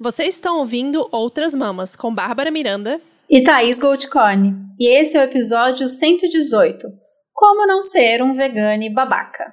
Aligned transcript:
Vocês 0.00 0.36
estão 0.36 0.58
ouvindo 0.58 1.08
Outras 1.10 1.52
Mamas 1.52 1.96
com 1.96 2.14
Bárbara 2.14 2.52
Miranda 2.52 3.00
e 3.28 3.42
Thaís 3.42 3.80
Goldcorn. 3.80 4.54
E 4.78 4.86
esse 4.96 5.16
é 5.16 5.20
o 5.20 5.24
episódio 5.24 5.88
118. 5.88 6.86
Como 7.32 7.66
não 7.66 7.80
ser 7.80 8.22
um 8.22 8.32
vegane 8.32 8.94
babaca? 8.94 9.52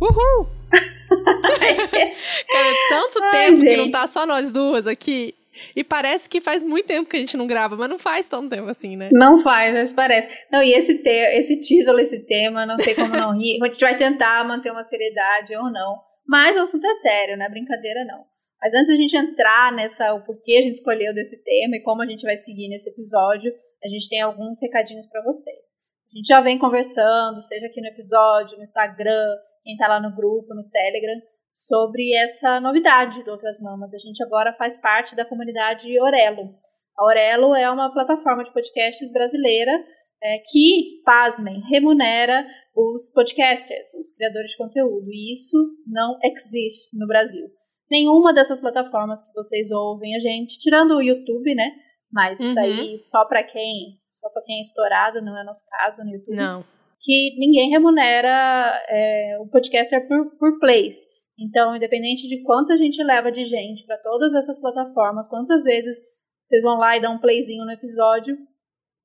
Uhul! 0.00 0.48
Cara, 2.54 2.68
é 2.68 2.88
tanto 2.88 3.20
Ai, 3.20 3.30
tempo 3.32 3.56
gente. 3.56 3.68
que 3.68 3.76
não 3.78 3.90
tá 3.90 4.06
só 4.06 4.24
nós 4.24 4.52
duas 4.52 4.86
aqui. 4.86 5.34
E 5.74 5.84
parece 5.84 6.28
que 6.28 6.40
faz 6.40 6.62
muito 6.62 6.86
tempo 6.86 7.08
que 7.08 7.16
a 7.16 7.20
gente 7.20 7.36
não 7.36 7.46
grava, 7.46 7.76
mas 7.76 7.88
não 7.88 7.98
faz 7.98 8.28
tanto 8.28 8.50
tempo 8.50 8.68
assim, 8.68 8.96
né? 8.96 9.10
Não 9.12 9.42
faz, 9.42 9.72
mas 9.72 9.92
parece. 9.92 10.28
Não, 10.50 10.62
e 10.62 10.72
esse, 10.72 11.02
te 11.02 11.08
esse 11.08 11.60
título, 11.60 11.98
esse 11.98 12.26
tema, 12.26 12.66
não 12.66 12.76
tem 12.76 12.94
como 12.94 13.14
não 13.14 13.36
rir. 13.36 13.58
A 13.62 13.68
gente 13.68 13.80
vai 13.80 13.96
tentar 13.96 14.44
manter 14.44 14.70
uma 14.70 14.84
seriedade 14.84 15.54
ou 15.56 15.70
não. 15.70 15.96
Mas 16.26 16.56
o 16.56 16.60
assunto 16.60 16.86
é 16.86 16.94
sério, 16.94 17.36
não 17.36 17.46
é 17.46 17.50
brincadeira, 17.50 18.04
não. 18.04 18.24
Mas 18.60 18.72
antes 18.72 18.88
da 18.88 18.96
gente 18.96 19.16
entrar 19.16 19.72
nessa, 19.72 20.14
o 20.14 20.24
porquê 20.24 20.56
a 20.58 20.62
gente 20.62 20.76
escolheu 20.76 21.12
desse 21.12 21.42
tema 21.44 21.76
e 21.76 21.82
como 21.82 22.02
a 22.02 22.06
gente 22.06 22.22
vai 22.22 22.36
seguir 22.36 22.68
nesse 22.68 22.88
episódio, 22.88 23.52
a 23.84 23.88
gente 23.88 24.08
tem 24.08 24.22
alguns 24.22 24.58
recadinhos 24.62 25.06
para 25.06 25.22
vocês. 25.22 25.74
A 26.10 26.16
gente 26.16 26.26
já 26.26 26.40
vem 26.40 26.58
conversando, 26.58 27.42
seja 27.42 27.66
aqui 27.66 27.80
no 27.80 27.88
episódio, 27.88 28.56
no 28.56 28.62
Instagram, 28.62 29.36
quem 29.62 29.76
tá 29.76 29.88
lá 29.88 30.00
no 30.00 30.14
grupo, 30.14 30.54
no 30.54 30.68
Telegram, 30.70 31.20
sobre 31.54 32.12
essa 32.16 32.58
novidade 32.58 33.22
do 33.22 33.30
Outras 33.30 33.60
Mamas. 33.60 33.94
A 33.94 33.98
gente 33.98 34.20
agora 34.24 34.52
faz 34.58 34.80
parte 34.80 35.14
da 35.14 35.24
comunidade 35.24 35.88
Orelo. 36.00 36.52
A 36.98 37.04
Orelo 37.04 37.54
é 37.54 37.70
uma 37.70 37.92
plataforma 37.92 38.42
de 38.42 38.52
podcasts 38.52 39.12
brasileira 39.12 39.72
é, 40.20 40.38
que, 40.50 41.00
pasmem, 41.04 41.60
remunera 41.70 42.44
os 42.74 43.12
podcasters, 43.14 43.94
os 43.94 44.12
criadores 44.16 44.50
de 44.50 44.56
conteúdo. 44.56 45.06
E 45.08 45.32
isso 45.32 45.56
não 45.86 46.18
existe 46.24 46.98
no 46.98 47.06
Brasil. 47.06 47.46
Nenhuma 47.88 48.32
dessas 48.32 48.60
plataformas 48.60 49.22
que 49.22 49.32
vocês 49.32 49.70
ouvem 49.70 50.16
a 50.16 50.18
gente, 50.18 50.58
tirando 50.58 50.96
o 50.96 51.02
YouTube, 51.02 51.54
né? 51.54 51.70
Mas 52.10 52.40
uhum. 52.40 52.46
isso 52.46 52.58
aí 52.58 52.98
só 52.98 53.26
para 53.26 53.44
quem, 53.44 54.00
só 54.10 54.28
para 54.30 54.42
quem 54.42 54.58
é 54.58 54.60
estourado, 54.60 55.22
não 55.22 55.38
é 55.38 55.44
nosso 55.44 55.64
caso 55.68 56.02
no 56.02 56.10
YouTube. 56.10 56.36
Não. 56.36 56.64
Que 57.00 57.36
ninguém 57.38 57.70
remunera 57.70 58.82
é, 58.88 59.36
o 59.40 59.46
podcaster 59.48 60.08
por, 60.08 60.36
por 60.36 60.58
plays. 60.58 61.13
Então, 61.38 61.74
independente 61.74 62.28
de 62.28 62.42
quanto 62.42 62.72
a 62.72 62.76
gente 62.76 63.02
leva 63.02 63.30
de 63.30 63.44
gente 63.44 63.84
para 63.86 63.98
todas 63.98 64.34
essas 64.34 64.60
plataformas, 64.60 65.28
quantas 65.28 65.64
vezes 65.64 65.96
vocês 66.44 66.62
vão 66.62 66.76
lá 66.76 66.96
e 66.96 67.00
dão 67.00 67.14
um 67.14 67.20
playzinho 67.20 67.64
no 67.64 67.72
episódio, 67.72 68.36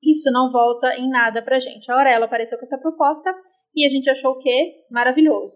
isso 0.03 0.31
não 0.31 0.51
volta 0.51 0.95
em 0.95 1.09
nada 1.09 1.41
pra 1.41 1.59
gente. 1.59 1.91
A 1.91 1.95
Aurela 1.95 2.25
apareceu 2.25 2.57
com 2.57 2.63
essa 2.63 2.77
proposta 2.77 3.33
e 3.75 3.85
a 3.85 3.89
gente 3.89 4.09
achou 4.09 4.33
o 4.33 4.37
quê? 4.37 4.85
Maravilhoso. 4.91 5.55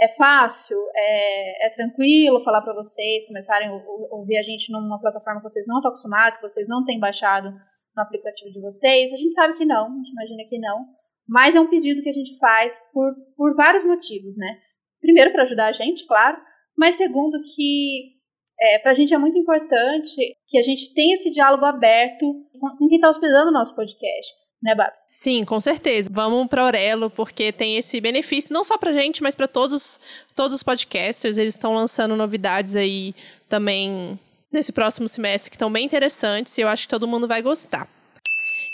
É 0.00 0.08
fácil, 0.08 0.76
é, 0.94 1.66
é 1.66 1.70
tranquilo 1.70 2.40
falar 2.40 2.60
para 2.62 2.74
vocês, 2.74 3.26
começarem 3.26 3.68
a 3.68 3.72
ouvir 4.10 4.36
a 4.36 4.42
gente 4.42 4.72
numa 4.72 5.00
plataforma 5.00 5.40
que 5.40 5.48
vocês 5.48 5.66
não 5.66 5.76
estão 5.76 5.90
acostumados, 5.90 6.38
que 6.38 6.48
vocês 6.48 6.66
não 6.68 6.84
têm 6.84 6.98
baixado 6.98 7.50
no 7.94 8.02
aplicativo 8.02 8.50
de 8.50 8.60
vocês. 8.60 9.12
A 9.12 9.16
gente 9.16 9.34
sabe 9.34 9.56
que 9.56 9.64
não, 9.64 9.86
a 9.86 9.96
gente 9.96 10.10
imagina 10.10 10.48
que 10.48 10.58
não, 10.58 10.86
mas 11.28 11.54
é 11.54 11.60
um 11.60 11.70
pedido 11.70 12.02
que 12.02 12.08
a 12.08 12.12
gente 12.12 12.36
faz 12.38 12.78
por, 12.92 13.14
por 13.36 13.54
vários 13.54 13.84
motivos, 13.84 14.36
né? 14.36 14.58
Primeiro, 15.02 15.32
para 15.32 15.42
ajudar 15.42 15.66
a 15.66 15.72
gente, 15.72 16.06
claro, 16.06 16.38
mas 16.78 16.94
segundo, 16.94 17.38
que 17.54 18.12
é, 18.58 18.78
para 18.78 18.92
a 18.92 18.94
gente 18.94 19.12
é 19.12 19.18
muito 19.18 19.36
importante 19.36 20.14
que 20.46 20.56
a 20.56 20.62
gente 20.62 20.94
tenha 20.94 21.14
esse 21.14 21.30
diálogo 21.30 21.64
aberto 21.64 22.24
com 22.58 22.88
quem 22.88 22.96
está 22.96 23.10
hospedando 23.10 23.50
o 23.50 23.52
nosso 23.52 23.74
podcast. 23.74 24.32
Né, 24.62 24.76
Babs? 24.76 25.08
Sim, 25.10 25.44
com 25.44 25.60
certeza. 25.60 26.08
Vamos 26.12 26.46
para 26.46 26.62
Aurelo, 26.62 27.10
porque 27.10 27.50
tem 27.50 27.76
esse 27.76 28.00
benefício 28.00 28.54
não 28.54 28.62
só 28.62 28.78
para 28.78 28.92
gente, 28.92 29.20
mas 29.20 29.34
para 29.34 29.48
todos, 29.48 29.98
todos 30.36 30.54
os 30.54 30.62
podcasters. 30.62 31.36
Eles 31.36 31.54
estão 31.54 31.74
lançando 31.74 32.14
novidades 32.14 32.76
aí 32.76 33.12
também 33.48 34.16
nesse 34.52 34.72
próximo 34.72 35.08
semestre 35.08 35.50
que 35.50 35.56
estão 35.56 35.72
bem 35.72 35.84
interessantes 35.84 36.56
e 36.56 36.60
eu 36.60 36.68
acho 36.68 36.86
que 36.86 36.90
todo 36.90 37.08
mundo 37.08 37.26
vai 37.26 37.42
gostar. 37.42 37.88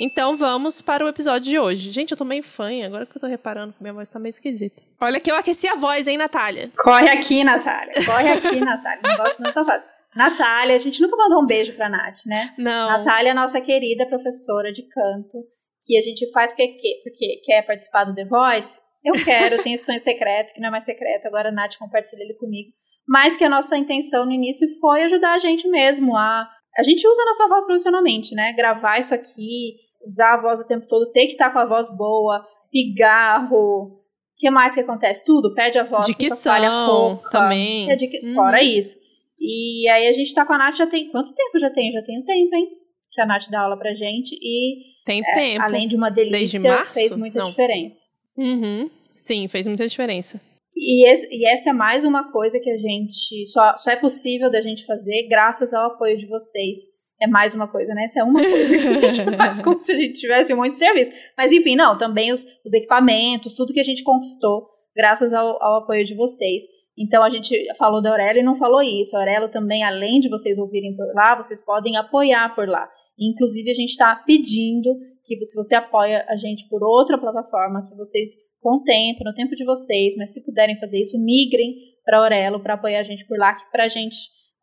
Então 0.00 0.36
vamos 0.36 0.80
para 0.80 1.04
o 1.04 1.08
episódio 1.08 1.50
de 1.50 1.58
hoje. 1.58 1.90
Gente, 1.90 2.12
eu 2.12 2.16
tô 2.16 2.24
meio 2.24 2.42
fã, 2.42 2.70
agora 2.84 3.04
que 3.04 3.16
eu 3.16 3.20
tô 3.20 3.26
reparando 3.26 3.72
que 3.72 3.82
minha 3.82 3.92
voz 3.92 4.08
tá 4.08 4.18
meio 4.18 4.30
esquisita. 4.30 4.80
Olha 5.00 5.18
que 5.18 5.30
eu 5.30 5.34
aqueci 5.34 5.66
a 5.66 5.74
voz, 5.74 6.06
hein, 6.06 6.16
Natália? 6.16 6.70
Corre 6.78 7.10
aqui, 7.10 7.42
Natália. 7.42 7.94
Corre 8.06 8.28
aqui, 8.28 8.60
Natália. 8.64 9.00
O 9.04 9.08
negócio 9.08 9.42
não 9.42 9.52
tá 9.52 9.64
fácil. 9.64 9.88
Natália, 10.14 10.76
a 10.76 10.78
gente 10.78 11.00
nunca 11.02 11.16
mandou 11.16 11.42
um 11.42 11.46
beijo 11.46 11.74
pra 11.74 11.88
Nath, 11.88 12.26
né? 12.26 12.54
Não. 12.56 12.88
Natália 12.90 13.30
é 13.30 13.34
nossa 13.34 13.60
querida 13.60 14.06
professora 14.06 14.72
de 14.72 14.82
canto, 14.88 15.44
que 15.84 15.98
a 15.98 16.02
gente 16.02 16.30
faz 16.32 16.52
porque, 16.52 17.00
porque 17.02 17.40
quer 17.44 17.62
participar 17.62 18.04
do 18.04 18.14
The 18.14 18.24
Voice. 18.24 18.78
Eu 19.04 19.14
quero, 19.24 19.56
eu 19.56 19.62
tenho 19.62 19.78
sonho 19.78 20.00
secreto, 20.00 20.52
que 20.52 20.60
não 20.60 20.68
é 20.68 20.70
mais 20.70 20.84
secreto, 20.84 21.26
agora 21.26 21.48
a 21.48 21.52
Nath 21.52 21.76
compartilha 21.78 22.22
ele 22.22 22.34
comigo. 22.34 22.70
Mas 23.06 23.36
que 23.36 23.44
a 23.44 23.48
nossa 23.48 23.76
intenção 23.76 24.26
no 24.26 24.32
início 24.32 24.68
foi 24.80 25.02
ajudar 25.02 25.34
a 25.34 25.38
gente 25.38 25.68
mesmo 25.68 26.16
a. 26.16 26.48
A 26.76 26.82
gente 26.82 27.06
usa 27.06 27.22
a 27.22 27.26
nossa 27.26 27.48
voz 27.48 27.64
profissionalmente, 27.64 28.34
né? 28.34 28.52
Gravar 28.52 28.98
isso 28.98 29.14
aqui, 29.14 29.74
usar 30.06 30.34
a 30.34 30.36
voz 30.40 30.60
o 30.60 30.66
tempo 30.66 30.86
todo, 30.86 31.10
ter 31.12 31.26
que 31.26 31.32
estar 31.32 31.50
com 31.50 31.58
a 31.58 31.66
voz 31.66 31.94
boa, 31.96 32.46
pigarro. 32.70 33.84
O 33.84 34.00
que 34.36 34.50
mais 34.50 34.74
que 34.74 34.80
acontece? 34.80 35.24
Tudo, 35.24 35.54
perde 35.54 35.78
a 35.78 35.84
voz, 35.84 36.06
dicção, 36.06 36.36
falha 36.52 36.70
roupa. 36.70 37.28
Também. 37.30 37.90
É 37.90 37.94
hum. 37.94 38.34
Fora 38.34 38.62
isso. 38.62 38.96
E 39.40 39.88
aí 39.88 40.08
a 40.08 40.12
gente 40.12 40.34
tá 40.34 40.44
com 40.44 40.52
a 40.52 40.58
Nath 40.58 40.76
já 40.76 40.86
tem. 40.86 41.10
Quanto 41.10 41.34
tempo 41.34 41.58
já 41.58 41.70
tem? 41.70 41.92
Já 41.92 42.02
tem 42.02 42.18
um 42.18 42.24
tempo, 42.24 42.54
hein? 42.54 42.68
Que 43.10 43.20
a 43.20 43.26
Nath 43.26 43.48
dá 43.50 43.60
aula 43.60 43.76
pra 43.76 43.94
gente. 43.94 44.36
E. 44.40 44.98
Tem 45.04 45.22
é, 45.24 45.32
tempo. 45.32 45.62
Além 45.62 45.86
de 45.86 45.96
uma 45.96 46.10
delícia, 46.10 46.84
fez 46.84 47.14
muita 47.14 47.40
Não. 47.40 47.46
diferença. 47.46 48.04
Uhum. 48.36 48.90
Sim, 49.12 49.48
fez 49.48 49.66
muita 49.66 49.86
diferença. 49.86 50.40
E, 50.76 51.08
esse, 51.08 51.26
e, 51.32 51.44
essa 51.46 51.70
é 51.70 51.72
mais 51.72 52.04
uma 52.04 52.30
coisa 52.30 52.60
que 52.60 52.70
a 52.70 52.76
gente. 52.76 53.46
Só, 53.46 53.76
só 53.76 53.90
é 53.90 53.96
possível 53.96 54.50
da 54.50 54.60
gente 54.60 54.84
fazer 54.84 55.26
graças 55.28 55.72
ao 55.72 55.92
apoio 55.92 56.16
de 56.16 56.26
vocês 56.26 56.78
é 57.20 57.26
mais 57.26 57.54
uma 57.54 57.66
coisa, 57.66 57.92
né? 57.94 58.04
Essa 58.04 58.20
é 58.20 58.22
uma 58.22 58.40
coisa 58.40 58.78
que 58.78 59.06
a 59.06 59.12
gente 59.12 59.36
faz 59.36 59.60
como 59.60 59.80
se 59.80 59.92
a 59.92 59.96
gente 59.96 60.20
tivesse 60.20 60.54
muito 60.54 60.76
serviço. 60.76 61.10
Mas 61.36 61.52
enfim, 61.52 61.74
não, 61.74 61.98
também 61.98 62.32
os, 62.32 62.44
os 62.64 62.72
equipamentos, 62.74 63.54
tudo 63.54 63.72
que 63.72 63.80
a 63.80 63.84
gente 63.84 64.04
conquistou 64.04 64.68
graças 64.94 65.32
ao, 65.32 65.62
ao, 65.62 65.82
apoio 65.82 66.04
de 66.04 66.14
vocês. 66.14 66.64
Então 66.96 67.22
a 67.22 67.30
gente 67.30 67.56
falou 67.76 68.02
da 68.02 68.10
Aurelo 68.10 68.38
e 68.38 68.42
não 68.42 68.56
falou 68.56 68.82
isso. 68.82 69.16
A 69.16 69.20
Aurelo 69.20 69.48
também, 69.48 69.82
além 69.82 70.20
de 70.20 70.28
vocês 70.28 70.58
ouvirem 70.58 70.96
por 70.96 71.06
lá, 71.14 71.36
vocês 71.36 71.64
podem 71.64 71.96
apoiar 71.96 72.54
por 72.54 72.68
lá. 72.68 72.88
Inclusive, 73.18 73.70
a 73.70 73.74
gente 73.74 73.90
está 73.90 74.14
pedindo 74.14 74.94
que 75.24 75.44
se 75.44 75.56
você 75.56 75.74
apoia 75.74 76.24
a 76.28 76.36
gente 76.36 76.68
por 76.68 76.82
outra 76.82 77.18
plataforma, 77.18 77.86
que 77.88 77.96
vocês 77.96 78.30
com 78.60 78.76
o 78.76 78.82
tempo, 78.82 79.22
no 79.24 79.34
tempo 79.34 79.54
de 79.54 79.64
vocês, 79.64 80.14
mas 80.16 80.32
se 80.32 80.44
puderem 80.44 80.78
fazer 80.78 81.00
isso, 81.00 81.18
migrem 81.18 81.74
para 82.04 82.18
a 82.18 82.22
Aurelo 82.22 82.60
para 82.60 82.74
apoiar 82.74 83.00
a 83.00 83.04
gente 83.04 83.26
por 83.26 83.38
lá, 83.38 83.54
que 83.54 83.70
para 83.70 83.84
a 83.84 83.88
gente 83.88 84.16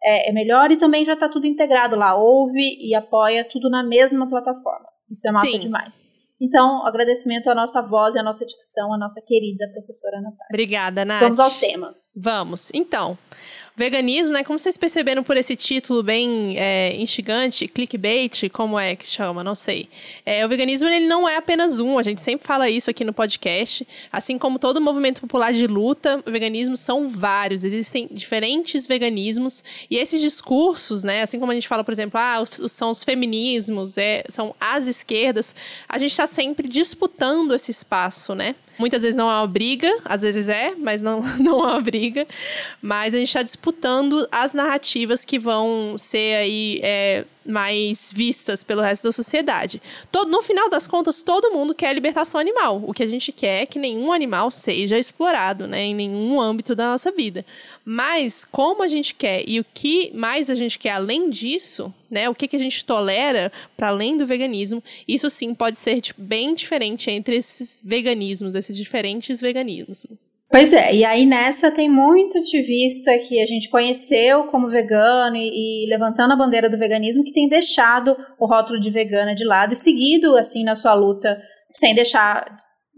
é, 0.06 0.30
é 0.30 0.34
melhor 0.34 0.72
e 0.72 0.78
também 0.78 1.04
já 1.04 1.14
está 1.14 1.28
tudo 1.28 1.48
integrado 1.48 1.96
lá. 1.96 2.16
Ouve 2.16 2.78
e 2.80 2.94
apoia 2.94 3.44
tudo 3.44 3.70
na 3.70 3.84
mesma 3.84 4.30
plataforma. 4.30 4.88
Isso 5.10 5.28
é 5.28 5.32
massa 5.32 5.48
Sim. 5.48 5.60
demais. 5.60 6.04
Então, 6.40 6.86
agradecimento 6.86 7.50
à 7.50 7.56
nossa 7.56 7.82
voz 7.82 8.14
e 8.14 8.20
à 8.20 8.24
nossa 8.24 8.46
dicção, 8.46 8.94
à 8.94 8.98
nossa 8.98 9.22
querida 9.26 9.68
professora 9.74 10.18
Natália. 10.18 10.48
Obrigada, 10.50 11.06
Nath. 11.06 11.22
Vamos 11.22 11.40
ao 11.40 11.50
tema. 11.50 11.96
Vamos. 12.16 12.72
Então, 12.74 13.18
veganismo, 13.76 14.34
né? 14.34 14.44
Como 14.44 14.58
vocês 14.58 14.78
perceberam 14.78 15.22
por 15.22 15.36
esse 15.36 15.56
título 15.56 16.02
bem 16.02 16.56
é, 16.58 16.96
instigante, 16.96 17.68
clickbait, 17.68 18.50
como 18.50 18.80
é 18.80 18.96
que 18.96 19.06
chama? 19.06 19.44
Não 19.44 19.54
sei. 19.54 19.90
É, 20.26 20.46
o 20.46 20.50
veganismo 20.50 20.88
ele 20.88 21.06
não 21.08 21.28
é 21.28 21.36
apenas 21.36 21.80
um, 21.80 21.98
a 21.98 22.02
gente 22.02 22.22
sempre 22.22 22.48
fala 22.48 22.70
isso 22.70 22.90
aqui 22.90 23.04
no 23.04 23.12
podcast. 23.12 23.86
Assim 24.12 24.38
como 24.38 24.60
todo 24.60 24.80
movimento 24.80 25.20
popular 25.20 25.52
de 25.52 25.68
luta, 25.68 26.24
o 26.26 26.32
veganismo 26.32 26.78
são 26.78 27.08
vários. 27.08 27.66
Existem 27.66 28.08
diferentes 28.10 28.88
veganismos 28.88 29.64
e 29.90 29.98
esses 29.98 30.22
discursos, 30.22 31.04
né? 31.04 31.22
Assim 31.22 31.38
como 31.38 31.52
a 31.52 31.56
gente 31.56 31.68
fala, 31.68 31.84
por 31.84 31.92
exemplo, 31.92 32.18
ah, 32.18 32.46
são 32.68 32.92
os 32.92 33.04
feminismos, 33.04 33.98
é, 33.98 34.24
são 34.30 34.56
as 34.60 34.88
esquerdas, 34.88 35.54
a 35.90 35.98
gente 35.98 36.12
está 36.12 36.28
sempre 36.28 36.70
disputando 36.70 37.54
esse 37.54 37.72
espaço, 37.72 38.34
né? 38.34 38.56
Muitas 38.78 39.02
vezes 39.02 39.16
não 39.16 39.30
é 39.30 39.36
uma 39.36 39.48
briga, 39.48 39.92
às 40.04 40.22
vezes 40.22 40.50
é, 40.50 40.74
mas 40.78 41.02
não, 41.02 41.22
não 41.40 41.62
é 41.62 41.74
uma 41.74 41.82
briga. 41.82 42.28
Mas 42.82 43.14
a 43.14 43.18
gente 43.18 43.28
está 43.28 43.44
disputando 43.44 44.28
as 44.32 44.54
narrativas 44.54 45.24
que 45.24 45.40
vão 45.40 45.98
ser 45.98 46.36
aí 46.36 46.80
é, 46.84 47.26
mais 47.46 48.12
vistas 48.14 48.64
pelo 48.64 48.82
resto 48.82 49.04
da 49.04 49.12
sociedade. 49.12 49.82
Todo, 50.12 50.32
no 50.32 50.42
final 50.42 50.70
das 50.70 50.88
contas, 50.88 51.22
todo 51.22 51.52
mundo 51.52 51.76
quer 51.76 51.94
libertação 51.94 52.40
animal. 52.40 52.84
O 52.86 52.94
que 52.94 53.04
a 53.04 53.08
gente 53.08 53.32
quer 53.32 53.64
é 53.64 53.66
que 53.66 53.80
nenhum 53.80 54.12
animal 54.12 54.50
seja 54.50 54.98
explorado, 54.98 55.68
né, 55.68 55.84
em 55.84 55.96
nenhum 55.96 56.40
âmbito 56.42 56.76
da 56.76 56.88
nossa 56.88 57.12
vida. 57.12 57.46
Mas 57.84 58.44
como 58.44 58.82
a 58.82 58.88
gente 58.88 59.14
quer 59.14 59.44
e 59.48 59.60
o 59.60 59.66
que 59.74 60.12
mais 60.14 60.50
a 60.50 60.56
gente 60.56 60.80
quer 60.80 60.92
além 60.92 61.30
disso, 61.30 61.94
né, 62.10 62.28
o 62.30 62.36
que, 62.36 62.48
que 62.48 62.56
a 62.56 62.60
gente 62.60 62.84
tolera 62.84 63.52
para 63.78 63.90
além 63.90 64.18
do 64.18 64.26
veganismo, 64.26 64.84
isso 65.08 65.30
sim 65.30 65.54
pode 65.54 65.78
ser 65.78 66.02
tipo, 66.02 66.22
bem 66.22 66.56
diferente 66.56 67.12
entre 67.12 67.36
esses 67.36 67.80
veganismos, 67.84 68.56
esses 68.56 68.76
diferentes 68.76 69.40
veganismos. 69.40 70.35
Pois 70.50 70.74
é, 70.74 70.94
e 70.94 71.04
aí 71.04 71.26
nessa 71.26 71.72
tem 71.72 71.90
muito 71.90 72.38
ativista 72.38 73.12
que 73.18 73.42
a 73.42 73.46
gente 73.46 73.70
conheceu 73.70 74.46
como 74.46 74.70
vegano 74.70 75.36
e, 75.36 75.86
e, 75.86 75.90
levantando 75.90 76.34
a 76.34 76.38
bandeira 76.38 76.70
do 76.70 76.78
veganismo 76.78 77.24
que 77.24 77.34
tem 77.34 77.50
deixado 77.50 78.16
o 78.40 78.46
rótulo 78.46 78.80
de 78.80 78.92
vegana 78.92 79.34
de 79.34 79.44
lado 79.44 79.74
e 79.74 79.76
seguido 79.76 80.38
assim 80.38 80.64
na 80.64 80.76
sua 80.76 80.94
luta 80.94 81.38
sem 81.74 81.94
deixar 81.94 82.46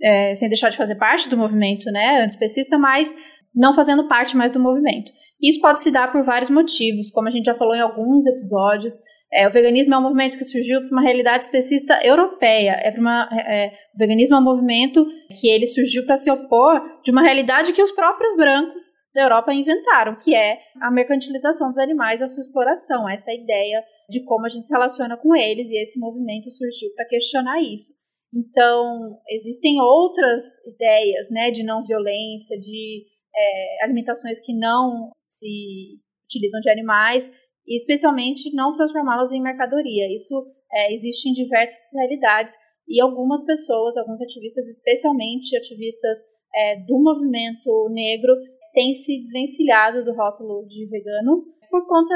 é, 0.01 0.35
sem 0.35 0.47
deixar 0.47 0.69
de 0.69 0.77
fazer 0.77 0.95
parte 0.95 1.29
do 1.29 1.37
movimento 1.37 1.91
né, 1.91 2.21
antiespecista, 2.21 2.77
mas 2.77 3.15
não 3.55 3.73
fazendo 3.73 4.07
parte 4.07 4.37
mais 4.37 4.51
do 4.51 4.59
movimento. 4.59 5.11
Isso 5.41 5.59
pode 5.59 5.79
se 5.79 5.91
dar 5.91 6.11
por 6.11 6.23
vários 6.23 6.49
motivos, 6.49 7.09
como 7.09 7.27
a 7.27 7.31
gente 7.31 7.45
já 7.45 7.55
falou 7.55 7.75
em 7.75 7.81
alguns 7.81 8.25
episódios. 8.27 8.95
É, 9.31 9.47
o 9.47 9.51
veganismo 9.51 9.93
é 9.93 9.97
um 9.97 10.01
movimento 10.01 10.37
que 10.37 10.45
surgiu 10.45 10.79
para 10.81 10.91
uma 10.91 11.01
realidade 11.01 11.45
especista 11.45 11.99
europeia. 12.01 12.71
É 12.71 12.97
uma, 12.97 13.29
é, 13.33 13.67
o 13.93 13.97
veganismo 13.97 14.37
é 14.37 14.39
um 14.39 14.43
movimento 14.43 15.05
que 15.39 15.49
ele 15.49 15.67
surgiu 15.67 16.05
para 16.05 16.15
se 16.15 16.31
opor 16.31 16.81
de 17.03 17.11
uma 17.11 17.21
realidade 17.21 17.73
que 17.73 17.81
os 17.81 17.91
próprios 17.91 18.35
brancos 18.35 18.83
da 19.13 19.23
Europa 19.23 19.53
inventaram, 19.53 20.15
que 20.15 20.33
é 20.35 20.59
a 20.81 20.91
mercantilização 20.91 21.69
dos 21.69 21.79
animais, 21.79 22.21
a 22.21 22.27
sua 22.27 22.41
exploração, 22.41 23.09
essa 23.09 23.33
ideia 23.33 23.83
de 24.09 24.23
como 24.23 24.45
a 24.45 24.47
gente 24.47 24.65
se 24.65 24.73
relaciona 24.73 25.17
com 25.17 25.35
eles, 25.35 25.69
e 25.71 25.81
esse 25.81 25.99
movimento 25.99 26.49
surgiu 26.49 26.89
para 26.95 27.07
questionar 27.07 27.59
isso. 27.61 27.93
Então, 28.33 29.19
existem 29.29 29.81
outras 29.81 30.65
ideias 30.67 31.29
né, 31.31 31.49
de 31.49 31.63
não 31.63 31.83
violência, 31.83 32.59
de 32.59 33.05
é, 33.35 33.83
alimentações 33.83 34.39
que 34.39 34.53
não 34.53 35.11
se 35.25 35.99
utilizam 36.25 36.61
de 36.61 36.69
animais, 36.69 37.31
e 37.67 37.75
especialmente 37.75 38.53
não 38.53 38.75
transformá-las 38.75 39.31
em 39.31 39.41
mercadoria. 39.41 40.13
Isso 40.13 40.45
é, 40.71 40.93
existe 40.93 41.29
em 41.29 41.33
diversas 41.33 41.93
realidades, 41.99 42.55
e 42.87 43.01
algumas 43.01 43.45
pessoas, 43.45 43.97
alguns 43.97 44.21
ativistas, 44.21 44.65
especialmente 44.67 45.57
ativistas 45.57 46.19
é, 46.55 46.77
do 46.85 46.97
movimento 46.97 47.89
negro, 47.89 48.33
têm 48.73 48.93
se 48.93 49.19
desvencilhado 49.19 50.05
do 50.05 50.13
rótulo 50.13 50.65
de 50.65 50.85
vegano 50.87 51.43
por 51.69 51.85
conta 51.85 52.15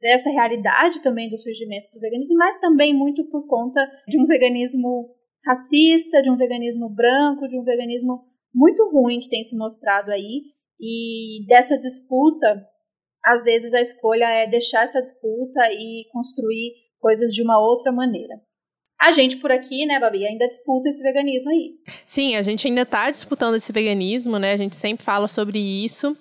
dessa 0.00 0.30
realidade 0.30 1.02
também 1.02 1.28
do 1.28 1.38
surgimento 1.38 1.92
do 1.92 2.00
veganismo, 2.00 2.36
mas 2.36 2.58
também 2.60 2.94
muito 2.94 3.24
por 3.30 3.46
conta 3.46 3.80
de 4.08 4.20
um 4.20 4.26
veganismo 4.26 5.14
racista, 5.44 6.20
de 6.20 6.30
um 6.30 6.36
veganismo 6.36 6.88
branco, 6.88 7.48
de 7.48 7.58
um 7.58 7.62
veganismo 7.62 8.20
muito 8.54 8.90
ruim 8.90 9.20
que 9.20 9.28
tem 9.28 9.42
se 9.42 9.56
mostrado 9.56 10.10
aí. 10.10 10.42
E 10.80 11.44
dessa 11.46 11.76
disputa, 11.76 12.64
às 13.24 13.44
vezes 13.44 13.74
a 13.74 13.80
escolha 13.80 14.24
é 14.24 14.46
deixar 14.46 14.84
essa 14.84 15.00
disputa 15.00 15.60
e 15.70 16.04
construir 16.12 16.72
coisas 17.00 17.32
de 17.32 17.42
uma 17.42 17.60
outra 17.60 17.92
maneira. 17.92 18.34
A 19.00 19.12
gente 19.12 19.36
por 19.36 19.52
aqui, 19.52 19.86
né, 19.86 20.00
Babi, 20.00 20.26
ainda 20.26 20.46
disputa 20.46 20.88
esse 20.88 21.02
veganismo 21.02 21.50
aí. 21.52 21.74
Sim, 22.04 22.34
a 22.34 22.42
gente 22.42 22.66
ainda 22.66 22.82
está 22.82 23.10
disputando 23.10 23.54
esse 23.54 23.70
veganismo, 23.72 24.38
né? 24.38 24.52
A 24.52 24.56
gente 24.56 24.74
sempre 24.74 25.04
fala 25.04 25.28
sobre 25.28 25.58
isso. 25.58 26.16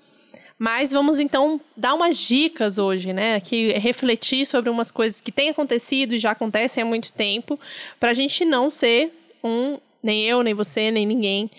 Mas 0.60 0.92
vamos 0.92 1.20
então 1.20 1.62
dar 1.76 1.94
umas 1.94 2.18
dicas 2.18 2.78
hoje, 2.78 3.14
né? 3.14 3.40
Que 3.40 3.74
refletir 3.74 4.46
sobre 4.46 4.70
umas 4.70 4.92
coisas 4.92 5.20
que 5.20 5.32
têm 5.32 5.50
acontecido 5.50 6.14
e 6.14 6.20
já 6.20 6.32
acontecem 6.32 6.82
há 6.82 6.86
muito 6.86 7.14
tempo, 7.14 7.60
para 8.00 8.12
a 8.12 8.14
gente 8.14 8.46
não 8.46 8.70
ser 8.70 9.12
um, 9.44 9.78
nem 10.02 10.24
eu, 10.24 10.42
nem 10.42 10.54
você, 10.54 10.92
nem 10.92 11.06
ninguém 11.06 11.50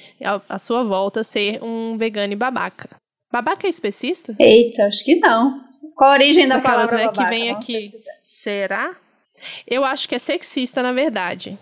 à 0.49 0.59
sua 0.59 0.83
volta, 0.83 1.23
ser 1.23 1.63
um 1.63 1.97
vegano 1.97 2.33
e 2.33 2.37
babaca. 2.37 2.91
Babaca 3.31 3.67
é 3.67 3.71
especista? 3.71 4.35
Eita, 4.39 4.85
acho 4.85 5.05
que 5.05 5.17
não. 5.17 5.61
Qual 5.95 6.11
a 6.11 6.15
origem 6.15 6.49
da 6.49 6.57
Daquelas, 6.57 6.77
palavra 6.77 6.97
né, 6.97 7.05
babaca? 7.07 7.25
que 7.25 7.31
vem 7.31 7.51
aqui. 7.51 7.79
Será? 8.23 8.97
Eu 9.67 9.85
acho 9.85 10.09
que 10.09 10.15
é 10.15 10.19
sexista, 10.19 10.83
na 10.83 10.93
verdade. 10.93 11.59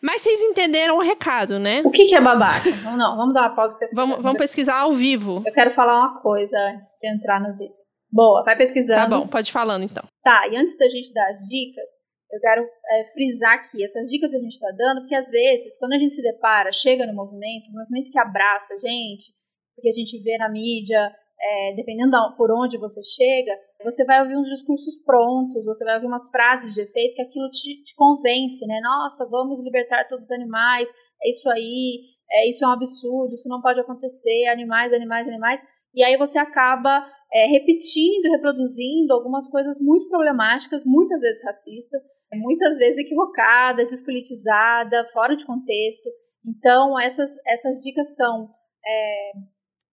Mas 0.00 0.22
vocês 0.22 0.40
entenderam 0.40 0.96
o 0.96 1.00
recado, 1.00 1.58
né? 1.58 1.82
O 1.84 1.90
que, 1.90 2.04
que 2.04 2.14
é 2.14 2.20
babaca? 2.20 2.70
Não, 2.82 2.96
não, 2.96 3.16
vamos 3.16 3.34
dar 3.34 3.42
uma 3.42 3.54
pausa 3.56 3.76
e 3.76 3.78
pesquisar. 3.78 4.00
Vamos, 4.00 4.22
vamos 4.22 4.38
pesquisar 4.38 4.78
ao 4.80 4.92
vivo. 4.92 5.42
Eu 5.46 5.52
quero 5.52 5.72
falar 5.74 5.98
uma 5.98 6.20
coisa 6.20 6.56
antes 6.74 6.98
de 7.00 7.08
entrar 7.08 7.40
nos 7.40 7.56
itens. 7.56 7.82
Boa, 8.10 8.44
vai 8.44 8.56
pesquisando. 8.56 9.00
Tá 9.00 9.08
bom, 9.08 9.26
pode 9.26 9.48
ir 9.48 9.52
falando 9.52 9.84
então. 9.84 10.04
Tá, 10.22 10.46
e 10.48 10.56
antes 10.56 10.76
da 10.76 10.86
gente 10.88 11.12
dar 11.14 11.28
as 11.30 11.48
dicas, 11.48 11.90
eu 12.30 12.40
quero 12.40 12.62
é, 12.62 13.04
frisar 13.12 13.54
aqui, 13.54 13.82
essas 13.82 14.08
dicas 14.08 14.34
a 14.34 14.38
gente 14.38 14.52
está 14.52 14.70
dando, 14.76 15.00
porque 15.00 15.14
às 15.14 15.30
vezes, 15.30 15.78
quando 15.78 15.94
a 15.94 15.98
gente 15.98 16.12
se 16.12 16.22
depara, 16.22 16.70
chega 16.72 17.06
no 17.06 17.14
movimento, 17.14 17.70
um 17.70 17.78
movimento 17.78 18.10
que 18.10 18.18
abraça 18.18 18.74
a 18.74 18.78
gente, 18.78 19.32
porque 19.74 19.88
a 19.88 19.92
gente 19.92 20.22
vê 20.22 20.36
na 20.38 20.50
mídia, 20.50 21.12
é, 21.40 21.74
dependendo 21.74 22.16
por 22.36 22.50
onde 22.52 22.78
você 22.78 23.02
chega, 23.02 23.52
você 23.82 24.04
vai 24.04 24.22
ouvir 24.22 24.36
uns 24.36 24.48
discursos 24.48 25.02
prontos, 25.04 25.64
você 25.64 25.84
vai 25.84 25.96
ouvir 25.96 26.06
umas 26.06 26.30
frases 26.30 26.72
de 26.72 26.82
efeito 26.82 27.16
que 27.16 27.22
aquilo 27.22 27.48
te, 27.50 27.82
te 27.82 27.94
convence, 27.96 28.64
né? 28.66 28.80
Nossa, 28.80 29.28
vamos 29.28 29.62
libertar 29.64 30.08
todos 30.08 30.26
os 30.26 30.32
animais, 30.32 30.88
é 31.22 31.30
isso 31.30 31.48
aí, 31.50 32.00
é, 32.30 32.48
isso 32.48 32.64
é 32.64 32.68
um 32.68 32.72
absurdo, 32.72 33.34
isso 33.34 33.48
não 33.48 33.60
pode 33.60 33.80
acontecer, 33.80 34.46
animais, 34.46 34.92
animais, 34.92 35.26
animais. 35.26 35.60
E 35.94 36.02
aí 36.04 36.16
você 36.16 36.38
acaba 36.38 37.04
é, 37.32 37.46
repetindo, 37.46 38.30
reproduzindo 38.30 39.12
algumas 39.12 39.48
coisas 39.48 39.78
muito 39.80 40.08
problemáticas, 40.08 40.84
muitas 40.84 41.20
vezes 41.22 41.44
racistas, 41.44 42.00
muitas 42.34 42.78
vezes 42.78 42.98
equivocada, 42.98 43.84
despolitizada, 43.84 45.04
fora 45.12 45.34
de 45.34 45.44
contexto. 45.44 46.08
Então, 46.44 46.98
essas, 46.98 47.30
essas 47.46 47.82
dicas 47.82 48.16
são 48.16 48.48
é, 48.86 49.32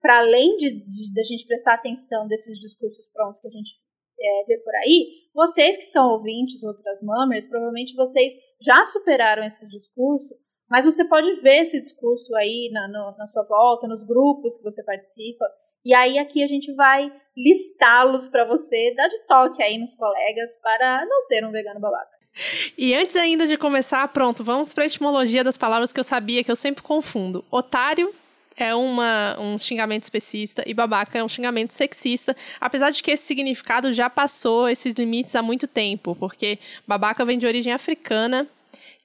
para 0.01 0.19
além 0.19 0.55
de, 0.55 0.71
de, 0.87 1.19
a 1.19 1.23
gente 1.23 1.45
prestar 1.45 1.73
atenção 1.73 2.27
desses 2.27 2.57
discursos 2.57 3.07
prontos 3.11 3.41
que 3.41 3.47
a 3.47 3.51
gente 3.51 3.71
é, 4.19 4.43
vê 4.47 4.57
por 4.57 4.75
aí, 4.75 5.29
vocês 5.33 5.77
que 5.77 5.85
são 5.85 6.11
ouvintes, 6.11 6.63
outras 6.63 7.01
mammers, 7.01 7.47
provavelmente 7.47 7.95
vocês 7.95 8.33
já 8.61 8.85
superaram 8.85 9.43
esses 9.43 9.69
discursos, 9.69 10.37
mas 10.69 10.85
você 10.85 11.05
pode 11.05 11.41
ver 11.41 11.61
esse 11.61 11.79
discurso 11.79 12.35
aí 12.35 12.69
na, 12.71 12.87
no, 12.87 13.17
na 13.17 13.25
sua 13.25 13.43
volta, 13.43 13.87
nos 13.87 14.05
grupos 14.05 14.57
que 14.57 14.63
você 14.63 14.83
participa, 14.83 15.45
e 15.85 15.93
aí 15.93 16.17
aqui 16.17 16.43
a 16.43 16.47
gente 16.47 16.73
vai 16.75 17.11
listá-los 17.35 18.27
para 18.27 18.45
você, 18.45 18.93
dar 18.95 19.07
de 19.07 19.19
toque 19.25 19.63
aí 19.63 19.77
nos 19.77 19.95
colegas 19.95 20.59
para 20.61 21.05
não 21.05 21.19
ser 21.21 21.45
um 21.45 21.51
vegano 21.51 21.79
babaca. 21.79 22.19
E 22.77 22.93
antes 22.93 23.15
ainda 23.15 23.47
de 23.47 23.57
começar, 23.57 24.07
pronto, 24.09 24.43
vamos 24.43 24.73
para 24.73 24.83
a 24.83 24.87
etimologia 24.87 25.43
das 25.43 25.57
palavras 25.57 25.91
que 25.91 25.99
eu 25.99 26.03
sabia 26.03 26.43
que 26.43 26.51
eu 26.51 26.55
sempre 26.55 26.83
confundo. 26.83 27.43
Otário 27.49 28.13
é 28.59 28.75
uma, 28.75 29.39
um 29.39 29.57
xingamento 29.57 30.03
especista 30.03 30.63
e 30.65 30.73
babaca 30.73 31.17
é 31.17 31.23
um 31.23 31.29
xingamento 31.29 31.73
sexista, 31.73 32.35
apesar 32.59 32.89
de 32.91 33.01
que 33.01 33.11
esse 33.11 33.23
significado 33.23 33.91
já 33.93 34.09
passou 34.09 34.69
esses 34.69 34.93
limites 34.93 35.35
há 35.35 35.41
muito 35.41 35.67
tempo, 35.67 36.15
porque 36.15 36.59
babaca 36.87 37.25
vem 37.25 37.37
de 37.37 37.45
origem 37.45 37.73
africana, 37.73 38.47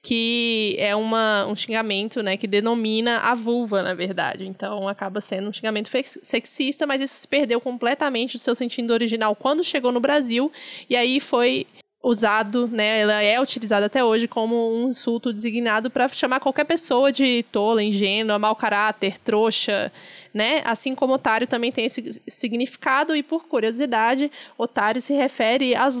que 0.05 0.75
é 0.77 0.95
uma, 0.95 1.47
um 1.47 1.55
xingamento 1.55 2.21
né, 2.21 2.37
que 2.37 2.45
denomina 2.45 3.17
a 3.21 3.33
vulva, 3.33 3.81
na 3.81 3.95
verdade. 3.95 4.45
Então 4.45 4.87
acaba 4.87 5.19
sendo 5.19 5.49
um 5.49 5.53
xingamento 5.53 5.89
sexista, 6.21 6.85
mas 6.85 7.01
isso 7.01 7.15
se 7.15 7.27
perdeu 7.27 7.59
completamente 7.59 8.37
do 8.37 8.39
seu 8.39 8.53
sentido 8.53 8.91
original 8.91 9.35
quando 9.35 9.63
chegou 9.63 9.91
no 9.91 9.99
Brasil, 9.99 10.51
e 10.87 10.95
aí 10.95 11.19
foi 11.19 11.65
usado, 12.07 12.67
né, 12.67 12.99
ela 12.99 13.19
é 13.23 13.41
utilizada 13.41 13.87
até 13.87 14.03
hoje 14.03 14.27
como 14.27 14.71
um 14.75 14.89
insulto 14.89 15.33
designado 15.33 15.89
para 15.89 16.07
chamar 16.09 16.39
qualquer 16.39 16.63
pessoa 16.63 17.11
de 17.11 17.43
tola, 17.51 17.81
ingênua, 17.81 18.37
mau 18.37 18.55
caráter, 18.55 19.17
trouxa, 19.17 19.91
né? 20.31 20.61
Assim 20.65 20.93
como 20.93 21.13
otário 21.13 21.47
também 21.47 21.71
tem 21.71 21.85
esse 21.85 22.21
significado 22.27 23.15
e 23.15 23.23
por 23.23 23.47
curiosidade, 23.47 24.31
otário 24.55 25.01
se 25.01 25.15
refere 25.15 25.73
às 25.73 25.99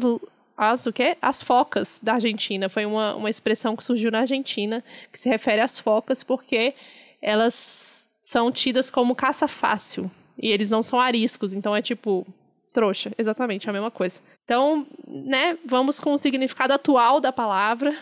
as 0.55 0.85
o 0.85 0.93
quê? 0.93 1.17
As 1.19 1.41
focas 1.41 1.99
da 2.01 2.13
Argentina. 2.13 2.69
Foi 2.69 2.85
uma, 2.85 3.15
uma 3.15 3.29
expressão 3.29 3.75
que 3.75 3.83
surgiu 3.83 4.11
na 4.11 4.19
Argentina 4.19 4.83
que 5.11 5.17
se 5.17 5.27
refere 5.27 5.59
às 5.59 5.79
focas 5.79 6.23
porque 6.23 6.75
elas 7.19 8.07
são 8.23 8.51
tidas 8.51 8.91
como 8.91 9.15
caça 9.15 9.47
fácil 9.47 10.09
e 10.37 10.51
eles 10.51 10.69
não 10.69 10.83
são 10.83 10.99
ariscos, 10.99 11.51
então 11.51 11.75
é 11.75 11.81
tipo 11.81 12.27
trouxa, 12.75 13.11
exatamente, 13.17 13.69
a 13.69 13.73
mesma 13.73 13.89
coisa. 13.89 14.21
Então, 14.43 14.85
né, 15.07 15.57
vamos 15.65 15.97
com 15.97 16.13
o 16.13 16.17
significado 16.17 16.73
atual 16.73 17.21
da 17.21 17.31
palavra. 17.31 17.95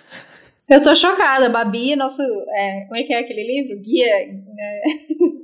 Eu 0.67 0.81
tô 0.81 0.95
chocada, 0.95 1.49
Babi, 1.49 1.95
nosso. 1.95 2.23
É, 2.23 2.85
como 2.85 2.97
é 2.97 3.03
que 3.03 3.13
é 3.13 3.19
aquele 3.19 3.43
livro? 3.43 3.79
Guia. 3.79 4.07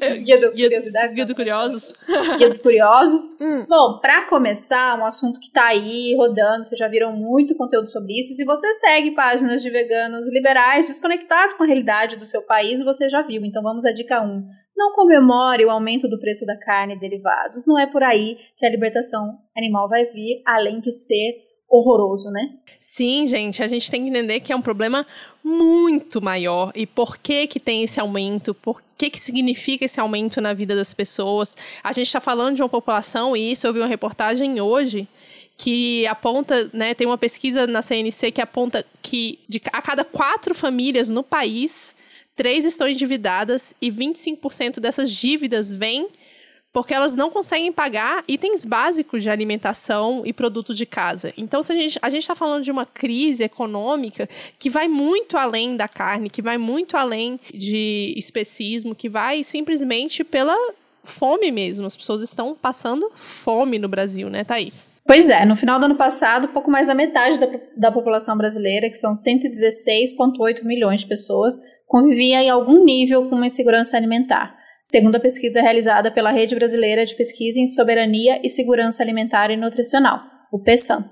É, 0.01 0.15
guia 0.17 0.39
das 0.39 0.55
guia, 0.55 0.67
Curiosidades. 0.67 1.13
Guia 1.13 1.25
dos 1.25 1.35
Curiosos. 1.35 1.93
Guia 2.37 2.49
dos 2.49 2.59
Curiosos. 2.59 3.37
Hum. 3.39 3.65
Bom, 3.69 3.99
para 3.99 4.25
começar, 4.25 4.99
um 4.99 5.05
assunto 5.05 5.39
que 5.39 5.51
tá 5.51 5.65
aí 5.65 6.15
rodando, 6.15 6.63
vocês 6.63 6.77
já 6.77 6.87
viram 6.87 7.15
muito 7.15 7.55
conteúdo 7.55 7.89
sobre 7.89 8.19
isso. 8.19 8.33
Se 8.33 8.43
você 8.43 8.73
segue 8.75 9.11
páginas 9.11 9.61
de 9.61 9.69
veganos 9.69 10.27
liberais 10.27 10.87
desconectados 10.87 11.55
com 11.55 11.63
a 11.63 11.65
realidade 11.65 12.15
do 12.15 12.25
seu 12.25 12.41
país, 12.41 12.83
você 12.83 13.09
já 13.09 13.21
viu. 13.21 13.45
Então 13.45 13.61
vamos 13.61 13.85
à 13.85 13.91
dica 13.91 14.21
1 14.21 14.43
não 14.79 14.93
comemore 14.93 15.65
o 15.65 15.69
aumento 15.69 16.07
do 16.07 16.17
preço 16.17 16.45
da 16.45 16.57
carne 16.57 16.95
e 16.95 16.99
derivados. 16.99 17.67
Não 17.67 17.77
é 17.77 17.85
por 17.85 18.01
aí 18.01 18.37
que 18.57 18.65
a 18.65 18.69
libertação 18.69 19.37
animal 19.55 19.89
vai 19.89 20.05
vir, 20.05 20.41
além 20.45 20.79
de 20.79 20.91
ser 20.91 21.49
horroroso, 21.69 22.31
né? 22.31 22.49
Sim, 22.79 23.27
gente, 23.27 23.61
a 23.61 23.67
gente 23.67 23.91
tem 23.91 24.03
que 24.03 24.09
entender 24.09 24.39
que 24.39 24.51
é 24.51 24.55
um 24.55 24.61
problema 24.61 25.05
muito 25.43 26.21
maior 26.21 26.71
e 26.73 26.87
por 26.87 27.17
que 27.17 27.45
que 27.45 27.59
tem 27.59 27.83
esse 27.83 27.99
aumento, 27.99 28.55
por 28.55 28.81
que 28.97 29.09
que 29.09 29.19
significa 29.19 29.85
esse 29.85 29.99
aumento 29.99 30.41
na 30.41 30.53
vida 30.53 30.75
das 30.75 30.93
pessoas. 30.93 31.55
A 31.83 31.91
gente 31.91 32.07
está 32.07 32.19
falando 32.19 32.55
de 32.55 32.63
uma 32.63 32.69
população 32.69 33.37
e 33.37 33.51
isso 33.51 33.67
eu 33.67 33.73
vi 33.73 33.79
uma 33.79 33.87
reportagem 33.87 34.59
hoje 34.59 35.07
que 35.57 36.07
aponta, 36.07 36.69
né, 36.73 36.93
tem 36.93 37.05
uma 37.05 37.17
pesquisa 37.17 37.67
na 37.67 37.81
CNC 37.81 38.31
que 38.31 38.41
aponta 38.41 38.83
que 39.01 39.39
de, 39.47 39.61
a 39.73 39.81
cada 39.81 40.05
quatro 40.05 40.55
famílias 40.55 41.09
no 41.09 41.21
país 41.21 41.95
três 42.39 42.63
estão 42.63 42.87
endividadas 42.87 43.75
e 43.81 43.91
25% 43.91 44.79
dessas 44.79 45.11
dívidas 45.11 45.73
vêm 45.73 46.07
porque 46.71 46.93
elas 46.93 47.13
não 47.13 47.29
conseguem 47.29 47.69
pagar 47.73 48.23
itens 48.29 48.63
básicos 48.63 49.21
de 49.21 49.29
alimentação 49.29 50.21
e 50.25 50.31
produtos 50.31 50.77
de 50.77 50.85
casa. 50.85 51.33
Então, 51.35 51.61
se 51.61 51.73
a 51.73 51.75
gente 51.75 51.99
a 52.01 52.09
está 52.09 52.35
falando 52.35 52.63
de 52.63 52.71
uma 52.71 52.85
crise 52.85 53.43
econômica 53.43 54.29
que 54.57 54.69
vai 54.69 54.87
muito 54.87 55.35
além 55.35 55.75
da 55.75 55.89
carne, 55.89 56.29
que 56.29 56.41
vai 56.41 56.57
muito 56.57 56.95
além 56.95 57.37
de 57.53 58.13
especismo, 58.15 58.95
que 58.95 59.09
vai 59.09 59.43
simplesmente 59.43 60.23
pela 60.23 60.55
fome 61.03 61.51
mesmo. 61.51 61.85
As 61.87 61.97
pessoas 61.97 62.21
estão 62.21 62.55
passando 62.55 63.11
fome 63.13 63.77
no 63.77 63.89
Brasil, 63.89 64.29
né, 64.29 64.45
Thaís? 64.45 64.87
Pois 65.09 65.27
é, 65.27 65.43
no 65.43 65.55
final 65.55 65.79
do 65.79 65.85
ano 65.85 65.95
passado, 65.95 66.49
pouco 66.49 66.69
mais 66.69 66.85
da 66.85 66.93
metade 66.93 67.39
da, 67.39 67.47
da 67.75 67.91
população 67.91 68.37
brasileira, 68.37 68.87
que 68.87 68.95
são 68.95 69.13
116,8 69.13 70.63
milhões 70.63 71.01
de 71.01 71.07
pessoas, 71.07 71.55
convivia 71.87 72.43
em 72.43 72.49
algum 72.49 72.85
nível 72.85 73.27
com 73.27 73.35
uma 73.35 73.47
insegurança 73.47 73.97
alimentar 73.97 74.59
segundo 74.89 75.15
a 75.15 75.19
pesquisa 75.19 75.61
realizada 75.61 76.09
pela 76.09 76.31
Rede 76.31 76.55
Brasileira 76.55 77.05
de 77.05 77.15
Pesquisa 77.15 77.59
em 77.59 77.67
Soberania 77.67 78.41
e 78.43 78.49
Segurança 78.49 79.03
Alimentar 79.03 79.51
e 79.51 79.57
Nutricional, 79.57 80.19
o 80.51 80.59
PESAM. 80.59 81.07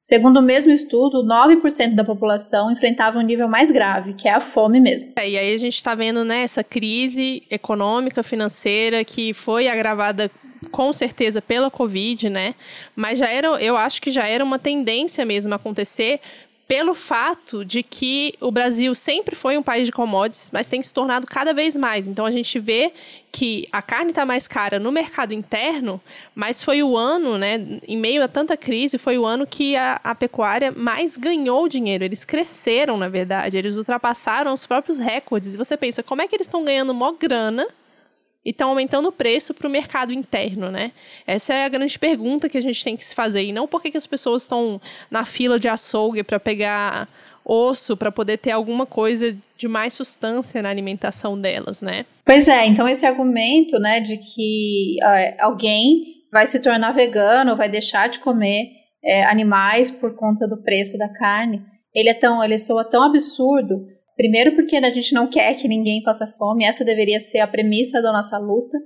Segundo 0.00 0.38
o 0.38 0.42
mesmo 0.42 0.72
estudo, 0.72 1.26
9% 1.26 1.94
da 1.94 2.04
população 2.04 2.70
enfrentava 2.70 3.18
um 3.18 3.22
nível 3.22 3.48
mais 3.48 3.70
grave, 3.70 4.14
que 4.14 4.28
é 4.28 4.32
a 4.32 4.40
fome 4.40 4.80
mesmo. 4.80 5.12
É, 5.18 5.28
e 5.28 5.36
aí 5.36 5.52
a 5.52 5.58
gente 5.58 5.76
está 5.76 5.94
vendo 5.94 6.24
né, 6.24 6.42
essa 6.42 6.64
crise 6.64 7.42
econômica, 7.50 8.22
financeira, 8.22 9.04
que 9.04 9.34
foi 9.34 9.68
agravada 9.68 10.30
com 10.70 10.92
certeza 10.92 11.42
pela 11.42 11.70
Covid, 11.70 12.28
né? 12.28 12.54
Mas 12.94 13.18
já 13.18 13.28
era, 13.28 13.48
eu 13.62 13.76
acho 13.76 14.00
que 14.00 14.10
já 14.10 14.26
era 14.26 14.44
uma 14.44 14.58
tendência 14.58 15.24
mesmo 15.24 15.54
acontecer 15.54 16.20
pelo 16.70 16.94
fato 16.94 17.64
de 17.64 17.82
que 17.82 18.32
o 18.40 18.48
Brasil 18.52 18.94
sempre 18.94 19.34
foi 19.34 19.58
um 19.58 19.62
país 19.62 19.86
de 19.86 19.90
commodities, 19.90 20.52
mas 20.52 20.68
tem 20.68 20.80
se 20.80 20.94
tornado 20.94 21.26
cada 21.26 21.52
vez 21.52 21.76
mais. 21.76 22.06
Então 22.06 22.24
a 22.24 22.30
gente 22.30 22.60
vê 22.60 22.92
que 23.32 23.66
a 23.72 23.82
carne 23.82 24.10
está 24.10 24.24
mais 24.24 24.46
cara 24.46 24.78
no 24.78 24.92
mercado 24.92 25.34
interno, 25.34 26.00
mas 26.32 26.62
foi 26.62 26.80
o 26.80 26.96
ano, 26.96 27.36
né, 27.36 27.60
em 27.88 27.96
meio 27.96 28.22
a 28.22 28.28
tanta 28.28 28.56
crise, 28.56 28.98
foi 28.98 29.18
o 29.18 29.26
ano 29.26 29.48
que 29.48 29.74
a, 29.74 30.00
a 30.04 30.14
pecuária 30.14 30.70
mais 30.70 31.16
ganhou 31.16 31.68
dinheiro. 31.68 32.04
Eles 32.04 32.24
cresceram, 32.24 32.96
na 32.96 33.08
verdade, 33.08 33.56
eles 33.56 33.74
ultrapassaram 33.74 34.52
os 34.52 34.64
próprios 34.64 35.00
recordes. 35.00 35.54
E 35.54 35.58
você 35.58 35.76
pensa, 35.76 36.04
como 36.04 36.22
é 36.22 36.28
que 36.28 36.36
eles 36.36 36.46
estão 36.46 36.64
ganhando 36.64 36.94
mó 36.94 37.10
grana? 37.10 37.66
E 38.44 38.50
estão 38.50 38.70
aumentando 38.70 39.08
o 39.08 39.12
preço 39.12 39.52
para 39.52 39.68
o 39.68 39.70
mercado 39.70 40.12
interno, 40.12 40.70
né? 40.70 40.92
Essa 41.26 41.54
é 41.54 41.64
a 41.64 41.68
grande 41.68 41.98
pergunta 41.98 42.48
que 42.48 42.56
a 42.56 42.62
gente 42.62 42.82
tem 42.82 42.96
que 42.96 43.04
se 43.04 43.14
fazer. 43.14 43.44
E 43.44 43.52
não 43.52 43.68
por 43.68 43.82
que 43.82 43.96
as 43.96 44.06
pessoas 44.06 44.42
estão 44.42 44.80
na 45.10 45.24
fila 45.24 45.58
de 45.58 45.68
açougue 45.68 46.22
para 46.22 46.40
pegar 46.40 47.08
osso, 47.44 47.96
para 47.96 48.12
poder 48.12 48.38
ter 48.38 48.52
alguma 48.52 48.86
coisa 48.86 49.36
de 49.56 49.68
mais 49.68 49.94
substância 49.94 50.62
na 50.62 50.70
alimentação 50.70 51.38
delas, 51.38 51.82
né? 51.82 52.06
Pois 52.24 52.48
é, 52.48 52.66
então 52.66 52.88
esse 52.88 53.04
argumento, 53.04 53.78
né, 53.78 54.00
de 54.00 54.16
que 54.16 54.96
uh, 55.02 55.44
alguém 55.44 56.20
vai 56.32 56.46
se 56.46 56.62
tornar 56.62 56.92
vegano, 56.92 57.56
vai 57.56 57.68
deixar 57.68 58.08
de 58.08 58.20
comer 58.20 58.70
é, 59.04 59.24
animais 59.24 59.90
por 59.90 60.14
conta 60.14 60.46
do 60.46 60.62
preço 60.62 60.96
da 60.96 61.08
carne, 61.08 61.62
ele 61.94 62.08
é 62.08 62.14
tão, 62.14 62.42
ele 62.42 62.58
soa 62.58 62.84
tão 62.84 63.02
absurdo 63.02 63.84
Primeiro, 64.20 64.54
porque 64.54 64.76
a 64.76 64.92
gente 64.92 65.14
não 65.14 65.26
quer 65.26 65.54
que 65.54 65.66
ninguém 65.66 66.02
passe 66.02 66.26
fome, 66.36 66.66
essa 66.66 66.84
deveria 66.84 67.18
ser 67.18 67.38
a 67.38 67.46
premissa 67.46 68.02
da 68.02 68.12
nossa 68.12 68.36
luta. 68.36 68.76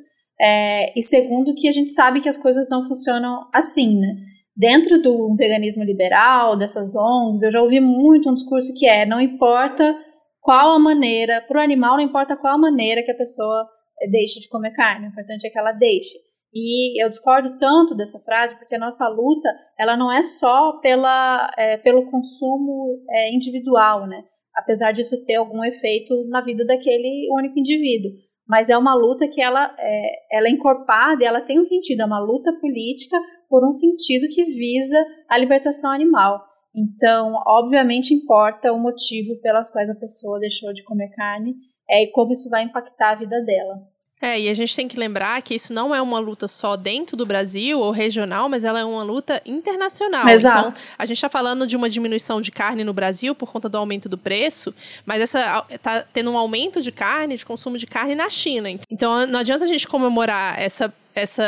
É, 0.40 0.96
e 0.96 1.02
segundo, 1.02 1.56
que 1.56 1.66
a 1.66 1.72
gente 1.72 1.90
sabe 1.90 2.20
que 2.20 2.28
as 2.28 2.38
coisas 2.38 2.68
não 2.70 2.86
funcionam 2.86 3.48
assim, 3.52 3.98
né? 3.98 4.14
Dentro 4.56 5.02
do 5.02 5.34
veganismo 5.34 5.82
liberal, 5.82 6.56
dessas 6.56 6.94
ONGs, 6.94 7.42
eu 7.42 7.50
já 7.50 7.60
ouvi 7.60 7.80
muito 7.80 8.30
um 8.30 8.32
discurso 8.32 8.72
que 8.78 8.86
é: 8.86 9.04
não 9.04 9.20
importa 9.20 9.98
qual 10.40 10.72
a 10.72 10.78
maneira, 10.78 11.40
para 11.40 11.58
o 11.58 11.64
animal, 11.64 11.96
não 11.96 12.04
importa 12.04 12.36
qual 12.36 12.54
a 12.54 12.58
maneira 12.58 13.02
que 13.02 13.10
a 13.10 13.16
pessoa 13.16 13.68
deixe 14.12 14.38
de 14.38 14.48
comer 14.48 14.70
carne, 14.70 15.06
o 15.06 15.10
importante 15.10 15.48
é 15.48 15.50
que 15.50 15.58
ela 15.58 15.72
deixe. 15.72 16.16
E 16.54 17.02
eu 17.02 17.10
discordo 17.10 17.58
tanto 17.58 17.96
dessa 17.96 18.20
frase 18.20 18.56
porque 18.56 18.76
a 18.76 18.78
nossa 18.78 19.08
luta 19.08 19.48
ela 19.76 19.96
não 19.96 20.12
é 20.12 20.22
só 20.22 20.78
pela, 20.78 21.50
é, 21.58 21.76
pelo 21.76 22.08
consumo 22.08 23.04
é, 23.10 23.34
individual, 23.34 24.06
né? 24.06 24.22
Apesar 24.54 24.92
disso 24.92 25.24
ter 25.24 25.34
algum 25.34 25.64
efeito 25.64 26.26
na 26.28 26.40
vida 26.40 26.64
daquele 26.64 27.28
único 27.30 27.58
indivíduo. 27.58 28.12
Mas 28.46 28.68
é 28.68 28.76
uma 28.76 28.94
luta 28.94 29.26
que 29.26 29.40
ela 29.40 29.74
é, 29.78 30.36
ela 30.36 30.48
é 30.48 30.50
encorpada 30.50 31.24
ela 31.24 31.40
tem 31.40 31.58
um 31.58 31.62
sentido, 31.62 32.02
é 32.02 32.04
uma 32.04 32.20
luta 32.20 32.52
política 32.60 33.16
por 33.48 33.66
um 33.66 33.72
sentido 33.72 34.28
que 34.28 34.44
visa 34.44 35.02
a 35.28 35.38
libertação 35.38 35.90
animal. 35.90 36.44
Então, 36.74 37.34
obviamente, 37.46 38.12
importa 38.12 38.72
o 38.72 38.78
motivo 38.78 39.40
pelas 39.40 39.70
quais 39.70 39.88
a 39.88 39.94
pessoa 39.94 40.40
deixou 40.40 40.72
de 40.72 40.82
comer 40.82 41.08
carne 41.10 41.54
é, 41.88 42.02
e 42.02 42.10
como 42.10 42.32
isso 42.32 42.50
vai 42.50 42.64
impactar 42.64 43.12
a 43.12 43.14
vida 43.14 43.40
dela. 43.42 43.93
É, 44.24 44.40
e 44.40 44.48
a 44.48 44.54
gente 44.54 44.74
tem 44.74 44.88
que 44.88 44.98
lembrar 44.98 45.42
que 45.42 45.54
isso 45.54 45.70
não 45.74 45.94
é 45.94 46.00
uma 46.00 46.18
luta 46.18 46.48
só 46.48 46.76
dentro 46.76 47.14
do 47.14 47.26
Brasil 47.26 47.78
ou 47.78 47.90
regional, 47.90 48.48
mas 48.48 48.64
ela 48.64 48.80
é 48.80 48.84
uma 48.84 49.02
luta 49.02 49.42
internacional. 49.44 50.26
Exato. 50.26 50.70
Então, 50.70 50.82
a 50.96 51.04
gente 51.04 51.18
está 51.18 51.28
falando 51.28 51.66
de 51.66 51.76
uma 51.76 51.90
diminuição 51.90 52.40
de 52.40 52.50
carne 52.50 52.82
no 52.84 52.94
Brasil 52.94 53.34
por 53.34 53.52
conta 53.52 53.68
do 53.68 53.76
aumento 53.76 54.08
do 54.08 54.16
preço, 54.16 54.74
mas 55.04 55.20
essa 55.20 55.66
está 55.68 56.00
tendo 56.10 56.30
um 56.30 56.38
aumento 56.38 56.80
de 56.80 56.90
carne, 56.90 57.36
de 57.36 57.44
consumo 57.44 57.76
de 57.76 57.86
carne 57.86 58.14
na 58.14 58.30
China. 58.30 58.70
Então, 58.90 59.26
não 59.26 59.40
adianta 59.40 59.66
a 59.66 59.68
gente 59.68 59.86
comemorar 59.86 60.58
essa, 60.58 60.90
essa, 61.14 61.44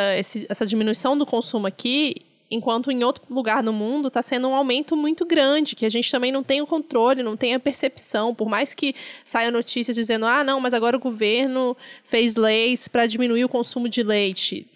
essa 0.46 0.66
diminuição 0.66 1.16
do 1.16 1.24
consumo 1.24 1.66
aqui 1.66 2.25
enquanto 2.50 2.90
em 2.90 3.02
outro 3.02 3.22
lugar 3.28 3.62
no 3.62 3.72
mundo 3.72 4.08
está 4.08 4.22
sendo 4.22 4.48
um 4.48 4.54
aumento 4.54 4.96
muito 4.96 5.24
grande, 5.24 5.74
que 5.74 5.84
a 5.84 5.88
gente 5.88 6.10
também 6.10 6.30
não 6.30 6.42
tem 6.42 6.60
o 6.60 6.66
controle, 6.66 7.22
não 7.22 7.36
tem 7.36 7.54
a 7.54 7.60
percepção, 7.60 8.34
por 8.34 8.48
mais 8.48 8.74
que 8.74 8.94
saia 9.24 9.50
notícias 9.50 9.96
dizendo, 9.96 10.26
ah, 10.26 10.44
não, 10.44 10.60
mas 10.60 10.74
agora 10.74 10.96
o 10.96 11.00
governo 11.00 11.76
fez 12.04 12.36
leis 12.36 12.88
para 12.88 13.06
diminuir 13.06 13.44
o 13.44 13.48
consumo 13.48 13.88
de 13.88 14.02
leite 14.02 14.66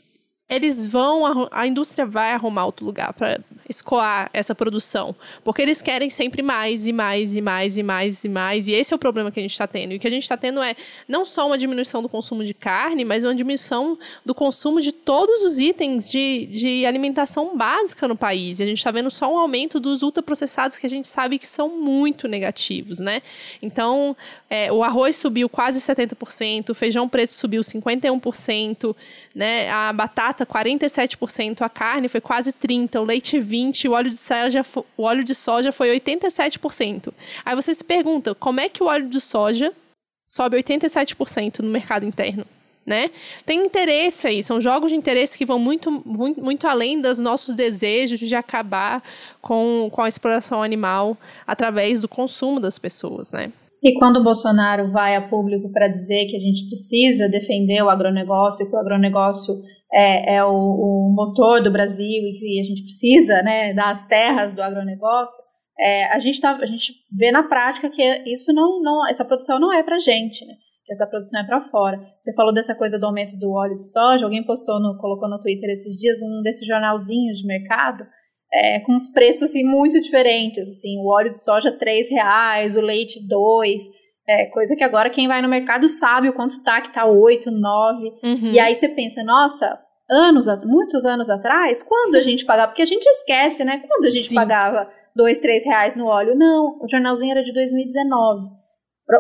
eles 0.50 0.85
vão, 0.85 1.49
a 1.52 1.64
indústria 1.64 2.04
vai 2.04 2.33
arrumar 2.33 2.66
outro 2.66 2.85
lugar 2.85 3.12
para 3.12 3.40
escoar 3.69 4.28
essa 4.35 4.52
produção. 4.52 5.14
Porque 5.45 5.62
eles 5.62 5.80
querem 5.80 6.11
sempre 6.11 6.42
mais 6.42 6.88
e 6.88 6.92
mais 6.92 7.33
e 7.33 7.40
mais 7.40 7.76
e 7.76 7.83
mais 7.85 8.25
e 8.25 8.28
mais. 8.28 8.66
E 8.66 8.73
esse 8.73 8.92
é 8.92 8.97
o 8.97 8.99
problema 8.99 9.30
que 9.30 9.38
a 9.38 9.42
gente 9.42 9.52
está 9.52 9.69
tendo. 9.69 9.92
E 9.92 9.97
o 9.97 10.00
que 10.00 10.09
a 10.09 10.11
gente 10.11 10.25
está 10.25 10.37
tendo 10.37 10.61
é 10.61 10.75
não 11.07 11.25
só 11.25 11.47
uma 11.47 11.57
diminuição 11.57 12.02
do 12.02 12.09
consumo 12.09 12.45
de 12.45 12.52
carne, 12.52 13.04
mas 13.04 13.23
uma 13.23 13.35
diminuição 13.35 13.97
do 14.26 14.35
consumo 14.35 14.80
de 14.80 14.90
todos 14.90 15.40
os 15.42 15.61
itens 15.61 16.11
de, 16.11 16.47
de 16.47 16.85
alimentação 16.85 17.57
básica 17.57 18.09
no 18.09 18.16
país. 18.16 18.59
E 18.59 18.64
a 18.64 18.66
gente 18.66 18.78
está 18.78 18.90
vendo 18.90 19.11
só 19.11 19.33
um 19.33 19.38
aumento 19.38 19.78
dos 19.78 20.02
ultraprocessados 20.02 20.80
que 20.80 20.87
a 20.87 20.90
gente 20.90 21.07
sabe 21.07 21.38
que 21.38 21.47
são 21.47 21.69
muito 21.69 22.26
negativos, 22.26 22.99
né? 22.99 23.23
Então, 23.62 24.16
é, 24.52 24.73
o 24.73 24.83
arroz 24.83 25.14
subiu 25.14 25.49
quase 25.49 25.80
70%, 25.80 26.71
o 26.71 26.75
feijão 26.75 27.09
preto 27.09 27.33
subiu 27.33 27.62
51%, 27.62 28.97
né? 29.33 29.71
A 29.71 29.92
batata 29.92 30.45
47%, 30.45 31.62
a 31.62 31.69
carne 31.69 32.09
foi 32.09 32.21
quase 32.21 32.52
30%, 32.52 33.00
o 33.00 33.04
leite 33.04 33.38
20%, 33.38 33.88
o 33.88 33.92
óleo 33.92 34.11
de 34.11 34.16
soja, 34.16 34.62
o 34.97 35.04
óleo 35.04 35.23
de 35.23 35.37
soja 35.37 35.71
foi 35.71 35.97
87%. 36.00 37.12
Aí 37.45 37.54
você 37.54 37.73
se 37.73 37.85
pergunta, 37.85 38.35
como 38.35 38.59
é 38.59 38.69
que 38.69 38.83
o 38.83 38.87
óleo 38.87 39.09
de 39.09 39.21
soja 39.21 39.73
sobe 40.26 40.57
87% 40.57 41.61
no 41.61 41.71
mercado 41.71 42.04
interno? 42.04 42.45
Né? 42.85 43.09
Tem 43.47 43.64
interesse 43.64 44.26
aí, 44.26 44.42
são 44.42 44.61
jogos 44.61 44.90
de 44.90 44.97
interesse 44.97 45.38
que 45.38 45.47
vão 45.47 45.61
muito, 45.61 46.02
muito, 46.04 46.42
muito 46.42 46.66
além 46.66 47.00
dos 47.00 47.21
nossos 47.21 47.54
desejos 47.54 48.19
de 48.19 48.35
acabar 48.35 49.00
com, 49.40 49.88
com 49.92 50.02
a 50.02 50.09
exploração 50.09 50.61
animal 50.61 51.16
através 51.47 52.00
do 52.00 52.09
consumo 52.09 52.59
das 52.59 52.80
pessoas, 52.80 53.30
né? 53.30 53.52
E 53.83 53.99
quando 53.99 54.19
o 54.19 54.25
Bolsonaro 54.25 54.91
vai 54.93 55.17
a 55.17 55.27
público 55.27 55.71
para 55.73 55.89
dizer 55.89 56.27
que 56.27 56.37
a 56.37 56.41
gente 56.41 56.67
precisa 56.67 57.29
defender 57.29 57.83
o 57.83 57.89
agronegócio, 57.89 58.69
que 58.69 58.77
o 58.77 58.79
agronegócio 58.79 59.55
é, 59.93 60.37
é 60.37 60.45
o, 60.45 60.53
o, 60.53 61.13
motor 61.15 61.63
do 61.63 61.71
Brasil 61.71 62.23
e 62.23 62.39
que 62.39 62.61
a 62.61 62.63
gente 62.63 62.83
precisa 62.83 63.43
né, 63.43 63.73
das 63.73 64.07
terras 64.07 64.55
do 64.55 64.63
agronegócio, 64.63 65.43
é, 65.79 66.13
a, 66.13 66.19
gente 66.19 66.41
tá, 66.41 66.55
a 66.57 66.67
gente 66.67 66.93
vê 67.11 67.33
na 67.33 67.43
prática 67.43 67.89
que 67.89 68.03
isso 68.27 68.53
não, 68.53 68.83
não 68.83 69.09
essa 69.09 69.25
produção 69.25 69.59
não 69.59 69.73
é 69.73 69.83
para 69.83 69.99
gente, 69.99 70.45
né? 70.45 70.55
essa 70.91 71.07
produção 71.07 71.41
é 71.41 71.45
para 71.45 71.61
fora. 71.61 72.01
Você 72.19 72.35
falou 72.35 72.53
dessa 72.53 72.75
coisa 72.75 72.99
do 72.99 73.07
aumento 73.07 73.37
do 73.39 73.53
óleo 73.53 73.77
de 73.77 73.91
soja, 73.91 74.25
alguém 74.25 74.45
postou, 74.45 74.81
no, 74.81 74.99
colocou 74.99 75.29
no 75.29 75.41
Twitter 75.41 75.71
esses 75.71 75.99
dias 75.99 76.21
um 76.21 76.43
desses 76.43 76.67
jornalzinhos 76.67 77.39
de 77.39 77.47
mercado 77.47 78.05
é, 78.52 78.80
com 78.80 78.95
os 78.95 79.09
preços 79.11 79.50
assim, 79.50 79.64
muito 79.64 80.00
diferentes. 80.00 80.69
Assim, 80.69 80.99
o 80.99 81.07
óleo 81.07 81.30
de 81.30 81.42
soja 81.42 81.71
R$ 81.71 82.00
reais, 82.11 82.76
o 82.76 82.80
leite 82.80 83.26
dois, 83.26 83.83
é, 84.28 84.47
coisa 84.47 84.76
que 84.76 84.85
agora 84.85 85.11
quem 85.11 85.26
vai 85.26 85.42
no 85.42 85.49
mercado 85.49 85.88
sabe 85.88 86.28
o 86.28 86.33
quanto 86.33 86.62
tá, 86.62 86.80
que 86.80 86.92
tá 86.92 87.04
8, 87.04 87.50
9. 87.50 88.07
Uhum. 88.23 88.50
E 88.52 88.59
aí 88.59 88.75
você 88.75 88.88
pensa, 88.88 89.25
nossa, 89.25 89.78
anos, 90.09 90.47
muitos 90.64 91.07
anos 91.07 91.30
atrás, 91.30 91.83
quando 91.83 92.16
a 92.16 92.21
gente 92.21 92.45
pagava? 92.45 92.69
Porque 92.69 92.83
a 92.83 92.87
gente 92.87 93.07
esquece, 93.07 93.64
né? 93.64 93.83
Quando 93.87 94.04
a 94.04 94.11
gente 94.11 94.28
Sim. 94.28 94.35
pagava 94.35 94.90
dois, 95.14 95.40
três 95.40 95.64
reais 95.64 95.95
no 95.95 96.07
óleo? 96.07 96.37
Não, 96.37 96.78
o 96.80 96.88
jornalzinho 96.88 97.33
era 97.33 97.42
de 97.42 97.52
2019. 97.52 98.61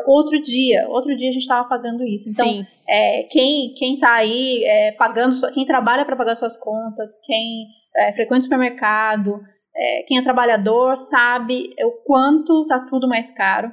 Outro 0.06 0.40
dia, 0.40 0.88
outro 0.88 1.16
dia 1.16 1.30
a 1.30 1.32
gente 1.32 1.42
estava 1.42 1.68
pagando 1.68 2.04
isso. 2.04 2.28
Então, 2.30 2.64
é, 2.88 3.24
quem 3.24 3.74
quem 3.76 3.94
está 3.94 4.14
aí 4.14 4.62
é, 4.64 4.92
pagando, 4.92 5.34
quem 5.52 5.66
trabalha 5.66 6.04
para 6.04 6.16
pagar 6.16 6.36
suas 6.36 6.56
contas, 6.56 7.18
quem 7.24 7.66
é, 7.96 8.12
frequenta 8.12 8.40
o 8.40 8.42
supermercado, 8.42 9.40
é, 9.74 10.02
quem 10.06 10.18
é 10.18 10.22
trabalhador 10.22 10.96
sabe 10.96 11.74
o 11.82 11.92
quanto 12.04 12.62
está 12.62 12.86
tudo 12.88 13.08
mais 13.08 13.30
caro. 13.30 13.72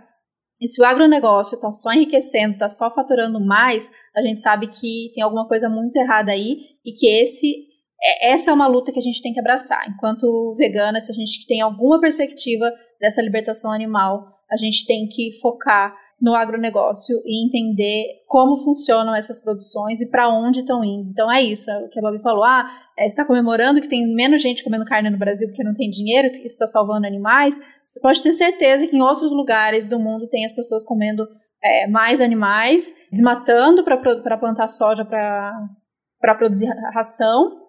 E 0.60 0.68
se 0.68 0.82
o 0.82 0.86
agronegócio 0.86 1.56
está 1.56 1.72
só 1.72 1.94
enriquecendo, 1.94 2.54
está 2.54 2.70
só 2.70 2.90
faturando 2.90 3.40
mais, 3.40 3.92
a 4.16 4.22
gente 4.22 4.42
sabe 4.42 4.68
que 4.68 5.12
tem 5.14 5.24
alguma 5.24 5.48
coisa 5.48 5.70
muito 5.70 5.96
errada 5.98 6.32
aí 6.32 6.58
e 6.84 6.92
que 6.94 7.08
esse 7.22 7.68
é, 8.02 8.32
essa 8.32 8.52
é 8.52 8.54
uma 8.54 8.68
luta 8.68 8.92
que 8.92 9.00
a 9.00 9.04
gente 9.04 9.22
tem 9.22 9.34
que 9.34 9.40
abraçar. 9.40 9.88
Enquanto 9.90 10.56
vegana, 10.58 11.02
se 11.02 11.12
a 11.12 11.16
gente 11.16 11.46
tem 11.48 11.62
alguma 11.62 12.00
perspectiva 12.00 12.72
dessa 13.00 13.22
libertação 13.22 13.72
animal, 13.72 14.26
a 14.52 14.58
gente 14.58 14.86
tem 14.86 15.08
que 15.08 15.32
focar 15.40 15.96
no 16.20 16.34
agronegócio 16.34 17.16
e 17.26 17.46
entender 17.46 18.24
como 18.28 18.58
funcionam 18.58 19.16
essas 19.16 19.40
produções 19.40 20.02
e 20.02 20.10
para 20.10 20.30
onde 20.30 20.60
estão 20.60 20.84
indo. 20.84 21.10
Então 21.10 21.32
é 21.32 21.42
isso, 21.42 21.70
é 21.70 21.86
o 21.86 21.90
que 21.90 22.00
a 22.00 22.02
Bob 22.02 22.20
falou. 22.22 22.44
Ah, 22.44 22.68
está 23.06 23.26
comemorando 23.26 23.82
que 23.82 23.88
tem 23.88 24.08
menos 24.14 24.42
gente 24.42 24.64
comendo 24.64 24.86
carne 24.86 25.10
no 25.10 25.18
Brasil 25.18 25.48
porque 25.48 25.64
não 25.64 25.74
tem 25.74 25.90
dinheiro, 25.90 26.28
isso 26.28 26.44
está 26.46 26.68
salvando 26.68 27.06
animais. 27.06 27.56
Você 27.88 28.00
pode 28.00 28.22
ter 28.22 28.32
certeza 28.34 28.88
que 28.88 28.96
em 28.96 29.02
outros 29.02 29.32
lugares 29.32 29.88
do 29.88 30.00
mundo 30.00 30.28
tem 30.28 30.46
as 30.46 30.54
pessoas 30.54 30.84
comendo 30.84 31.28
é, 31.64 31.88
mais 31.88 32.22
animais, 32.22 32.94
desmatando 33.12 33.84
para 33.84 34.38
plantar 34.38 34.68
soja 34.68 35.06
para 35.06 36.36
produzir 36.38 36.68
ração. 36.94 37.66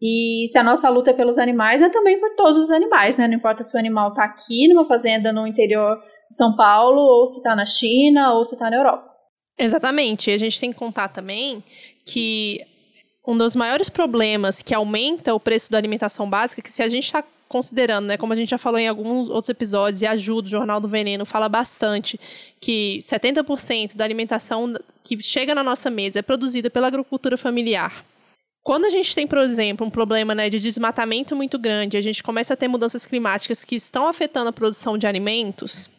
E 0.00 0.46
se 0.48 0.58
a 0.58 0.64
nossa 0.64 0.88
luta 0.88 1.10
é 1.10 1.14
pelos 1.14 1.38
animais, 1.38 1.80
é 1.80 1.88
também 1.88 2.18
por 2.18 2.34
todos 2.34 2.58
os 2.58 2.70
animais, 2.72 3.16
né? 3.16 3.28
Não 3.28 3.34
importa 3.34 3.62
se 3.62 3.76
o 3.76 3.78
animal 3.78 4.08
está 4.08 4.24
aqui 4.24 4.66
numa 4.66 4.84
fazenda 4.84 5.32
no 5.32 5.46
interior 5.46 5.96
de 6.28 6.36
São 6.36 6.56
Paulo, 6.56 7.00
ou 7.00 7.24
se 7.24 7.36
está 7.36 7.54
na 7.54 7.64
China, 7.64 8.34
ou 8.34 8.42
se 8.42 8.56
está 8.56 8.68
na 8.68 8.78
Europa. 8.78 9.08
Exatamente. 9.56 10.30
E 10.30 10.34
a 10.34 10.38
gente 10.38 10.58
tem 10.58 10.72
que 10.72 10.78
contar 10.78 11.08
também 11.08 11.62
que 12.04 12.60
um 13.26 13.36
dos 13.36 13.54
maiores 13.54 13.88
problemas 13.88 14.62
que 14.62 14.74
aumenta 14.74 15.34
o 15.34 15.40
preço 15.40 15.70
da 15.70 15.78
alimentação 15.78 16.28
básica, 16.28 16.62
que 16.62 16.72
se 16.72 16.82
a 16.82 16.88
gente 16.88 17.04
está 17.04 17.22
considerando, 17.48 18.06
né, 18.06 18.16
como 18.16 18.32
a 18.32 18.36
gente 18.36 18.48
já 18.48 18.58
falou 18.58 18.80
em 18.80 18.88
alguns 18.88 19.28
outros 19.28 19.50
episódios, 19.50 20.00
e 20.00 20.06
ajuda, 20.06 20.48
o 20.48 20.50
Jornal 20.50 20.80
do 20.80 20.88
Veneno 20.88 21.26
fala 21.26 21.48
bastante 21.48 22.18
que 22.60 22.98
70% 23.02 23.94
da 23.94 24.04
alimentação 24.04 24.74
que 25.04 25.22
chega 25.22 25.54
na 25.54 25.62
nossa 25.62 25.90
mesa 25.90 26.20
é 26.20 26.22
produzida 26.22 26.70
pela 26.70 26.86
agricultura 26.86 27.36
familiar. 27.36 28.04
Quando 28.62 28.86
a 28.86 28.90
gente 28.90 29.14
tem, 29.14 29.26
por 29.26 29.38
exemplo, 29.38 29.86
um 29.86 29.90
problema 29.90 30.34
né, 30.34 30.48
de 30.48 30.58
desmatamento 30.58 31.36
muito 31.36 31.58
grande, 31.58 31.96
a 31.96 32.00
gente 32.00 32.22
começa 32.22 32.54
a 32.54 32.56
ter 32.56 32.68
mudanças 32.68 33.04
climáticas 33.04 33.64
que 33.64 33.74
estão 33.74 34.06
afetando 34.06 34.48
a 34.48 34.52
produção 34.52 34.96
de 34.96 35.06
alimentos, 35.06 35.90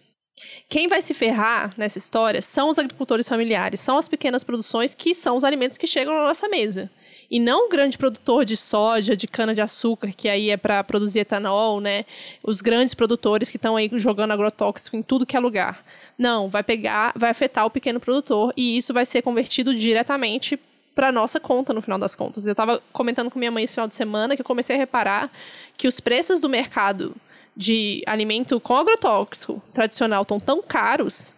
quem 0.68 0.88
vai 0.88 1.02
se 1.02 1.14
ferrar 1.14 1.74
nessa 1.78 1.98
história 1.98 2.42
são 2.42 2.70
os 2.70 2.80
agricultores 2.80 3.30
familiares, 3.30 3.80
são 3.80 3.98
as 3.98 4.08
pequenas 4.08 4.44
produções 4.44 4.96
que 4.96 5.14
são 5.14 5.36
os 5.36 5.44
alimentos 5.44 5.78
que 5.78 5.86
chegam 5.86 6.16
na 6.16 6.24
nossa 6.24 6.48
mesa. 6.50 6.90
E 7.30 7.40
não 7.40 7.68
o 7.68 7.70
grande 7.70 7.98
produtor 7.98 8.46
de 8.46 8.56
soja, 8.56 9.16
de 9.16 9.28
cana-de-açúcar, 9.28 10.12
que 10.16 10.30
aí 10.30 10.50
é 10.50 10.58
para 10.58 10.84
produzir 10.84 11.20
etanol, 11.20 11.80
né? 11.82 12.06
Os 12.44 12.62
grandes 12.62 12.94
produtores 12.94 13.50
que 13.50 13.58
estão 13.58 13.76
aí 13.76 13.90
jogando 13.96 14.32
agrotóxico 14.32 14.96
em 14.96 15.02
tudo 15.02 15.26
que 15.26 15.36
é 15.36 15.40
lugar. 15.40 15.84
Não, 16.18 16.48
vai 16.48 16.64
pegar, 16.64 17.14
vai 17.16 17.30
afetar 17.30 17.66
o 17.66 17.72
pequeno 17.72 18.00
produtor 18.00 18.54
e 18.56 18.78
isso 18.78 18.94
vai 18.94 19.06
ser 19.06 19.22
convertido 19.22 19.74
diretamente 19.76 20.60
para 20.94 21.12
nossa 21.12 21.40
conta 21.40 21.74
no 21.74 21.82
final 21.82 21.98
das 21.98 22.16
contas. 22.16 22.46
Eu 22.46 22.52
estava 22.52 22.82
comentando 22.92 23.32
com 23.32 23.40
minha 23.40 23.52
mãe 23.52 23.64
esse 23.64 23.74
final 23.74 23.88
de 23.88 23.96
semana 23.96 24.36
que 24.36 24.42
eu 24.42 24.46
comecei 24.46 24.76
a 24.76 24.80
reparar 24.80 25.32
que 25.76 25.88
os 25.88 26.00
preços 26.00 26.40
do 26.40 26.48
mercado 26.48 27.16
de 27.56 28.04
alimento 28.06 28.60
com 28.60 28.76
agrotóxico 28.76 29.62
tradicional 29.74 30.24
estão 30.24 30.40
tão 30.40 30.62
caros 30.62 31.36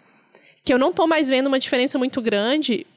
que 0.63 0.73
eu 0.73 0.79
não 0.79 0.89
estou 0.89 1.07
mais 1.07 1.29
vendo 1.29 1.47
uma 1.47 1.59
diferença 1.59 1.97
muito 1.97 2.21
grande 2.21 2.87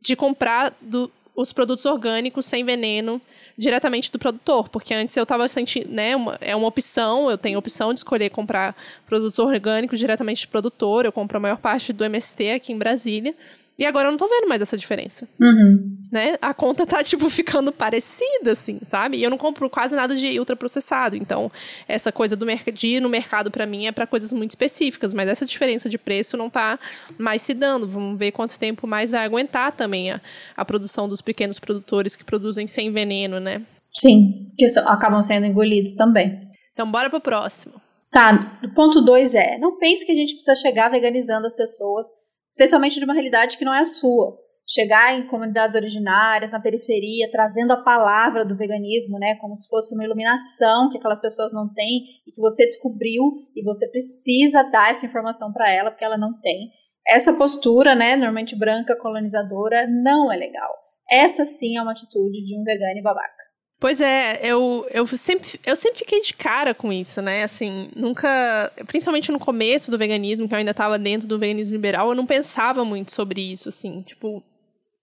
de 0.00 0.14
comprar 0.14 0.74
do, 0.80 1.10
os 1.36 1.52
produtos 1.52 1.84
orgânicos 1.84 2.46
sem 2.46 2.64
veneno 2.64 3.20
diretamente 3.58 4.12
do 4.12 4.18
produtor, 4.18 4.68
porque 4.68 4.92
antes 4.92 5.16
eu 5.16 5.22
estava 5.22 5.46
sentindo, 5.48 5.90
né, 5.90 6.14
uma, 6.14 6.36
é 6.40 6.54
uma 6.54 6.68
opção, 6.68 7.30
eu 7.30 7.38
tenho 7.38 7.56
a 7.56 7.58
opção 7.58 7.92
de 7.92 8.00
escolher 8.00 8.28
comprar 8.30 8.76
produtos 9.06 9.38
orgânicos 9.38 9.98
diretamente 9.98 10.46
do 10.46 10.50
produtor, 10.50 11.04
eu 11.04 11.12
compro 11.12 11.38
a 11.38 11.40
maior 11.40 11.56
parte 11.56 11.92
do 11.92 12.04
MST 12.04 12.50
aqui 12.50 12.72
em 12.72 12.78
Brasília, 12.78 13.34
e 13.78 13.84
agora 13.84 14.08
eu 14.08 14.10
não 14.10 14.18
tô 14.18 14.26
vendo 14.26 14.48
mais 14.48 14.62
essa 14.62 14.76
diferença. 14.76 15.28
Uhum. 15.38 15.98
Né? 16.10 16.38
A 16.40 16.54
conta 16.54 16.86
tá, 16.86 17.02
tipo, 17.04 17.28
ficando 17.28 17.70
parecida, 17.70 18.52
assim, 18.52 18.80
sabe? 18.82 19.18
E 19.18 19.22
eu 19.22 19.28
não 19.28 19.36
compro 19.36 19.68
quase 19.68 19.94
nada 19.94 20.16
de 20.16 20.38
ultraprocessado. 20.38 21.14
Então, 21.14 21.52
essa 21.86 22.10
coisa 22.10 22.34
do 22.34 22.46
de 22.72 22.88
ir 22.88 23.00
no 23.00 23.08
mercado, 23.08 23.50
para 23.50 23.66
mim, 23.66 23.86
é 23.86 23.92
para 23.92 24.06
coisas 24.06 24.32
muito 24.32 24.50
específicas. 24.50 25.12
Mas 25.12 25.28
essa 25.28 25.44
diferença 25.44 25.90
de 25.90 25.98
preço 25.98 26.36
não 26.36 26.48
tá 26.48 26.78
mais 27.18 27.42
se 27.42 27.52
dando. 27.52 27.86
Vamos 27.86 28.18
ver 28.18 28.32
quanto 28.32 28.58
tempo 28.58 28.86
mais 28.86 29.10
vai 29.10 29.24
aguentar 29.24 29.72
também 29.72 30.10
a, 30.10 30.20
a 30.56 30.64
produção 30.64 31.06
dos 31.06 31.20
pequenos 31.20 31.58
produtores 31.58 32.16
que 32.16 32.24
produzem 32.24 32.66
sem 32.66 32.90
veneno, 32.90 33.38
né? 33.38 33.62
Sim, 33.92 34.46
que 34.56 34.64
acabam 34.86 35.20
sendo 35.20 35.46
engolidos 35.46 35.94
também. 35.94 36.40
Então, 36.72 36.90
bora 36.90 37.10
pro 37.10 37.20
próximo. 37.20 37.74
Tá, 38.10 38.58
o 38.64 38.74
ponto 38.74 39.02
2 39.02 39.34
é: 39.34 39.58
não 39.58 39.76
pense 39.76 40.06
que 40.06 40.12
a 40.12 40.14
gente 40.14 40.34
precisa 40.34 40.54
chegar 40.54 40.90
veganizando 40.90 41.46
as 41.46 41.54
pessoas 41.54 42.06
especialmente 42.56 42.98
de 42.98 43.04
uma 43.04 43.12
realidade 43.12 43.58
que 43.58 43.64
não 43.66 43.74
é 43.74 43.80
a 43.80 43.84
sua. 43.84 44.34
Chegar 44.66 45.16
em 45.16 45.28
comunidades 45.28 45.76
originárias, 45.76 46.50
na 46.50 46.58
periferia, 46.58 47.30
trazendo 47.30 47.72
a 47.72 47.82
palavra 47.82 48.44
do 48.44 48.56
veganismo, 48.56 49.18
né, 49.18 49.36
como 49.40 49.54
se 49.54 49.68
fosse 49.68 49.94
uma 49.94 50.02
iluminação 50.02 50.88
que 50.90 50.96
aquelas 50.96 51.20
pessoas 51.20 51.52
não 51.52 51.72
têm 51.72 52.00
e 52.26 52.32
que 52.32 52.40
você 52.40 52.64
descobriu 52.64 53.22
e 53.54 53.62
você 53.62 53.88
precisa 53.90 54.64
dar 54.70 54.90
essa 54.90 55.04
informação 55.06 55.52
para 55.52 55.70
ela 55.70 55.90
porque 55.90 56.04
ela 56.04 56.16
não 56.16 56.40
tem. 56.40 56.70
Essa 57.06 57.34
postura, 57.34 57.94
né, 57.94 58.16
normalmente 58.16 58.58
branca, 58.58 58.96
colonizadora, 58.96 59.86
não 59.86 60.32
é 60.32 60.36
legal. 60.36 60.72
Essa 61.08 61.44
sim 61.44 61.76
é 61.76 61.82
uma 61.82 61.92
atitude 61.92 62.42
de 62.42 62.58
um 62.58 62.64
vegano 62.64 62.98
e 62.98 63.02
babaca. 63.02 63.35
Pois 63.78 64.00
é, 64.00 64.40
eu, 64.42 64.86
eu, 64.90 65.06
sempre, 65.06 65.60
eu 65.64 65.76
sempre 65.76 65.98
fiquei 65.98 66.22
de 66.22 66.32
cara 66.32 66.72
com 66.72 66.90
isso, 66.90 67.20
né? 67.20 67.44
Assim, 67.44 67.90
nunca. 67.94 68.72
Principalmente 68.86 69.30
no 69.30 69.38
começo 69.38 69.90
do 69.90 69.98
veganismo, 69.98 70.48
que 70.48 70.54
eu 70.54 70.58
ainda 70.58 70.70
estava 70.70 70.98
dentro 70.98 71.28
do 71.28 71.38
veganismo 71.38 71.72
liberal, 71.72 72.08
eu 72.08 72.14
não 72.14 72.24
pensava 72.24 72.84
muito 72.86 73.12
sobre 73.12 73.52
isso, 73.52 73.68
assim. 73.68 74.00
Tipo, 74.00 74.42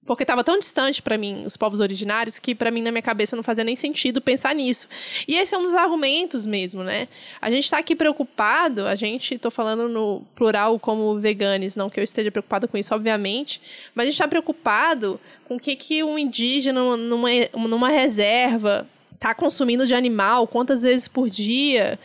porque 0.06 0.24
estava 0.24 0.44
tão 0.44 0.58
distante 0.60 1.02
para 1.02 1.18
mim 1.18 1.44
os 1.46 1.56
povos 1.56 1.80
originários 1.80 2.38
que 2.38 2.54
para 2.54 2.70
mim 2.72 2.82
na 2.82 2.92
minha 2.92 3.02
cabeça 3.02 3.36
não 3.36 3.44
fazia 3.44 3.64
nem 3.64 3.76
sentido 3.76 4.20
pensar 4.20 4.54
nisso. 4.54 4.88
E 5.28 5.36
esse 5.36 5.56
é 5.56 5.58
um 5.58 5.64
dos 5.64 5.74
argumentos 5.74 6.46
mesmo, 6.46 6.84
né? 6.84 7.08
A 7.42 7.50
gente 7.50 7.64
está 7.64 7.78
aqui 7.78 7.96
preocupado, 7.96 8.86
a 8.86 8.96
gente 8.96 9.36
estou 9.36 9.52
falando 9.52 9.88
no 9.88 10.22
plural 10.36 10.78
como 10.80 11.20
veganes, 11.20 11.76
não 11.76 11.90
que 11.90 12.00
eu 12.00 12.04
esteja 12.04 12.32
preocupado 12.32 12.68
com 12.68 12.78
isso, 12.78 12.94
obviamente, 12.94 13.62
mas 13.96 14.04
a 14.04 14.06
gente 14.06 14.16
está 14.16 14.28
preocupado 14.28 15.20
com 15.48 15.56
o 15.56 15.60
que, 15.60 15.76
que 15.76 16.04
um 16.04 16.18
indígena 16.18 16.98
numa, 16.98 17.30
numa 17.54 17.90
reserva 17.90 18.88
tá 19.20 19.34
consumindo 19.34 19.88
de 19.88 19.94
animal, 19.94 20.48
quantas 20.48 20.84
vezes 20.84 21.08
por 21.08 21.30
dia. 21.30 22.00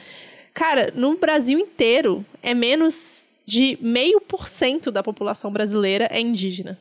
Cara, 0.54 0.92
no 0.94 1.16
Brasil 1.16 1.58
inteiro 1.58 2.24
é 2.42 2.54
menos 2.54 3.26
de 3.44 3.78
meio 3.80 4.20
por 4.20 4.46
cento 4.46 4.90
da 4.90 5.02
população 5.02 5.50
brasileira 5.50 6.08
é 6.10 6.20
indígena. 6.20 6.78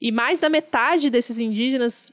E 0.00 0.10
mais 0.10 0.40
da 0.40 0.48
metade 0.48 1.10
desses 1.10 1.38
indígenas 1.38 2.12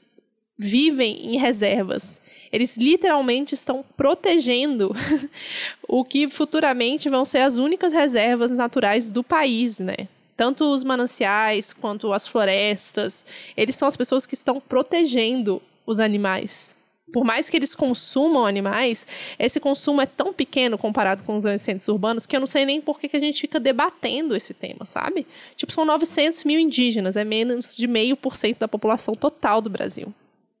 vivem 0.56 1.34
em 1.34 1.38
reservas. 1.38 2.22
Eles 2.52 2.76
literalmente 2.76 3.54
estão 3.54 3.84
protegendo 3.96 4.94
o 5.88 6.04
que 6.04 6.28
futuramente 6.28 7.08
vão 7.08 7.24
ser 7.24 7.38
as 7.38 7.58
únicas 7.58 7.92
reservas 7.92 8.50
naturais 8.52 9.10
do 9.10 9.24
país, 9.24 9.80
né? 9.80 10.08
Tanto 10.36 10.64
os 10.72 10.82
mananciais 10.82 11.72
quanto 11.72 12.12
as 12.12 12.26
florestas, 12.26 13.24
eles 13.56 13.76
são 13.76 13.86
as 13.86 13.96
pessoas 13.96 14.26
que 14.26 14.34
estão 14.34 14.60
protegendo 14.60 15.62
os 15.86 16.00
animais. 16.00 16.76
Por 17.12 17.24
mais 17.24 17.48
que 17.48 17.56
eles 17.56 17.76
consumam 17.76 18.44
animais, 18.44 19.06
esse 19.38 19.60
consumo 19.60 20.00
é 20.00 20.06
tão 20.06 20.32
pequeno 20.32 20.76
comparado 20.76 21.22
com 21.22 21.36
os 21.36 21.44
grandes 21.44 21.64
centros 21.64 21.86
urbanos 21.86 22.26
que 22.26 22.34
eu 22.34 22.40
não 22.40 22.46
sei 22.46 22.64
nem 22.64 22.80
por 22.80 22.98
que, 22.98 23.08
que 23.08 23.16
a 23.16 23.20
gente 23.20 23.40
fica 23.40 23.60
debatendo 23.60 24.34
esse 24.34 24.52
tema, 24.52 24.84
sabe? 24.84 25.26
Tipo, 25.54 25.70
são 25.70 25.84
900 25.84 26.42
mil 26.44 26.58
indígenas, 26.58 27.14
é 27.14 27.22
menos 27.22 27.76
de 27.76 27.86
meio 27.86 28.16
por 28.16 28.34
cento 28.34 28.58
da 28.58 28.66
população 28.66 29.14
total 29.14 29.60
do 29.60 29.70
Brasil, 29.70 30.12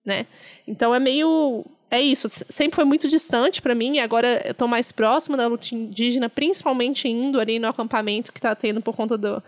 né? 0.04 0.26
Então 0.68 0.94
é 0.94 1.00
meio 1.00 1.64
é 1.90 2.00
isso, 2.00 2.28
sempre 2.28 2.74
foi 2.74 2.84
muito 2.84 3.08
distante 3.08 3.62
para 3.62 3.74
mim, 3.74 3.96
e 3.96 4.00
agora 4.00 4.42
eu 4.46 4.54
tô 4.54 4.66
mais 4.66 4.90
próxima 4.90 5.36
da 5.36 5.46
luta 5.46 5.74
indígena, 5.74 6.28
principalmente 6.28 7.08
indo 7.08 7.38
ali 7.38 7.58
no 7.58 7.68
acampamento 7.68 8.32
que 8.32 8.40
tá 8.40 8.54
tendo 8.54 8.80
por 8.80 8.96
conta 8.96 9.16
do 9.16 9.42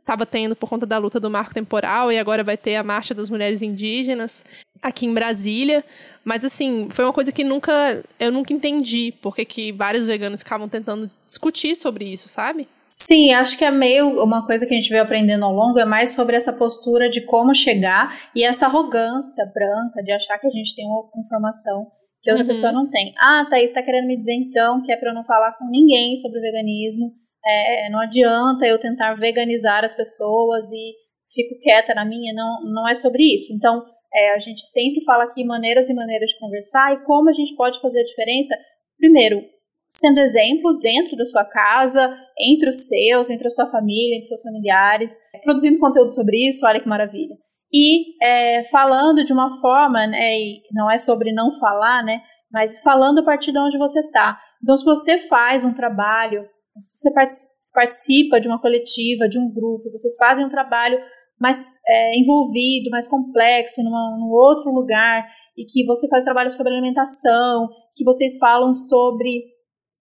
estava 0.00 0.24
tendo 0.24 0.54
por 0.54 0.68
conta 0.68 0.86
da 0.86 0.98
luta 0.98 1.18
do 1.18 1.28
marco 1.28 1.52
temporal 1.52 2.12
e 2.12 2.18
agora 2.18 2.44
vai 2.44 2.56
ter 2.56 2.76
a 2.76 2.84
marcha 2.84 3.12
das 3.12 3.28
mulheres 3.28 3.60
indígenas 3.60 4.46
aqui 4.80 5.04
em 5.04 5.12
Brasília. 5.12 5.84
Mas 6.24 6.44
assim, 6.44 6.88
foi 6.90 7.04
uma 7.04 7.12
coisa 7.12 7.32
que 7.32 7.42
nunca 7.42 8.04
eu 8.18 8.30
nunca 8.30 8.52
entendi 8.52 9.12
porque 9.20 9.44
que 9.44 9.72
vários 9.72 10.06
veganos 10.06 10.42
ficavam 10.42 10.68
tentando 10.68 11.08
discutir 11.24 11.74
sobre 11.74 12.04
isso, 12.04 12.28
sabe? 12.28 12.68
Sim, 12.98 13.34
acho 13.34 13.58
que 13.58 13.64
é 13.64 13.70
meio 13.70 14.22
uma 14.24 14.46
coisa 14.46 14.66
que 14.66 14.72
a 14.72 14.76
gente 14.76 14.88
veio 14.88 15.02
aprendendo 15.02 15.44
ao 15.44 15.52
longo, 15.52 15.78
é 15.78 15.84
mais 15.84 16.14
sobre 16.14 16.34
essa 16.34 16.50
postura 16.50 17.10
de 17.10 17.26
como 17.26 17.54
chegar 17.54 18.30
e 18.34 18.42
essa 18.42 18.64
arrogância 18.64 19.44
branca 19.52 20.02
de 20.02 20.12
achar 20.12 20.38
que 20.38 20.46
a 20.46 20.50
gente 20.50 20.74
tem 20.74 20.86
uma 20.86 21.06
informação 21.22 21.86
que 22.22 22.30
outra 22.30 22.42
uhum. 22.42 22.48
pessoa 22.48 22.72
não 22.72 22.88
tem. 22.88 23.12
Ah, 23.18 23.46
Thaís 23.50 23.70
está 23.70 23.82
querendo 23.82 24.06
me 24.06 24.16
dizer 24.16 24.34
então 24.34 24.82
que 24.82 24.90
é 24.90 24.96
para 24.96 25.10
eu 25.10 25.14
não 25.14 25.24
falar 25.24 25.52
com 25.58 25.68
ninguém 25.68 26.16
sobre 26.16 26.40
veganismo, 26.40 27.12
é, 27.44 27.90
não 27.90 28.00
adianta 28.00 28.66
eu 28.66 28.80
tentar 28.80 29.14
veganizar 29.14 29.84
as 29.84 29.94
pessoas 29.94 30.68
e 30.72 30.94
fico 31.32 31.60
quieta 31.60 31.94
na 31.94 32.04
minha, 32.04 32.32
não, 32.34 32.64
não 32.64 32.88
é 32.88 32.94
sobre 32.94 33.22
isso. 33.22 33.52
Então, 33.52 33.84
é, 34.12 34.32
a 34.32 34.38
gente 34.38 34.60
sempre 34.66 35.04
fala 35.04 35.24
aqui 35.24 35.44
maneiras 35.44 35.90
e 35.90 35.94
maneiras 35.94 36.30
de 36.30 36.38
conversar 36.38 36.94
e 36.94 37.04
como 37.04 37.28
a 37.28 37.32
gente 37.32 37.54
pode 37.54 37.78
fazer 37.80 38.00
a 38.00 38.04
diferença. 38.04 38.56
Primeiro, 38.98 39.42
sendo 39.88 40.18
exemplo 40.18 40.78
dentro 40.78 41.16
da 41.16 41.24
sua 41.24 41.44
casa, 41.44 42.14
entre 42.38 42.68
os 42.68 42.86
seus, 42.88 43.30
entre 43.30 43.46
a 43.46 43.50
sua 43.50 43.66
família, 43.66 44.16
entre 44.16 44.28
seus 44.28 44.42
familiares, 44.42 45.16
produzindo 45.44 45.78
conteúdo 45.78 46.12
sobre 46.12 46.48
isso, 46.48 46.66
olha 46.66 46.80
que 46.80 46.88
maravilha. 46.88 47.36
E 47.72 48.22
é, 48.24 48.64
falando 48.64 49.24
de 49.24 49.32
uma 49.32 49.48
forma, 49.60 50.06
né, 50.06 50.30
não 50.72 50.90
é 50.90 50.96
sobre 50.96 51.32
não 51.32 51.50
falar, 51.58 52.04
né, 52.04 52.20
mas 52.50 52.80
falando 52.82 53.20
a 53.20 53.24
partir 53.24 53.52
de 53.52 53.58
onde 53.58 53.78
você 53.78 54.00
está. 54.00 54.38
Então, 54.62 54.76
se 54.76 54.84
você 54.84 55.18
faz 55.18 55.64
um 55.64 55.72
trabalho, 55.72 56.46
se 56.80 57.10
você 57.10 57.72
participa 57.74 58.40
de 58.40 58.48
uma 58.48 58.60
coletiva, 58.60 59.28
de 59.28 59.38
um 59.38 59.52
grupo, 59.52 59.90
vocês 59.90 60.16
fazem 60.16 60.44
um 60.44 60.50
trabalho 60.50 60.98
mais 61.40 61.80
é, 61.86 62.18
envolvido, 62.18 62.90
mais 62.90 63.08
complexo, 63.08 63.82
numa, 63.82 64.16
num 64.18 64.30
outro 64.30 64.70
lugar, 64.70 65.26
e 65.56 65.64
que 65.64 65.84
você 65.84 66.08
faz 66.08 66.24
trabalho 66.24 66.50
sobre 66.50 66.72
alimentação, 66.72 67.68
que 67.94 68.04
vocês 68.04 68.38
falam 68.38 68.72
sobre 68.72 69.42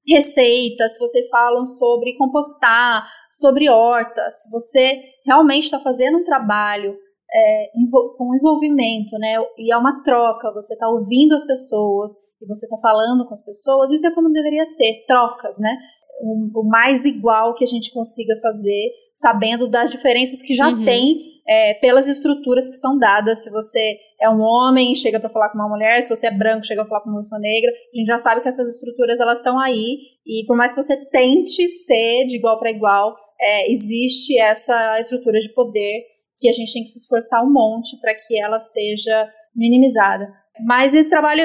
receitas, 0.07 0.93
se 0.93 0.99
vocês 0.99 1.27
falam 1.29 1.65
sobre 1.65 2.17
compostar, 2.17 3.07
sobre 3.29 3.69
hortas, 3.69 4.43
se 4.43 4.51
você 4.51 5.01
realmente 5.25 5.63
está 5.63 5.79
fazendo 5.79 6.19
um 6.19 6.23
trabalho 6.23 6.95
é, 7.33 7.71
com 8.17 8.35
envolvimento, 8.35 9.17
né? 9.17 9.35
E 9.57 9.73
é 9.73 9.77
uma 9.77 10.01
troca, 10.03 10.53
você 10.53 10.73
está 10.73 10.87
ouvindo 10.87 11.33
as 11.33 11.45
pessoas 11.45 12.13
e 12.41 12.45
você 12.47 12.65
está 12.65 12.77
falando 12.77 13.27
com 13.27 13.33
as 13.33 13.43
pessoas, 13.43 13.91
isso 13.91 14.07
é 14.07 14.11
como 14.11 14.31
deveria 14.31 14.65
ser, 14.65 15.03
trocas, 15.07 15.59
né? 15.59 15.77
O, 16.21 16.61
o 16.61 16.63
mais 16.63 17.03
igual 17.03 17.55
que 17.55 17.63
a 17.63 17.67
gente 17.67 17.91
consiga 17.91 18.35
fazer, 18.41 18.91
sabendo 19.13 19.67
das 19.67 19.89
diferenças 19.89 20.41
que 20.41 20.53
já 20.55 20.69
uhum. 20.69 20.85
tem 20.85 21.35
é, 21.47 21.73
pelas 21.75 22.07
estruturas 22.07 22.69
que 22.69 22.75
são 22.75 22.97
dadas. 22.97 23.43
Se 23.43 23.51
você 23.51 23.97
é 24.21 24.29
um 24.29 24.41
homem 24.41 24.95
chega 24.95 25.19
para 25.19 25.29
falar 25.29 25.49
com 25.49 25.57
uma 25.57 25.69
mulher, 25.69 26.01
se 26.01 26.15
você 26.15 26.27
é 26.27 26.31
branco 26.31 26.65
chega 26.65 26.81
para 26.81 26.89
falar 26.89 27.01
com 27.01 27.09
uma 27.09 27.19
pessoa 27.19 27.39
negra, 27.39 27.71
a 27.71 27.97
gente 27.97 28.07
já 28.07 28.17
sabe 28.17 28.41
que 28.41 28.47
essas 28.47 28.67
estruturas 28.73 29.19
elas 29.19 29.39
estão 29.39 29.59
aí 29.59 29.97
e 30.25 30.45
por 30.47 30.55
mais 30.55 30.73
que 30.73 30.81
você 30.81 30.95
tente 31.07 31.67
ser 31.67 32.25
de 32.25 32.37
igual 32.37 32.59
para 32.59 32.71
igual, 32.71 33.15
é, 33.39 33.71
existe 33.71 34.39
essa 34.39 34.99
estrutura 34.99 35.39
de 35.39 35.53
poder 35.53 36.03
que 36.37 36.49
a 36.49 36.53
gente 36.53 36.73
tem 36.73 36.83
que 36.83 36.89
se 36.89 36.99
esforçar 36.99 37.43
um 37.43 37.51
monte 37.51 37.99
para 37.99 38.13
que 38.13 38.39
ela 38.39 38.59
seja 38.59 39.29
minimizada. 39.55 40.27
Mas 40.65 40.93
esse 40.93 41.09
trabalho 41.09 41.43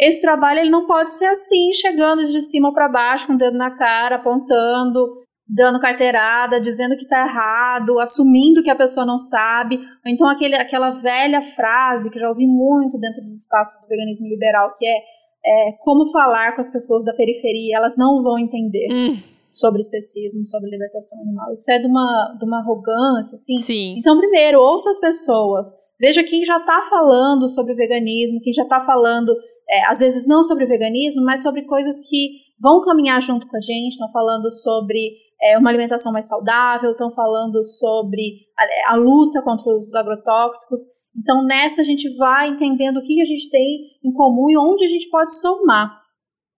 esse 0.00 0.20
trabalho 0.20 0.60
ele 0.60 0.70
não 0.70 0.86
pode 0.86 1.12
ser 1.12 1.26
assim, 1.26 1.72
chegando 1.72 2.24
de 2.24 2.40
cima 2.40 2.72
para 2.72 2.88
baixo, 2.88 3.26
com 3.26 3.32
o 3.32 3.36
dedo 3.36 3.58
na 3.58 3.76
cara, 3.76 4.14
apontando, 4.14 5.24
dando 5.48 5.80
carteirada, 5.80 6.60
dizendo 6.60 6.94
que 6.94 7.02
está 7.02 7.20
errado, 7.20 7.98
assumindo 7.98 8.62
que 8.62 8.68
a 8.68 8.76
pessoa 8.76 9.06
não 9.06 9.18
sabe, 9.18 9.76
ou 9.76 10.12
então 10.12 10.28
aquele, 10.28 10.54
aquela 10.54 10.90
velha 10.90 11.40
frase 11.40 12.10
que 12.10 12.18
já 12.18 12.28
ouvi 12.28 12.46
muito 12.46 12.98
dentro 12.98 13.22
dos 13.22 13.42
espaços 13.42 13.80
do 13.80 13.88
veganismo 13.88 14.28
liberal, 14.28 14.76
que 14.78 14.86
é, 14.86 14.98
é 14.98 15.72
como 15.80 16.10
falar 16.10 16.54
com 16.54 16.60
as 16.60 16.70
pessoas 16.70 17.04
da 17.04 17.14
periferia, 17.14 17.76
elas 17.76 17.96
não 17.96 18.22
vão 18.22 18.38
entender. 18.38 18.88
Hum. 18.92 19.18
Sobre 19.50 19.80
especismo, 19.80 20.44
sobre 20.44 20.68
libertação 20.68 21.22
animal. 21.22 21.50
Isso 21.54 21.70
é 21.72 21.78
de 21.78 21.86
uma, 21.86 22.36
de 22.38 22.44
uma 22.44 22.58
arrogância, 22.58 23.34
assim. 23.34 23.56
Sim. 23.56 23.94
Então, 23.96 24.18
primeiro, 24.18 24.60
ouça 24.60 24.90
as 24.90 25.00
pessoas. 25.00 25.68
Veja 25.98 26.22
quem 26.22 26.44
já 26.44 26.58
está 26.58 26.82
falando 26.82 27.48
sobre 27.48 27.72
veganismo, 27.72 28.42
quem 28.42 28.52
já 28.52 28.64
está 28.64 28.82
falando, 28.82 29.34
é, 29.66 29.90
às 29.90 30.00
vezes 30.00 30.26
não 30.26 30.42
sobre 30.42 30.66
veganismo, 30.66 31.24
mas 31.24 31.42
sobre 31.42 31.62
coisas 31.62 31.96
que 32.06 32.42
vão 32.60 32.82
caminhar 32.82 33.22
junto 33.22 33.48
com 33.48 33.56
a 33.56 33.60
gente, 33.60 33.92
estão 33.92 34.10
falando 34.10 34.52
sobre 34.52 35.12
é, 35.40 35.56
uma 35.56 35.70
alimentação 35.70 36.12
mais 36.12 36.26
saudável, 36.26 36.92
estão 36.92 37.12
falando 37.12 37.64
sobre 37.64 38.46
a, 38.56 38.92
a, 38.92 38.96
luta 38.96 39.42
contra 39.42 39.72
os 39.76 39.94
agrotóxicos. 39.94 40.80
Então, 41.16 41.44
nessa 41.44 41.82
a 41.82 41.84
gente 41.84 42.14
vai 42.16 42.48
entendendo 42.48 42.98
o 42.98 43.02
que 43.02 43.20
a 43.20 43.24
gente 43.24 43.48
tem 43.50 43.98
em 44.04 44.12
comum 44.12 44.50
e 44.50 44.58
onde 44.58 44.84
a 44.84 44.88
gente 44.88 45.08
pode 45.10 45.32
somar, 45.38 45.90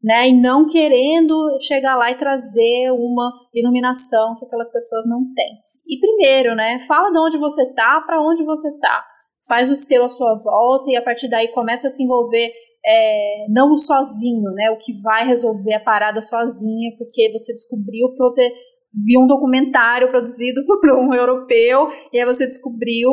né? 0.02 0.28
E 0.28 0.40
não 0.40 0.66
querendo 0.66 1.56
chegar 1.60 1.96
lá 1.96 2.10
e 2.10 2.16
trazer 2.16 2.90
uma 2.92 3.32
iluminação 3.54 4.36
que 4.36 4.44
aquelas 4.44 4.70
pessoas 4.72 5.06
não 5.06 5.20
têm. 5.34 5.58
E 5.86 5.98
primeiro, 5.98 6.54
né? 6.54 6.78
Fala 6.86 7.10
de 7.10 7.18
onde 7.18 7.38
você 7.38 7.72
tá, 7.74 8.00
para 8.06 8.20
onde 8.22 8.44
você 8.44 8.78
tá. 8.78 9.04
Faz 9.46 9.70
o 9.70 9.76
seu 9.76 10.04
à 10.04 10.08
sua 10.08 10.36
volta 10.42 10.90
e 10.90 10.96
a 10.96 11.02
partir 11.02 11.28
daí 11.28 11.48
começa 11.48 11.88
a 11.88 11.90
se 11.90 12.02
envolver 12.02 12.52
é, 12.84 13.46
não 13.48 13.76
sozinho, 13.76 14.52
né? 14.52 14.70
O 14.70 14.78
que 14.78 15.00
vai 15.02 15.26
resolver 15.26 15.74
a 15.74 15.80
parada 15.80 16.20
sozinha, 16.20 16.92
porque 16.96 17.30
você 17.32 17.52
descobriu 17.52 18.10
que 18.12 18.18
você 18.18 18.50
viu 18.92 19.20
um 19.20 19.26
documentário 19.26 20.08
produzido 20.08 20.64
por 20.66 20.90
um 20.98 21.14
europeu 21.14 21.88
e 22.12 22.18
aí 22.18 22.24
você 22.24 22.46
descobriu 22.46 23.10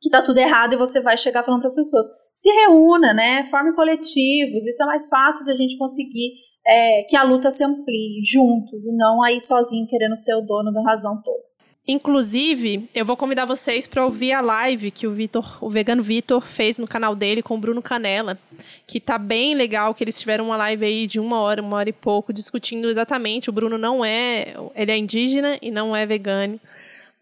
que 0.00 0.08
tá 0.08 0.22
tudo 0.22 0.38
errado 0.38 0.72
e 0.74 0.78
você 0.78 1.00
vai 1.00 1.16
chegar 1.16 1.42
falando 1.42 1.60
para 1.60 1.68
as 1.68 1.74
pessoas. 1.74 2.06
Se 2.34 2.48
reúna, 2.48 3.12
né? 3.12 3.44
Forme 3.50 3.74
coletivos. 3.74 4.66
Isso 4.66 4.82
é 4.82 4.86
mais 4.86 5.08
fácil 5.08 5.44
da 5.44 5.54
gente 5.54 5.76
conseguir 5.76 6.32
é, 6.66 7.02
que 7.02 7.16
a 7.16 7.22
luta 7.22 7.50
se 7.50 7.62
amplie 7.62 8.22
juntos 8.24 8.84
e 8.86 8.96
não 8.96 9.22
aí 9.22 9.40
sozinho 9.40 9.86
querendo 9.86 10.16
ser 10.16 10.34
o 10.34 10.40
dono 10.40 10.72
da 10.72 10.82
razão 10.82 11.20
toda. 11.22 11.49
Inclusive, 11.90 12.88
eu 12.94 13.04
vou 13.04 13.16
convidar 13.16 13.46
vocês 13.46 13.88
para 13.88 14.04
ouvir 14.04 14.32
a 14.32 14.40
live 14.40 14.92
que 14.92 15.08
o 15.08 15.12
Vitor, 15.12 15.58
o 15.60 15.68
vegano 15.68 16.04
Vitor, 16.04 16.40
fez 16.40 16.78
no 16.78 16.86
canal 16.86 17.16
dele 17.16 17.42
com 17.42 17.56
o 17.56 17.58
Bruno 17.58 17.82
Canela, 17.82 18.38
que 18.86 19.00
tá 19.00 19.18
bem 19.18 19.56
legal, 19.56 19.92
que 19.92 20.04
eles 20.04 20.20
tiveram 20.20 20.46
uma 20.46 20.56
live 20.56 20.84
aí 20.84 21.08
de 21.08 21.18
uma 21.18 21.40
hora, 21.40 21.60
uma 21.60 21.78
hora 21.78 21.88
e 21.88 21.92
pouco, 21.92 22.32
discutindo 22.32 22.88
exatamente. 22.88 23.50
O 23.50 23.52
Bruno 23.52 23.76
não 23.76 24.04
é, 24.04 24.54
ele 24.76 24.92
é 24.92 24.96
indígena 24.96 25.58
e 25.60 25.68
não 25.72 25.96
é 25.96 26.06
vegano. 26.06 26.60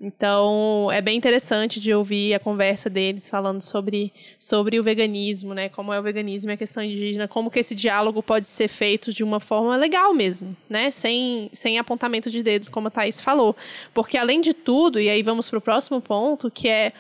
Então, 0.01 0.89
é 0.93 1.01
bem 1.01 1.17
interessante 1.17 1.81
de 1.81 1.93
ouvir 1.93 2.33
a 2.33 2.39
conversa 2.39 2.89
deles 2.89 3.29
falando 3.29 3.61
sobre, 3.61 4.13
sobre 4.39 4.79
o 4.79 4.83
veganismo, 4.83 5.55
né? 5.55 5.69
Como 5.69 5.93
é 5.93 5.99
o 5.99 6.03
veganismo 6.03 6.53
e 6.53 6.55
a 6.55 6.57
questão 6.57 6.85
indígena, 6.85 7.27
como 7.27 7.51
que 7.51 7.59
esse 7.59 7.75
diálogo 7.75 8.23
pode 8.23 8.47
ser 8.47 8.69
feito 8.69 9.13
de 9.13 9.25
uma 9.25 9.41
forma 9.41 9.77
legal 9.77 10.15
mesmo, 10.15 10.57
né? 10.71 10.93
Sem, 10.93 11.51
sem 11.53 11.79
apontamento 11.79 12.31
de 12.31 12.45
dedos, 12.45 12.69
como 12.69 12.87
a 12.87 12.91
Thaís 12.93 13.21
falou. 13.21 13.57
Porque, 13.93 14.17
além 14.17 14.41
de 14.41 14.55
tudo, 14.55 15.01
e 15.01 15.09
aí 15.09 15.21
vamos 15.21 15.51
para 15.51 15.59
o 15.59 15.63
próximo 15.63 16.01
ponto, 16.01 16.49
que 16.49 16.69
é 16.69 16.93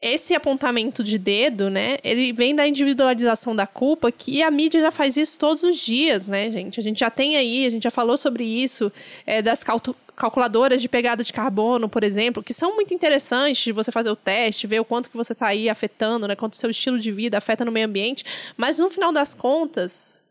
esse 0.00 0.34
apontamento 0.34 1.04
de 1.04 1.16
dedo, 1.16 1.70
né, 1.70 1.98
ele 2.02 2.32
vem 2.32 2.56
da 2.56 2.66
individualização 2.66 3.54
da 3.54 3.68
culpa, 3.68 4.10
que 4.10 4.42
a 4.42 4.50
mídia 4.50 4.80
já 4.80 4.90
faz 4.90 5.16
isso 5.16 5.38
todos 5.38 5.62
os 5.62 5.78
dias, 5.78 6.26
né, 6.26 6.50
gente? 6.50 6.80
A 6.80 6.82
gente 6.82 6.98
já 6.98 7.08
tem 7.08 7.36
aí, 7.36 7.64
a 7.64 7.70
gente 7.70 7.84
já 7.84 7.90
falou 7.90 8.16
sobre 8.16 8.42
isso, 8.42 8.90
é, 9.24 9.40
das 9.40 9.62
calculadoras 10.16 10.80
de 10.80 10.88
pegada 10.88 11.22
de 11.22 11.32
carbono, 11.32 11.88
por 11.88 12.04
exemplo, 12.04 12.42
que 12.42 12.54
são 12.54 12.74
muito 12.74 12.92
interessantes 12.94 13.62
de 13.62 13.72
você 13.72 13.90
fazer 13.90 14.10
o 14.10 14.16
teste, 14.16 14.66
ver 14.66 14.80
o 14.80 14.84
quanto 14.84 15.10
que 15.10 15.16
você 15.16 15.32
está 15.32 15.48
aí 15.48 15.68
afetando, 15.68 16.28
né, 16.28 16.36
quanto 16.36 16.54
o 16.54 16.56
seu 16.56 16.70
estilo 16.70 16.98
de 16.98 17.10
vida 17.10 17.38
afeta 17.38 17.64
no 17.64 17.72
meio 17.72 17.86
ambiente, 17.86 18.24
mas 18.56 18.78
no 18.78 18.88
final 18.88 19.12
das 19.12 19.34
contas, 19.34 20.22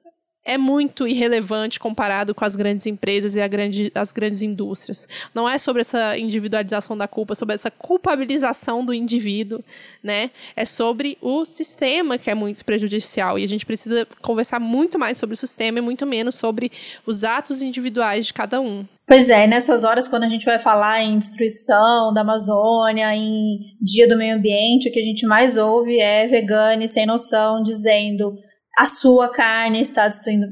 é 0.44 0.58
muito 0.58 1.08
irrelevante 1.08 1.80
comparado 1.80 2.34
com 2.34 2.44
as 2.44 2.56
grandes 2.56 2.88
empresas 2.88 3.36
e 3.36 3.48
grande, 3.48 3.92
as 3.94 4.12
grandes 4.12 4.42
indústrias. 4.42 5.08
Não 5.34 5.48
é 5.48 5.58
sobre 5.58 5.82
essa 5.82 6.18
individualização 6.18 6.98
da 6.98 7.08
culpa, 7.08 7.34
é 7.34 7.36
sobre 7.36 7.56
essa 7.56 7.70
culpabilização 7.70 8.84
do 8.84 8.94
indivíduo, 8.94 9.64
né? 10.02 10.32
É 10.56 10.66
sobre 10.66 11.18
o 11.22 11.46
sistema 11.46 12.18
que 12.18 12.30
é 12.30 12.36
muito 12.36 12.66
prejudicial 12.66 13.38
e 13.38 13.44
a 13.44 13.48
gente 13.48 13.66
precisa 13.66 14.08
conversar 14.22 14.60
muito 14.60 14.98
mais 14.98 15.18
sobre 15.18 15.36
o 15.36 15.38
sistema 15.38 15.78
e 15.78 15.82
muito 15.82 16.06
menos 16.08 16.36
sobre 16.36 16.72
os 17.06 17.24
atos 17.24 17.62
individuais 17.62 18.26
de 18.28 18.34
cada 18.34 18.60
um. 18.60 18.86
Pois 19.12 19.30
é, 19.30 19.46
nessas 19.46 19.84
horas 19.84 20.08
quando 20.08 20.24
a 20.24 20.30
gente 20.30 20.46
vai 20.46 20.58
falar 20.58 21.04
em 21.04 21.18
destruição 21.18 22.14
da 22.14 22.22
Amazônia, 22.22 23.14
em 23.14 23.76
Dia 23.82 24.08
do 24.08 24.16
Meio 24.16 24.38
Ambiente, 24.38 24.88
o 24.88 24.92
que 24.94 25.02
a 25.02 25.04
gente 25.04 25.28
mais 25.28 25.58
ouve 25.58 26.00
é 26.00 26.26
vegane 26.28 26.88
sem 26.88 27.06
noção 27.06 27.62
dizendo 27.62 28.34
a 28.78 28.86
sua 28.86 29.28
carne 29.28 29.82
está 29.82 30.08
destruindo, 30.08 30.48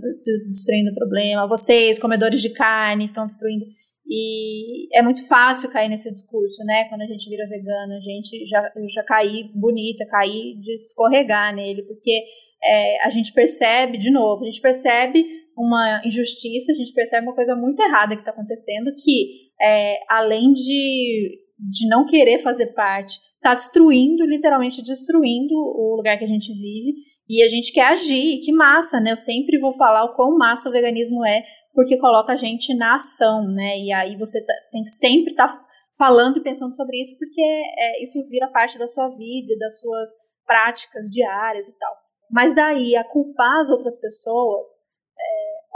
destruindo 0.49 0.91
o 0.91 0.93
problema, 0.93 1.47
vocês, 1.47 1.97
comedores 1.97 2.41
de 2.41 2.49
carne, 2.49 3.05
estão 3.05 3.25
destruindo. 3.25 3.63
E 4.05 4.93
é 4.93 5.01
muito 5.01 5.25
fácil 5.25 5.71
cair 5.71 5.87
nesse 5.87 6.11
discurso, 6.11 6.61
né? 6.65 6.83
Quando 6.89 7.03
a 7.03 7.07
gente 7.07 7.29
vira 7.29 7.47
vegano, 7.47 7.93
a 7.93 8.01
gente 8.01 8.45
já, 8.45 8.61
já 8.93 9.03
cair 9.05 9.49
bonita, 9.55 10.05
cair 10.05 10.59
de 10.59 10.75
escorregar 10.75 11.55
nele, 11.55 11.83
porque 11.83 12.25
é, 12.61 13.07
a 13.07 13.09
gente 13.09 13.31
percebe, 13.31 13.97
de 13.97 14.11
novo, 14.11 14.43
a 14.43 14.49
gente 14.49 14.59
percebe 14.59 15.38
uma 15.59 16.01
injustiça, 16.05 16.71
a 16.71 16.75
gente 16.75 16.93
percebe 16.93 17.27
uma 17.27 17.35
coisa 17.35 17.55
muito 17.55 17.81
errada 17.81 18.15
que 18.15 18.21
está 18.21 18.31
acontecendo, 18.31 18.93
que 18.95 19.49
é, 19.61 19.99
além 20.09 20.53
de, 20.53 21.39
de 21.59 21.87
não 21.87 22.05
querer 22.05 22.39
fazer 22.39 22.67
parte, 22.67 23.17
está 23.35 23.53
destruindo, 23.53 24.25
literalmente 24.25 24.81
destruindo 24.81 25.53
o 25.53 25.95
lugar 25.97 26.17
que 26.17 26.23
a 26.23 26.27
gente 26.27 26.51
vive 26.53 26.93
e 27.29 27.43
a 27.43 27.47
gente 27.47 27.71
quer 27.71 27.87
agir, 27.87 28.39
que 28.39 28.51
massa, 28.51 28.99
né? 28.99 29.11
Eu 29.11 29.17
sempre 29.17 29.59
vou 29.59 29.73
falar 29.73 30.03
o 30.05 30.15
quão 30.15 30.35
massa 30.37 30.69
o 30.69 30.71
veganismo 30.71 31.25
é, 31.25 31.43
porque 31.73 31.97
coloca 31.97 32.33
a 32.33 32.35
gente 32.35 32.73
na 32.75 32.95
ação, 32.95 33.47
né? 33.47 33.77
E 33.77 33.93
aí 33.93 34.17
você 34.17 34.43
tá, 34.43 34.53
tem 34.71 34.81
que 34.81 34.89
sempre 34.89 35.31
estar 35.31 35.47
tá 35.47 35.65
falando 35.97 36.37
e 36.37 36.43
pensando 36.43 36.75
sobre 36.75 36.99
isso, 36.99 37.17
porque 37.19 37.41
é, 37.41 38.01
isso 38.01 38.27
vira 38.29 38.47
parte 38.47 38.79
da 38.79 38.87
sua 38.87 39.09
vida, 39.09 39.55
das 39.59 39.79
suas 39.79 40.09
práticas 40.45 41.09
diárias 41.11 41.67
e 41.67 41.77
tal. 41.77 41.93
Mas 42.31 42.55
daí 42.55 42.95
a 42.95 43.03
culpar 43.03 43.59
as 43.59 43.69
outras 43.69 43.99
pessoas, 43.99 44.67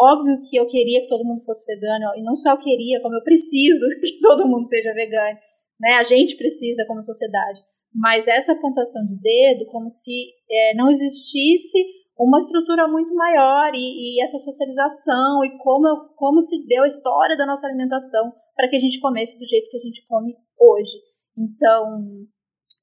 óbvio 0.04 0.42
que 0.50 0.58
eu 0.58 0.66
queria 0.68 1.02
que 1.02 1.08
todo 1.08 1.26
mundo 1.26 1.44
fosse 1.44 1.66
vegano, 1.66 2.13
e 2.18 2.24
não 2.24 2.36
só 2.36 2.52
eu 2.52 2.58
queria, 2.58 3.02
como 3.02 3.16
eu 3.16 3.24
preciso 3.24 3.88
que 4.02 4.18
todo 4.22 4.48
mundo 4.48 4.68
seja 4.68 4.94
vegano, 4.94 5.38
né? 5.80 5.96
A 5.96 6.04
gente 6.04 6.36
precisa 6.36 6.86
como 6.86 7.02
sociedade 7.02 7.62
mas 7.94 8.28
essa 8.28 8.54
apontação 8.54 9.06
de 9.06 9.16
dedo, 9.20 9.68
como 9.68 9.88
se 9.88 10.34
é, 10.50 10.74
não 10.76 10.89
existisse 10.89 11.78
uma 12.18 12.39
estrutura 12.39 12.88
muito 12.88 13.13
maior 13.13 13.72
e, 13.74 14.18
e 14.18 14.24
essa 14.24 14.38
socialização 14.38 15.44
e 15.46 15.58
como, 15.60 16.10
como 16.16 16.42
se 16.42 16.66
deu 16.66 16.84
a 16.84 16.88
história 16.88 17.38
da 17.38 17.46
nossa 17.46 17.68
alimentação 17.68 18.34
para 18.56 18.68
que 18.70 18.76
a 18.76 18.80
gente 18.80 19.00
comesse 19.00 19.39
do 19.39 19.46
jeito 19.46 19.70
que 19.70 19.78
a 19.78 19.82
gente 19.82 20.06
come 20.08 20.36
hoje. 20.60 20.98
Então, 21.38 22.26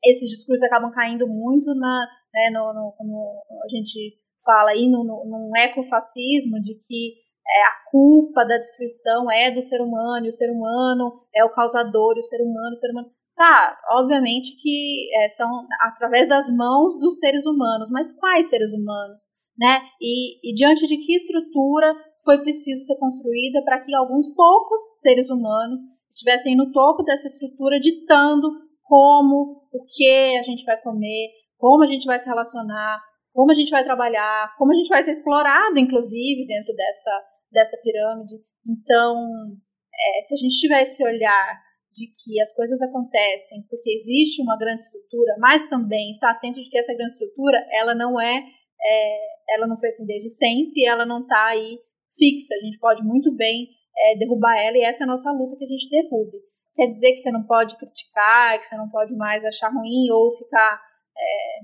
esses 0.05 0.31
discursos 0.31 0.65
acabam 0.65 0.93
caindo 0.93 1.27
muito 1.27 1.75
na, 1.75 2.07
né, 2.33 2.51
no, 2.51 2.73
no, 2.73 2.95
no, 3.01 3.43
a 3.65 3.69
gente 3.69 4.17
fala 4.45 4.71
aí, 4.71 4.89
no, 4.89 5.05
num 5.05 5.51
ecofascismo 5.57 6.61
de 6.61 6.75
que 6.87 7.15
é, 7.47 7.63
a 7.63 7.91
culpa 7.91 8.45
da 8.45 8.57
destruição 8.57 9.31
é 9.31 9.51
do 9.51 9.61
ser 9.61 9.81
humano, 9.81 10.27
e 10.27 10.29
o 10.29 10.33
ser 10.33 10.51
humano 10.51 11.21
é 11.35 11.45
o 11.45 11.53
causador, 11.53 12.15
e 12.17 12.21
o 12.21 12.25
ser 12.25 12.41
humano, 12.43 12.73
o 12.73 12.77
ser 12.77 12.91
humano. 12.91 13.11
Tá, 13.35 13.77
obviamente 13.93 14.55
que 14.61 15.09
é, 15.17 15.29
são 15.29 15.67
através 15.81 16.29
das 16.29 16.55
mãos 16.55 16.99
dos 16.99 17.19
seres 17.19 17.47
humanos, 17.47 17.89
mas 17.91 18.19
quais 18.19 18.51
seres 18.51 18.73
humanos? 18.73 19.31
Né? 19.59 19.81
E, 20.01 20.51
e 20.51 20.55
diante 20.55 20.87
de 20.87 20.97
que 20.99 21.15
estrutura 21.15 21.95
foi 22.23 22.39
preciso 22.39 22.85
ser 22.85 22.99
construída 22.99 23.63
para 23.65 23.81
que 23.81 23.95
alguns 23.95 24.29
poucos 24.35 24.83
seres 25.01 25.31
humanos 25.31 25.81
estivessem 26.11 26.55
no 26.55 26.71
topo 26.71 27.03
dessa 27.03 27.27
estrutura, 27.27 27.79
ditando 27.79 28.51
como, 28.83 29.63
o 29.73 29.85
que 29.87 30.37
a 30.37 30.43
gente 30.43 30.65
vai 30.65 30.81
comer, 30.81 31.31
como 31.57 31.83
a 31.83 31.87
gente 31.87 32.05
vai 32.05 32.19
se 32.19 32.29
relacionar, 32.29 33.01
como 33.33 33.51
a 33.51 33.55
gente 33.55 33.71
vai 33.71 33.85
trabalhar, 33.85 34.55
como 34.59 34.73
a 34.73 34.75
gente 34.75 34.89
vai 34.89 35.03
ser 35.03 35.13
explorado, 35.13 35.79
inclusive, 35.79 36.47
dentro 36.47 36.75
dessa, 36.75 37.25
dessa 37.53 37.77
pirâmide. 37.83 38.37
Então, 38.67 39.17
é, 39.93 40.23
se 40.23 40.35
a 40.35 40.39
gente 40.39 40.59
tiver 40.59 40.83
esse 40.83 41.05
olhar 41.05 41.61
de 41.93 42.07
que 42.07 42.41
as 42.41 42.53
coisas 42.55 42.81
acontecem 42.83 43.67
porque 43.69 43.91
existe 43.91 44.43
uma 44.43 44.57
grande 44.57 44.83
estrutura, 44.83 45.35
mas 45.39 45.69
também 45.69 46.11
está 46.11 46.31
atento 46.31 46.61
de 46.61 46.69
que 46.69 46.79
essa 46.79 46.95
grande 46.95 47.13
estrutura, 47.13 47.59
ela 47.73 47.95
não 47.95 48.21
é, 48.21 48.43
é 48.83 49.31
ela 49.51 49.67
não 49.67 49.77
foi 49.77 49.89
assim 49.89 50.07
desde 50.07 50.31
sempre, 50.31 50.87
ela 50.87 51.05
não 51.05 51.23
está 51.23 51.49
aí 51.49 51.79
fixa. 52.15 52.55
A 52.55 52.65
gente 52.65 52.79
pode 52.79 53.03
muito 53.03 53.35
bem 53.35 53.69
é, 53.97 54.17
derrubar 54.17 54.57
ela 54.59 54.77
e 54.77 54.85
essa 54.85 55.05
é 55.05 55.07
a 55.07 55.11
nossa 55.11 55.33
luta 55.33 55.57
que 55.57 55.65
a 55.65 55.69
gente 55.69 55.89
derrube. 55.91 56.39
Quer 56.77 56.87
dizer 56.87 57.11
que 57.11 57.17
você 57.17 57.31
não 57.33 57.45
pode 57.45 57.77
criticar, 57.77 58.59
que 58.59 58.67
você 58.67 58.77
não 58.77 58.89
pode 58.89 59.15
mais 59.17 59.45
achar 59.45 59.69
ruim 59.69 60.11
ou 60.11 60.37
ficar 60.37 60.81
é, 61.19 61.61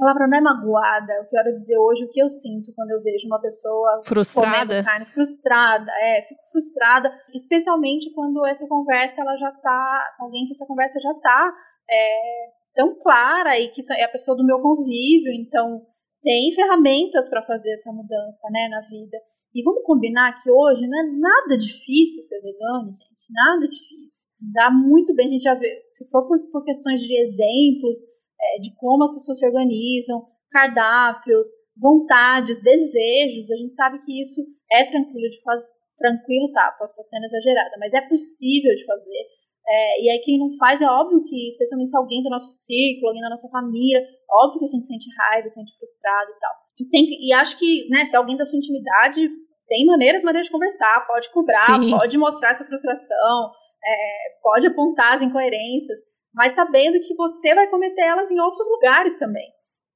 palavra 0.00 0.26
não 0.26 0.38
é 0.38 0.40
magoada, 0.40 1.12
eu 1.12 1.28
quero 1.28 1.52
dizer 1.52 1.76
hoje 1.78 2.04
o 2.04 2.08
que 2.08 2.20
eu 2.20 2.28
sinto 2.28 2.72
quando 2.74 2.90
eu 2.90 3.02
vejo 3.02 3.28
uma 3.28 3.40
pessoa 3.40 4.00
frustrada, 4.04 4.82
carne, 4.82 5.06
frustrada, 5.06 5.92
é, 6.00 6.22
fico 6.22 6.40
frustrada, 6.50 7.12
especialmente 7.34 8.10
quando 8.14 8.44
essa 8.46 8.66
conversa 8.66 9.20
ela 9.20 9.36
já 9.36 9.52
tá, 9.52 10.16
alguém 10.18 10.46
que 10.46 10.52
essa 10.52 10.66
conversa 10.66 10.98
já 11.00 11.14
tá 11.14 11.52
é, 11.90 12.60
tão 12.74 12.96
clara 13.02 13.58
e 13.60 13.68
que 13.68 13.80
é 13.98 14.04
a 14.04 14.08
pessoa 14.08 14.36
do 14.36 14.46
meu 14.46 14.60
convívio, 14.60 15.32
então 15.32 15.86
tem 16.22 16.50
ferramentas 16.52 17.28
para 17.28 17.44
fazer 17.44 17.72
essa 17.72 17.92
mudança, 17.92 18.48
né, 18.50 18.68
na 18.68 18.80
vida. 18.88 19.18
E 19.54 19.62
vamos 19.62 19.82
combinar 19.84 20.40
que 20.42 20.50
hoje 20.50 20.86
não 20.86 20.98
é 21.00 21.12
nada 21.18 21.58
difícil 21.58 22.22
ser 22.22 22.40
vegano, 22.40 22.92
gente, 22.92 23.26
nada 23.30 23.66
difícil. 23.66 24.30
Dá 24.40 24.70
muito 24.70 25.14
bem, 25.14 25.28
a 25.28 25.30
gente 25.32 25.42
já 25.42 25.54
vê, 25.54 25.78
se 25.82 26.08
for 26.10 26.26
por, 26.26 26.38
por 26.50 26.64
questões 26.64 27.00
de 27.00 27.14
exemplos, 27.18 27.98
é, 28.42 28.58
de 28.58 28.74
como 28.76 29.04
as 29.04 29.12
pessoas 29.12 29.38
se 29.38 29.46
organizam, 29.46 30.26
cardápios, 30.50 31.48
vontades, 31.76 32.62
desejos. 32.62 33.50
A 33.50 33.56
gente 33.56 33.74
sabe 33.74 33.98
que 34.00 34.20
isso 34.20 34.42
é 34.72 34.84
tranquilo 34.84 35.30
de 35.30 35.40
fazer. 35.42 35.78
Tranquilo, 35.98 36.50
tá, 36.52 36.74
posso 36.78 36.92
estar 36.92 37.02
sendo 37.02 37.24
exagerada, 37.24 37.76
mas 37.78 37.92
é 37.92 38.00
possível 38.08 38.74
de 38.74 38.84
fazer. 38.86 39.22
É, 39.68 40.02
e 40.02 40.10
aí 40.10 40.18
quem 40.24 40.38
não 40.38 40.48
faz 40.58 40.80
é 40.80 40.86
óbvio 40.86 41.22
que, 41.22 41.46
especialmente 41.46 41.90
se 41.90 41.96
alguém 41.96 42.22
do 42.22 42.30
nosso 42.30 42.50
círculo, 42.50 43.08
alguém 43.08 43.22
da 43.22 43.28
nossa 43.28 43.48
família, 43.50 44.02
óbvio 44.28 44.60
que 44.60 44.64
a 44.64 44.68
gente 44.68 44.86
sente 44.86 45.06
raiva, 45.16 45.48
sente 45.48 45.76
frustrado 45.76 46.30
e 46.30 46.40
tal. 46.40 46.54
E, 46.80 46.88
tem, 46.88 47.04
e 47.20 47.32
acho 47.34 47.58
que, 47.58 47.86
né, 47.90 48.04
se 48.04 48.16
alguém 48.16 48.36
da 48.36 48.44
sua 48.44 48.56
intimidade 48.56 49.28
tem 49.68 49.86
maneiras, 49.86 50.24
maneiras 50.24 50.46
de 50.46 50.52
conversar, 50.52 51.06
pode 51.06 51.30
cobrar, 51.30 51.66
Sim. 51.66 51.90
pode 51.90 52.18
mostrar 52.18 52.50
essa 52.50 52.64
frustração, 52.64 53.52
é, 53.84 54.40
pode 54.42 54.66
apontar 54.66 55.14
as 55.14 55.22
incoerências, 55.22 55.98
mas 56.34 56.52
sabendo 56.52 57.00
que 57.00 57.14
você 57.14 57.54
vai 57.54 57.68
cometer 57.68 58.02
elas 58.02 58.30
em 58.30 58.40
outros 58.40 58.66
lugares 58.68 59.16
também. 59.16 59.48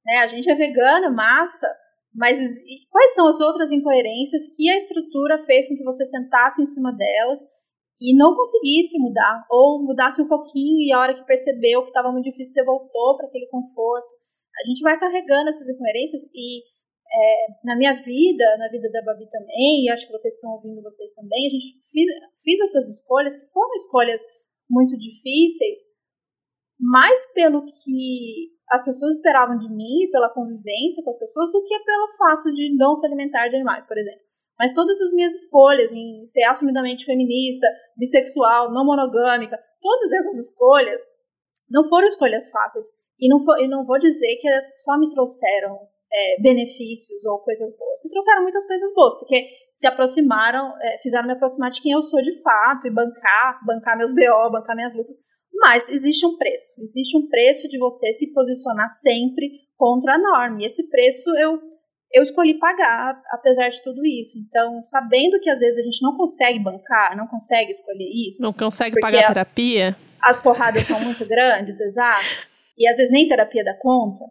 Né? 0.05 0.19
A 0.19 0.27
gente 0.27 0.49
é 0.49 0.55
vegana, 0.55 1.09
massa, 1.09 1.67
mas 2.13 2.37
quais 2.89 3.13
são 3.13 3.27
as 3.27 3.41
outras 3.41 3.71
incoerências 3.71 4.55
que 4.55 4.69
a 4.69 4.77
estrutura 4.77 5.37
fez 5.39 5.67
com 5.67 5.75
que 5.75 5.83
você 5.83 6.05
sentasse 6.05 6.61
em 6.61 6.65
cima 6.65 6.93
delas 6.93 7.39
e 7.99 8.15
não 8.15 8.35
conseguisse 8.35 8.99
mudar, 8.99 9.45
ou 9.49 9.81
mudasse 9.83 10.21
um 10.21 10.27
pouquinho 10.27 10.79
e 10.79 10.93
a 10.93 10.99
hora 10.99 11.13
que 11.13 11.25
percebeu 11.25 11.81
que 11.83 11.89
estava 11.89 12.11
muito 12.11 12.25
difícil, 12.25 12.53
você 12.53 12.65
voltou 12.65 13.17
para 13.17 13.27
aquele 13.27 13.47
conforto. 13.47 14.07
A 14.63 14.67
gente 14.67 14.81
vai 14.81 14.99
carregando 14.99 15.49
essas 15.49 15.69
incoerências 15.69 16.23
e 16.33 16.59
é, 16.59 17.47
na 17.63 17.75
minha 17.77 17.93
vida, 18.03 18.57
na 18.57 18.67
vida 18.69 18.89
da 18.91 19.01
Babi 19.01 19.29
também, 19.29 19.85
e 19.85 19.89
acho 19.89 20.05
que 20.05 20.11
vocês 20.11 20.33
estão 20.33 20.51
ouvindo 20.51 20.81
vocês 20.81 21.13
também, 21.13 21.47
a 21.47 21.49
gente 21.49 21.79
fiz, 21.91 22.11
fiz 22.43 22.59
essas 22.61 22.89
escolhas 22.89 23.37
que 23.37 23.51
foram 23.53 23.73
escolhas 23.75 24.21
muito 24.69 24.97
difíceis, 24.97 25.79
mais 26.79 27.31
pelo 27.33 27.65
que 27.65 28.53
as 28.69 28.83
pessoas 28.83 29.13
esperavam 29.13 29.57
de 29.57 29.69
mim, 29.69 30.09
pela 30.11 30.33
convivência 30.33 31.03
com 31.03 31.09
as 31.09 31.19
pessoas, 31.19 31.51
do 31.51 31.63
que 31.63 31.79
pelo 31.79 32.07
fato 32.17 32.51
de 32.51 32.75
não 32.75 32.95
se 32.95 33.05
alimentar 33.05 33.47
de 33.47 33.55
animais, 33.55 33.87
por 33.87 33.97
exemplo. 33.97 34.21
Mas 34.57 34.73
todas 34.73 34.99
as 35.01 35.13
minhas 35.13 35.33
escolhas 35.35 35.91
em 35.91 36.23
ser 36.23 36.43
assumidamente 36.43 37.05
feminista, 37.05 37.67
bissexual, 37.97 38.71
não 38.71 38.85
monogâmica, 38.85 39.59
todas 39.81 40.11
essas 40.11 40.49
escolhas 40.49 41.01
não 41.69 41.83
foram 41.83 42.07
escolhas 42.07 42.49
fáceis. 42.49 42.87
E 43.19 43.29
não, 43.29 43.43
for, 43.43 43.59
e 43.61 43.67
não 43.67 43.85
vou 43.85 43.97
dizer 43.99 44.35
que 44.37 44.47
elas 44.47 44.83
só 44.83 44.97
me 44.97 45.09
trouxeram 45.09 45.79
é, 46.11 46.41
benefícios 46.41 47.25
ou 47.25 47.39
coisas 47.39 47.75
boas. 47.77 47.99
Me 48.03 48.09
trouxeram 48.09 48.43
muitas 48.43 48.65
coisas 48.65 48.93
boas, 48.93 49.13
porque 49.19 49.47
se 49.71 49.87
aproximaram, 49.87 50.73
é, 50.81 50.97
fizeram 51.01 51.27
me 51.27 51.33
aproximar 51.33 51.69
de 51.69 51.81
quem 51.81 51.91
eu 51.91 52.01
sou 52.01 52.21
de 52.21 52.41
fato 52.41 52.87
e 52.87 52.91
bancar, 52.91 53.59
bancar 53.65 53.97
meus 53.97 54.11
BO, 54.11 54.51
bancar 54.51 54.75
minhas 54.75 54.95
lutas. 54.95 55.17
Mas 55.55 55.89
existe 55.89 56.25
um 56.25 56.37
preço. 56.37 56.81
Existe 56.81 57.17
um 57.17 57.27
preço 57.27 57.67
de 57.67 57.77
você 57.77 58.11
se 58.13 58.33
posicionar 58.33 58.89
sempre 58.89 59.49
contra 59.77 60.15
a 60.15 60.17
norma. 60.17 60.61
E 60.61 60.65
esse 60.65 60.89
preço 60.89 61.29
eu, 61.37 61.59
eu 62.13 62.21
escolhi 62.21 62.59
pagar, 62.59 63.21
apesar 63.31 63.69
de 63.69 63.81
tudo 63.83 64.05
isso. 64.05 64.37
Então, 64.37 64.83
sabendo 64.83 65.39
que 65.39 65.49
às 65.49 65.59
vezes 65.59 65.79
a 65.79 65.83
gente 65.83 66.01
não 66.01 66.15
consegue 66.15 66.59
bancar, 66.59 67.15
não 67.15 67.27
consegue 67.27 67.71
escolher 67.71 68.09
isso. 68.29 68.43
Não 68.43 68.53
consegue 68.53 68.99
pagar 68.99 69.25
a 69.25 69.27
terapia? 69.27 69.95
As 70.21 70.41
porradas 70.41 70.85
são 70.85 70.99
muito 70.99 71.25
grandes, 71.27 71.79
exato. 71.81 72.47
E 72.77 72.87
às 72.87 72.97
vezes 72.97 73.11
nem 73.11 73.27
terapia 73.27 73.63
dá 73.63 73.73
conta. 73.79 74.25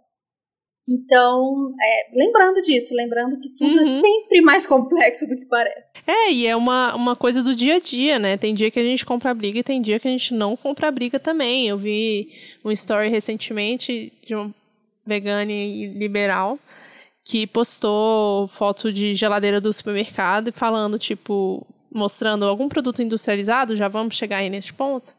Então, 0.87 1.75
é, 1.81 2.19
lembrando 2.19 2.61
disso, 2.61 2.95
lembrando 2.95 3.41
que 3.41 3.49
tudo 3.51 3.71
é 3.71 3.75
uhum. 3.77 3.81
é 3.81 3.85
sempre 3.87 4.41
mais 4.43 4.67
complexo 4.67 5.27
do 5.27 5.37
que 5.37 5.47
parece. 5.47 5.93
É, 6.07 6.31
e 6.31 6.47
é 6.47 6.55
uma, 6.55 6.95
uma 6.95 7.17
coisa 7.17 7.43
do 7.43 7.55
dia 7.55 7.77
a 7.77 7.79
dia, 7.79 8.19
né? 8.19 8.37
Tem 8.37 8.55
dia 8.55 8.71
que 8.71 8.79
a 8.79 8.85
gente 8.85 9.05
compra 9.07 9.33
briga 9.33 9.59
e 9.59 9.65
tem 9.65 9.81
dia 9.81 9.99
que 9.99 10.07
a 10.07 10.11
gente 10.11 10.35
não 10.35 10.57
compra 10.57 10.91
briga 10.91 11.19
também. 11.19 11.67
Eu 11.67 11.79
vi 11.79 12.29
um 12.63 12.71
story 12.71 13.09
recentemente 13.09 14.13
de 14.27 14.37
um 14.37 14.53
vegano 15.07 15.51
e 15.51 15.87
liberal 15.87 16.59
que 17.25 17.47
postou 17.47 18.47
foto 18.49 18.93
de 18.93 19.15
geladeira 19.15 19.59
do 19.59 19.73
supermercado 19.73 20.53
falando, 20.53 20.99
tipo, 20.99 21.67
mostrando 21.91 22.45
algum 22.45 22.69
produto 22.69 23.01
industrializado, 23.01 23.75
já 23.75 23.89
vamos 23.89 24.15
chegar 24.15 24.39
aí 24.39 24.51
nesse 24.51 24.73
ponto, 24.75 25.15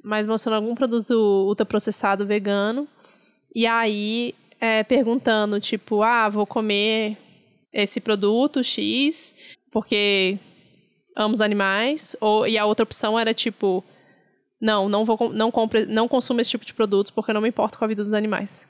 mas 0.00 0.24
mostrando 0.24 0.54
algum 0.54 0.74
produto 0.76 1.12
ultraprocessado 1.48 2.24
vegano. 2.24 2.86
E 3.52 3.66
aí 3.66 4.34
é, 4.60 4.82
perguntando, 4.82 5.60
tipo, 5.60 6.02
ah, 6.02 6.28
vou 6.28 6.46
comer 6.46 7.16
esse 7.72 8.00
produto 8.00 8.62
X 8.62 9.34
porque 9.70 10.38
amo 11.16 11.34
os 11.34 11.40
animais. 11.40 12.16
Ou, 12.20 12.46
e 12.46 12.56
a 12.56 12.64
outra 12.64 12.84
opção 12.84 13.18
era, 13.18 13.34
tipo, 13.34 13.84
não, 14.60 14.88
não, 14.88 15.04
vou, 15.04 15.30
não, 15.32 15.50
compre, 15.50 15.86
não 15.86 16.08
consumo 16.08 16.40
esse 16.40 16.50
tipo 16.50 16.64
de 16.64 16.74
produtos 16.74 17.10
porque 17.10 17.30
eu 17.30 17.34
não 17.34 17.40
me 17.40 17.48
importo 17.48 17.78
com 17.78 17.84
a 17.84 17.88
vida 17.88 18.04
dos 18.04 18.14
animais. 18.14 18.66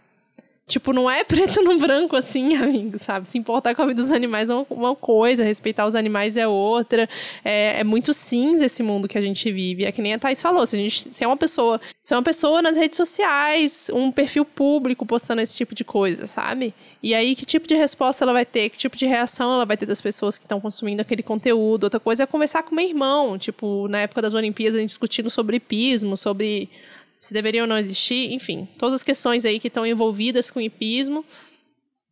Tipo, 0.69 0.93
não 0.93 1.11
é 1.11 1.25
preto 1.25 1.63
no 1.65 1.79
branco 1.79 2.15
assim, 2.15 2.55
amigo, 2.55 2.99
sabe? 2.99 3.27
Se 3.27 3.39
importar 3.39 3.75
com 3.75 3.81
a 3.81 3.87
vida 3.87 4.03
dos 4.03 4.13
animais 4.13 4.51
é 4.51 4.55
uma 4.69 4.95
coisa, 4.95 5.43
respeitar 5.43 5.87
os 5.87 5.95
animais 5.95 6.37
é 6.37 6.47
outra. 6.47 7.09
É, 7.43 7.81
é, 7.81 7.85
muito 7.85 8.13
cinza 8.13 8.67
esse 8.67 8.83
mundo 8.83 9.09
que 9.09 9.17
a 9.17 9.21
gente 9.21 9.51
vive. 9.51 9.87
É 9.87 9.91
que 9.91 10.03
nem 10.03 10.13
a 10.13 10.19
Thais 10.19 10.43
falou, 10.43 10.67
se, 10.67 10.77
a 10.77 10.79
gente, 10.79 11.09
se 11.11 11.25
é 11.25 11.27
uma 11.27 11.39
pessoa, 11.39 11.81
se 12.03 12.13
é 12.13 12.17
uma 12.17 12.23
pessoa 12.23 12.61
nas 12.61 12.77
redes 12.77 12.99
sociais, 12.99 13.91
um 13.95 14.13
perfil 14.13 14.45
público 14.45 15.07
postando 15.07 15.41
esse 15.41 15.57
tipo 15.57 15.75
de 15.75 15.85
coisa, 15.85 16.27
sabe? 16.27 16.75
E 17.03 17.15
aí, 17.15 17.35
que 17.35 17.47
tipo 17.47 17.67
de 17.67 17.75
resposta 17.75 18.25
ela 18.25 18.35
vai 18.35 18.45
ter? 18.45 18.69
Que 18.69 18.77
tipo 18.77 18.97
de 18.97 19.07
reação 19.07 19.55
ela 19.55 19.65
vai 19.65 19.77
ter 19.77 19.87
das 19.87 20.03
pessoas 20.03 20.37
que 20.37 20.45
estão 20.45 20.61
consumindo 20.61 21.01
aquele 21.01 21.23
conteúdo? 21.23 21.85
Outra 21.85 22.01
coisa 22.01 22.25
é 22.25 22.27
conversar 22.27 22.63
com 22.65 22.75
meu 22.75 22.87
irmão, 22.87 23.39
tipo, 23.39 23.89
na 23.89 24.01
época 24.01 24.21
das 24.21 24.35
Olimpíadas, 24.35 24.77
a 24.77 24.81
gente 24.81 24.91
discutindo 24.91 25.31
sobre 25.31 25.57
hipismo, 25.57 26.15
sobre 26.15 26.69
se 27.21 27.35
deveriam 27.35 27.65
ou 27.65 27.69
não 27.69 27.79
existir, 27.79 28.33
enfim, 28.33 28.69
todas 28.79 28.97
as 28.97 29.03
questões 29.03 29.45
aí 29.45 29.59
que 29.59 29.69
estão 29.69 29.87
envolvidas 29.87 30.51
com 30.51 30.59
o 30.59 30.63
hipismo, 30.63 31.25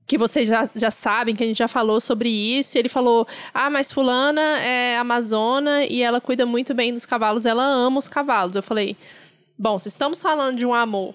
que 0.07 0.17
vocês 0.17 0.49
já, 0.49 0.71
já 0.75 0.91
sabem, 0.91 1.35
que 1.35 1.43
a 1.43 1.47
gente 1.47 1.59
já 1.59 1.69
falou 1.69 2.01
sobre 2.01 2.29
isso. 2.29 2.77
E 2.77 2.79
ele 2.79 2.89
falou: 2.89 3.27
Ah, 3.53 3.69
mas 3.69 3.93
Fulana 3.93 4.61
é 4.61 4.97
amazona 4.97 5.85
e 5.85 6.01
ela 6.01 6.21
cuida 6.21 6.47
muito 6.47 6.73
bem 6.75 6.93
dos 6.93 7.05
cavalos, 7.05 7.45
ela 7.45 7.65
ama 7.65 7.99
os 7.99 8.09
cavalos. 8.09 8.55
Eu 8.55 8.63
falei: 8.63 8.97
Bom, 9.59 9.79
se 9.79 9.89
estamos 9.89 10.23
falando 10.23 10.57
de 10.57 10.67
um 10.67 10.73
amor 10.73 11.15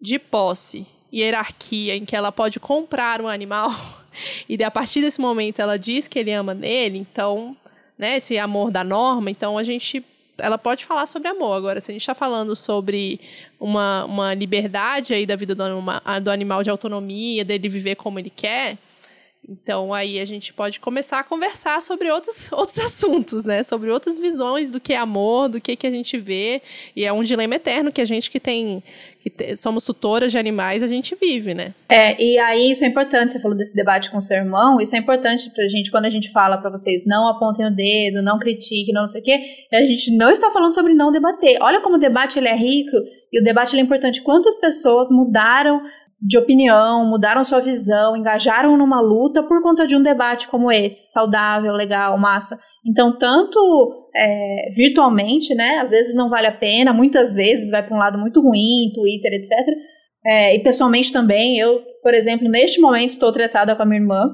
de 0.00 0.18
posse 0.18 0.86
hierarquia 1.12 1.94
em 1.96 2.04
que 2.04 2.16
ela 2.16 2.32
pode 2.32 2.58
comprar 2.58 3.20
um 3.20 3.28
animal 3.28 3.70
e 4.48 4.62
a 4.64 4.70
partir 4.70 5.00
desse 5.00 5.20
momento 5.20 5.60
ela 5.60 5.78
diz 5.78 6.08
que 6.08 6.18
ele 6.18 6.32
ama 6.32 6.52
nele, 6.52 6.98
então, 6.98 7.56
né, 7.96 8.16
esse 8.16 8.36
amor 8.36 8.70
da 8.70 8.82
norma, 8.82 9.30
então 9.30 9.56
a 9.56 9.62
gente 9.62 10.04
ela 10.38 10.58
pode 10.58 10.84
falar 10.84 11.06
sobre 11.06 11.28
amor. 11.28 11.54
Agora, 11.54 11.80
se 11.80 11.90
a 11.90 11.94
gente 11.94 12.02
está 12.02 12.14
falando 12.14 12.54
sobre 12.56 13.20
uma, 13.58 14.04
uma 14.04 14.34
liberdade 14.34 15.14
aí 15.14 15.26
da 15.26 15.36
vida 15.36 15.54
do, 15.54 15.64
do 16.22 16.30
animal 16.30 16.62
de 16.62 16.70
autonomia, 16.70 17.44
dele 17.44 17.68
viver 17.68 17.94
como 17.94 18.18
ele 18.18 18.30
quer, 18.30 18.76
então 19.48 19.92
aí 19.92 20.18
a 20.18 20.24
gente 20.24 20.52
pode 20.52 20.80
começar 20.80 21.20
a 21.20 21.24
conversar 21.24 21.80
sobre 21.82 22.10
outros, 22.10 22.50
outros 22.52 22.78
assuntos, 22.78 23.44
né? 23.44 23.62
Sobre 23.62 23.90
outras 23.90 24.18
visões 24.18 24.70
do 24.70 24.80
que 24.80 24.92
é 24.92 24.96
amor, 24.96 25.48
do 25.48 25.60
que, 25.60 25.76
que 25.76 25.86
a 25.86 25.90
gente 25.90 26.16
vê. 26.16 26.62
E 26.96 27.04
é 27.04 27.12
um 27.12 27.22
dilema 27.22 27.54
eterno 27.54 27.92
que 27.92 28.00
a 28.00 28.04
gente 28.04 28.30
que 28.30 28.40
tem. 28.40 28.82
que 29.20 29.28
te, 29.28 29.56
somos 29.56 29.84
tutoras 29.84 30.32
de 30.32 30.38
animais, 30.38 30.82
a 30.82 30.86
gente 30.86 31.14
vive, 31.14 31.54
né? 31.54 31.74
É, 31.88 32.20
e 32.22 32.38
aí 32.38 32.70
isso 32.70 32.84
é 32.84 32.88
importante, 32.88 33.32
você 33.32 33.40
falou 33.40 33.56
desse 33.56 33.74
debate 33.74 34.10
com 34.10 34.16
o 34.16 34.20
seu 34.20 34.38
irmão, 34.38 34.80
isso 34.80 34.96
é 34.96 34.98
importante 34.98 35.50
pra 35.50 35.68
gente 35.68 35.90
quando 35.90 36.06
a 36.06 36.10
gente 36.10 36.30
fala 36.32 36.56
para 36.56 36.70
vocês, 36.70 37.04
não 37.06 37.28
apontem 37.28 37.66
o 37.66 37.74
dedo, 37.74 38.22
não 38.22 38.38
critiquem, 38.38 38.94
não, 38.94 39.02
não 39.02 39.08
sei 39.08 39.20
o 39.20 39.24
quê. 39.24 39.38
A 39.72 39.84
gente 39.84 40.16
não 40.16 40.30
está 40.30 40.50
falando 40.50 40.72
sobre 40.72 40.94
não 40.94 41.12
debater. 41.12 41.58
Olha 41.60 41.80
como 41.80 41.96
o 41.96 42.00
debate 42.00 42.38
ele 42.38 42.48
é 42.48 42.56
rico 42.56 42.96
e 43.32 43.40
o 43.40 43.44
debate 43.44 43.74
ele 43.74 43.82
é 43.82 43.84
importante. 43.84 44.22
Quantas 44.22 44.58
pessoas 44.58 45.10
mudaram 45.10 45.82
de 46.20 46.38
opinião, 46.38 47.08
mudaram 47.08 47.44
sua 47.44 47.60
visão, 47.60 48.16
engajaram 48.16 48.76
numa 48.76 49.00
luta 49.00 49.42
por 49.42 49.62
conta 49.62 49.86
de 49.86 49.96
um 49.96 50.02
debate 50.02 50.48
como 50.48 50.70
esse, 50.70 51.12
saudável, 51.12 51.72
legal, 51.72 52.18
massa. 52.18 52.58
Então, 52.86 53.16
tanto 53.18 53.58
é, 54.14 54.68
virtualmente, 54.74 55.54
né, 55.54 55.78
às 55.78 55.90
vezes 55.90 56.14
não 56.14 56.28
vale 56.28 56.46
a 56.46 56.52
pena, 56.52 56.92
muitas 56.92 57.34
vezes 57.34 57.70
vai 57.70 57.82
para 57.82 57.94
um 57.94 57.98
lado 57.98 58.18
muito 58.18 58.40
ruim, 58.40 58.90
Twitter, 58.94 59.32
etc. 59.34 59.50
É, 60.26 60.56
e 60.56 60.62
pessoalmente 60.62 61.12
também, 61.12 61.58
eu, 61.58 61.82
por 62.02 62.14
exemplo, 62.14 62.48
neste 62.48 62.80
momento 62.80 63.10
estou 63.10 63.30
tratada 63.30 63.76
com 63.76 63.82
a 63.82 63.86
minha 63.86 64.00
irmã, 64.00 64.30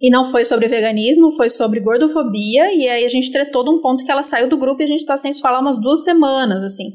e 0.00 0.10
não 0.10 0.24
foi 0.24 0.44
sobre 0.44 0.68
veganismo, 0.68 1.32
foi 1.32 1.48
sobre 1.48 1.80
gordofobia, 1.80 2.72
e 2.74 2.88
aí 2.88 3.04
a 3.04 3.08
gente 3.08 3.32
tretou 3.32 3.64
de 3.64 3.70
um 3.70 3.80
ponto 3.80 4.04
que 4.04 4.10
ela 4.10 4.22
saiu 4.22 4.48
do 4.48 4.58
grupo 4.58 4.82
e 4.82 4.84
a 4.84 4.86
gente 4.86 4.98
está 4.98 5.16
sem 5.16 5.32
se 5.32 5.40
falar 5.40 5.60
umas 5.60 5.80
duas 5.80 6.04
semanas, 6.04 6.62
assim. 6.62 6.90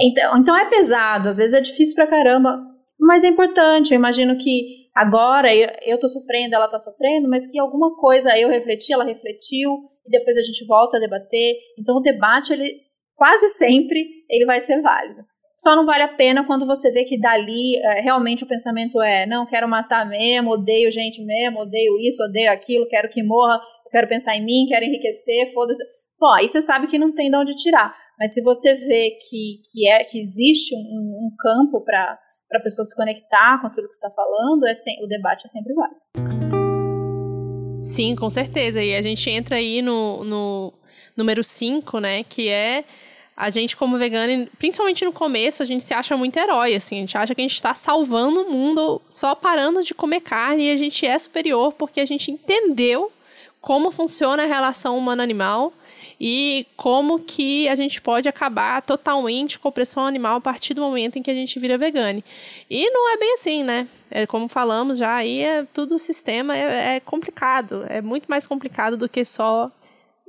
Então, 0.00 0.38
então 0.38 0.56
é 0.56 0.64
pesado, 0.70 1.28
às 1.28 1.36
vezes 1.36 1.52
é 1.52 1.60
difícil 1.60 1.94
pra 1.94 2.06
caramba, 2.06 2.58
mas 3.04 3.22
é 3.22 3.28
importante. 3.28 3.92
Eu 3.92 3.98
imagino 3.98 4.36
que 4.36 4.88
agora 4.94 5.48
eu, 5.54 5.98
tô 5.98 6.08
sofrendo, 6.08 6.54
ela 6.54 6.68
tá 6.68 6.78
sofrendo, 6.78 7.28
mas 7.28 7.50
que 7.50 7.58
alguma 7.58 7.94
coisa 7.96 8.36
eu 8.38 8.48
refleti, 8.48 8.92
ela 8.92 9.04
refletiu, 9.04 9.70
e 10.06 10.10
depois 10.10 10.36
a 10.36 10.42
gente 10.42 10.66
volta 10.66 10.96
a 10.96 11.00
debater. 11.00 11.54
Então 11.78 11.96
o 11.96 12.00
debate, 12.00 12.52
ele 12.54 12.80
quase 13.14 13.48
sempre 13.50 14.04
ele 14.28 14.46
vai 14.46 14.58
ser 14.58 14.80
válido. 14.80 15.22
Só 15.56 15.76
não 15.76 15.86
vale 15.86 16.02
a 16.02 16.08
pena 16.08 16.44
quando 16.44 16.66
você 16.66 16.90
vê 16.90 17.04
que 17.04 17.20
dali 17.20 17.76
é, 17.76 18.00
realmente 18.00 18.42
o 18.42 18.48
pensamento 18.48 19.00
é: 19.02 19.26
não, 19.26 19.46
quero 19.46 19.68
matar 19.68 20.08
mesmo, 20.08 20.52
odeio 20.52 20.90
gente 20.90 21.22
mesmo, 21.22 21.60
odeio 21.60 21.98
isso, 22.00 22.24
odeio 22.24 22.50
aquilo, 22.50 22.88
quero 22.88 23.08
que 23.08 23.22
morra, 23.22 23.60
quero 23.90 24.08
pensar 24.08 24.34
em 24.34 24.44
mim, 24.44 24.66
quero 24.66 24.84
enriquecer, 24.84 25.52
foda-se. 25.52 25.84
Bom, 26.18 26.32
aí 26.38 26.48
você 26.48 26.62
sabe 26.62 26.86
que 26.86 26.98
não 26.98 27.14
tem 27.14 27.30
de 27.30 27.36
onde 27.36 27.54
tirar. 27.54 27.94
Mas 28.18 28.32
se 28.32 28.42
você 28.42 28.72
vê 28.74 29.10
que, 29.28 29.60
que, 29.70 29.88
é, 29.88 30.04
que 30.04 30.18
existe 30.18 30.74
um, 30.74 31.26
um 31.26 31.30
campo 31.38 31.84
para 31.84 32.18
para 32.54 32.60
a 32.60 32.62
pessoa 32.62 32.84
se 32.84 32.94
conectar 32.94 33.60
com 33.60 33.66
aquilo 33.66 33.88
que 33.88 33.94
está 33.94 34.08
falando, 34.10 34.64
é 34.66 34.74
sem, 34.74 35.02
o 35.04 35.08
debate 35.08 35.44
é 35.44 35.48
sempre 35.48 35.74
válido. 35.74 35.96
Sim, 37.82 38.14
com 38.14 38.30
certeza. 38.30 38.80
E 38.80 38.94
a 38.94 39.02
gente 39.02 39.28
entra 39.28 39.56
aí 39.56 39.82
no, 39.82 40.22
no 40.22 40.72
número 41.16 41.42
5, 41.42 41.98
né? 41.98 42.22
Que 42.22 42.48
é 42.48 42.84
a 43.36 43.50
gente, 43.50 43.76
como 43.76 43.98
vegano, 43.98 44.48
principalmente 44.56 45.04
no 45.04 45.12
começo, 45.12 45.64
a 45.64 45.66
gente 45.66 45.82
se 45.82 45.92
acha 45.92 46.16
muito 46.16 46.38
herói, 46.38 46.76
assim. 46.76 46.98
A 46.98 47.00
gente 47.00 47.18
acha 47.18 47.34
que 47.34 47.40
a 47.40 47.44
gente 47.44 47.54
está 47.54 47.74
salvando 47.74 48.42
o 48.42 48.50
mundo 48.52 49.02
só 49.08 49.34
parando 49.34 49.82
de 49.82 49.92
comer 49.92 50.20
carne 50.20 50.68
e 50.68 50.70
a 50.70 50.76
gente 50.76 51.04
é 51.04 51.18
superior 51.18 51.72
porque 51.72 52.00
a 52.00 52.06
gente 52.06 52.30
entendeu 52.30 53.10
como 53.60 53.90
funciona 53.90 54.44
a 54.44 54.46
relação 54.46 54.96
humano-animal 54.96 55.72
e 56.20 56.66
como 56.76 57.18
que 57.18 57.68
a 57.68 57.74
gente 57.74 58.00
pode 58.00 58.28
acabar 58.28 58.82
totalmente 58.82 59.58
com 59.58 59.68
a 59.68 59.70
opressão 59.70 60.06
animal 60.06 60.36
a 60.36 60.40
partir 60.40 60.74
do 60.74 60.80
momento 60.80 61.18
em 61.18 61.22
que 61.22 61.30
a 61.30 61.34
gente 61.34 61.58
vira 61.58 61.78
vegane. 61.78 62.24
E 62.70 62.90
não 62.90 63.12
é 63.12 63.16
bem 63.16 63.34
assim, 63.34 63.62
né? 63.62 63.88
É, 64.10 64.26
como 64.26 64.48
falamos 64.48 64.98
já, 64.98 65.14
aí 65.14 65.40
é 65.40 65.64
tudo 65.72 65.96
o 65.96 65.98
sistema 65.98 66.56
é, 66.56 66.96
é 66.96 67.00
complicado, 67.00 67.84
é 67.88 68.00
muito 68.00 68.26
mais 68.26 68.46
complicado 68.46 68.96
do 68.96 69.08
que 69.08 69.24
só 69.24 69.70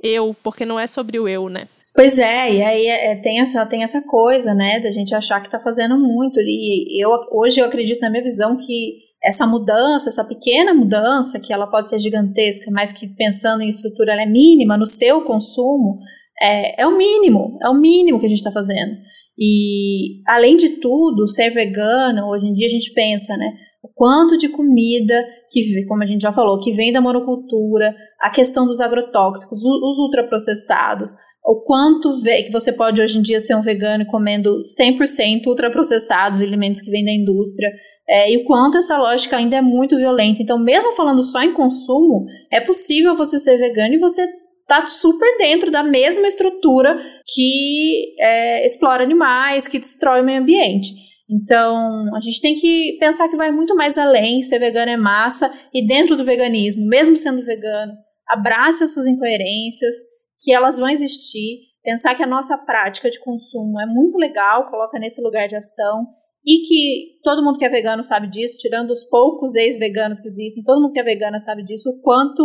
eu, 0.02 0.36
porque 0.42 0.64
não 0.64 0.78
é 0.78 0.86
sobre 0.86 1.18
o 1.18 1.28
eu, 1.28 1.48
né? 1.48 1.68
Pois 1.94 2.18
é, 2.18 2.52
e 2.52 2.62
aí 2.62 2.86
é, 2.86 3.12
é 3.12 3.16
tem, 3.16 3.40
essa, 3.40 3.64
tem 3.64 3.82
essa 3.82 4.02
coisa, 4.02 4.52
né, 4.52 4.78
da 4.80 4.90
gente 4.90 5.14
achar 5.14 5.40
que 5.40 5.46
está 5.46 5.58
fazendo 5.58 5.96
muito. 5.98 6.38
E 6.40 7.02
eu, 7.02 7.10
hoje 7.32 7.60
eu 7.60 7.64
acredito 7.64 8.02
na 8.02 8.10
minha 8.10 8.22
visão 8.22 8.54
que 8.54 9.05
essa 9.26 9.46
mudança, 9.46 10.08
essa 10.08 10.24
pequena 10.24 10.72
mudança, 10.72 11.40
que 11.40 11.52
ela 11.52 11.66
pode 11.66 11.88
ser 11.88 11.98
gigantesca, 11.98 12.70
mas 12.70 12.92
que 12.92 13.08
pensando 13.08 13.62
em 13.62 13.68
estrutura 13.68 14.12
ela 14.12 14.22
é 14.22 14.26
mínima 14.26 14.76
no 14.76 14.86
seu 14.86 15.22
consumo, 15.22 15.98
é, 16.40 16.82
é 16.82 16.86
o 16.86 16.96
mínimo, 16.96 17.58
é 17.62 17.68
o 17.68 17.74
mínimo 17.74 18.20
que 18.20 18.26
a 18.26 18.28
gente 18.28 18.38
está 18.38 18.52
fazendo. 18.52 18.92
E, 19.38 20.22
além 20.26 20.56
de 20.56 20.80
tudo, 20.80 21.28
ser 21.28 21.50
vegano, 21.50 22.28
hoje 22.28 22.46
em 22.46 22.52
dia 22.52 22.66
a 22.66 22.70
gente 22.70 22.92
pensa, 22.92 23.36
né? 23.36 23.52
O 23.82 23.88
quanto 23.88 24.38
de 24.38 24.48
comida, 24.48 25.24
que, 25.50 25.84
como 25.86 26.02
a 26.02 26.06
gente 26.06 26.22
já 26.22 26.32
falou, 26.32 26.60
que 26.60 26.72
vem 26.72 26.92
da 26.92 27.00
monocultura, 27.00 27.94
a 28.20 28.30
questão 28.30 28.64
dos 28.64 28.80
agrotóxicos, 28.80 29.58
os 29.62 29.98
ultraprocessados, 29.98 31.10
o 31.44 31.62
quanto 31.62 32.12
que 32.22 32.50
você 32.50 32.72
pode 32.72 33.00
hoje 33.00 33.18
em 33.18 33.22
dia 33.22 33.38
ser 33.38 33.54
um 33.54 33.60
vegano 33.60 34.06
comendo 34.06 34.62
100% 34.80 35.46
ultraprocessados, 35.46 36.40
alimentos 36.40 36.80
que 36.80 36.90
vêm 36.90 37.04
da 37.04 37.12
indústria, 37.12 37.70
é, 38.08 38.32
e 38.32 38.38
o 38.38 38.44
quanto 38.44 38.78
essa 38.78 38.96
lógica 38.96 39.36
ainda 39.36 39.56
é 39.56 39.62
muito 39.62 39.96
violenta. 39.96 40.42
Então, 40.42 40.58
mesmo 40.58 40.92
falando 40.92 41.22
só 41.22 41.42
em 41.42 41.52
consumo, 41.52 42.26
é 42.52 42.60
possível 42.60 43.16
você 43.16 43.38
ser 43.38 43.58
vegano 43.58 43.94
e 43.94 43.98
você 43.98 44.26
tá 44.66 44.86
super 44.86 45.36
dentro 45.38 45.70
da 45.70 45.82
mesma 45.82 46.26
estrutura 46.26 46.98
que 47.34 48.14
é, 48.20 48.66
explora 48.66 49.02
animais, 49.02 49.66
que 49.66 49.78
destrói 49.78 50.20
o 50.20 50.24
meio 50.24 50.40
ambiente. 50.40 50.94
Então, 51.28 52.14
a 52.14 52.20
gente 52.20 52.40
tem 52.40 52.54
que 52.54 52.96
pensar 53.00 53.28
que 53.28 53.36
vai 53.36 53.50
muito 53.50 53.74
mais 53.74 53.98
além, 53.98 54.42
ser 54.42 54.60
vegano 54.60 54.92
é 54.92 54.96
massa, 54.96 55.52
e 55.74 55.84
dentro 55.84 56.16
do 56.16 56.24
veganismo, 56.24 56.86
mesmo 56.86 57.16
sendo 57.16 57.44
vegano, 57.44 57.92
abrace 58.28 58.84
as 58.84 58.92
suas 58.92 59.06
incoerências, 59.06 59.94
que 60.38 60.52
elas 60.52 60.78
vão 60.78 60.88
existir, 60.88 61.62
pensar 61.82 62.14
que 62.14 62.22
a 62.22 62.26
nossa 62.26 62.56
prática 62.58 63.10
de 63.10 63.18
consumo 63.18 63.80
é 63.80 63.86
muito 63.86 64.16
legal, 64.16 64.66
coloca 64.70 64.98
nesse 65.00 65.20
lugar 65.20 65.48
de 65.48 65.56
ação, 65.56 66.06
e 66.46 66.60
que 66.60 67.20
todo 67.24 67.42
mundo 67.42 67.58
que 67.58 67.64
é 67.64 67.68
vegano 67.68 68.04
sabe 68.04 68.28
disso, 68.28 68.56
tirando 68.58 68.90
os 68.90 69.02
poucos 69.04 69.56
ex-veganos 69.56 70.20
que 70.20 70.28
existem, 70.28 70.62
todo 70.62 70.80
mundo 70.80 70.92
que 70.92 71.00
é 71.00 71.02
vegana 71.02 71.40
sabe 71.40 71.64
disso, 71.64 71.90
o 71.90 72.00
quanto 72.00 72.42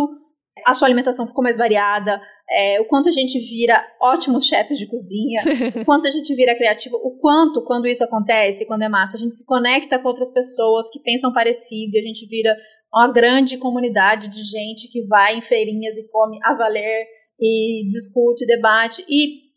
a 0.65 0.73
sua 0.73 0.87
alimentação 0.87 1.27
ficou 1.27 1.43
mais 1.43 1.55
variada, 1.55 2.19
é, 2.49 2.81
o 2.81 2.85
quanto 2.85 3.09
a 3.09 3.11
gente 3.11 3.39
vira 3.39 3.81
ótimos 4.01 4.45
chefes 4.45 4.77
de 4.77 4.87
cozinha, 4.87 5.41
o 5.79 5.85
quanto 5.85 6.07
a 6.07 6.11
gente 6.11 6.33
vira 6.33 6.55
criativo, 6.55 6.97
o 6.97 7.17
quanto, 7.19 7.63
quando 7.63 7.87
isso 7.87 8.03
acontece, 8.03 8.65
quando 8.65 8.81
é 8.81 8.89
massa, 8.89 9.15
a 9.15 9.19
gente 9.19 9.35
se 9.35 9.45
conecta 9.45 9.99
com 9.99 10.07
outras 10.07 10.33
pessoas 10.33 10.89
que 10.89 10.99
pensam 10.99 11.31
parecido, 11.31 11.95
e 11.95 11.99
a 11.99 12.03
gente 12.03 12.25
vira 12.27 12.55
uma 12.93 13.11
grande 13.11 13.57
comunidade 13.57 14.27
de 14.27 14.43
gente 14.43 14.89
que 14.91 15.05
vai 15.05 15.37
em 15.37 15.41
feirinhas 15.41 15.97
e 15.97 16.09
come 16.09 16.39
a 16.43 16.55
valer, 16.55 17.05
e 17.39 17.87
discute, 17.87 18.45
debate, 18.45 19.05
e 19.07 19.51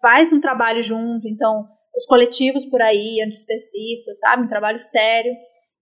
faz 0.00 0.32
um 0.32 0.40
trabalho 0.40 0.82
junto, 0.82 1.28
então 1.28 1.66
os 2.00 2.06
coletivos 2.06 2.64
por 2.64 2.80
aí, 2.80 3.20
antiespecistas, 3.22 4.18
sabe? 4.18 4.44
Um 4.44 4.48
trabalho 4.48 4.78
sério. 4.78 5.32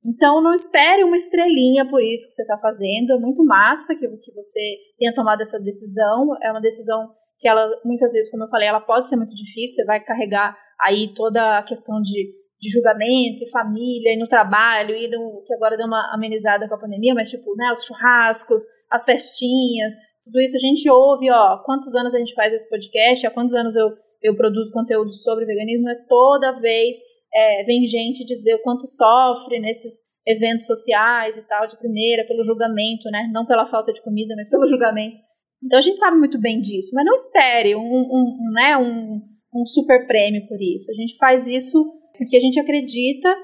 Então, 0.04 0.42
não 0.42 0.52
espere 0.52 1.04
uma 1.04 1.16
estrelinha 1.16 1.88
por 1.88 2.02
isso 2.02 2.26
que 2.26 2.34
você 2.34 2.42
está 2.42 2.58
fazendo. 2.58 3.12
É 3.12 3.18
muito 3.18 3.44
massa 3.44 3.94
que, 3.94 4.06
que 4.08 4.32
você 4.34 4.76
tenha 4.98 5.14
tomado 5.14 5.40
essa 5.40 5.60
decisão. 5.60 6.36
É 6.42 6.50
uma 6.50 6.60
decisão 6.60 7.08
que 7.38 7.48
ela, 7.48 7.68
muitas 7.84 8.12
vezes, 8.12 8.30
como 8.30 8.44
eu 8.44 8.48
falei, 8.48 8.68
ela 8.68 8.80
pode 8.80 9.08
ser 9.08 9.16
muito 9.16 9.34
difícil. 9.34 9.76
Você 9.76 9.84
vai 9.84 10.00
carregar 10.02 10.56
aí 10.80 11.12
toda 11.14 11.58
a 11.58 11.62
questão 11.62 12.00
de, 12.02 12.32
de 12.60 12.70
julgamento, 12.70 13.44
e 13.44 13.50
família, 13.50 14.14
e 14.14 14.18
no 14.18 14.26
trabalho, 14.26 14.94
e 14.94 15.08
no, 15.08 15.42
que 15.46 15.54
agora 15.54 15.76
deu 15.76 15.86
uma 15.86 16.14
amenizada 16.14 16.68
com 16.68 16.74
a 16.74 16.80
pandemia, 16.80 17.14
mas 17.14 17.30
tipo, 17.30 17.54
né, 17.56 17.72
os 17.76 17.84
churrascos, 17.84 18.62
as 18.90 19.04
festinhas, 19.04 19.94
tudo 20.24 20.40
isso 20.40 20.56
a 20.56 20.60
gente 20.60 20.88
ouve, 20.88 21.30
ó, 21.30 21.58
quantos 21.64 21.94
anos 21.96 22.14
a 22.14 22.18
gente 22.18 22.34
faz 22.34 22.52
esse 22.52 22.68
podcast, 22.68 23.26
há 23.26 23.30
quantos 23.30 23.54
anos 23.54 23.74
eu 23.74 23.88
eu 24.22 24.36
produzo 24.36 24.72
conteúdo 24.72 25.12
sobre 25.12 25.44
veganismo, 25.44 25.88
é 25.88 25.94
toda 26.08 26.60
vez 26.60 26.96
é, 27.32 27.64
vem 27.64 27.86
gente 27.86 28.24
dizer 28.24 28.54
o 28.54 28.62
quanto 28.62 28.86
sofre 28.86 29.60
nesses 29.60 29.94
eventos 30.26 30.66
sociais 30.66 31.36
e 31.36 31.46
tal, 31.46 31.66
de 31.66 31.78
primeira, 31.78 32.26
pelo 32.26 32.42
julgamento, 32.42 33.10
né? 33.10 33.30
Não 33.32 33.46
pela 33.46 33.66
falta 33.66 33.92
de 33.92 34.02
comida, 34.02 34.34
mas 34.36 34.50
pelo 34.50 34.66
julgamento. 34.66 35.16
Então 35.64 35.78
a 35.78 35.82
gente 35.82 35.98
sabe 35.98 36.18
muito 36.18 36.38
bem 36.38 36.60
disso, 36.60 36.90
mas 36.94 37.04
não 37.04 37.14
espere 37.14 37.74
um, 37.74 37.80
um, 37.80 38.12
um 38.12 38.52
né, 38.52 38.76
um, 38.76 39.20
um 39.54 39.66
super 39.66 40.06
prêmio 40.06 40.46
por 40.46 40.60
isso. 40.60 40.90
A 40.90 40.94
gente 40.94 41.16
faz 41.16 41.46
isso 41.48 41.82
porque 42.16 42.36
a 42.36 42.40
gente 42.40 42.60
acredita 42.60 43.34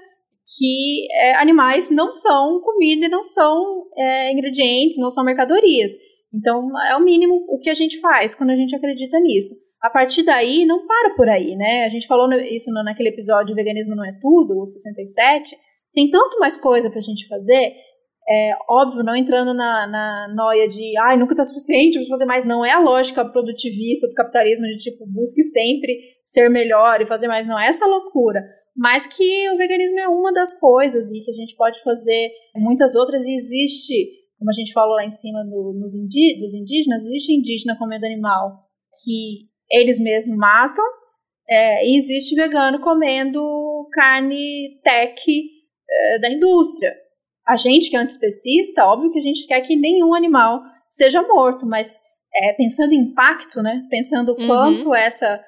que 0.58 1.06
é, 1.10 1.34
animais 1.36 1.90
não 1.90 2.10
são 2.10 2.60
comida 2.60 3.08
não 3.08 3.22
são 3.22 3.86
é, 3.96 4.32
ingredientes, 4.32 4.98
não 4.98 5.10
são 5.10 5.24
mercadorias. 5.24 5.92
Então 6.32 6.68
é 6.82 6.96
o 6.96 7.02
mínimo 7.02 7.46
o 7.48 7.58
que 7.58 7.70
a 7.70 7.74
gente 7.74 7.98
faz 8.00 8.34
quando 8.34 8.50
a 8.50 8.56
gente 8.56 8.76
acredita 8.76 9.18
nisso 9.20 9.54
a 9.84 9.90
partir 9.90 10.22
daí 10.22 10.64
não 10.64 10.86
para 10.86 11.14
por 11.14 11.28
aí, 11.28 11.54
né? 11.56 11.84
A 11.84 11.90
gente 11.90 12.06
falou 12.06 12.32
isso 12.40 12.72
naquele 12.72 13.10
episódio 13.10 13.54
Veganismo 13.54 13.94
Não 13.94 14.02
É 14.02 14.18
Tudo, 14.18 14.58
o 14.58 14.64
67, 14.64 15.54
tem 15.92 16.08
tanto 16.08 16.38
mais 16.38 16.56
coisa 16.56 16.88
para 16.88 17.00
a 17.00 17.02
gente 17.02 17.28
fazer. 17.28 17.74
É, 18.26 18.56
óbvio, 18.66 19.04
não 19.04 19.14
entrando 19.14 19.52
na, 19.52 19.86
na 19.86 20.34
noia 20.34 20.66
de 20.66 20.96
ai, 20.98 21.18
nunca 21.18 21.34
está 21.34 21.44
suficiente, 21.44 21.98
vou 21.98 22.08
fazer 22.08 22.24
mais. 22.24 22.46
Não 22.46 22.64
é 22.64 22.72
a 22.72 22.80
lógica 22.80 23.26
produtivista 23.26 24.08
do 24.08 24.14
capitalismo 24.14 24.64
de 24.68 24.76
tipo, 24.76 25.04
busque 25.06 25.42
sempre 25.42 25.94
ser 26.24 26.48
melhor 26.48 27.02
e 27.02 27.06
fazer 27.06 27.28
mais. 27.28 27.46
Não 27.46 27.60
é 27.60 27.66
essa 27.66 27.84
loucura. 27.84 28.42
Mas 28.74 29.06
que 29.06 29.50
o 29.50 29.58
veganismo 29.58 29.98
é 29.98 30.08
uma 30.08 30.32
das 30.32 30.58
coisas 30.58 31.10
e 31.10 31.22
que 31.22 31.30
a 31.30 31.34
gente 31.34 31.54
pode 31.56 31.78
fazer 31.82 32.30
muitas 32.56 32.94
outras. 32.96 33.22
E 33.26 33.36
existe, 33.36 34.08
como 34.38 34.48
a 34.48 34.54
gente 34.54 34.72
falou 34.72 34.94
lá 34.94 35.04
em 35.04 35.10
cima 35.10 35.44
do, 35.44 35.78
dos, 35.78 35.94
indí 35.94 36.38
dos 36.40 36.54
indígenas, 36.54 37.04
existe 37.04 37.34
indígena 37.34 37.76
comendo 37.78 38.06
animal 38.06 38.62
que 39.04 39.52
eles 39.70 39.98
mesmos 40.00 40.36
matam, 40.36 40.84
é, 41.48 41.86
e 41.86 41.96
existe 41.96 42.34
vegano 42.34 42.80
comendo 42.80 43.88
carne 43.92 44.80
tech 44.82 45.20
é, 45.90 46.18
da 46.18 46.30
indústria. 46.30 46.94
A 47.46 47.56
gente 47.56 47.90
que 47.90 47.96
é 47.96 48.00
antiespecista, 48.00 48.84
óbvio 48.84 49.12
que 49.12 49.18
a 49.18 49.22
gente 49.22 49.46
quer 49.46 49.60
que 49.60 49.76
nenhum 49.76 50.14
animal 50.14 50.62
seja 50.88 51.22
morto, 51.22 51.66
mas 51.66 51.88
é, 52.34 52.52
pensando 52.54 52.92
em 52.92 53.00
impacto, 53.00 53.62
né? 53.62 53.82
Pensando 53.90 54.30
o 54.32 54.40
uhum. 54.40 54.46
quanto 54.46 54.94
essa, 54.94 55.42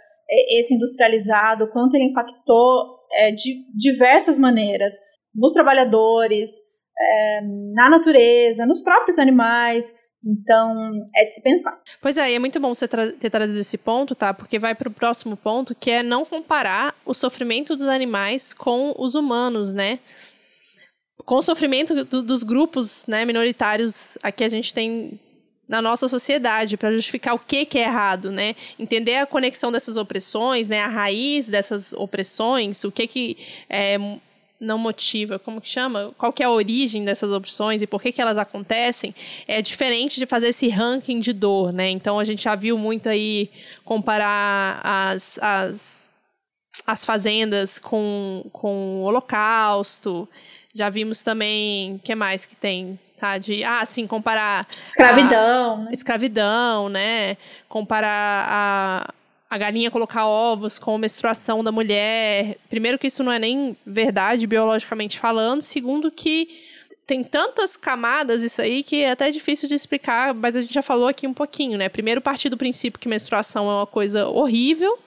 esse 0.50 0.74
industrializado, 0.74 1.70
quanto 1.70 1.94
ele 1.94 2.10
impactou 2.10 2.96
é, 3.12 3.32
de 3.32 3.64
diversas 3.74 4.38
maneiras 4.38 4.94
nos 5.34 5.52
trabalhadores, 5.54 6.50
é, 6.98 7.40
na 7.74 7.88
natureza, 7.88 8.66
nos 8.66 8.82
próprios 8.82 9.18
animais. 9.18 9.92
Então, 10.24 10.90
é 11.14 11.24
de 11.24 11.32
se 11.32 11.42
pensar. 11.42 11.78
Pois 12.00 12.16
é, 12.16 12.32
e 12.32 12.34
é 12.34 12.38
muito 12.38 12.58
bom 12.58 12.74
você 12.74 12.88
tra 12.88 13.12
ter 13.12 13.30
trazido 13.30 13.58
esse 13.58 13.78
ponto, 13.78 14.14
tá? 14.14 14.34
Porque 14.34 14.58
vai 14.58 14.74
para 14.74 14.88
o 14.88 14.92
próximo 14.92 15.36
ponto, 15.36 15.74
que 15.74 15.90
é 15.90 16.02
não 16.02 16.24
comparar 16.24 16.94
o 17.04 17.14
sofrimento 17.14 17.76
dos 17.76 17.86
animais 17.86 18.52
com 18.52 18.94
os 18.98 19.14
humanos, 19.14 19.72
né? 19.72 20.00
Com 21.24 21.36
o 21.36 21.42
sofrimento 21.42 22.04
do, 22.04 22.22
dos 22.22 22.42
grupos 22.42 23.06
né, 23.06 23.24
minoritários 23.24 24.18
aqui 24.22 24.44
a 24.44 24.48
gente 24.48 24.72
tem 24.72 25.18
na 25.68 25.82
nossa 25.82 26.06
sociedade 26.06 26.76
para 26.76 26.92
justificar 26.92 27.34
o 27.34 27.38
que, 27.38 27.64
que 27.64 27.78
é 27.78 27.82
errado, 27.82 28.30
né? 28.30 28.54
Entender 28.78 29.16
a 29.16 29.26
conexão 29.26 29.72
dessas 29.72 29.96
opressões, 29.96 30.68
né? 30.68 30.80
A 30.82 30.88
raiz 30.88 31.48
dessas 31.48 31.92
opressões, 31.92 32.84
o 32.84 32.92
que 32.92 33.06
que 33.06 33.36
é, 33.68 33.96
não 34.60 34.78
motiva, 34.78 35.38
como 35.38 35.60
que 35.60 35.68
chama? 35.68 36.12
Qual 36.16 36.32
que 36.32 36.42
é 36.42 36.46
a 36.46 36.50
origem 36.50 37.04
dessas 37.04 37.30
opções 37.30 37.82
e 37.82 37.86
por 37.86 38.00
que, 38.00 38.12
que 38.12 38.20
elas 38.20 38.38
acontecem, 38.38 39.14
é 39.46 39.60
diferente 39.60 40.18
de 40.18 40.26
fazer 40.26 40.48
esse 40.48 40.68
ranking 40.68 41.20
de 41.20 41.32
dor, 41.32 41.72
né? 41.72 41.90
Então 41.90 42.18
a 42.18 42.24
gente 42.24 42.44
já 42.44 42.54
viu 42.54 42.78
muito 42.78 43.08
aí 43.08 43.50
comparar 43.84 44.80
as, 44.82 45.38
as, 45.42 46.14
as 46.86 47.04
fazendas 47.04 47.78
com, 47.78 48.44
com 48.52 49.00
o 49.00 49.02
holocausto. 49.02 50.28
Já 50.74 50.90
vimos 50.90 51.22
também, 51.22 51.96
o 51.96 51.98
que 51.98 52.14
mais 52.14 52.46
que 52.46 52.56
tem? 52.56 52.98
Tá, 53.18 53.38
de, 53.38 53.64
ah, 53.64 53.84
sim, 53.86 54.06
comparar... 54.06 54.66
Escravidão. 54.86 55.74
A, 55.74 55.76
né? 55.78 55.90
Escravidão, 55.92 56.88
né? 56.90 57.36
Comparar 57.66 58.46
a 58.48 59.14
a 59.48 59.58
galinha 59.58 59.90
colocar 59.90 60.26
ovos 60.26 60.78
com 60.78 60.98
menstruação 60.98 61.62
da 61.62 61.70
mulher. 61.70 62.56
Primeiro 62.68 62.98
que 62.98 63.06
isso 63.06 63.22
não 63.22 63.32
é 63.32 63.38
nem 63.38 63.76
verdade 63.86 64.46
biologicamente 64.46 65.18
falando, 65.18 65.62
segundo 65.62 66.10
que 66.10 66.48
tem 67.06 67.22
tantas 67.22 67.76
camadas 67.76 68.42
isso 68.42 68.60
aí 68.60 68.82
que 68.82 69.02
é 69.02 69.12
até 69.12 69.30
difícil 69.30 69.68
de 69.68 69.74
explicar, 69.74 70.34
mas 70.34 70.56
a 70.56 70.60
gente 70.60 70.74
já 70.74 70.82
falou 70.82 71.06
aqui 71.06 71.26
um 71.26 71.34
pouquinho, 71.34 71.78
né? 71.78 71.88
Primeiro 71.88 72.20
partir 72.20 72.48
do 72.48 72.56
princípio 72.56 72.98
que 72.98 73.08
menstruação 73.08 73.70
é 73.70 73.74
uma 73.74 73.86
coisa 73.86 74.26
horrível, 74.26 74.98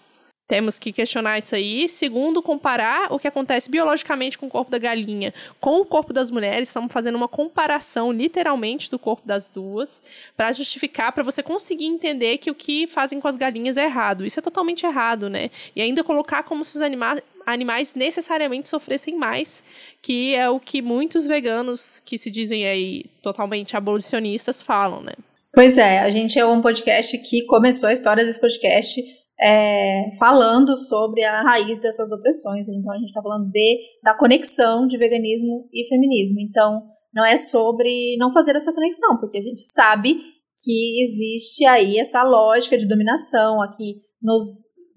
temos 0.49 0.79
que 0.79 0.91
questionar 0.91 1.37
isso 1.37 1.53
aí. 1.53 1.87
Segundo, 1.87 2.41
comparar 2.41 3.13
o 3.13 3.19
que 3.19 3.27
acontece 3.27 3.69
biologicamente 3.69 4.35
com 4.35 4.47
o 4.47 4.49
corpo 4.49 4.71
da 4.71 4.79
galinha 4.79 5.31
com 5.59 5.79
o 5.79 5.85
corpo 5.85 6.11
das 6.11 6.31
mulheres. 6.31 6.69
Estamos 6.69 6.91
fazendo 6.91 7.15
uma 7.15 7.27
comparação, 7.27 8.11
literalmente, 8.11 8.89
do 8.89 8.97
corpo 8.97 9.21
das 9.27 9.47
duas, 9.47 10.01
para 10.35 10.51
justificar, 10.51 11.11
para 11.11 11.21
você 11.21 11.43
conseguir 11.43 11.85
entender 11.85 12.39
que 12.39 12.49
o 12.49 12.55
que 12.55 12.87
fazem 12.87 13.19
com 13.19 13.27
as 13.27 13.37
galinhas 13.37 13.77
é 13.77 13.85
errado. 13.85 14.25
Isso 14.25 14.39
é 14.39 14.41
totalmente 14.41 14.87
errado, 14.87 15.29
né? 15.29 15.51
E 15.75 15.83
ainda 15.83 16.03
colocar 16.03 16.41
como 16.41 16.65
se 16.65 16.75
os 16.75 16.81
animais 16.81 17.21
animais 17.45 17.95
necessariamente 17.95 18.69
sofressem 18.69 19.15
mais, 19.15 19.63
que 20.03 20.35
é 20.35 20.47
o 20.47 20.59
que 20.59 20.83
muitos 20.83 21.25
veganos 21.25 21.99
que 21.99 22.15
se 22.15 22.29
dizem 22.29 22.67
aí 22.67 23.05
totalmente 23.23 23.75
abolicionistas 23.75 24.61
falam, 24.61 25.01
né? 25.01 25.13
Pois 25.51 25.79
é, 25.79 25.99
a 25.99 26.09
gente 26.11 26.37
é 26.37 26.45
um 26.45 26.61
podcast 26.61 27.17
que 27.17 27.43
começou 27.45 27.89
a 27.89 27.93
história 27.93 28.23
desse 28.23 28.39
podcast 28.39 29.01
é, 29.41 30.11
falando 30.17 30.77
sobre 30.77 31.23
a 31.23 31.41
raiz 31.41 31.79
dessas 31.79 32.11
opressões. 32.11 32.67
Então, 32.67 32.91
a 32.93 32.97
gente 32.97 33.07
está 33.07 33.21
falando 33.21 33.49
de, 33.49 33.79
da 34.03 34.13
conexão 34.13 34.85
de 34.85 34.97
veganismo 34.97 35.67
e 35.73 35.87
feminismo. 35.87 36.39
Então, 36.41 36.81
não 37.13 37.25
é 37.25 37.37
sobre 37.37 38.17
não 38.17 38.31
fazer 38.31 38.55
essa 38.55 38.73
conexão, 38.73 39.17
porque 39.17 39.37
a 39.37 39.41
gente 39.41 39.65
sabe 39.65 40.19
que 40.63 41.01
existe 41.01 41.65
aí 41.65 41.97
essa 41.97 42.21
lógica 42.23 42.77
de 42.77 42.87
dominação 42.87 43.61
aqui 43.61 44.01
nos 44.21 44.43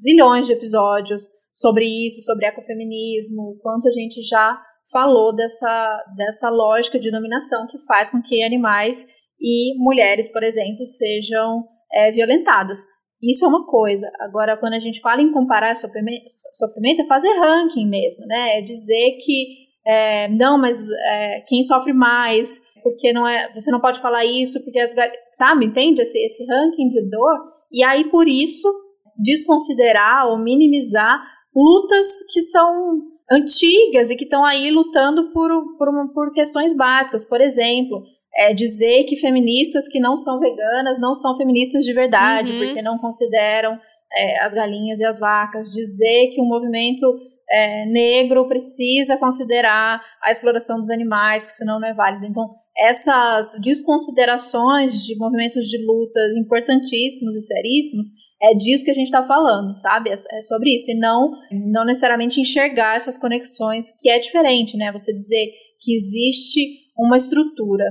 zilhões 0.03 0.47
de 0.47 0.53
episódios 0.53 1.23
sobre 1.53 1.87
isso, 1.87 2.23
sobre 2.23 2.47
ecofeminismo, 2.47 3.43
o 3.43 3.59
quanto 3.63 3.87
a 3.87 3.91
gente 3.91 4.23
já 4.23 4.61
falou 4.91 5.35
dessa, 5.35 6.05
dessa 6.17 6.51
lógica 6.51 6.99
de 6.99 7.11
dominação 7.11 7.67
que 7.67 7.79
faz 7.87 8.11
com 8.11 8.21
que 8.21 8.43
animais 8.43 9.07
e 9.41 9.75
mulheres, 9.79 10.31
por 10.31 10.43
exemplo, 10.43 10.85
sejam 10.85 11.65
é, 11.93 12.11
violentadas. 12.11 12.81
Isso 13.23 13.45
é 13.45 13.49
uma 13.49 13.65
coisa. 13.65 14.11
Agora, 14.21 14.57
quando 14.57 14.75
a 14.75 14.79
gente 14.79 15.01
fala 15.01 15.23
em 15.23 15.33
comparar 15.33 15.77
sofrimento, 15.77 17.03
é 17.03 17.05
fazer 17.05 17.33
ranking 17.39 17.89
mesmo, 17.89 18.27
né? 18.27 18.59
É 18.59 18.61
dizer 18.61 19.19
que 19.25 19.63
é, 19.87 20.29
não, 20.29 20.59
mas 20.59 20.91
é, 20.91 21.41
quem 21.47 21.63
sofre 21.63 21.93
mais, 21.93 22.61
porque 22.83 23.13
não 23.13 23.27
é, 23.27 23.53
você 23.55 23.71
não 23.71 23.81
pode 23.81 24.01
falar 24.01 24.25
isso, 24.25 24.63
porque 24.65 24.79
as, 24.79 24.93
sabe, 25.33 25.67
entende 25.67 26.03
esse, 26.03 26.19
esse 26.19 26.45
ranking 26.47 26.89
de 26.89 27.09
dor? 27.09 27.39
E 27.71 27.85
aí 27.85 28.11
por 28.11 28.27
isso 28.29 28.69
desconsiderar 29.17 30.29
ou 30.29 30.39
minimizar 30.39 31.23
lutas 31.55 32.25
que 32.33 32.41
são 32.41 33.01
antigas 33.31 34.11
e 34.11 34.17
que 34.17 34.25
estão 34.25 34.45
aí 34.45 34.71
lutando 34.71 35.33
por, 35.33 35.51
por, 35.79 36.13
por 36.13 36.33
questões 36.33 36.77
básicas. 36.77 37.25
Por 37.25 37.41
exemplo, 37.41 38.03
é, 38.37 38.53
dizer 38.53 39.05
que 39.05 39.17
feministas 39.17 39.89
que 39.89 40.01
não 40.01 40.17
são 40.17 40.39
veganas 40.39 40.99
não 40.99 41.15
são 41.15 41.37
feministas 41.37 41.85
de 41.85 41.93
verdade, 41.93 42.53
uhum. 42.53 42.67
porque 42.67 42.83
não 42.83 42.99
consideram 42.99 43.79
é, 44.15 44.41
as 44.41 44.55
galinhas 44.55 45.01
e 45.01 45.05
as 45.05 45.19
vacas, 45.19 45.71
dizer 45.71 46.29
que 46.29 46.41
um 46.41 46.47
movimento 46.47 47.07
é, 47.51 47.87
negro 47.87 48.49
precisa 48.49 49.19
considerar 49.19 50.03
a 50.23 50.31
exploração 50.31 50.79
dos 50.79 50.91
animais, 50.91 51.43
que 51.43 51.53
senão 51.53 51.79
não 51.79 51.89
é 51.89 51.95
válido. 51.95 52.27
Então, 52.27 52.49
essas 52.77 53.59
desconsiderações 53.63 55.05
de 55.05 55.17
movimentos 55.19 55.67
de 55.67 55.85
luta 55.85 56.21
importantíssimos 56.39 57.37
e 57.37 57.41
seríssimos, 57.43 58.07
é 58.43 58.55
disso 58.55 58.85
que 58.85 58.91
a 58.91 58.95
gente 58.95 59.07
está 59.07 59.23
falando, 59.23 59.77
sabe? 59.79 60.11
É, 60.11 60.15
é, 60.15 60.43
sobre 60.43 60.75
isso. 60.75 60.91
E 60.91 60.95
não, 60.95 61.31
não 61.71 61.85
necessariamente 61.85 62.41
enxergar 62.41 62.97
essas 62.97 63.19
conexões, 63.19 63.93
que 64.01 64.09
é 64.09 64.19
diferente, 64.19 64.77
né? 64.77 64.91
Você 64.91 65.13
dizer 65.13 65.53
que 65.81 65.95
existe 65.95 66.83
uma 66.97 67.17
estrutura 67.17 67.85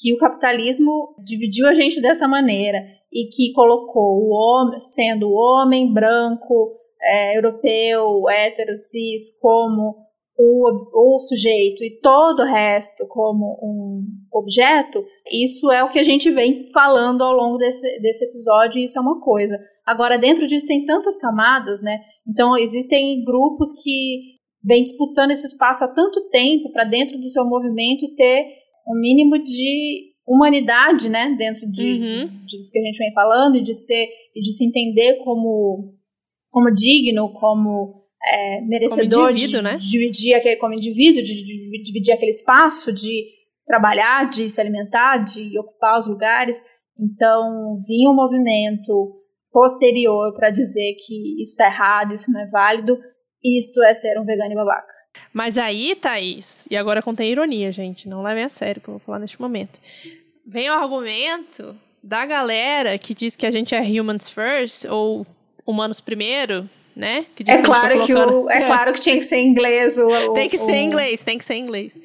que 0.00 0.12
o 0.12 0.18
capitalismo 0.18 1.14
dividiu 1.24 1.68
a 1.68 1.74
gente 1.74 2.00
dessa 2.00 2.26
maneira 2.26 2.78
e 3.12 3.28
que 3.28 3.52
colocou 3.52 4.22
o 4.22 4.30
homem, 4.30 4.80
sendo 4.80 5.28
o 5.28 5.34
homem 5.34 5.92
branco, 5.92 6.72
é, 7.00 7.36
europeu, 7.36 8.28
hétero, 8.28 8.74
cis, 8.74 9.38
como 9.40 10.04
o, 10.36 11.14
o 11.14 11.20
sujeito 11.20 11.84
e 11.84 12.00
todo 12.00 12.40
o 12.40 12.46
resto 12.46 13.06
como 13.08 13.56
um 13.62 14.02
objeto, 14.32 15.04
isso 15.30 15.70
é 15.70 15.84
o 15.84 15.88
que 15.88 15.98
a 15.98 16.02
gente 16.02 16.28
vem 16.30 16.70
falando 16.72 17.22
ao 17.22 17.32
longo 17.32 17.56
desse, 17.56 18.00
desse 18.00 18.24
episódio 18.24 18.80
e 18.80 18.84
isso 18.84 18.98
é 18.98 19.02
uma 19.02 19.20
coisa. 19.20 19.56
Agora, 19.86 20.18
dentro 20.18 20.46
disso 20.46 20.66
tem 20.66 20.84
tantas 20.84 21.18
camadas, 21.18 21.80
né? 21.80 22.00
Então, 22.26 22.56
existem 22.56 23.22
grupos 23.22 23.70
que 23.82 24.34
vêm 24.62 24.82
disputando 24.82 25.30
esse 25.30 25.46
espaço 25.46 25.84
há 25.84 25.94
tanto 25.94 26.28
tempo 26.30 26.72
para 26.72 26.84
dentro 26.84 27.18
do 27.18 27.28
seu 27.28 27.44
movimento 27.44 28.12
ter 28.16 28.63
um 28.86 28.98
mínimo 29.00 29.42
de 29.42 30.12
humanidade, 30.26 31.08
né, 31.08 31.34
dentro 31.36 31.70
de, 31.70 31.82
uhum. 31.82 32.44
disso 32.46 32.70
que 32.72 32.78
a 32.78 32.82
gente 32.82 32.98
vem 32.98 33.12
falando 33.12 33.56
e 33.56 33.62
de 33.62 33.74
ser 33.74 34.08
e 34.34 34.40
de 34.40 34.52
se 34.52 34.64
entender 34.64 35.18
como 35.18 35.94
como 36.50 36.70
digno, 36.72 37.32
como 37.32 38.04
é, 38.24 38.60
merecedor 38.62 39.26
como 39.26 39.34
de, 39.34 39.62
né? 39.62 39.76
dividir 39.76 40.34
aquele 40.34 40.56
como 40.56 40.74
indivíduo, 40.74 41.22
de, 41.22 41.34
de, 41.34 41.70
de 41.70 41.82
dividir 41.82 42.14
aquele 42.14 42.30
espaço, 42.30 42.92
de 42.92 43.24
trabalhar, 43.66 44.30
de 44.30 44.48
se 44.48 44.60
alimentar, 44.60 45.18
de 45.18 45.58
ocupar 45.58 45.98
os 45.98 46.06
lugares. 46.06 46.58
Então, 46.98 47.76
vinha 47.86 48.08
um 48.08 48.14
movimento 48.14 49.20
posterior 49.50 50.32
para 50.34 50.50
dizer 50.50 50.94
que 51.04 51.40
isso 51.40 51.50
está 51.50 51.66
errado, 51.66 52.14
isso 52.14 52.30
não 52.30 52.40
é 52.40 52.46
válido, 52.48 52.96
isto 53.42 53.82
é 53.82 53.92
ser 53.92 54.18
um 54.18 54.24
vegano 54.24 54.52
e 54.52 54.54
babaca. 54.56 54.93
Mas 55.32 55.58
aí, 55.58 55.94
Thaís, 55.94 56.66
e 56.70 56.76
agora 56.76 57.02
contém 57.02 57.30
ironia, 57.30 57.72
gente, 57.72 58.08
não 58.08 58.22
levem 58.22 58.44
a 58.44 58.48
sério 58.48 58.80
o 58.80 58.82
que 58.82 58.88
eu 58.88 58.92
vou 58.92 59.00
falar 59.00 59.18
neste 59.18 59.40
momento. 59.40 59.80
Vem 60.46 60.70
o 60.70 60.74
argumento 60.74 61.76
da 62.02 62.26
galera 62.26 62.98
que 62.98 63.14
diz 63.14 63.34
que 63.34 63.46
a 63.46 63.50
gente 63.50 63.74
é 63.74 63.80
humans 63.80 64.28
first, 64.28 64.84
ou 64.84 65.26
humanos 65.66 66.00
primeiro, 66.00 66.68
né? 66.94 67.26
Que 67.34 67.44
é 67.50 67.62
claro 67.62 68.04
que, 68.04 68.14
o, 68.14 68.50
é, 68.50 68.62
é, 68.62 68.66
claro 68.66 68.92
que 68.92 69.00
tinha 69.00 69.16
que 69.16 69.24
ser 69.24 69.40
inglês 69.40 69.98
o, 69.98 70.34
Tem 70.34 70.48
que 70.48 70.56
o, 70.56 70.64
ser 70.64 70.76
inglês, 70.76 71.24
tem 71.24 71.38
que 71.38 71.44
ser 71.44 71.54
inglês. 71.54 71.98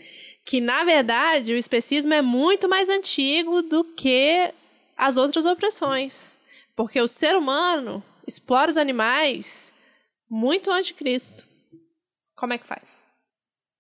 Que 0.46 0.62
na 0.62 0.84
verdade 0.84 1.54
o 1.54 1.58
especismo 1.58 2.14
é 2.14 2.22
muito 2.22 2.68
mais 2.68 2.90
antigo 2.90 3.62
do 3.62 3.84
que 3.84 4.50
as 4.98 5.18
outras 5.18 5.46
opressões. 5.46 6.38
Porque 6.76 7.00
o 7.00 7.08
ser 7.08 7.36
humano 7.36 8.02
explora 8.26 8.72
os 8.72 8.78
animais 8.78 9.74
muito 10.30 10.72
antes 10.72 10.88
de 10.88 10.94
Cristo. 10.94 11.49
Como 12.40 12.54
é 12.54 12.58
que 12.58 12.66
faz? 12.66 13.10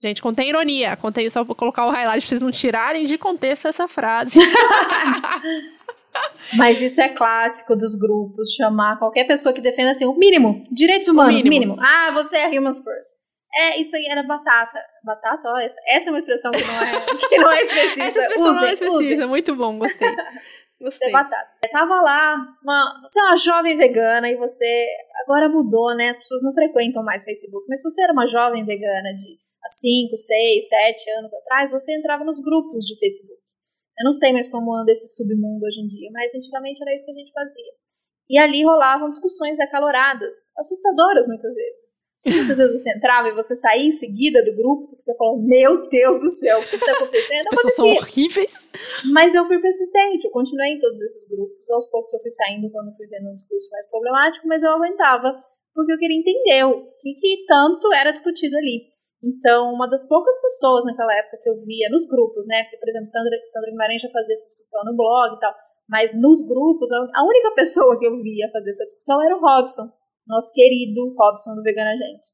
Gente, 0.01 0.22
contém 0.22 0.49
ironia. 0.49 0.95
Contém 0.97 1.30
só 1.30 1.43
pra 1.43 1.55
colocar 1.55 1.86
o 1.86 1.89
highlight 1.89 2.22
pra 2.22 2.30
vocês 2.30 2.41
não 2.41 2.51
tirarem 2.51 3.05
de 3.05 3.18
contexto 3.18 3.68
essa 3.68 3.88
frase. 3.88 4.39
Mas 6.57 6.82
isso 6.82 7.01
é 7.01 7.10
clássico 7.10 7.76
dos 7.76 7.95
grupos, 7.95 8.53
chamar 8.53 8.97
qualquer 8.97 9.26
pessoa 9.26 9.53
que 9.53 9.62
defenda 9.62 9.91
assim, 9.91 10.05
o 10.05 10.16
mínimo, 10.16 10.64
direitos 10.72 11.07
humanos, 11.07 11.43
mínimo. 11.43 11.74
mínimo. 11.74 11.82
Ah, 11.82 12.12
você 12.12 12.38
é 12.38 12.47
humans 12.47 12.80
first. 12.84 13.20
É, 13.55 13.80
isso 13.80 13.95
aí 13.95 14.05
era 14.05 14.22
batata. 14.24 14.80
Batata, 15.03 15.41
ó, 15.49 15.57
essa, 15.57 15.80
essa 15.88 16.10
é 16.10 16.12
uma 16.12 16.20
expressão 16.20 16.51
que 16.51 16.64
não 16.64 16.82
é, 16.82 17.18
que 17.30 17.38
não 17.38 17.51
é 17.51 17.62
específica. 17.62 18.03
Essa 18.03 18.20
expressão 18.20 18.51
use, 18.51 18.62
não 18.62 18.68
é 18.68 18.74
específica, 18.74 19.28
muito 19.28 19.55
bom, 19.55 19.78
gostei. 19.78 20.16
Gostei. 20.80 21.11
Batata. 21.11 21.49
Eu 21.61 21.69
tava 21.71 22.01
lá, 22.01 22.36
uma, 22.63 23.01
você 23.05 23.19
é 23.19 23.23
uma 23.23 23.36
jovem 23.36 23.77
vegana 23.77 24.30
e 24.30 24.38
você 24.38 24.88
agora 25.23 25.49
mudou, 25.49 25.95
né? 25.95 26.07
As 26.07 26.17
pessoas 26.17 26.41
não 26.41 26.53
frequentam 26.53 27.03
mais 27.03 27.25
Facebook, 27.25 27.65
mas 27.67 27.84
você 27.84 28.03
era 28.03 28.13
uma 28.13 28.25
jovem 28.25 28.65
vegana 28.65 29.13
de 29.13 29.38
5, 29.67 30.15
6, 30.15 30.67
7 30.67 31.11
anos 31.11 31.34
atrás, 31.34 31.71
você 31.71 31.95
entrava 31.95 32.23
nos 32.23 32.39
grupos 32.39 32.86
de 32.86 32.97
Facebook. 32.97 33.39
Eu 33.99 34.05
não 34.05 34.13
sei 34.13 34.32
mais 34.32 34.49
como 34.49 34.73
anda 34.73 34.91
esse 34.91 35.13
submundo 35.15 35.65
hoje 35.65 35.82
em 35.82 35.88
dia, 35.88 36.09
mas 36.13 36.34
antigamente 36.34 36.82
era 36.82 36.95
isso 36.95 37.05
que 37.05 37.11
a 37.11 37.15
gente 37.15 37.34
fazia. 37.34 37.73
E 38.30 38.38
ali 38.38 38.63
rolavam 38.63 39.09
discussões 39.09 39.59
acaloradas, 39.59 40.38
assustadoras 40.57 41.27
muitas 41.27 41.53
vezes. 41.53 41.99
Muitas 42.26 42.57
vezes 42.57 42.82
você 42.82 42.91
entrava 42.91 43.30
e 43.30 43.34
você 43.34 43.55
saía 43.55 43.88
em 43.88 43.91
seguida 43.91 44.43
do 44.43 44.55
grupo, 44.55 44.89
porque 44.89 45.01
você 45.01 45.15
falou, 45.15 45.41
meu 45.41 45.88
Deus 45.88 46.20
do 46.20 46.30
céu, 46.30 46.59
o 46.59 46.65
que 46.67 46.76
está 46.76 46.91
acontecendo? 46.91 47.47
As 47.47 47.49
pessoas 47.49 47.76
são 47.76 47.88
horríveis. 47.93 48.53
Mas 49.13 49.36
eu 49.36 49.45
fui 49.45 49.59
persistente, 49.59 50.26
eu 50.26 50.32
continuei 50.32 50.74
em 50.74 50.80
todos 50.80 51.01
esses 51.01 51.30
grupos. 51.30 51.70
Aos 51.70 51.89
poucos 51.89 52.13
eu 52.13 52.20
fui 52.20 52.32
saindo 52.32 52.70
quando 52.72 52.95
fui 52.97 53.07
vendo 53.07 53.30
um 53.30 53.36
discurso 53.36 53.70
mais 53.72 53.88
problemático, 53.89 54.47
mas 54.47 54.63
eu 54.63 54.72
aguentava, 54.72 55.32
porque 55.74 55.93
eu 55.93 55.97
queria 55.97 56.20
entender 56.20 56.63
o 56.65 56.91
que, 56.99 57.13
que 57.13 57.45
tanto 57.47 57.93
era 57.93 58.11
discutido 58.11 58.57
ali. 58.57 58.89
Então, 59.24 59.74
uma 59.74 59.88
das 59.88 60.07
poucas 60.07 60.36
pessoas 60.41 60.86
naquela 60.86 61.13
época 61.13 61.39
que 61.41 61.49
eu 61.49 61.61
via 61.63 61.89
nos 61.89 62.07
grupos, 62.07 62.45
né? 62.47 62.63
Porque, 62.63 62.78
por 62.78 62.89
exemplo, 62.89 63.05
Sandra, 63.05 63.38
Sandra 63.45 63.72
Guimarães 63.72 64.01
já 64.01 64.09
fazia 64.09 64.34
essa 64.34 64.47
discussão 64.47 64.84
no 64.86 64.95
blog 64.95 65.36
e 65.36 65.39
tal, 65.39 65.53
mas 65.89 66.13
nos 66.20 66.45
grupos, 66.45 66.91
a 66.91 67.24
única 67.26 67.51
pessoa 67.55 67.97
que 67.97 68.05
eu 68.05 68.22
via 68.22 68.49
fazer 68.51 68.70
essa 68.70 68.86
discussão 68.86 69.22
era 69.24 69.36
o 69.36 69.41
Robson, 69.41 69.84
nosso 70.30 70.53
querido 70.53 71.13
Robson 71.17 71.55
do 71.55 71.63
Vegana 71.63 71.91
Gente. 71.91 72.30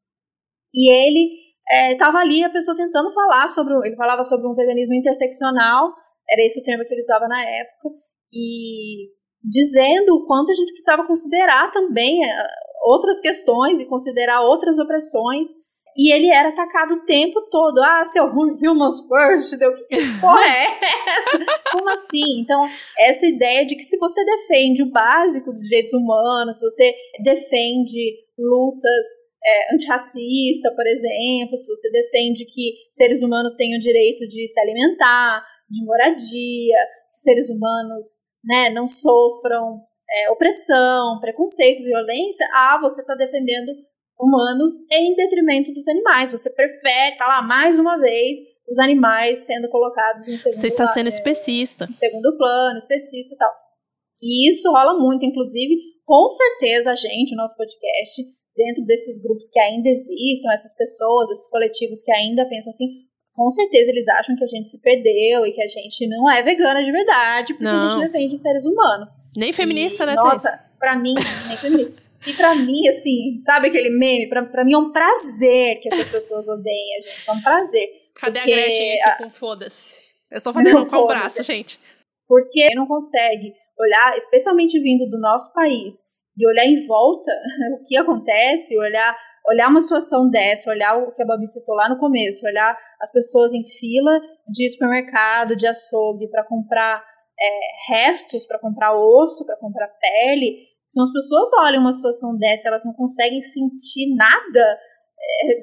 E 0.74 0.92
ele 0.92 1.46
estava 1.94 2.20
é, 2.20 2.22
ali, 2.22 2.44
a 2.44 2.50
pessoa 2.50 2.76
tentando 2.76 3.14
falar 3.14 3.48
sobre. 3.48 3.74
Ele 3.88 3.96
falava 3.96 4.24
sobre 4.24 4.48
um 4.48 4.54
veganismo 4.54 4.94
interseccional, 4.94 5.94
era 6.30 6.42
esse 6.46 6.60
o 6.60 6.64
termo 6.64 6.84
que 6.84 6.94
ele 6.94 7.02
usava 7.02 7.28
na 7.28 7.42
época, 7.42 7.90
e 8.34 9.10
dizendo 9.42 10.16
o 10.16 10.26
quanto 10.26 10.52
a 10.52 10.54
gente 10.54 10.74
precisava 10.74 11.08
considerar 11.08 11.72
também 11.72 12.24
é, 12.24 12.48
outras 12.84 13.20
questões 13.20 13.80
e 13.80 13.88
considerar 13.88 14.42
outras 14.42 14.78
opressões 14.78 15.48
e 15.96 16.14
ele 16.14 16.30
era 16.30 16.50
atacado 16.50 16.96
o 16.96 17.06
tempo 17.06 17.42
todo. 17.50 17.82
Ah, 17.82 18.04
seu 18.04 18.26
humans 18.26 19.08
first, 19.08 19.58
deu 19.58 19.74
que 19.76 19.98
porra 20.20 20.42
é 20.42 20.66
essa? 20.66 21.46
Como 21.72 21.90
assim? 21.90 22.42
Então, 22.42 22.62
essa 23.00 23.26
ideia 23.26 23.66
de 23.66 23.76
que 23.76 23.84
se 23.84 23.98
você 23.98 24.24
defende 24.26 24.84
o 24.84 24.92
básico 24.92 25.52
dos 25.52 25.62
direitos 25.62 25.94
humanos, 25.94 26.60
se 26.60 26.70
você 26.70 26.96
defende 27.24 28.16
lutas 28.38 29.06
é, 29.46 29.74
antirracista, 29.74 30.74
por 30.76 30.86
exemplo, 30.86 31.56
se 31.56 31.74
você 31.74 31.90
defende 31.92 32.46
que 32.46 32.74
seres 32.92 33.24
humanos 33.24 33.54
tenham 33.56 33.78
o 33.78 33.82
direito 33.82 34.26
de 34.26 34.48
se 34.48 34.60
alimentar, 34.60 35.46
de 35.70 35.86
moradia, 35.86 36.78
que 37.14 37.22
seres 37.22 37.50
humanos 37.50 38.06
né, 38.44 38.70
não 38.72 38.86
sofram 38.86 39.82
é, 40.10 40.32
opressão, 40.32 41.20
preconceito, 41.22 41.84
violência, 41.84 42.46
ah, 42.54 42.80
você 42.82 43.02
está 43.02 43.16
defendendo 43.16 43.72
humanos 44.20 44.74
em 44.92 45.16
detrimento 45.16 45.74
dos 45.74 45.88
animais. 45.88 46.32
Você 46.32 46.50
prefere, 46.54 47.18
tá 47.18 47.28
lá, 47.28 47.42
mais 47.42 47.80
uma 47.80 47.98
vez, 47.98 48.38
os 48.70 48.80
animais 48.80 49.46
sendo 49.46 49.70
colocados 49.70 50.28
em 50.28 50.38
segundo 50.38 50.60
Você 50.60 50.68
está 50.68 50.88
sendo 50.88 51.08
é, 51.08 51.10
especista. 51.10 51.86
Em 51.86 51.94
segundo 51.94 52.36
plano, 52.38 52.78
especista 52.78 53.36
e 53.36 53.38
tal. 53.38 53.52
E 54.22 54.50
isso 54.50 54.72
rola 54.72 54.98
muito, 55.00 55.26
inclusive, 55.26 55.76
com 56.06 56.30
certeza 56.30 56.92
a 56.92 56.96
gente, 56.96 57.34
o 57.34 57.38
nosso 57.38 57.56
podcast, 57.56 58.24
dentro 58.56 58.86
desses 58.86 59.22
grupos 59.22 59.50
que 59.50 59.60
ainda 59.60 59.90
existem, 59.90 60.52
essas 60.52 60.76
pessoas, 60.76 61.30
esses 61.30 61.50
coletivos 61.50 62.02
que 62.02 62.12
ainda 62.12 62.48
pensam 62.48 62.70
assim, 62.70 63.06
com 63.34 63.50
certeza 63.52 63.92
eles 63.92 64.08
acham 64.08 64.36
que 64.36 64.44
a 64.46 64.48
gente 64.48 64.70
se 64.70 64.82
perdeu 64.82 65.46
e 65.46 65.52
que 65.52 65.62
a 65.62 65.68
gente 65.68 66.08
não 66.08 66.32
é 66.32 66.42
vegana 66.42 66.82
de 66.84 66.92
verdade, 66.92 67.54
porque 67.54 67.66
não. 67.66 67.86
a 67.86 67.90
gente 67.90 68.06
defende 68.06 68.40
seres 68.40 68.66
humanos. 68.66 69.10
Nem 69.36 69.52
feminista, 69.52 70.04
e, 70.04 70.06
né? 70.08 70.16
Nossa, 70.16 70.58
pra 70.80 70.98
mim, 70.98 71.14
nem 71.48 71.58
feminista. 71.58 72.05
E 72.26 72.34
pra 72.34 72.56
mim, 72.56 72.88
assim, 72.88 73.40
sabe 73.40 73.68
aquele 73.68 73.90
meme? 73.90 74.28
Pra, 74.28 74.44
pra 74.44 74.66
mim 74.66 74.74
é 74.74 74.78
um 74.78 74.92
prazer 74.92 75.80
que 75.80 75.88
essas 75.92 76.10
pessoas 76.10 76.48
odeiem 76.48 76.98
a 76.98 77.02
gente. 77.02 77.30
É 77.30 77.32
um 77.32 77.42
prazer. 77.42 77.88
Cadê 78.16 78.40
a 78.40 78.46
Gretchen 78.46 79.04
aqui 79.04 79.24
com 79.24 79.30
foda-se? 79.30 80.06
Eu 80.32 80.38
estou 80.38 80.54
fazendo 80.54 80.86
com 80.90 80.96
o 80.98 81.08
braço, 81.08 81.44
gente. 81.44 81.80
Porque 82.28 82.74
não 82.76 82.88
consegue 82.88 83.54
olhar, 83.78 84.18
especialmente 84.18 84.80
vindo 84.80 85.08
do 85.10 85.20
nosso 85.20 85.54
país, 85.54 85.96
e 86.38 86.48
olhar 86.48 86.66
em 86.66 86.86
volta 86.88 87.32
o 87.80 87.84
que 87.86 87.98
acontece, 87.98 88.78
olhar, 88.78 89.16
olhar 89.48 89.70
uma 89.70 89.80
situação 89.80 90.30
dessa, 90.30 90.72
olhar 90.72 90.98
o 90.98 91.12
que 91.12 91.22
a 91.22 91.26
Babi 91.26 91.48
citou 91.48 91.76
lá 91.76 91.88
no 91.90 92.00
começo, 92.00 92.46
olhar 92.46 92.78
as 93.02 93.12
pessoas 93.12 93.54
em 93.54 93.64
fila 93.64 94.20
de 94.48 94.70
supermercado, 94.70 95.56
de 95.56 95.68
açougue, 95.68 96.30
para 96.30 96.44
comprar 96.44 97.04
é, 97.40 97.94
restos, 97.94 98.46
para 98.46 98.60
comprar 98.60 98.98
osso, 98.98 99.46
para 99.46 99.58
comprar 99.58 99.88
pele, 99.88 100.75
se 100.86 101.02
as 101.02 101.12
pessoas 101.12 101.50
olham 101.60 101.82
uma 101.82 101.92
situação 101.92 102.38
dessa, 102.38 102.68
elas 102.68 102.86
não 102.86 102.94
conseguem 102.94 103.42
sentir 103.42 104.16
nada, 104.16 104.78
é, 105.20 105.52
é, 105.52 105.62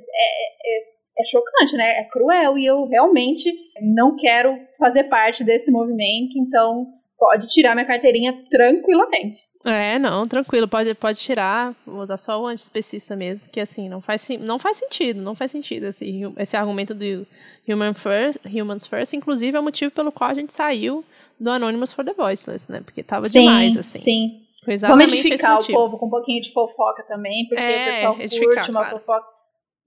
é, 0.65 0.83
é, 1.19 1.25
chocante, 1.25 1.77
né? 1.77 2.01
É 2.01 2.05
cruel 2.11 2.59
e 2.59 2.67
eu 2.67 2.87
realmente 2.87 3.53
não 3.95 4.17
quero 4.17 4.57
fazer 4.79 5.05
parte 5.05 5.45
desse 5.45 5.71
movimento, 5.71 6.33
então 6.37 6.87
pode 7.19 7.47
tirar 7.47 7.75
minha 7.75 7.87
carteirinha 7.87 8.33
tranquilamente. 8.51 9.41
É, 9.65 9.97
não, 9.97 10.27
tranquilo, 10.27 10.67
pode, 10.67 10.93
pode 10.95 11.21
tirar, 11.21 11.73
vou 11.87 12.03
usar 12.03 12.17
só 12.17 12.43
o 12.43 12.47
antiespecista 12.49 13.15
mesmo, 13.15 13.47
porque 13.47 13.61
assim, 13.61 13.89
não 13.89 14.01
faz, 14.01 14.29
não 14.41 14.59
faz 14.59 14.79
sentido, 14.79 15.23
não 15.23 15.37
faz 15.37 15.53
sentido 15.53 15.87
esse, 15.87 16.23
esse 16.37 16.57
argumento 16.57 16.95
do 16.97 17.25
human 17.69 17.95
first, 17.95 18.41
Humans 18.45 18.89
First, 18.89 19.13
inclusive 19.13 19.57
é 19.57 19.61
o 19.61 19.63
motivo 19.63 19.93
pelo 19.93 20.11
qual 20.11 20.31
a 20.31 20.35
gente 20.35 20.53
saiu 20.53 21.05
do 21.39 21.49
Anonymous 21.49 21.93
for 21.93 22.05
the 22.05 22.13
Voiceless, 22.13 22.69
né, 22.69 22.81
porque 22.85 23.05
tava 23.05 23.23
sim, 23.23 23.41
demais, 23.41 23.77
assim. 23.77 23.99
Sim, 23.99 24.42
Vamos 24.81 25.13
edificar 25.13 25.59
o 25.59 25.67
povo 25.67 25.99
com 25.99 26.07
um 26.07 26.11
pouquinho 26.11 26.41
de 26.41 26.53
fofoca 26.53 27.03
também, 27.03 27.47
porque 27.49 27.63
é, 27.63 27.83
o 27.83 27.85
pessoal 27.87 28.15
curte 28.15 28.71
uma 28.71 28.81
claro. 28.81 28.99
fofoca. 28.99 29.27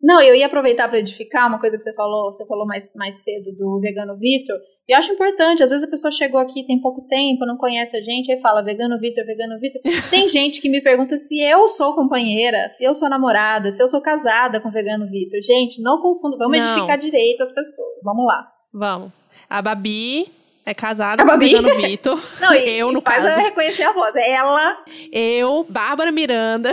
Não, 0.01 0.21
eu 0.21 0.35
ia 0.35 0.45
aproveitar 0.45 0.87
para 0.87 0.99
edificar 0.99 1.47
uma 1.47 1.59
coisa 1.59 1.77
que 1.77 1.83
você 1.83 1.93
falou, 1.93 2.31
você 2.31 2.45
falou 2.45 2.65
mais, 2.65 2.93
mais 2.95 3.23
cedo 3.23 3.51
do 3.57 3.79
Vegano 3.79 4.17
Vitor. 4.17 4.55
E 4.87 4.91
eu 4.91 4.99
acho 4.99 5.13
importante, 5.13 5.63
às 5.63 5.71
vezes 5.71 5.87
a 5.87 5.89
pessoa 5.89 6.11
chegou 6.11 6.39
aqui 6.39 6.63
tem 6.63 6.79
pouco 6.79 7.07
tempo, 7.07 7.45
não 7.45 7.57
conhece 7.57 7.97
a 7.97 8.01
gente, 8.01 8.31
aí 8.31 8.39
fala 8.39 8.61
Vegano 8.61 8.99
Vitor, 8.99 9.25
Vegano 9.25 9.59
Vitor. 9.59 9.81
tem 10.11 10.27
gente 10.27 10.61
que 10.61 10.69
me 10.69 10.81
pergunta 10.81 11.17
se 11.17 11.41
eu 11.41 11.67
sou 11.69 11.95
companheira, 11.95 12.69
se 12.69 12.83
eu 12.83 12.93
sou 12.93 13.09
namorada, 13.09 13.71
se 13.71 13.81
eu 13.81 13.87
sou 13.87 14.01
casada 14.01 14.59
com 14.59 14.69
Vegano 14.69 15.09
Vitor. 15.09 15.41
Gente, 15.41 15.81
não 15.81 16.01
confunda, 16.01 16.37
vamos 16.37 16.59
não. 16.59 16.65
edificar 16.67 16.97
direito 16.97 17.41
as 17.41 17.51
pessoas. 17.51 17.99
Vamos 18.03 18.25
lá. 18.27 18.47
Vamos. 18.71 19.11
A 19.49 19.61
Babi 19.61 20.27
é 20.65 20.73
casada 20.73 21.23
Babi? 21.23 21.53
com 21.53 21.61
o 21.61 21.75
Vitor. 21.75 22.19
Não, 22.41 22.53
e, 22.53 22.69
eu, 22.79 22.91
no 22.91 23.01
faz 23.01 23.23
caso. 23.23 23.35
Faz 23.35 23.47
reconhecer 23.47 23.83
a 23.83 23.91
voz. 23.91 24.15
É 24.15 24.31
ela. 24.31 24.83
Eu, 25.11 25.65
Bárbara 25.69 26.11
Miranda. 26.11 26.71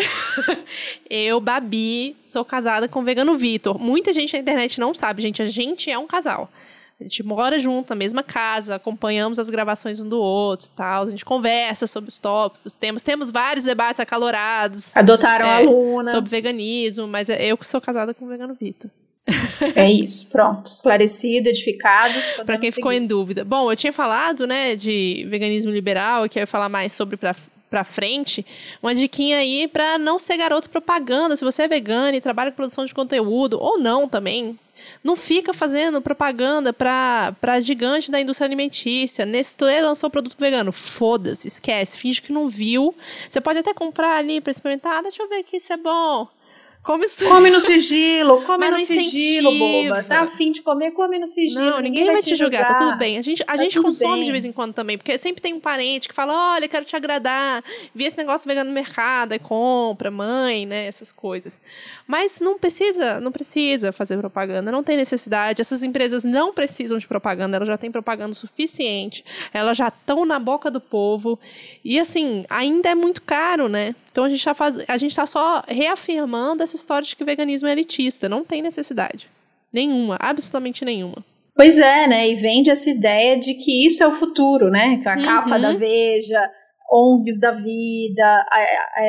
eu, 1.11 1.39
Babi, 1.41 2.17
sou 2.27 2.45
casada 2.45 2.89
com 2.89 3.01
o 3.01 3.03
Vegano 3.03 3.37
Vitor. 3.37 3.79
Muita 3.79 4.13
gente 4.13 4.33
na 4.33 4.39
internet 4.39 4.81
não 4.81 4.95
sabe, 4.95 5.21
gente. 5.21 5.43
A 5.43 5.47
gente 5.47 5.91
é 5.91 5.99
um 5.99 6.07
casal. 6.07 6.49
A 6.99 7.03
gente 7.03 7.23
mora 7.23 7.59
junto 7.59 7.91
na 7.91 7.97
mesma 7.97 8.23
casa, 8.23 8.77
acompanhamos 8.77 9.39
as 9.39 9.51
gravações 9.51 9.99
um 9.99 10.09
do 10.09 10.21
outro 10.21 10.71
tal. 10.71 11.05
A 11.05 11.11
gente 11.11 11.25
conversa 11.25 11.87
sobre 11.87 12.09
os 12.09 12.19
tópicos, 12.19 12.65
os 12.65 12.77
temas. 12.77 13.03
Temos 13.03 13.31
vários 13.31 13.65
debates 13.65 14.01
acalorados. 14.01 14.97
Adotaram 14.97 15.45
é, 15.45 15.51
a 15.51 15.57
aluna. 15.57 16.11
Sobre 16.11 16.31
veganismo, 16.31 17.07
mas 17.09 17.29
é 17.29 17.45
eu 17.45 17.59
que 17.59 17.67
sou 17.67 17.81
casada 17.81 18.15
com 18.15 18.25
o 18.25 18.29
Vegano 18.29 18.55
Vitor. 18.55 18.89
É 19.77 19.91
isso, 19.91 20.29
pronto. 20.29 20.67
Esclarecido, 20.67 21.49
edificado. 21.49 22.15
Para 22.45 22.59
quem 22.59 22.71
seguir. 22.71 22.77
ficou 22.77 22.93
em 22.93 23.07
dúvida. 23.07 23.45
Bom, 23.45 23.71
eu 23.71 23.77
tinha 23.77 23.93
falado, 23.93 24.47
né, 24.47 24.75
de 24.75 25.27
veganismo 25.29 25.71
liberal, 25.71 26.29
que 26.29 26.39
eu 26.39 26.43
ia 26.43 26.47
falar 26.47 26.69
mais 26.69 26.93
sobre 26.93 27.17
pra, 27.17 27.35
pra 27.71 27.85
frente. 27.85 28.45
Uma 28.83 28.95
diquinha 28.95 29.39
aí 29.39 29.69
para 29.69 29.99
não 29.99 30.19
ser 30.19 30.37
garoto 30.37 30.69
propaganda. 30.69 31.37
Se 31.37 31.45
você 31.45 31.63
é 31.63 31.69
vegano 31.69 32.17
e 32.17 32.21
trabalha 32.21 32.51
com 32.51 32.57
produção 32.57 32.85
de 32.85 32.95
conteúdo, 32.95 33.59
ou 33.61 33.79
não 33.79 34.09
também, 34.09 34.59
não 35.03 35.15
fica 35.17 35.53
fazendo 35.53 36.01
propaganda 36.01 36.73
para 36.73 37.35
pra 37.41 37.61
gigante 37.61 38.11
da 38.11 38.21
indústria 38.21 38.47
alimentícia. 38.47 39.25
Nestlé 39.25 39.81
lançou 39.81 40.11
produto 40.11 40.37
vegano. 40.39 40.73
Foda-se, 40.73 41.47
esquece, 41.49 41.99
finge 41.99 42.21
que 42.21 42.33
não 42.33 42.49
viu. 42.49 42.95
Você 43.29 43.41
pode 43.41 43.61
até 43.61 43.73
comprar 43.73 44.17
ali 44.17 44.41
para 44.41 44.51
experimentar. 44.51 44.99
Ah, 44.99 45.03
deixa 45.03 45.23
eu 45.23 45.29
ver 45.29 45.37
aqui 45.37 45.61
se 45.61 45.73
é 45.73 45.77
bom. 45.77 46.29
Come, 46.83 47.07
come 47.29 47.51
no 47.51 47.61
sigilo, 47.61 48.43
come 48.45 48.69
no 48.69 48.81
sigilo, 48.81 49.57
boba. 49.57 50.03
Tá 50.03 50.23
afim 50.23 50.51
de 50.51 50.63
comer, 50.63 50.91
come 50.91 51.17
no 51.17 51.29
sigilo. 51.29 51.65
Não, 51.65 51.77
ninguém, 51.77 51.91
ninguém 51.91 52.05
vai, 52.07 52.15
vai, 52.15 52.23
te 52.23 52.35
julgar, 52.35 52.63
julgar, 52.63 52.77
tá 52.77 52.87
tudo 52.87 52.99
bem. 52.99 53.19
A 53.19 53.23
gente, 53.23 53.41
a 53.45 53.47
tá 53.47 53.57
gente 53.57 53.81
consome 53.81 54.17
bem. 54.17 54.25
de 54.25 54.33
vez 54.33 54.45
em 54.45 54.51
quando 54.51 54.75
também, 54.75 54.99
porque 54.99 55.17
sempre 55.17 55.41
tem 55.41 55.55
um 55.55 55.61
parente 55.61 56.09
que 56.09 56.15
fala: 56.15 56.55
olha, 56.55 56.67
quero 56.67 56.85
te 56.85 56.97
agradar. 56.97 57.63
Vi 57.95 58.05
esse 58.05 58.19
negócio 58.19 58.49
vegano 58.49 58.69
no 58.69 58.75
mercado, 58.75 59.31
aí 59.31 59.39
compra, 59.39 60.11
mãe, 60.11 60.67
né? 60.67 60.87
Essas 60.87 61.13
coisas. 61.13 61.63
Mas 62.05 62.41
não 62.41 62.59
precisa, 62.59 63.21
não 63.21 63.31
precisa 63.31 63.93
fazer 63.93 64.19
propaganda, 64.19 64.73
não 64.73 64.83
tem 64.83 64.97
necessidade. 64.97 65.61
Essas 65.61 65.85
empresas 65.85 66.25
não 66.25 66.53
precisam 66.53 66.99
de 66.99 67.07
propaganda, 67.07 67.59
elas 67.59 67.69
já 67.69 67.79
têm 67.79 67.93
propaganda 67.93 68.35
suficiente, 68.35 69.25
elas 69.55 69.79
já 69.79 69.87
estão 69.87 70.25
na 70.25 70.41
boca 70.41 70.69
do 70.69 70.81
povo. 70.81 71.39
E 71.85 72.01
assim, 72.01 72.45
ainda 72.51 72.89
é 72.89 72.95
muito 72.95 73.23
caro, 73.23 73.69
né? 73.69 73.95
Então 74.13 74.25
a 74.25 74.29
gente 74.29 74.39
está 74.39 74.55
faz... 74.55 74.77
a 74.87 74.97
gente 74.99 75.17
tá 75.17 75.27
só 75.27 75.65
reafirmando 75.67 76.63
essa 76.63 76.77
história 76.77 77.07
de 77.07 77.17
que 77.17 77.23
o 77.23 77.27
veganismo 77.27 77.67
é 77.69 77.73
elitista. 77.73 78.29
Não 78.29 78.45
tem 78.45 78.63
necessidade. 78.63 79.27
Nenhuma, 79.73 80.17
absolutamente 80.21 80.85
nenhuma. 80.85 81.25
Pois 81.57 81.79
é, 81.79 82.07
né? 82.07 82.29
E 82.29 82.35
vende 82.35 82.71
essa 82.71 82.91
ideia 82.91 83.39
de 83.39 83.55
que 83.55 83.87
isso 83.87 84.03
é 84.03 84.07
o 84.07 84.13
futuro, 84.13 84.71
né? 84.71 84.99
Que 85.03 85.09
a 85.09 85.17
uhum. 85.17 85.23
capa 85.23 85.59
da 85.59 85.73
Veja, 85.73 86.51
ONGs 86.91 87.41
da 87.41 87.53
vida, 87.53 88.47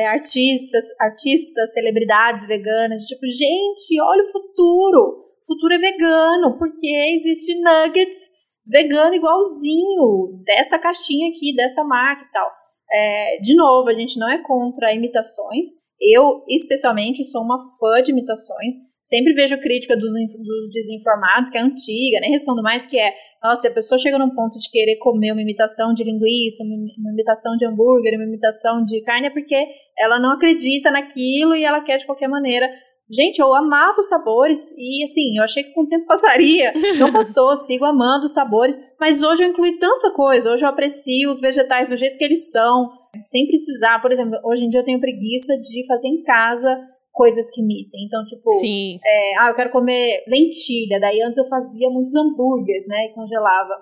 artistas, 0.08 0.84
artistas, 0.98 1.72
celebridades 1.74 2.46
veganas. 2.46 3.04
Tipo, 3.04 3.26
gente, 3.30 4.00
olha 4.00 4.24
o 4.24 4.32
futuro. 4.32 5.24
O 5.42 5.46
futuro 5.46 5.74
é 5.74 5.78
vegano, 5.78 6.56
porque 6.58 6.86
existe 7.12 7.54
nuggets 7.60 8.34
vegano 8.66 9.14
igualzinho 9.14 10.42
dessa 10.44 10.78
caixinha 10.78 11.28
aqui, 11.28 11.54
dessa 11.54 11.84
marca 11.84 12.24
e 12.24 12.32
tal. 12.32 12.50
É, 12.94 13.38
de 13.40 13.54
novo, 13.56 13.88
a 13.88 13.94
gente 13.94 14.18
não 14.18 14.30
é 14.30 14.42
contra 14.42 14.94
imitações. 14.94 15.66
Eu, 16.00 16.44
especialmente, 16.48 17.24
sou 17.24 17.42
uma 17.42 17.58
fã 17.80 18.00
de 18.00 18.12
imitações. 18.12 18.74
Sempre 19.02 19.34
vejo 19.34 19.60
crítica 19.60 19.96
dos, 19.96 20.12
dos 20.12 20.70
desinformados, 20.72 21.50
que 21.50 21.58
é 21.58 21.60
antiga, 21.60 22.20
nem 22.20 22.30
respondo 22.30 22.62
mais, 22.62 22.86
que 22.86 22.98
é 22.98 23.12
nossa, 23.44 23.68
a 23.68 23.74
pessoa 23.74 23.98
chega 23.98 24.18
num 24.18 24.34
ponto 24.34 24.56
de 24.56 24.70
querer 24.70 24.96
comer 24.96 25.32
uma 25.32 25.42
imitação 25.42 25.92
de 25.92 26.02
linguiça, 26.02 26.64
uma 26.64 27.12
imitação 27.12 27.54
de 27.58 27.66
hambúrguer, 27.66 28.14
uma 28.14 28.24
imitação 28.24 28.82
de 28.82 29.02
carne, 29.02 29.26
é 29.26 29.30
porque 29.30 29.54
ela 29.98 30.18
não 30.18 30.30
acredita 30.30 30.90
naquilo 30.90 31.54
e 31.54 31.62
ela 31.62 31.82
quer 31.82 31.98
de 31.98 32.06
qualquer 32.06 32.26
maneira 32.26 32.66
Gente, 33.14 33.38
eu 33.38 33.54
amava 33.54 33.98
os 33.98 34.08
sabores 34.08 34.74
e 34.76 35.04
assim, 35.04 35.36
eu 35.36 35.44
achei 35.44 35.62
que 35.62 35.72
com 35.72 35.82
o 35.82 35.88
tempo 35.88 36.06
passaria. 36.08 36.72
Não 36.98 37.12
passou, 37.12 37.56
sigo 37.56 37.84
amando 37.84 38.26
os 38.26 38.32
sabores, 38.32 38.76
mas 38.98 39.22
hoje 39.22 39.44
eu 39.44 39.48
incluí 39.48 39.78
tanta 39.78 40.10
coisa. 40.12 40.50
Hoje 40.50 40.64
eu 40.64 40.68
aprecio 40.68 41.30
os 41.30 41.40
vegetais 41.40 41.88
do 41.88 41.96
jeito 41.96 42.18
que 42.18 42.24
eles 42.24 42.50
são, 42.50 42.90
sem 43.22 43.46
precisar. 43.46 44.00
Por 44.02 44.10
exemplo, 44.10 44.38
hoje 44.44 44.64
em 44.64 44.68
dia 44.68 44.80
eu 44.80 44.84
tenho 44.84 45.00
preguiça 45.00 45.56
de 45.60 45.86
fazer 45.86 46.08
em 46.08 46.22
casa 46.22 46.76
coisas 47.12 47.48
que 47.50 47.62
imitem. 47.62 48.04
Então, 48.04 48.24
tipo, 48.24 48.50
Sim. 48.58 48.98
É, 49.04 49.38
ah, 49.38 49.48
eu 49.50 49.54
quero 49.54 49.70
comer 49.70 50.24
lentilha. 50.26 50.98
Daí 50.98 51.22
antes 51.22 51.38
eu 51.38 51.44
fazia 51.44 51.88
muitos 51.88 52.14
hambúrgueres, 52.16 52.86
né? 52.88 53.06
E 53.06 53.14
congelava. 53.14 53.74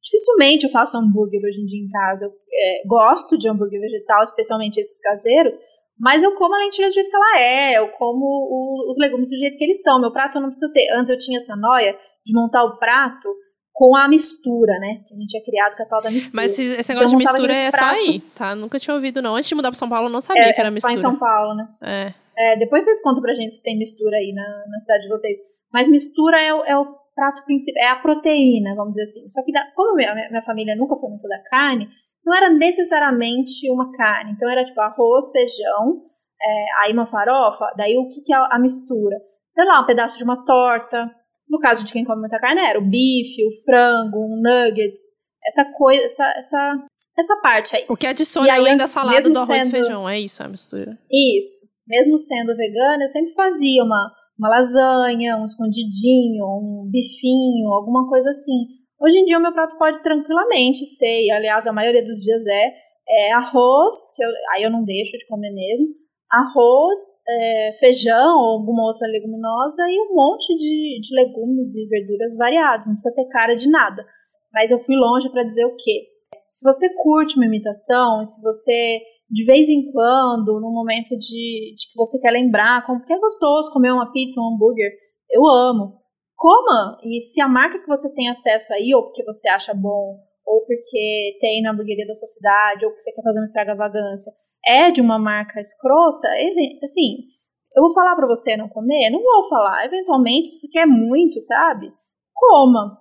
Dificilmente 0.00 0.64
eu 0.64 0.70
faço 0.70 0.96
hambúrguer 0.96 1.40
hoje 1.44 1.60
em 1.60 1.66
dia 1.66 1.82
em 1.82 1.88
casa. 1.88 2.26
Eu 2.26 2.30
é, 2.30 2.82
gosto 2.86 3.36
de 3.36 3.48
hambúrguer 3.48 3.80
vegetal, 3.80 4.22
especialmente 4.22 4.78
esses 4.78 5.00
caseiros, 5.00 5.54
mas 5.98 6.22
eu 6.22 6.34
como 6.34 6.54
a 6.54 6.58
lentilha 6.58 6.88
do 6.88 6.94
jeito 6.94 7.10
que 7.10 7.16
ela 7.16 7.40
é, 7.40 7.78
eu 7.78 7.88
como 7.88 8.24
o, 8.24 8.90
os 8.90 8.98
legumes 8.98 9.28
do 9.28 9.36
jeito 9.36 9.58
que 9.58 9.64
eles 9.64 9.82
são. 9.82 10.00
Meu 10.00 10.12
prato 10.12 10.38
eu 10.38 10.42
não 10.42 10.48
preciso 10.48 10.72
ter. 10.72 10.90
Antes 10.94 11.10
eu 11.10 11.18
tinha 11.18 11.38
essa 11.38 11.56
noia 11.56 11.98
de 12.24 12.32
montar 12.32 12.64
o 12.64 12.78
prato 12.78 13.28
com 13.72 13.96
a 13.96 14.08
mistura, 14.08 14.78
né? 14.80 15.04
Que 15.06 15.14
a 15.14 15.16
gente 15.16 15.38
é 15.38 15.44
criado 15.44 15.76
com 15.76 15.82
a 15.82 15.86
tal 15.86 16.02
da 16.02 16.10
mistura. 16.10 16.42
Mas 16.42 16.58
esse, 16.58 16.80
esse 16.80 16.88
negócio 16.88 17.14
então, 17.14 17.18
de 17.18 17.24
mistura 17.24 17.54
é 17.54 17.70
prato. 17.70 17.84
só 17.84 17.90
aí, 17.90 18.20
tá? 18.34 18.54
Nunca 18.54 18.78
tinha 18.78 18.94
ouvido, 18.94 19.22
não. 19.22 19.36
Antes 19.36 19.48
de 19.48 19.54
mudar 19.54 19.70
pra 19.70 19.78
São 19.78 19.88
Paulo, 19.88 20.08
eu 20.08 20.12
não 20.12 20.20
sabia 20.20 20.42
é, 20.42 20.52
que 20.52 20.60
era 20.60 20.68
é 20.68 20.72
mistura. 20.72 20.92
Só 20.92 20.98
em 20.98 21.00
São 21.00 21.16
Paulo, 21.16 21.54
né? 21.54 21.68
É. 21.82 22.14
é. 22.36 22.56
Depois 22.56 22.84
vocês 22.84 23.00
contam 23.02 23.22
pra 23.22 23.34
gente 23.34 23.54
se 23.54 23.62
tem 23.62 23.78
mistura 23.78 24.16
aí 24.16 24.32
na, 24.34 24.64
na 24.68 24.78
cidade 24.78 25.04
de 25.04 25.08
vocês. 25.08 25.38
Mas 25.72 25.88
mistura 25.88 26.40
é, 26.40 26.48
é 26.48 26.76
o 26.76 26.86
prato 27.14 27.44
principal, 27.44 27.82
é 27.82 27.88
a 27.88 27.96
proteína, 27.96 28.74
vamos 28.74 28.90
dizer 28.90 29.02
assim. 29.02 29.28
Só 29.28 29.44
que, 29.44 29.52
da, 29.52 29.64
como 29.74 29.94
minha, 29.94 30.14
minha 30.14 30.42
família 30.42 30.74
nunca 30.76 30.96
foi 30.96 31.10
muito 31.10 31.26
da 31.28 31.42
carne, 31.50 31.88
não 32.28 32.36
era 32.36 32.50
necessariamente 32.52 33.70
uma 33.70 33.90
carne. 33.92 34.32
Então 34.32 34.50
era 34.50 34.62
tipo 34.62 34.78
arroz, 34.80 35.30
feijão, 35.32 36.02
é, 36.40 36.64
aí 36.82 36.92
uma 36.92 37.06
farofa, 37.06 37.72
daí 37.74 37.96
o 37.96 38.06
que, 38.06 38.20
que 38.20 38.34
é 38.34 38.36
a 38.36 38.58
mistura? 38.58 39.16
Sei 39.48 39.64
lá, 39.64 39.80
um 39.80 39.86
pedaço 39.86 40.18
de 40.18 40.24
uma 40.24 40.44
torta. 40.44 41.10
No 41.48 41.58
caso 41.58 41.82
de 41.82 41.90
quem 41.90 42.04
come 42.04 42.20
muita 42.20 42.38
carne, 42.38 42.60
era 42.60 42.78
o 42.78 42.84
bife, 42.84 43.42
o 43.46 43.64
frango, 43.64 44.18
um 44.18 44.42
nuggets, 44.42 45.00
essa 45.46 45.64
coisa, 45.72 46.04
essa, 46.04 46.34
essa, 46.36 46.86
essa 47.18 47.40
parte 47.40 47.74
aí. 47.74 47.86
O 47.88 47.96
que 47.96 48.06
adiciona 48.06 48.52
além 48.52 48.76
da 48.76 48.86
salada 48.86 49.18
do 49.18 49.38
arroz 49.38 49.46
sendo, 49.46 49.68
e 49.68 49.70
feijão, 49.70 50.06
é 50.06 50.20
isso 50.20 50.42
a 50.42 50.48
mistura. 50.48 50.98
Isso. 51.10 51.66
Mesmo 51.86 52.18
sendo 52.18 52.54
vegana, 52.54 53.02
eu 53.02 53.08
sempre 53.08 53.32
fazia 53.32 53.82
uma, 53.82 54.12
uma 54.38 54.50
lasanha, 54.50 55.38
um 55.38 55.46
escondidinho, 55.46 56.44
um 56.44 56.90
bifinho, 56.92 57.72
alguma 57.72 58.06
coisa 58.06 58.28
assim. 58.28 58.77
Hoje 59.00 59.18
em 59.18 59.24
dia 59.24 59.38
o 59.38 59.42
meu 59.42 59.52
prato 59.52 59.78
pode 59.78 60.02
tranquilamente 60.02 60.84
ser, 60.84 61.22
e 61.24 61.30
aliás 61.30 61.66
a 61.66 61.72
maioria 61.72 62.04
dos 62.04 62.18
dias 62.20 62.44
é, 62.46 62.72
é 63.08 63.32
arroz, 63.32 64.12
que 64.14 64.22
eu, 64.22 64.28
aí 64.52 64.62
eu 64.64 64.70
não 64.70 64.84
deixo 64.84 65.12
de 65.12 65.26
comer 65.26 65.52
mesmo, 65.52 65.88
arroz, 66.30 67.00
é, 67.28 67.72
feijão 67.78 68.38
ou 68.38 68.58
alguma 68.58 68.82
outra 68.82 69.06
leguminosa 69.08 69.82
e 69.88 70.00
um 70.00 70.14
monte 70.14 70.54
de, 70.56 71.00
de 71.00 71.14
legumes 71.14 71.74
e 71.74 71.86
verduras 71.86 72.36
variados. 72.36 72.86
Não 72.86 72.94
precisa 72.94 73.14
ter 73.14 73.28
cara 73.28 73.54
de 73.54 73.70
nada. 73.70 74.04
Mas 74.52 74.70
eu 74.70 74.78
fui 74.78 74.96
longe 74.96 75.30
para 75.30 75.44
dizer 75.44 75.64
o 75.64 75.76
quê? 75.76 76.06
Se 76.44 76.64
você 76.64 76.92
curte 77.02 77.36
uma 77.36 77.46
imitação, 77.46 78.24
se 78.24 78.42
você 78.42 79.00
de 79.30 79.44
vez 79.44 79.68
em 79.68 79.92
quando, 79.92 80.58
num 80.58 80.72
momento 80.72 81.10
de, 81.10 81.74
de 81.76 81.92
que 81.92 81.96
você 81.96 82.18
quer 82.18 82.30
lembrar, 82.30 82.86
como 82.86 83.04
que 83.04 83.12
é 83.12 83.18
gostoso 83.18 83.70
comer 83.72 83.92
uma 83.92 84.10
pizza, 84.10 84.40
um 84.40 84.54
hambúrguer, 84.54 84.90
eu 85.30 85.46
amo. 85.46 85.97
Coma! 86.38 86.96
E 87.02 87.20
se 87.20 87.40
a 87.40 87.48
marca 87.48 87.80
que 87.80 87.88
você 87.88 88.14
tem 88.14 88.28
acesso 88.30 88.72
aí, 88.72 88.94
ou 88.94 89.02
porque 89.02 89.24
você 89.24 89.48
acha 89.48 89.74
bom, 89.74 90.16
ou 90.46 90.64
porque 90.64 91.36
tem 91.40 91.60
na 91.60 91.72
hamburgueria 91.72 92.06
da 92.06 92.14
sua 92.14 92.28
cidade, 92.28 92.84
ou 92.84 92.92
porque 92.92 93.02
você 93.02 93.12
quer 93.12 93.22
fazer 93.22 93.38
uma 93.40 93.44
extravagância, 93.44 94.32
é 94.64 94.90
de 94.92 95.00
uma 95.00 95.18
marca 95.18 95.58
escrota, 95.58 96.28
ele, 96.36 96.78
assim, 96.82 97.24
eu 97.76 97.82
vou 97.82 97.92
falar 97.92 98.14
para 98.14 98.26
você 98.26 98.56
não 98.56 98.68
comer? 98.68 99.10
Não 99.10 99.20
vou 99.20 99.48
falar. 99.48 99.84
Eventualmente, 99.84 100.48
se 100.48 100.60
você 100.60 100.68
quer 100.68 100.86
muito, 100.86 101.40
sabe? 101.40 101.92
Coma. 102.34 102.98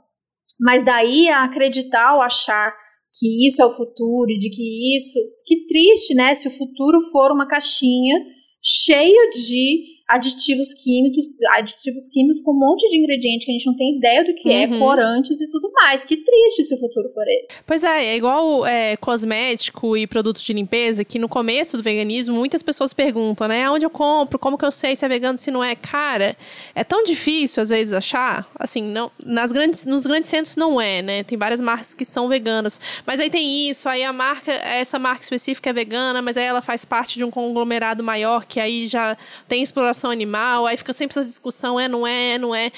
Mas 0.59 0.83
daí 0.83 1.29
a 1.29 1.43
acreditar 1.43 2.15
ou 2.15 2.21
achar 2.21 2.75
que 3.19 3.47
isso 3.47 3.61
é 3.61 3.65
o 3.65 3.71
futuro 3.71 4.29
e 4.29 4.37
de 4.37 4.49
que 4.49 4.97
isso. 4.97 5.19
Que 5.45 5.65
triste, 5.67 6.13
né? 6.13 6.33
Se 6.35 6.47
o 6.47 6.51
futuro 6.51 6.99
for 7.11 7.31
uma 7.31 7.47
caixinha 7.47 8.19
cheia 8.61 9.29
de 9.29 9.96
aditivos 10.07 10.73
químicos, 10.73 11.25
aditivos 11.57 12.07
químicos 12.07 12.41
com 12.41 12.51
um 12.51 12.59
monte 12.59 12.87
de 12.89 12.97
ingrediente 12.97 13.45
que 13.45 13.51
a 13.51 13.53
gente 13.53 13.65
não 13.65 13.75
tem 13.75 13.97
ideia 13.97 14.23
do 14.23 14.33
que 14.33 14.49
é, 14.49 14.65
uhum. 14.65 14.75
é, 14.75 14.79
corantes 14.79 15.41
e 15.41 15.49
tudo 15.49 15.69
mais. 15.73 16.05
Que 16.05 16.15
triste 16.15 16.63
se 16.63 16.73
o 16.75 16.79
futuro 16.79 17.09
for 17.13 17.25
esse. 17.27 17.61
Pois 17.65 17.83
é, 17.83 18.05
é 18.05 18.15
igual 18.15 18.65
é, 18.65 18.95
cosmético 18.95 19.97
e 19.97 20.07
produtos 20.07 20.43
de 20.43 20.53
limpeza, 20.53 21.03
que 21.03 21.19
no 21.19 21.27
começo 21.27 21.75
do 21.75 21.83
veganismo 21.83 22.35
muitas 22.35 22.63
pessoas 22.63 22.93
perguntam, 22.93 23.49
né? 23.49 23.69
Onde 23.69 23.85
eu 23.85 23.89
compro? 23.89 24.39
Como 24.39 24.57
que 24.57 24.63
eu 24.63 24.71
sei 24.71 24.95
se 24.95 25.03
é 25.03 25.09
vegano, 25.09 25.37
se 25.37 25.51
não 25.51 25.61
é? 25.61 25.75
Cara, 25.75 26.37
é 26.73 26.83
tão 26.85 27.03
difícil 27.03 27.61
às 27.61 27.69
vezes 27.69 27.91
achar. 27.91 28.49
Assim, 28.57 28.81
não, 28.81 29.11
nas 29.25 29.51
grandes, 29.51 29.85
nos 29.85 30.07
grandes 30.07 30.29
centros 30.29 30.55
não 30.55 30.79
é, 30.79 31.01
né? 31.01 31.23
Tem 31.25 31.37
várias 31.37 31.59
marcas 31.59 31.93
que 31.93 32.05
são 32.05 32.29
veganas. 32.29 32.79
Mas 33.05 33.19
aí 33.19 33.29
tem 33.29 33.69
isso, 33.69 33.89
aí 33.89 34.05
a 34.05 34.13
marca, 34.13 34.53
essa 34.53 34.97
marca 34.97 35.23
específica 35.23 35.69
é 35.69 35.73
vegana, 35.73 36.21
mas 36.21 36.37
aí 36.37 36.45
ela 36.45 36.61
faz 36.61 36.85
parte 36.85 37.17
de 37.17 37.25
um 37.25 37.31
conglomerado 37.31 38.01
maior 38.01 38.45
que 38.45 38.57
aí 38.57 38.87
já 38.87 39.17
tem 39.49 39.61
exploração 39.61 39.96
exploração 39.97 40.11
animal, 40.11 40.67
aí 40.67 40.77
fica 40.77 40.93
sempre 40.93 41.17
essa 41.17 41.25
discussão, 41.25 41.79
é, 41.79 41.87
não 41.87 42.05
é, 42.05 42.33
é, 42.33 42.37
não 42.37 42.53
é. 42.53 42.71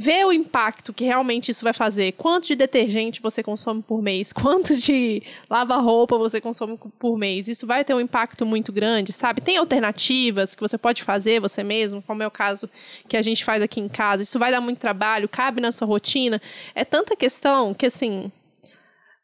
Vê 0.00 0.24
o 0.24 0.32
impacto 0.32 0.92
que 0.92 1.04
realmente 1.04 1.50
isso 1.50 1.64
vai 1.64 1.72
fazer. 1.72 2.12
Quanto 2.12 2.46
de 2.46 2.54
detergente 2.54 3.20
você 3.20 3.42
consome 3.42 3.82
por 3.82 4.00
mês? 4.00 4.32
Quanto 4.32 4.72
de 4.78 5.20
lava-roupa 5.50 6.16
você 6.16 6.40
consome 6.40 6.78
por 7.00 7.18
mês? 7.18 7.48
Isso 7.48 7.66
vai 7.66 7.84
ter 7.84 7.94
um 7.94 8.00
impacto 8.00 8.46
muito 8.46 8.72
grande, 8.72 9.12
sabe? 9.12 9.40
Tem 9.40 9.56
alternativas 9.56 10.54
que 10.54 10.60
você 10.60 10.78
pode 10.78 11.02
fazer 11.02 11.40
você 11.40 11.64
mesmo, 11.64 12.00
como 12.00 12.22
é 12.22 12.26
o 12.26 12.30
caso 12.30 12.70
que 13.08 13.16
a 13.16 13.22
gente 13.22 13.44
faz 13.44 13.60
aqui 13.60 13.80
em 13.80 13.88
casa. 13.88 14.22
Isso 14.22 14.38
vai 14.38 14.52
dar 14.52 14.60
muito 14.60 14.78
trabalho, 14.78 15.28
cabe 15.28 15.60
na 15.60 15.72
sua 15.72 15.88
rotina. 15.88 16.40
É 16.76 16.84
tanta 16.84 17.16
questão 17.16 17.74
que, 17.74 17.86
assim, 17.86 18.30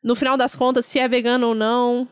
no 0.03 0.17
final 0.17 0.37
das 0.37 0.57
contas, 0.57 0.85
se 0.87 0.99
é 0.99 1.07
vegano 1.07 1.49
ou 1.49 1.55
não, 1.55 2.09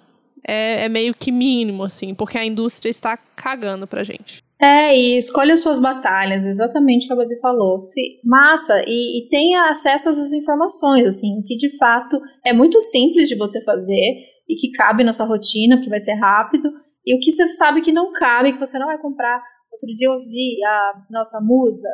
é, 0.47 0.85
é 0.85 0.89
meio 0.89 1.15
que 1.15 1.33
mínimo, 1.33 1.83
assim, 1.83 2.15
porque 2.15 2.39
a 2.39 2.45
indústria 2.45 2.91
está 2.91 3.17
cagando 3.17 3.89
pra 3.89 4.05
gente. 4.05 4.45
É, 4.63 4.97
e 4.97 5.19
escolha 5.19 5.57
suas 5.57 5.81
batalhas, 5.81 6.47
exatamente 6.47 7.05
o 7.05 7.07
que 7.09 7.13
a 7.15 7.17
Babi 7.17 7.37
falou. 7.41 7.81
Se, 7.81 8.21
massa, 8.25 8.81
e, 8.87 9.19
e 9.19 9.29
tenha 9.29 9.69
acesso 9.69 10.09
a 10.09 10.13
essas 10.13 10.33
informações, 10.33 11.05
assim, 11.05 11.43
que 11.45 11.57
de 11.57 11.77
fato 11.77 12.21
é 12.47 12.53
muito 12.53 12.79
simples 12.79 13.29
de 13.29 13.35
você 13.35 13.61
fazer 13.65 14.23
e 14.49 14.55
que 14.55 14.71
cabe 14.71 15.03
na 15.03 15.13
sua 15.13 15.27
rotina, 15.27 15.77
porque 15.77 15.91
vai 15.91 15.99
ser 15.99 16.15
rápido, 16.15 16.71
e 17.05 17.13
o 17.13 17.19
que 17.19 17.33
você 17.33 17.49
sabe 17.49 17.81
que 17.81 17.91
não 17.91 18.13
cabe, 18.13 18.53
que 18.53 18.59
você 18.59 18.79
não 18.79 18.87
vai 18.87 19.03
comprar. 19.03 19.43
Outro 19.73 19.89
dia 19.97 20.07
eu 20.07 20.21
vi 20.29 20.63
a 20.65 20.93
nossa 21.11 21.41
musa, 21.41 21.89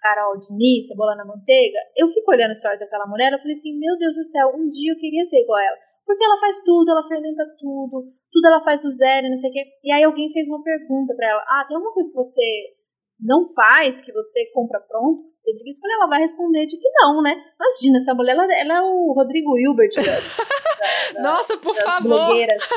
Carol 0.00 0.38
Diniz, 0.38 0.86
Cebola 0.86 1.16
na 1.16 1.26
Manteiga, 1.26 1.78
eu 1.94 2.08
fico 2.08 2.30
olhando 2.30 2.52
os 2.52 2.58
stories 2.58 2.80
daquela 2.80 3.06
mulher, 3.06 3.32
eu 3.32 3.38
falei 3.38 3.52
assim, 3.52 3.78
meu 3.78 3.98
Deus 3.98 4.14
do 4.14 4.24
céu, 4.24 4.48
um 4.56 4.66
dia 4.66 4.92
eu 4.92 4.96
queria 4.96 5.24
ser 5.24 5.42
igual 5.42 5.58
a 5.58 5.64
ela. 5.64 5.76
Porque 6.06 6.24
ela 6.24 6.40
faz 6.40 6.58
tudo, 6.64 6.90
ela 6.90 7.06
fermenta 7.06 7.44
tudo, 7.58 8.12
tudo 8.34 8.48
ela 8.48 8.64
faz 8.64 8.82
do 8.82 8.90
zero, 8.90 9.28
não 9.28 9.36
sei 9.36 9.48
o 9.48 9.52
quê. 9.52 9.64
E 9.84 9.92
aí 9.92 10.02
alguém 10.02 10.28
fez 10.32 10.48
uma 10.48 10.60
pergunta 10.62 11.14
para 11.14 11.30
ela: 11.30 11.40
Ah, 11.46 11.64
tem 11.66 11.76
alguma 11.76 11.94
coisa 11.94 12.10
que 12.10 12.16
você 12.16 12.74
não 13.20 13.46
faz, 13.54 14.02
que 14.02 14.12
você 14.12 14.50
compra 14.52 14.80
pronto, 14.80 15.22
que 15.22 15.30
você 15.30 15.42
tem 15.44 15.54
preguiça, 15.54 15.80
ela 15.84 16.08
vai 16.08 16.20
responder 16.20 16.66
de 16.66 16.76
que 16.76 16.88
não, 17.00 17.22
né? 17.22 17.30
Imagina, 17.30 17.98
essa 17.98 18.12
mulher, 18.12 18.32
ela, 18.32 18.44
ela 18.52 18.78
é 18.78 18.82
o 18.82 19.12
Rodrigo 19.12 19.56
Hilbert 19.56 19.90
da, 21.14 21.22
Nossa, 21.22 21.56
por 21.58 21.74
favor! 21.76 22.02
Blogueiras. 22.02 22.68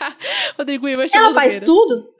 Rodrigo 0.58 0.86
Hilbert 0.86 1.10
Ela 1.14 1.32
faz 1.32 1.60
tudo, 1.60 2.12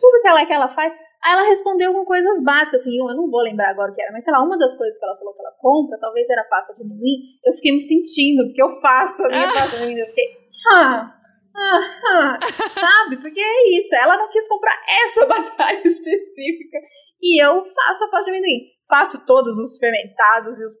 tudo 0.00 0.20
que 0.20 0.28
ela, 0.28 0.44
que 0.44 0.52
ela 0.52 0.68
faz. 0.68 0.92
Aí 0.92 1.32
ela 1.32 1.48
respondeu 1.48 1.92
com 1.92 2.04
coisas 2.04 2.42
básicas, 2.42 2.80
assim, 2.82 2.98
eu 2.98 3.16
não 3.16 3.30
vou 3.30 3.40
lembrar 3.40 3.70
agora 3.70 3.90
o 3.90 3.94
que 3.94 4.02
era, 4.02 4.12
mas 4.12 4.24
sei 4.24 4.32
lá, 4.32 4.42
uma 4.42 4.58
das 4.58 4.76
coisas 4.76 4.98
que 4.98 5.04
ela 5.04 5.16
falou 5.16 5.32
que 5.32 5.40
ela 5.40 5.52
compra, 5.58 5.98
talvez 5.98 6.28
era 6.28 6.44
pasta 6.44 6.74
de 6.74 6.82
amendoim, 6.82 7.38
eu 7.44 7.52
fiquei 7.52 7.72
me 7.72 7.80
sentindo, 7.80 8.44
porque 8.44 8.62
eu 8.62 8.68
faço 8.80 9.24
a 9.24 9.28
minha 9.28 9.52
pasta 9.52 9.78
de 9.78 9.84
amendoim, 9.84 10.02
eu 10.02 10.06
fiquei, 10.08 10.24
ah, 10.70 11.15
sabe? 12.70 13.16
Porque 13.20 13.40
é 13.40 13.78
isso. 13.78 13.94
Ela 13.96 14.16
não 14.16 14.30
quis 14.30 14.46
comprar 14.48 14.74
essa 15.04 15.24
batalha 15.26 15.82
específica. 15.84 16.78
E 17.22 17.42
eu 17.42 17.64
faço 17.64 18.04
a 18.04 18.08
pasta 18.08 18.30
de 18.30 18.36
amendoim. 18.36 18.60
Faço 18.88 19.26
todos 19.26 19.58
os 19.58 19.78
fermentados 19.78 20.58
e 20.58 20.64
os. 20.64 20.74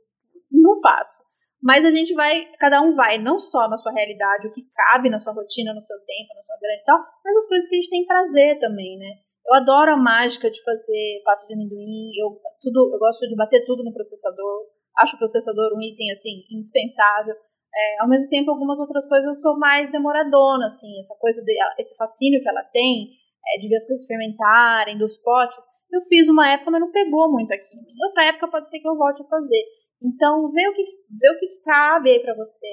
Não 0.50 0.78
faço. 0.80 1.22
Mas 1.62 1.84
a 1.84 1.90
gente 1.90 2.14
vai, 2.14 2.46
cada 2.60 2.80
um 2.80 2.94
vai, 2.94 3.18
não 3.18 3.38
só 3.38 3.68
na 3.68 3.76
sua 3.76 3.92
realidade, 3.92 4.46
o 4.46 4.52
que 4.52 4.62
cabe 4.72 5.10
na 5.10 5.18
sua 5.18 5.32
rotina, 5.32 5.74
no 5.74 5.80
seu 5.80 5.96
tempo, 5.98 6.34
na 6.36 6.42
sua 6.42 6.56
grana 6.60 6.80
e 6.80 6.84
tal, 6.84 6.98
mas 7.24 7.36
as 7.36 7.48
coisas 7.48 7.68
que 7.68 7.74
a 7.74 7.80
gente 7.80 7.90
tem 7.90 8.06
prazer 8.06 8.58
também, 8.60 8.96
né? 8.98 9.10
Eu 9.44 9.54
adoro 9.54 9.94
a 9.94 9.96
mágica 9.96 10.50
de 10.50 10.62
fazer 10.62 11.22
pasta 11.24 11.48
de 11.48 11.54
amendoim, 11.54 12.12
eu, 12.20 12.38
tudo, 12.60 12.94
eu 12.94 12.98
gosto 12.98 13.26
de 13.26 13.34
bater 13.34 13.64
tudo 13.64 13.82
no 13.82 13.92
processador, 13.92 14.66
acho 14.98 15.16
o 15.16 15.18
processador 15.18 15.72
um 15.74 15.82
item, 15.82 16.10
assim, 16.10 16.44
indispensável. 16.50 17.34
É, 17.76 18.00
ao 18.00 18.08
mesmo 18.08 18.28
tempo, 18.30 18.50
algumas 18.50 18.78
outras 18.78 19.06
coisas 19.06 19.26
eu 19.26 19.34
sou 19.34 19.58
mais 19.58 19.90
demoradona, 19.92 20.64
assim, 20.64 20.98
essa 20.98 21.14
coisa, 21.20 21.42
de, 21.44 21.52
esse 21.78 21.94
fascínio 21.96 22.40
que 22.40 22.48
ela 22.48 22.62
tem 22.64 23.10
é, 23.54 23.58
de 23.58 23.68
ver 23.68 23.76
as 23.76 23.86
coisas 23.86 24.06
fermentarem, 24.06 24.96
dos 24.96 25.16
potes. 25.18 25.58
Eu 25.92 26.00
fiz 26.00 26.28
uma 26.28 26.50
época, 26.50 26.70
mas 26.70 26.80
não 26.80 26.90
pegou 26.90 27.30
muito 27.30 27.52
aqui. 27.52 27.76
Em 27.76 28.06
outra 28.08 28.26
época 28.26 28.48
pode 28.48 28.70
ser 28.70 28.80
que 28.80 28.88
eu 28.88 28.96
volte 28.96 29.22
a 29.22 29.28
fazer. 29.28 29.62
Então, 30.02 30.50
vê 30.50 30.68
o 30.68 30.72
que, 30.72 30.84
vê 31.20 31.30
o 31.30 31.38
que 31.38 31.60
cabe 31.64 32.10
aí 32.10 32.20
para 32.20 32.34
você, 32.34 32.66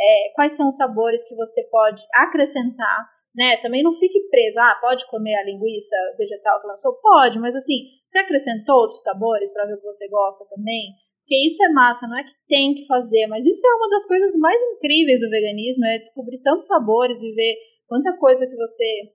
é, 0.00 0.32
quais 0.34 0.56
são 0.56 0.68
os 0.68 0.76
sabores 0.76 1.26
que 1.28 1.34
você 1.34 1.62
pode 1.70 2.02
acrescentar, 2.14 3.08
né? 3.34 3.56
Também 3.58 3.82
não 3.82 3.94
fique 3.94 4.28
preso, 4.28 4.60
ah, 4.60 4.78
pode 4.80 5.06
comer 5.08 5.34
a 5.34 5.44
linguiça 5.44 5.96
vegetal 6.16 6.60
que 6.60 6.66
lançou? 6.66 6.94
Pode, 7.00 7.38
mas 7.40 7.54
assim, 7.54 7.90
você 8.04 8.18
acrescentou 8.18 8.76
outros 8.76 9.02
sabores 9.02 9.52
para 9.52 9.66
ver 9.66 9.74
o 9.74 9.80
que 9.80 9.86
você 9.86 10.08
gosta 10.08 10.44
também? 10.46 10.94
Porque 11.24 11.46
isso 11.46 11.64
é 11.64 11.68
massa, 11.70 12.06
não 12.06 12.18
é 12.18 12.22
que 12.22 12.32
tem 12.46 12.74
que 12.74 12.86
fazer, 12.86 13.26
mas 13.28 13.46
isso 13.46 13.66
é 13.66 13.74
uma 13.76 13.88
das 13.88 14.06
coisas 14.06 14.36
mais 14.36 14.60
incríveis 14.60 15.20
do 15.20 15.30
veganismo, 15.30 15.86
é 15.86 15.98
descobrir 15.98 16.38
tantos 16.42 16.66
sabores 16.66 17.22
e 17.22 17.32
ver 17.34 17.56
quanta 17.88 18.14
coisa 18.18 18.46
que 18.46 18.54
você 18.54 19.10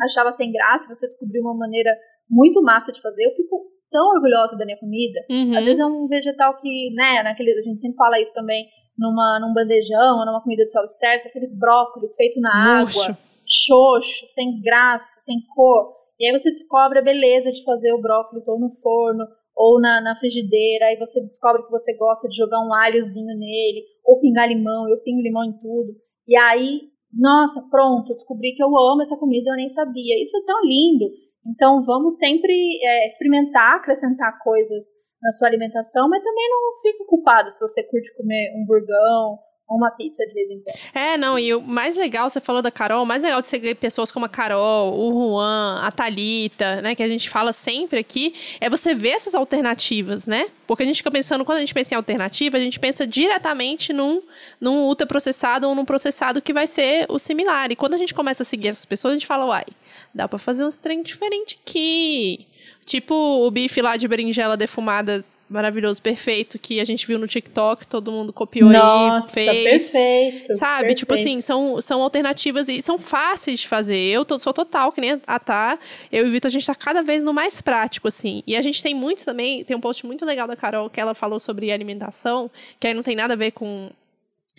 achava 0.00 0.32
sem 0.32 0.50
graça, 0.50 0.92
você 0.92 1.06
descobriu 1.06 1.42
uma 1.42 1.56
maneira 1.56 1.96
muito 2.28 2.60
massa 2.62 2.90
de 2.90 3.00
fazer. 3.00 3.26
Eu 3.26 3.36
fico 3.36 3.62
tão 3.92 4.08
orgulhosa 4.08 4.58
da 4.58 4.64
minha 4.64 4.78
comida. 4.78 5.20
Uhum. 5.30 5.56
Às 5.56 5.64
vezes 5.64 5.78
é 5.78 5.86
um 5.86 6.08
vegetal 6.08 6.58
que, 6.60 6.92
né, 6.94 7.22
naquele, 7.22 7.52
a 7.52 7.62
gente 7.62 7.80
sempre 7.80 7.96
fala 7.96 8.20
isso 8.20 8.32
também, 8.34 8.66
numa, 8.98 9.38
num 9.40 9.52
bandejão 9.54 10.18
ou 10.18 10.26
numa 10.26 10.42
comida 10.42 10.64
de 10.64 10.72
self-service, 10.72 11.28
aquele 11.28 11.46
brócolis 11.46 12.16
feito 12.16 12.40
na 12.40 12.80
água, 12.80 13.16
xoxo, 13.46 14.26
sem 14.26 14.60
graça, 14.60 15.20
sem 15.20 15.36
cor. 15.54 15.94
E 16.18 16.26
aí 16.26 16.32
você 16.32 16.50
descobre 16.50 16.98
a 16.98 17.02
beleza 17.02 17.52
de 17.52 17.62
fazer 17.64 17.92
o 17.92 18.00
brócolis 18.00 18.48
ou 18.48 18.58
no 18.58 18.72
forno, 18.82 19.24
ou 19.56 19.80
na, 19.80 20.00
na 20.00 20.16
frigideira, 20.16 20.86
aí 20.86 20.98
você 20.98 21.20
descobre 21.22 21.62
que 21.62 21.70
você 21.70 21.96
gosta 21.96 22.28
de 22.28 22.36
jogar 22.36 22.60
um 22.60 22.74
alhozinho 22.74 23.36
nele, 23.38 23.84
ou 24.04 24.20
pingar 24.20 24.48
limão, 24.48 24.88
eu 24.88 24.98
pingo 25.02 25.20
limão 25.20 25.44
em 25.44 25.52
tudo. 25.58 25.94
E 26.26 26.36
aí, 26.36 26.80
nossa, 27.12 27.68
pronto, 27.70 28.14
descobri 28.14 28.54
que 28.54 28.62
eu 28.62 28.68
amo 28.68 29.02
essa 29.02 29.18
comida, 29.18 29.50
eu 29.50 29.56
nem 29.56 29.68
sabia. 29.68 30.20
Isso 30.20 30.36
é 30.36 30.44
tão 30.44 30.60
lindo. 30.62 31.06
Então, 31.46 31.80
vamos 31.82 32.18
sempre 32.18 32.52
é, 32.82 33.06
experimentar, 33.06 33.76
acrescentar 33.76 34.38
coisas 34.42 34.84
na 35.22 35.30
sua 35.30 35.48
alimentação, 35.48 36.08
mas 36.08 36.22
também 36.22 36.48
não 36.48 36.80
fique 36.80 37.04
culpado 37.04 37.50
se 37.50 37.60
você 37.60 37.82
curte 37.84 38.14
comer 38.16 38.52
um 38.56 38.66
burgão 38.66 39.38
uma 39.76 39.90
pizza 39.90 40.24
de 40.26 40.34
vez 40.34 40.50
em 40.50 40.60
quando. 40.60 40.76
É, 40.94 41.16
não, 41.16 41.38
e 41.38 41.54
o 41.54 41.60
mais 41.60 41.96
legal, 41.96 42.28
você 42.28 42.40
falou 42.40 42.62
da 42.62 42.70
Carol, 42.70 43.02
o 43.02 43.06
mais 43.06 43.22
legal 43.22 43.40
de 43.40 43.46
seguir 43.46 43.74
pessoas 43.74 44.12
como 44.12 44.26
a 44.26 44.28
Carol, 44.28 44.92
o 44.92 45.12
Juan, 45.12 45.80
a 45.82 45.90
Talita, 45.90 46.80
né, 46.82 46.94
que 46.94 47.02
a 47.02 47.08
gente 47.08 47.28
fala 47.28 47.52
sempre 47.52 47.98
aqui, 47.98 48.34
é 48.60 48.68
você 48.68 48.94
ver 48.94 49.10
essas 49.10 49.34
alternativas, 49.34 50.26
né? 50.26 50.48
Porque 50.66 50.82
a 50.82 50.86
gente 50.86 50.96
fica 50.96 51.10
pensando, 51.10 51.44
quando 51.44 51.58
a 51.58 51.60
gente 51.60 51.74
pensa 51.74 51.94
em 51.94 51.96
alternativa, 51.96 52.56
a 52.56 52.60
gente 52.60 52.78
pensa 52.78 53.06
diretamente 53.06 53.92
num, 53.92 54.22
num 54.60 54.84
ultraprocessado 54.84 55.68
ou 55.68 55.74
num 55.74 55.84
processado 55.84 56.40
que 56.40 56.52
vai 56.52 56.66
ser 56.66 57.06
o 57.08 57.18
similar. 57.18 57.70
E 57.70 57.76
quando 57.76 57.94
a 57.94 57.98
gente 57.98 58.14
começa 58.14 58.42
a 58.42 58.46
seguir 58.46 58.68
essas 58.68 58.86
pessoas, 58.86 59.12
a 59.12 59.14
gente 59.16 59.26
fala, 59.26 59.46
uai, 59.46 59.66
dá 60.14 60.28
pra 60.28 60.38
fazer 60.38 60.64
uns 60.64 60.80
trem 60.80 61.02
diferente 61.02 61.58
aqui. 61.64 62.46
Tipo 62.84 63.14
o 63.14 63.50
bife 63.50 63.80
lá 63.80 63.96
de 63.96 64.08
berinjela 64.08 64.56
defumada 64.56 65.24
maravilhoso, 65.52 66.00
perfeito, 66.00 66.58
que 66.58 66.80
a 66.80 66.84
gente 66.84 67.06
viu 67.06 67.18
no 67.18 67.26
TikTok, 67.28 67.86
todo 67.86 68.10
mundo 68.10 68.32
copiou 68.32 68.70
Nossa, 68.70 69.38
aí, 69.38 69.46
fez. 69.46 69.92
perfeito. 69.92 70.56
Sabe? 70.56 70.78
Perfeito. 70.78 70.98
Tipo 70.98 71.14
assim, 71.14 71.40
são, 71.40 71.80
são 71.80 72.02
alternativas 72.02 72.68
e 72.68 72.80
são 72.80 72.98
fáceis 72.98 73.60
de 73.60 73.68
fazer. 73.68 73.96
Eu 73.96 74.24
tô, 74.24 74.38
sou 74.38 74.52
total, 74.52 74.90
que 74.92 75.00
nem 75.00 75.20
a 75.26 75.38
Tá. 75.42 75.78
Eu 76.10 76.26
e 76.26 76.28
o 76.28 76.32
Vitor, 76.32 76.48
a 76.48 76.52
gente 76.52 76.66
tá 76.66 76.74
cada 76.74 77.02
vez 77.02 77.24
no 77.24 77.32
mais 77.32 77.60
prático, 77.60 78.08
assim. 78.08 78.42
E 78.46 78.56
a 78.56 78.60
gente 78.60 78.82
tem 78.82 78.94
muito 78.94 79.24
também, 79.24 79.64
tem 79.64 79.76
um 79.76 79.80
post 79.80 80.06
muito 80.06 80.24
legal 80.24 80.46
da 80.46 80.56
Carol 80.56 80.88
que 80.88 81.00
ela 81.00 81.14
falou 81.14 81.38
sobre 81.38 81.72
alimentação, 81.72 82.50
que 82.78 82.86
aí 82.86 82.94
não 82.94 83.02
tem 83.02 83.16
nada 83.16 83.34
a 83.34 83.36
ver 83.36 83.50
com 83.50 83.90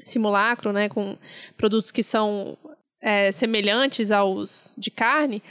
simulacro, 0.04 0.74
né? 0.74 0.90
Com 0.90 1.18
produtos 1.58 1.92
que 1.92 2.04
são 2.04 2.58
é, 3.02 3.32
semelhantes 3.32 4.12
aos 4.12 4.74
de 4.78 4.92
carne. 4.92 5.42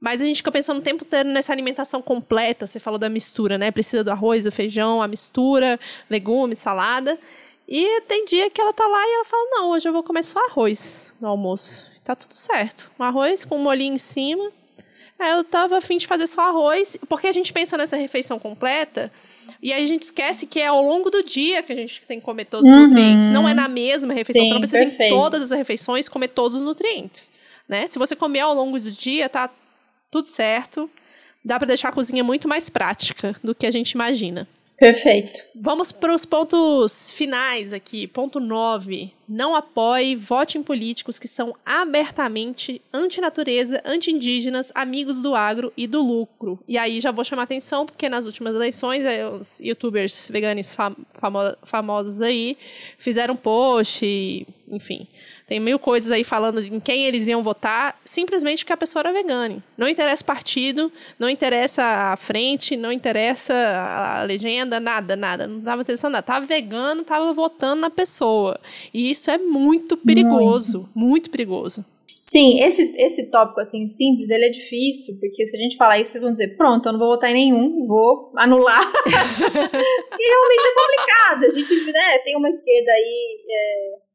Mas 0.00 0.20
a 0.20 0.24
gente 0.24 0.36
fica 0.36 0.52
pensando 0.52 0.78
o 0.78 0.82
tempo 0.82 1.04
inteiro 1.04 1.28
nessa 1.28 1.52
alimentação 1.52 2.00
completa. 2.00 2.66
Você 2.66 2.78
falou 2.78 2.98
da 2.98 3.08
mistura, 3.08 3.58
né? 3.58 3.70
Precisa 3.70 4.04
do 4.04 4.10
arroz, 4.10 4.44
do 4.44 4.52
feijão, 4.52 5.02
a 5.02 5.08
mistura, 5.08 5.78
legumes, 6.08 6.60
salada. 6.60 7.18
E 7.68 8.00
tem 8.02 8.24
dia 8.24 8.48
que 8.48 8.60
ela 8.60 8.72
tá 8.72 8.86
lá 8.86 9.06
e 9.06 9.14
ela 9.14 9.24
fala: 9.24 9.48
Não, 9.50 9.70
hoje 9.70 9.88
eu 9.88 9.92
vou 9.92 10.02
comer 10.02 10.22
só 10.22 10.38
arroz 10.46 11.14
no 11.20 11.28
almoço. 11.28 11.86
Tá 12.04 12.14
tudo 12.14 12.34
certo. 12.34 12.90
Um 12.98 13.02
arroz 13.02 13.44
com 13.44 13.56
um 13.56 13.62
molhinho 13.62 13.94
em 13.94 13.98
cima. 13.98 14.50
Aí 15.18 15.32
eu 15.32 15.42
tava 15.42 15.76
afim 15.76 15.96
de 15.96 16.06
fazer 16.06 16.28
só 16.28 16.42
arroz, 16.42 16.96
porque 17.08 17.26
a 17.26 17.32
gente 17.32 17.52
pensa 17.52 17.76
nessa 17.76 17.96
refeição 17.96 18.38
completa 18.38 19.10
e 19.62 19.72
aí 19.72 19.82
a 19.82 19.86
gente 19.86 20.02
esquece 20.04 20.46
que 20.46 20.60
é 20.60 20.66
ao 20.66 20.82
longo 20.82 21.10
do 21.10 21.22
dia 21.22 21.62
que 21.62 21.72
a 21.72 21.76
gente 21.76 22.02
tem 22.06 22.20
que 22.20 22.24
comer 22.24 22.44
todos 22.44 22.66
os 22.66 22.72
uhum. 22.72 22.86
nutrientes. 22.86 23.30
Não 23.30 23.48
é 23.48 23.54
na 23.54 23.68
mesma 23.68 24.12
refeição. 24.12 24.42
Sim, 24.42 24.48
você 24.48 24.54
não 24.54 24.60
precisa 24.60 24.84
perfeito. 24.84 25.14
em 25.14 25.16
todas 25.16 25.42
as 25.42 25.50
refeições 25.50 26.08
comer 26.08 26.28
todos 26.28 26.56
os 26.56 26.62
nutrientes. 26.62 27.32
Né? 27.68 27.88
Se 27.88 27.98
você 27.98 28.14
comer 28.14 28.40
ao 28.40 28.54
longo 28.54 28.78
do 28.78 28.90
dia, 28.90 29.28
tá 29.28 29.50
tudo 30.10 30.26
certo. 30.26 30.90
Dá 31.44 31.58
para 31.58 31.68
deixar 31.68 31.88
a 31.88 31.92
cozinha 31.92 32.24
muito 32.24 32.48
mais 32.48 32.68
prática 32.68 33.34
do 33.42 33.54
que 33.54 33.66
a 33.66 33.70
gente 33.70 33.92
imagina. 33.92 34.46
Perfeito. 34.78 35.40
Vamos 35.56 35.90
para 35.90 36.14
os 36.14 36.24
pontos 36.24 37.10
finais 37.10 37.72
aqui. 37.72 38.06
Ponto 38.06 38.38
9. 38.38 39.10
Não 39.28 39.56
apoie, 39.56 40.14
vote 40.14 40.56
em 40.56 40.62
políticos 40.62 41.18
que 41.18 41.26
são 41.26 41.52
abertamente 41.66 42.80
antinatureza, 42.92 43.82
anti-indígenas, 43.84 44.70
amigos 44.76 45.20
do 45.20 45.34
agro 45.34 45.72
e 45.76 45.88
do 45.88 46.00
lucro. 46.00 46.60
E 46.68 46.78
aí 46.78 47.00
já 47.00 47.10
vou 47.10 47.24
chamar 47.24 47.42
atenção, 47.42 47.86
porque 47.86 48.08
nas 48.08 48.24
últimas 48.24 48.54
eleições, 48.54 49.02
os 49.32 49.58
youtubers 49.58 50.28
veganos 50.30 50.72
fam 50.74 50.94
famosos 51.64 52.22
aí 52.22 52.56
fizeram 52.98 53.34
post, 53.34 54.46
enfim 54.70 55.06
tem 55.48 55.58
mil 55.58 55.78
coisas 55.78 56.10
aí 56.10 56.22
falando 56.22 56.62
em 56.62 56.78
quem 56.78 57.06
eles 57.06 57.26
iam 57.26 57.42
votar, 57.42 57.98
simplesmente 58.04 58.62
porque 58.62 58.74
a 58.74 58.76
pessoa 58.76 59.00
era 59.00 59.12
vegana. 59.14 59.64
Não 59.78 59.88
interessa 59.88 60.22
o 60.22 60.26
partido, 60.26 60.92
não 61.18 61.28
interessa 61.28 61.82
a 61.82 62.16
frente, 62.18 62.76
não 62.76 62.92
interessa 62.92 63.54
a 63.54 64.24
legenda, 64.24 64.78
nada, 64.78 65.16
nada. 65.16 65.46
Não 65.46 65.60
estava 65.60 65.80
interessando 65.80 66.12
nada. 66.12 66.22
Tava 66.22 66.44
vegano, 66.44 67.02
tava 67.02 67.32
votando 67.32 67.80
na 67.80 67.88
pessoa. 67.88 68.60
E 68.92 69.10
isso 69.10 69.30
é 69.30 69.38
muito 69.38 69.96
perigoso, 69.96 70.80
muito, 70.94 71.08
muito 71.08 71.30
perigoso. 71.30 71.82
Sim, 72.20 72.62
esse, 72.62 72.92
esse 72.98 73.30
tópico 73.30 73.60
assim 73.60 73.86
simples, 73.86 74.28
ele 74.28 74.44
é 74.44 74.50
difícil, 74.50 75.16
porque 75.18 75.46
se 75.46 75.56
a 75.56 75.60
gente 75.60 75.78
falar 75.78 75.98
isso, 75.98 76.10
vocês 76.10 76.22
vão 76.22 76.32
dizer, 76.32 76.58
pronto, 76.58 76.86
eu 76.86 76.92
não 76.92 76.98
vou 76.98 77.08
votar 77.08 77.30
em 77.30 77.34
nenhum, 77.34 77.86
vou 77.86 78.32
anular. 78.36 78.82
e 79.06 80.28
realmente 80.28 80.66
é 80.66 80.74
complicado. 80.74 81.44
A 81.46 81.50
gente 81.50 81.90
né, 81.90 82.18
tem 82.18 82.36
uma 82.36 82.50
esquerda 82.50 82.92
aí 82.92 83.38
é, 83.50 84.07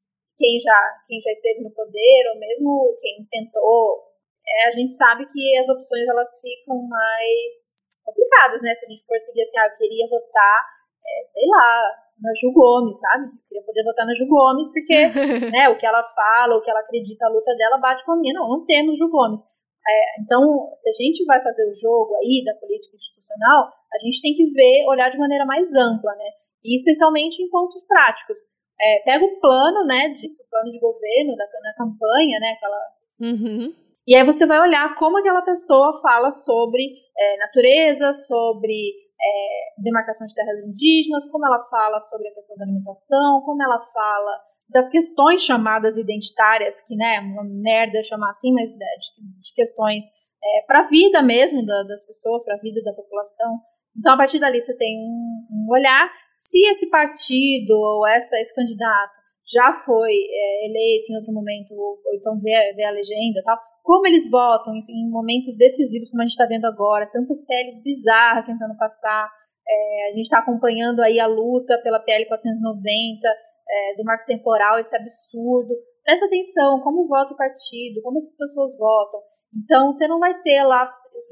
quem 0.43 0.59
já, 0.59 0.79
quem 1.07 1.21
já 1.23 1.31
esteve 1.31 1.63
no 1.63 1.71
poder, 1.71 2.19
ou 2.27 2.35
mesmo 2.37 2.99
quem 2.99 3.23
tentou, 3.31 4.11
é, 4.43 4.67
a 4.67 4.71
gente 4.75 4.91
sabe 4.91 5.23
que 5.31 5.57
as 5.57 5.69
opções 5.69 6.03
elas 6.03 6.41
ficam 6.43 6.83
mais 6.83 7.79
complicadas, 8.03 8.61
né? 8.61 8.75
Se 8.75 8.85
a 8.85 8.89
gente 8.91 9.05
for 9.07 9.17
seguir 9.23 9.39
assim, 9.39 9.57
ah, 9.59 9.71
eu 9.71 9.77
queria 9.79 10.05
votar, 10.11 10.59
é, 10.99 11.25
sei 11.25 11.47
lá, 11.47 11.95
na 12.19 12.31
Ju 12.35 12.51
Gomes, 12.51 12.99
sabe? 12.99 13.31
Eu 13.31 13.47
queria 13.47 13.63
poder 13.63 13.83
votar 13.87 14.05
na 14.05 14.13
Ju 14.13 14.27
Gomes, 14.27 14.67
porque 14.67 14.99
né, 15.47 15.69
o 15.69 15.77
que 15.79 15.87
ela 15.87 16.03
fala, 16.03 16.57
o 16.57 16.61
que 16.61 16.69
ela 16.69 16.81
acredita, 16.81 17.25
a 17.25 17.31
luta 17.31 17.55
dela 17.55 17.77
bate 17.77 18.03
com 18.03 18.11
a 18.11 18.17
minha. 18.17 18.33
Não, 18.33 18.49
não 18.49 18.65
temos 18.65 18.99
Ju 18.99 19.07
Gomes. 19.07 19.39
É, 19.39 20.21
então, 20.21 20.43
se 20.75 20.89
a 20.89 20.93
gente 20.93 21.23
vai 21.23 21.41
fazer 21.41 21.63
o 21.71 21.75
jogo 21.75 22.15
aí 22.19 22.43
da 22.43 22.53
política 22.55 22.95
institucional, 22.95 23.71
a 23.93 23.97
gente 24.03 24.21
tem 24.21 24.35
que 24.35 24.51
ver, 24.51 24.83
olhar 24.87 25.07
de 25.07 25.17
maneira 25.17 25.45
mais 25.45 25.71
ampla, 25.71 26.11
né? 26.15 26.29
E 26.63 26.75
especialmente 26.75 27.41
em 27.41 27.49
pontos 27.49 27.85
práticos 27.87 28.39
é, 28.79 29.03
pega 29.03 29.23
o 29.23 29.39
plano, 29.39 29.85
né, 29.85 30.09
de, 30.09 30.27
o 30.27 30.49
plano 30.49 30.71
de 30.71 30.79
governo 30.79 31.35
da, 31.35 31.45
na 31.61 31.73
campanha, 31.75 32.39
né, 32.39 32.55
aquela... 32.57 32.79
Uhum. 33.21 33.73
E 34.05 34.15
aí 34.15 34.23
você 34.23 34.45
vai 34.45 34.59
olhar 34.59 34.95
como 34.95 35.17
aquela 35.17 35.41
pessoa 35.41 35.93
fala 36.01 36.29
sobre 36.29 36.83
é, 37.17 37.37
natureza, 37.37 38.13
sobre 38.13 38.73
é, 38.75 39.81
demarcação 39.81 40.27
de 40.27 40.35
terras 40.35 40.59
indígenas, 40.65 41.29
como 41.31 41.45
ela 41.45 41.59
fala 41.69 41.99
sobre 42.01 42.27
a 42.27 42.33
questão 42.33 42.57
da 42.57 42.65
alimentação, 42.65 43.41
como 43.45 43.63
ela 43.63 43.79
fala 43.81 44.41
das 44.69 44.89
questões 44.89 45.43
chamadas 45.43 45.97
identitárias, 45.97 46.81
que 46.85 46.95
né, 46.95 47.19
uma 47.19 47.43
merda 47.43 48.03
chamar 48.03 48.29
assim, 48.29 48.51
mas 48.53 48.69
de, 48.69 48.75
de 48.75 49.53
questões 49.55 50.03
é, 50.43 50.65
para 50.65 50.81
a 50.81 50.87
vida 50.87 51.21
mesmo 51.21 51.65
da, 51.65 51.83
das 51.83 52.05
pessoas, 52.05 52.43
para 52.43 52.55
a 52.55 52.59
vida 52.59 52.81
da 52.83 52.93
população. 52.93 53.59
Então, 53.97 54.13
a 54.13 54.17
partir 54.17 54.39
dali, 54.39 54.59
você 54.59 54.75
tem 54.75 54.97
um, 54.99 55.47
um 55.51 55.71
olhar 55.71 56.11
se 56.33 56.65
esse 56.65 56.89
partido 56.89 57.77
ou 57.77 58.07
essa, 58.07 58.35
esse 58.39 58.53
candidato 58.55 59.13
já 59.45 59.71
foi 59.71 60.11
é, 60.11 60.65
eleito 60.65 61.11
em 61.11 61.17
outro 61.17 61.31
momento, 61.31 61.73
ou, 61.75 62.01
ou 62.03 62.15
então 62.15 62.39
vê, 62.39 62.73
vê, 62.73 62.83
a 62.83 62.91
legenda 62.91 63.43
tal, 63.45 63.57
como 63.83 64.07
eles 64.07 64.31
votam 64.31 64.73
em, 64.73 65.09
momentos 65.09 65.55
decisivos, 65.55 66.09
como 66.09 66.23
a 66.23 66.25
gente 66.25 66.31
está 66.31 66.47
vendo 66.47 66.65
agora, 66.65 67.11
tantas 67.11 67.45
PLs 67.45 67.83
bizarras 67.83 68.45
tentando 68.45 68.75
passar, 68.77 69.29
é, 69.67 70.09
a 70.09 70.15
gente 70.15 70.23
está 70.23 70.39
acompanhando 70.39 71.01
aí 71.01 71.19
a 71.19 71.27
luta 71.27 71.77
pela 71.83 71.99
PL 71.99 72.25
490, 72.25 73.27
é, 73.27 73.95
do 73.95 74.03
marco 74.03 74.25
temporal, 74.25 74.79
esse 74.79 74.95
absurdo. 74.95 75.73
Presta 76.03 76.25
atenção, 76.25 76.81
como 76.81 77.07
vota 77.07 77.33
o 77.33 77.37
partido, 77.37 78.01
como 78.01 78.17
essas 78.17 78.37
pessoas 78.37 78.77
votam. 78.77 79.21
Então, 79.55 79.91
você 79.91 80.07
não 80.07 80.19
vai 80.19 80.33
ter 80.41 80.63
lá 80.63 80.83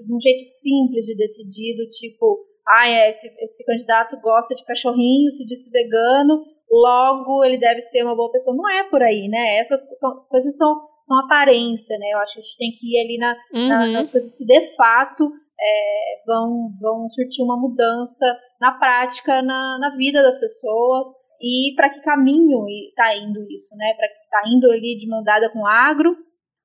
um 0.10 0.20
jeito 0.20 0.46
simples 0.46 1.06
de 1.06 1.16
decidir, 1.16 1.76
do 1.76 1.90
tipo, 1.90 2.46
ah, 2.68 2.90
é, 2.90 3.10
esse, 3.10 3.28
esse 3.40 3.66
candidato 3.66 4.20
gosta 4.22 4.56
de 4.56 4.64
cachorrinho, 4.66 5.32
se 5.32 5.46
disse 5.46 5.72
vegano, 5.72 6.44
logo 6.72 7.44
ele 7.44 7.58
deve 7.58 7.82
ser 7.82 8.04
uma 8.04 8.16
boa 8.16 8.32
pessoa. 8.32 8.56
Não 8.56 8.70
é 8.70 8.84
por 8.90 9.02
aí, 9.04 9.28
né? 9.28 9.58
Essas 9.60 9.82
são, 10.00 10.26
coisas 10.30 10.56
são, 10.58 10.76
são 11.02 11.20
aparência, 11.20 11.98
né? 12.00 12.12
Eu 12.14 12.20
acho 12.20 12.34
que 12.34 12.40
a 12.40 12.44
gente 12.44 12.58
tem 12.58 12.72
que 12.72 12.88
ir 12.88 13.04
ali 13.04 13.18
na, 13.18 13.36
uhum. 13.54 13.68
na, 13.68 13.88
nas 13.88 14.10
coisas 14.10 14.34
que 14.38 14.46
de 14.46 14.76
fato 14.76 15.32
é, 15.60 16.24
vão, 16.26 16.70
vão 16.80 17.10
surtir 17.10 17.44
uma 17.44 17.60
mudança 17.60 18.26
na 18.60 18.72
prática, 18.78 19.42
na, 19.42 19.78
na 19.80 19.96
vida 19.98 20.22
das 20.22 20.40
pessoas 20.40 21.08
e 21.42 21.74
para 21.76 21.90
que 21.90 22.02
caminho 22.02 22.66
está 22.90 23.16
indo 23.18 23.42
isso, 23.52 23.76
né? 23.76 23.94
Para 23.98 24.08
que 24.08 24.24
está 24.24 24.42
indo 24.48 24.72
ali 24.72 24.96
de 24.96 25.10
mão 25.10 25.24
dada 25.24 25.52
com 25.52 25.60
o 25.60 25.68
agro 25.68 26.16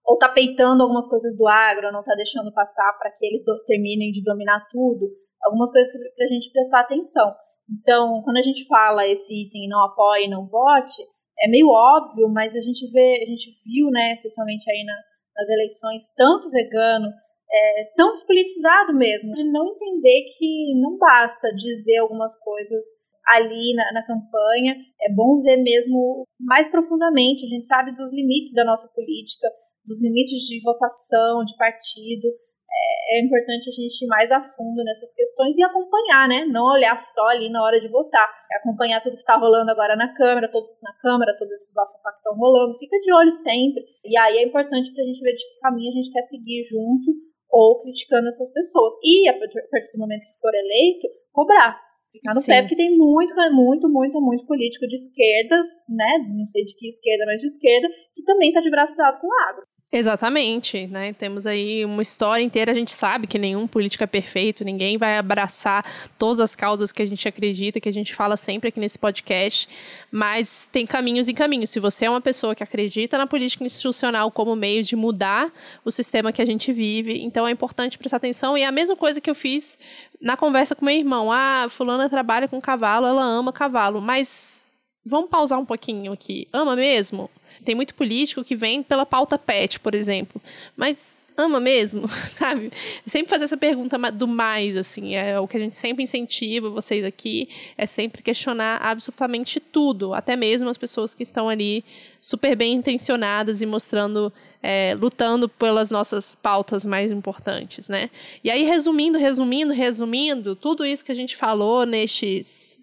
ou 0.04 0.14
está 0.14 0.28
peitando 0.28 0.82
algumas 0.82 1.08
coisas 1.08 1.36
do 1.36 1.48
agro, 1.48 1.90
não 1.90 2.00
está 2.00 2.14
deixando 2.14 2.52
passar 2.52 2.96
para 2.98 3.10
que 3.10 3.26
eles 3.26 3.44
do, 3.44 3.58
terminem 3.64 4.12
de 4.12 4.22
dominar 4.22 4.64
tudo. 4.70 5.06
Algumas 5.44 5.70
coisas 5.70 5.92
para 6.14 6.24
a 6.24 6.28
gente 6.28 6.50
prestar 6.52 6.80
atenção. 6.80 7.34
Então, 7.68 8.22
quando 8.22 8.36
a 8.36 8.42
gente 8.42 8.66
fala 8.66 9.06
esse 9.06 9.42
item 9.42 9.68
não 9.68 9.84
apoie, 9.84 10.28
não 10.28 10.46
vote, 10.46 11.02
é 11.40 11.48
meio 11.48 11.68
óbvio, 11.68 12.28
mas 12.28 12.56
a 12.56 12.60
gente 12.60 12.90
vê, 12.90 13.22
a 13.22 13.26
gente 13.26 13.50
viu, 13.64 13.90
né, 13.90 14.12
especialmente 14.12 14.70
aí 14.70 14.84
na, 14.84 14.96
nas 15.36 15.48
eleições, 15.48 16.14
tanto 16.16 16.50
vegano, 16.50 17.08
é, 17.52 17.84
tão 17.96 18.12
despolitizado 18.12 18.94
mesmo, 18.94 19.32
de 19.32 19.44
não 19.44 19.66
entender 19.68 20.30
que 20.36 20.80
não 20.80 20.96
basta 20.96 21.54
dizer 21.54 21.98
algumas 21.98 22.34
coisas 22.40 22.82
ali 23.28 23.74
na, 23.74 23.92
na, 23.92 24.06
campanha. 24.06 24.76
É 25.02 25.12
bom 25.12 25.42
ver 25.42 25.56
mesmo 25.56 26.24
mais 26.40 26.68
profundamente. 26.68 27.44
A 27.44 27.48
gente 27.48 27.66
sabe 27.66 27.94
dos 27.96 28.12
limites 28.12 28.52
da 28.52 28.64
nossa 28.64 28.88
política, 28.94 29.48
dos 29.84 30.02
limites 30.02 30.46
de 30.46 30.60
votação, 30.62 31.44
de 31.44 31.56
partido. 31.56 32.28
É, 32.66 33.18
é 33.18 33.24
importante 33.24 33.70
a 33.70 33.72
gente 33.72 34.04
ir 34.04 34.08
mais 34.08 34.30
a 34.30 34.40
fundo 34.40 34.82
nessas 34.84 35.14
questões 35.14 35.56
e 35.56 35.62
acompanhar, 35.62 36.28
né? 36.28 36.44
Não 36.46 36.64
olhar 36.72 36.98
só 36.98 37.26
ali 37.28 37.48
na 37.48 37.62
hora 37.62 37.80
de 37.80 37.88
votar. 37.88 38.28
É 38.52 38.58
acompanhar 38.58 39.02
tudo 39.02 39.14
que 39.14 39.22
está 39.22 39.36
rolando 39.36 39.70
agora 39.70 39.96
na 39.96 40.12
Câmara, 40.14 40.50
todo, 40.50 40.66
na 40.82 40.92
Câmara, 41.00 41.36
todos 41.38 41.52
esses 41.52 41.74
bafafá 41.74 42.12
que 42.12 42.18
estão 42.18 42.36
rolando. 42.36 42.78
Fica 42.78 42.98
de 42.98 43.12
olho 43.14 43.32
sempre. 43.32 43.84
E 44.04 44.18
aí 44.18 44.38
é 44.38 44.44
importante 44.44 44.92
para 44.92 45.02
a 45.02 45.06
gente 45.06 45.20
ver 45.20 45.32
de 45.32 45.42
que 45.42 45.60
caminho 45.60 45.90
a 45.90 45.94
gente 45.94 46.12
quer 46.12 46.22
seguir 46.22 46.62
junto 46.64 47.12
ou 47.48 47.80
criticando 47.82 48.28
essas 48.28 48.52
pessoas. 48.52 48.92
E 49.02 49.28
a 49.28 49.38
partir 49.38 49.92
do 49.92 49.98
momento 49.98 50.26
que 50.26 50.40
for 50.40 50.54
eleito, 50.54 51.08
cobrar 51.32 51.86
ficar 52.16 52.34
no 52.34 52.40
Sim. 52.40 52.50
pé, 52.50 52.62
porque 52.62 52.76
tem 52.76 52.96
muito, 52.96 53.34
muito, 53.52 53.88
muito, 53.88 54.20
muito 54.20 54.46
político 54.46 54.86
de 54.86 54.94
esquerdas, 54.94 55.66
né? 55.88 56.18
Não 56.28 56.46
sei 56.48 56.64
de 56.64 56.74
que 56.74 56.86
esquerda, 56.86 57.24
mas 57.26 57.40
de 57.40 57.46
esquerda, 57.46 57.88
que 58.14 58.22
também 58.24 58.48
está 58.48 58.60
de 58.60 58.70
braço 58.70 58.96
dado 58.96 59.20
com 59.20 59.26
o 59.26 59.38
agro. 59.48 59.64
Exatamente, 59.92 60.88
né? 60.88 61.12
Temos 61.12 61.46
aí 61.46 61.84
uma 61.84 62.02
história 62.02 62.42
inteira, 62.42 62.72
a 62.72 62.74
gente 62.74 62.92
sabe 62.92 63.28
que 63.28 63.38
nenhum 63.38 63.68
político 63.68 64.02
é 64.02 64.06
perfeito, 64.06 64.64
ninguém 64.64 64.98
vai 64.98 65.16
abraçar 65.16 65.84
todas 66.18 66.40
as 66.40 66.56
causas 66.56 66.90
que 66.90 67.00
a 67.00 67.06
gente 67.06 67.26
acredita, 67.28 67.80
que 67.80 67.88
a 67.88 67.92
gente 67.92 68.12
fala 68.12 68.36
sempre 68.36 68.68
aqui 68.68 68.80
nesse 68.80 68.98
podcast, 68.98 69.68
mas 70.10 70.68
tem 70.72 70.84
caminhos 70.84 71.28
e 71.28 71.34
caminhos. 71.34 71.70
Se 71.70 71.78
você 71.78 72.06
é 72.06 72.10
uma 72.10 72.20
pessoa 72.20 72.52
que 72.52 72.64
acredita 72.64 73.16
na 73.16 73.28
política 73.28 73.64
institucional 73.64 74.28
como 74.32 74.56
meio 74.56 74.82
de 74.82 74.96
mudar 74.96 75.52
o 75.84 75.90
sistema 75.92 76.32
que 76.32 76.42
a 76.42 76.46
gente 76.46 76.72
vive, 76.72 77.22
então 77.22 77.46
é 77.46 77.52
importante 77.52 77.96
prestar 77.96 78.16
atenção. 78.16 78.58
E 78.58 78.64
a 78.64 78.72
mesma 78.72 78.96
coisa 78.96 79.20
que 79.20 79.30
eu 79.30 79.36
fiz 79.36 79.78
na 80.20 80.36
conversa 80.36 80.74
com 80.74 80.84
meu 80.84 80.96
irmão. 80.96 81.30
Ah, 81.30 81.68
fulana 81.70 82.08
trabalha 82.08 82.48
com 82.48 82.60
cavalo, 82.60 83.06
ela 83.06 83.22
ama 83.22 83.52
cavalo, 83.52 84.00
mas 84.00 84.72
vamos 85.04 85.30
pausar 85.30 85.58
um 85.58 85.64
pouquinho 85.64 86.12
aqui. 86.12 86.48
Ama 86.52 86.74
mesmo? 86.74 87.30
Tem 87.66 87.74
muito 87.74 87.94
político 87.94 88.44
que 88.44 88.54
vem 88.54 88.80
pela 88.80 89.04
pauta 89.04 89.36
pet, 89.36 89.80
por 89.80 89.92
exemplo. 89.92 90.40
Mas 90.76 91.24
ama 91.36 91.60
mesmo, 91.60 92.08
sabe? 92.08 92.70
Sempre 93.06 93.28
fazer 93.28 93.44
essa 93.44 93.56
pergunta 93.56 93.98
do 94.12 94.26
mais, 94.26 94.76
assim, 94.76 95.16
é 95.16 95.38
o 95.38 95.46
que 95.46 95.56
a 95.56 95.60
gente 95.60 95.76
sempre 95.76 96.04
incentiva 96.04 96.70
vocês 96.70 97.04
aqui, 97.04 97.48
é 97.76 97.86
sempre 97.86 98.22
questionar 98.22 98.80
absolutamente 98.80 99.60
tudo, 99.60 100.14
até 100.14 100.36
mesmo 100.36 100.68
as 100.68 100.78
pessoas 100.78 101.12
que 101.12 101.24
estão 101.24 101.48
ali 101.48 101.84
super 102.20 102.56
bem 102.56 102.74
intencionadas 102.74 103.60
e 103.60 103.66
mostrando, 103.66 104.32
é, 104.62 104.96
lutando 104.98 105.48
pelas 105.48 105.90
nossas 105.90 106.36
pautas 106.36 106.86
mais 106.86 107.10
importantes, 107.10 107.88
né? 107.88 108.08
E 108.42 108.50
aí, 108.50 108.62
resumindo, 108.62 109.18
resumindo, 109.18 109.74
resumindo, 109.74 110.56
tudo 110.56 110.86
isso 110.86 111.04
que 111.04 111.12
a 111.12 111.16
gente 111.16 111.36
falou 111.36 111.84
nestes 111.84 112.78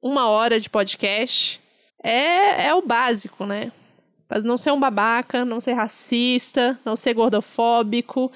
uma 0.00 0.28
hora 0.28 0.58
de 0.58 0.68
podcast 0.68 1.60
é, 2.02 2.66
é 2.66 2.74
o 2.74 2.82
básico, 2.82 3.46
né? 3.46 3.70
Não 4.42 4.56
ser 4.56 4.72
um 4.72 4.80
babaca, 4.80 5.44
não 5.44 5.60
ser 5.60 5.72
racista, 5.72 6.78
não 6.84 6.96
ser 6.96 7.14
gordofóbico, 7.14 8.30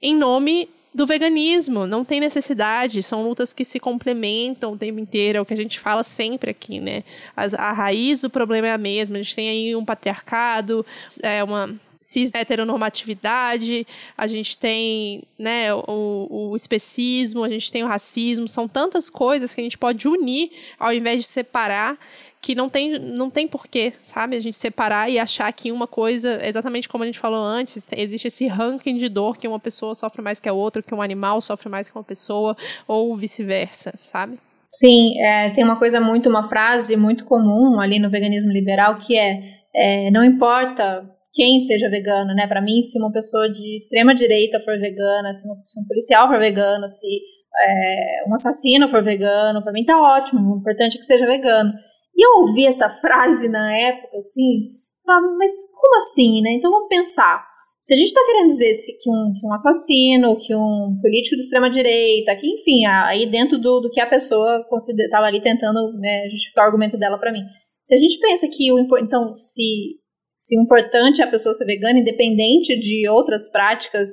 em 0.00 0.14
nome 0.14 0.68
do 0.94 1.06
veganismo. 1.06 1.86
Não 1.86 2.04
tem 2.04 2.20
necessidade, 2.20 3.02
são 3.02 3.22
lutas 3.22 3.52
que 3.52 3.64
se 3.64 3.78
complementam 3.78 4.72
o 4.72 4.78
tempo 4.78 4.98
inteiro, 4.98 5.38
é 5.38 5.40
o 5.40 5.46
que 5.46 5.54
a 5.54 5.56
gente 5.56 5.78
fala 5.78 6.02
sempre 6.02 6.50
aqui, 6.50 6.80
né? 6.80 7.04
As, 7.36 7.54
a 7.54 7.72
raiz 7.72 8.20
do 8.20 8.30
problema 8.30 8.66
é 8.68 8.72
a 8.72 8.78
mesma. 8.78 9.16
A 9.16 9.22
gente 9.22 9.34
tem 9.34 9.48
aí 9.48 9.76
um 9.76 9.84
patriarcado, 9.84 10.84
é 11.22 11.42
uma 11.44 11.78
cis 12.00 12.30
heteronormatividade, 12.32 13.86
a 14.16 14.26
gente 14.26 14.56
tem 14.56 15.22
né, 15.38 15.74
o, 15.74 16.50
o 16.50 16.56
especismo, 16.56 17.44
a 17.44 17.48
gente 17.48 17.70
tem 17.70 17.84
o 17.84 17.86
racismo, 17.86 18.48
são 18.48 18.66
tantas 18.66 19.10
coisas 19.10 19.54
que 19.54 19.60
a 19.60 19.64
gente 19.64 19.76
pode 19.76 20.08
unir 20.08 20.50
ao 20.78 20.92
invés 20.92 21.22
de 21.22 21.26
separar 21.26 21.98
que 22.40 22.54
não 22.54 22.68
tem, 22.68 22.98
não 22.98 23.30
tem 23.30 23.48
porquê, 23.48 23.92
sabe? 24.00 24.36
A 24.36 24.40
gente 24.40 24.56
separar 24.56 25.10
e 25.10 25.18
achar 25.18 25.52
que 25.52 25.72
uma 25.72 25.86
coisa, 25.86 26.38
exatamente 26.46 26.88
como 26.88 27.02
a 27.02 27.06
gente 27.06 27.18
falou 27.18 27.42
antes, 27.42 27.90
existe 27.92 28.28
esse 28.28 28.46
ranking 28.46 28.96
de 28.96 29.08
dor 29.08 29.36
que 29.36 29.48
uma 29.48 29.58
pessoa 29.58 29.94
sofre 29.94 30.22
mais 30.22 30.38
que 30.38 30.48
a 30.48 30.52
outra, 30.52 30.82
que 30.82 30.94
um 30.94 31.02
animal 31.02 31.40
sofre 31.40 31.68
mais 31.68 31.90
que 31.90 31.96
uma 31.96 32.04
pessoa, 32.04 32.56
ou 32.86 33.16
vice-versa, 33.16 33.92
sabe? 34.06 34.38
Sim, 34.68 35.18
é, 35.20 35.50
tem 35.50 35.64
uma 35.64 35.76
coisa 35.76 36.00
muito, 36.00 36.28
uma 36.28 36.48
frase 36.48 36.96
muito 36.96 37.24
comum 37.24 37.80
ali 37.80 37.98
no 37.98 38.10
veganismo 38.10 38.52
liberal 38.52 38.98
que 38.98 39.16
é, 39.18 39.40
é 39.74 40.10
não 40.10 40.22
importa 40.22 41.08
quem 41.32 41.60
seja 41.60 41.88
vegano, 41.88 42.34
né? 42.34 42.46
Para 42.46 42.60
mim, 42.60 42.82
se 42.82 42.98
uma 42.98 43.10
pessoa 43.10 43.48
de 43.48 43.76
extrema 43.76 44.14
direita 44.14 44.60
for 44.60 44.78
vegana, 44.78 45.32
se, 45.34 45.42
se 45.64 45.80
um 45.80 45.86
policial 45.86 46.28
for 46.28 46.38
vegano, 46.38 46.88
se 46.88 47.20
é, 47.60 48.24
um 48.28 48.34
assassino 48.34 48.88
for 48.88 49.02
vegano, 49.02 49.62
para 49.62 49.72
mim 49.72 49.84
tá 49.84 49.96
ótimo. 49.96 50.54
O 50.54 50.58
importante 50.58 50.96
é 50.96 50.98
que 50.98 51.06
seja 51.06 51.26
vegano. 51.26 51.72
E 52.18 52.26
eu 52.26 52.40
ouvi 52.40 52.66
essa 52.66 52.90
frase 52.90 53.48
na 53.48 53.72
época, 53.78 54.16
assim, 54.16 54.72
falava, 55.06 55.28
mas 55.38 55.52
como 55.72 55.96
assim, 55.98 56.42
né? 56.42 56.50
Então 56.54 56.68
vamos 56.68 56.88
pensar. 56.88 57.46
Se 57.80 57.94
a 57.94 57.96
gente 57.96 58.08
está 58.08 58.20
querendo 58.26 58.48
dizer 58.48 58.72
que 59.00 59.08
um, 59.08 59.32
que 59.32 59.46
um 59.46 59.52
assassino, 59.52 60.36
que 60.36 60.52
um 60.52 60.98
político 61.00 61.36
de 61.36 61.42
extrema-direita, 61.42 62.34
que 62.34 62.48
enfim, 62.48 62.84
aí 62.84 63.24
dentro 63.24 63.56
do, 63.56 63.80
do 63.80 63.88
que 63.88 64.00
a 64.00 64.06
pessoa 64.06 64.66
estava 65.04 65.26
ali 65.26 65.40
tentando 65.40 65.92
né, 65.98 66.28
justificar 66.28 66.64
o 66.64 66.66
argumento 66.66 66.98
dela 66.98 67.18
para 67.18 67.32
mim. 67.32 67.44
Se 67.82 67.94
a 67.94 67.98
gente 67.98 68.18
pensa 68.18 68.48
que 68.48 68.72
o 68.72 68.80
então 68.98 69.32
se, 69.38 69.96
se 70.36 70.58
o 70.58 70.62
importante 70.62 71.22
é 71.22 71.24
a 71.24 71.30
pessoa 71.30 71.54
ser 71.54 71.64
vegana, 71.66 72.00
independente 72.00 72.76
de 72.78 73.08
outras 73.08 73.48
práticas, 73.48 74.08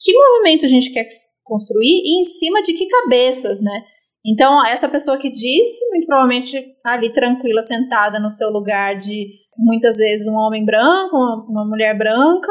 que 0.00 0.12
movimento 0.16 0.64
a 0.64 0.68
gente 0.68 0.92
quer 0.92 1.06
construir 1.42 2.02
e 2.04 2.20
em 2.20 2.24
cima 2.24 2.62
de 2.62 2.72
que 2.72 2.86
cabeças, 2.86 3.60
né? 3.60 3.82
Então, 4.24 4.64
essa 4.64 4.88
pessoa 4.88 5.18
que 5.18 5.28
disse, 5.28 5.88
muito 5.90 6.06
provavelmente 6.06 6.56
ali 6.84 7.12
tranquila, 7.12 7.60
sentada 7.60 8.20
no 8.20 8.30
seu 8.30 8.50
lugar 8.50 8.96
de 8.96 9.26
muitas 9.58 9.98
vezes 9.98 10.28
um 10.28 10.36
homem 10.36 10.64
branco, 10.64 11.16
uma, 11.16 11.44
uma 11.48 11.64
mulher 11.68 11.96
branca, 11.98 12.48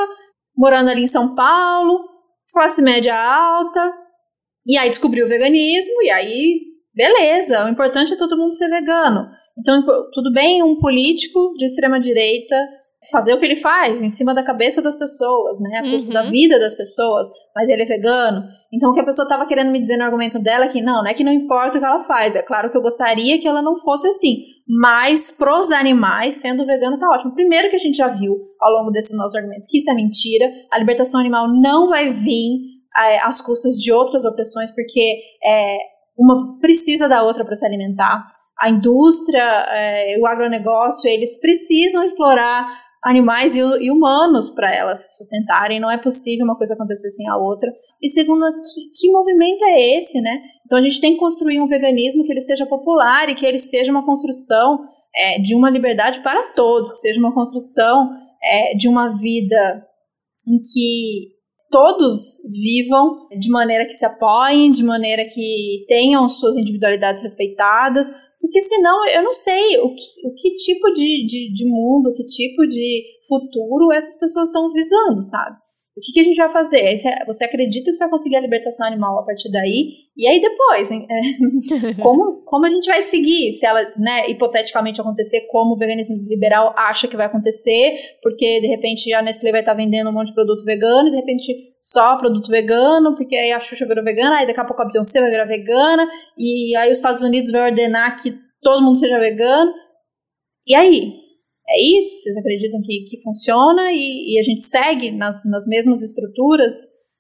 morando 0.56 0.90
ali 0.90 1.04
em 1.04 1.08
São 1.08 1.34
Paulo, 1.34 2.00
classe 2.52 2.82
média 2.82 3.18
alta, 3.18 3.92
e 4.68 4.78
aí 4.78 4.90
descobriu 4.90 5.26
o 5.26 5.30
veganismo, 5.30 6.02
e 6.04 6.12
aí, 6.12 6.62
beleza, 6.94 7.66
o 7.66 7.70
importante 7.70 8.14
é 8.14 8.18
todo 8.18 8.38
mundo 8.38 8.54
ser 8.54 8.70
vegano. 8.70 9.28
Então, 9.58 9.82
tudo 10.14 10.32
bem 10.34 10.62
um 10.62 10.78
político 10.78 11.54
de 11.58 11.66
extrema 11.66 12.00
direita 12.00 12.56
fazer 13.10 13.34
o 13.34 13.40
que 13.40 13.46
ele 13.46 13.56
faz 13.56 14.00
em 14.00 14.10
cima 14.10 14.34
da 14.34 14.44
cabeça 14.44 14.82
das 14.82 14.96
pessoas, 14.96 15.60
né? 15.60 15.80
A 15.80 15.82
custo 15.82 16.08
uhum. 16.08 16.14
da 16.14 16.22
vida 16.24 16.60
das 16.60 16.76
pessoas, 16.76 17.28
mas 17.56 17.68
ele 17.68 17.82
é 17.82 17.86
vegano. 17.86 18.44
Então 18.72 18.92
o 18.92 18.94
que 18.94 19.00
a 19.00 19.06
pessoa 19.06 19.24
estava 19.24 19.48
querendo 19.48 19.72
me 19.72 19.82
dizer 19.82 19.98
no 19.98 20.04
argumento 20.04 20.38
dela 20.38 20.66
é 20.66 20.68
que 20.68 20.82
não, 20.82 21.02
não 21.02 21.08
é 21.08 21.14
que 21.14 21.24
não 21.24 21.34
importa 21.34 21.78
o 21.78 21.80
que 21.80 21.86
ela 21.86 22.02
faz. 22.04 22.36
É 22.36 22.44
claro 22.44 22.70
que 22.70 22.78
eu 22.78 22.82
gostaria 22.82 23.40
que 23.40 23.48
ela 23.48 23.62
não 23.62 23.76
fosse 23.76 24.08
assim. 24.08 24.38
Mas 24.68 25.32
pros 25.32 25.72
animais, 25.72 26.42
sendo 26.42 26.66
vegano 26.66 27.00
tá 27.00 27.08
ótimo. 27.10 27.34
Primeiro 27.34 27.70
que 27.70 27.76
a 27.76 27.80
gente 27.80 27.98
já 27.98 28.08
viu 28.08 28.38
ao 28.60 28.72
longo 28.72 28.92
desses 28.92 29.18
nossos 29.18 29.36
argumentos 29.36 29.68
que 29.68 29.78
isso 29.78 29.90
é 29.90 29.94
mentira. 29.96 30.46
A 30.72 30.78
libertação 30.78 31.20
animal 31.20 31.48
não 31.52 31.90
vai 31.90 32.14
vir 32.14 32.72
é, 32.98 33.20
às 33.26 33.42
custas 33.42 33.76
de 33.76 33.92
outras 33.92 34.26
opressões, 34.26 34.70
porque 34.72 35.22
é, 35.44 35.78
uma 36.18 36.60
precisa 36.60 37.10
da 37.10 37.24
outra 37.24 37.44
para 37.44 37.56
se 37.56 37.66
alimentar. 37.66 38.24
A 38.60 38.70
indústria, 38.70 39.42
é, 39.70 40.18
o 40.20 40.28
agronegócio, 40.28 41.10
eles 41.10 41.40
precisam 41.40 42.04
explorar 42.04 42.81
animais 43.04 43.56
e, 43.56 43.60
e 43.60 43.92
humanos 43.92 44.50
para 44.50 44.74
elas 44.74 45.00
se 45.00 45.18
sustentarem. 45.18 45.80
Não 45.80 45.90
é 45.90 45.98
possível 45.98 46.46
uma 46.46 46.58
coisa 46.58 46.74
acontecer 46.74 47.10
sem 47.10 47.28
a 47.28 47.38
outra. 47.38 47.72
E 48.02 48.10
segundo, 48.10 48.46
que, 48.52 48.92
que 49.00 49.12
movimento 49.12 49.64
é 49.66 49.98
esse, 49.98 50.20
né? 50.22 50.42
Então 50.66 50.78
a 50.78 50.82
gente 50.82 51.02
tem 51.02 51.14
que 51.14 51.20
construir 51.20 51.60
um 51.60 51.68
veganismo 51.68 52.24
que 52.24 52.32
ele 52.32 52.42
seja 52.42 52.66
popular 52.66 53.30
e 53.30 53.36
que 53.36 53.46
ele 53.46 53.60
seja 53.60 53.92
uma 53.92 54.06
construção 54.06 54.80
é, 55.16 55.40
de 55.40 55.56
uma 55.56 55.70
liberdade 55.70 56.22
para 56.22 56.54
todos, 56.54 56.92
que 56.92 56.98
seja 56.98 57.20
uma 57.20 57.34
construção 57.34 58.10
é, 58.42 58.76
de 58.76 58.88
uma 58.88 59.10
vida 59.10 59.86
em 60.48 60.60
que 60.60 61.42
todos 61.70 62.40
vivam 62.62 63.28
de 63.38 63.50
maneira 63.50 63.86
que 63.86 63.94
se 63.94 64.06
apoiem, 64.06 64.72
de 64.72 64.84
maneira 64.84 65.24
que 65.26 65.86
tenham 65.88 66.28
suas 66.28 66.58
individualidades 66.58 67.22
respeitadas, 67.22 68.08
porque 68.42 68.60
senão 68.60 69.08
eu 69.10 69.24
não 69.24 69.32
sei 69.32 69.80
o 69.80 69.94
que, 69.94 70.28
o 70.28 70.34
que 70.34 70.56
tipo 70.56 70.92
de, 70.92 71.26
de, 71.26 71.54
de 71.54 71.66
mundo, 71.66 72.12
que 72.14 72.26
tipo 72.26 72.68
de 72.68 73.04
futuro 73.28 73.94
essas 73.94 74.18
pessoas 74.18 74.50
estão 74.50 74.72
visando, 74.74 75.22
sabe? 75.22 75.61
O 75.96 76.00
que, 76.00 76.14
que, 76.14 76.20
a 76.22 76.24
gente 76.24 76.38
vai 76.38 76.50
fazer? 76.50 76.98
Você 77.28 77.44
acredita 77.44 77.92
que 77.92 77.94
você 77.94 78.04
vai 78.04 78.10
conseguir 78.10 78.38
a 78.38 78.42
libertação 78.42 78.88
animal 78.88 79.20
a 79.20 79.26
partir 79.26 79.52
daí? 79.52 79.90
E 80.16 80.26
aí 80.26 80.40
depois? 80.40 80.90
É, 80.90 81.94
como, 82.02 82.44
como 82.46 82.66
a 82.66 82.70
gente 82.70 82.86
vai 82.86 83.02
seguir? 83.02 83.52
Se 83.52 83.66
ela, 83.66 83.82
né, 83.98 84.30
hipoteticamente 84.30 85.02
acontecer, 85.02 85.48
como 85.50 85.74
o 85.74 85.78
veganismo 85.78 86.16
liberal 86.30 86.74
acha 86.78 87.10
que 87.10 87.18
vai 87.18 87.26
acontecer, 87.26 87.94
porque 88.24 88.62
de 88.62 88.68
repente 88.68 89.14
a 89.14 89.22
Nestlé 89.22 89.52
vai 89.52 89.60
estar 89.60 89.74
vendendo 89.74 90.10
um 90.10 90.14
monte 90.14 90.28
de 90.28 90.34
produto 90.34 90.64
vegano, 90.64 91.10
e 91.10 91.12
de 91.12 91.18
repente 91.18 91.54
só 91.82 92.16
produto 92.16 92.50
vegano, 92.50 93.14
porque 93.18 93.36
aí 93.36 93.52
a 93.52 93.60
Xuxa 93.60 93.86
virou 93.86 94.04
vegana, 94.04 94.38
aí 94.38 94.48
daqui 94.48 94.62
a 94.62 94.66
pouco 94.66 94.82
a 94.82 94.86
Beyoncé 94.86 95.20
vai 95.20 95.30
virar 95.30 95.46
vegana, 95.46 96.08
e 96.38 96.74
aí 96.78 96.90
os 96.90 97.00
Estados 97.00 97.22
Unidos 97.22 97.52
vai 97.52 97.70
ordenar 97.70 98.22
que 98.22 98.34
todo 98.62 98.82
mundo 98.82 98.98
seja 98.98 99.20
vegano. 99.20 99.74
E 100.66 100.74
aí? 100.74 101.21
É 101.72 101.82
isso? 102.00 102.24
Vocês 102.24 102.38
acreditam 102.38 102.82
que, 102.82 103.06
que 103.10 103.22
funciona 103.22 103.92
e, 103.94 104.34
e 104.34 104.40
a 104.40 104.44
gente 104.44 104.62
segue 104.62 105.12
nas, 105.12 105.44
nas 105.50 105.66
mesmas 105.68 106.02
estruturas 106.02 106.76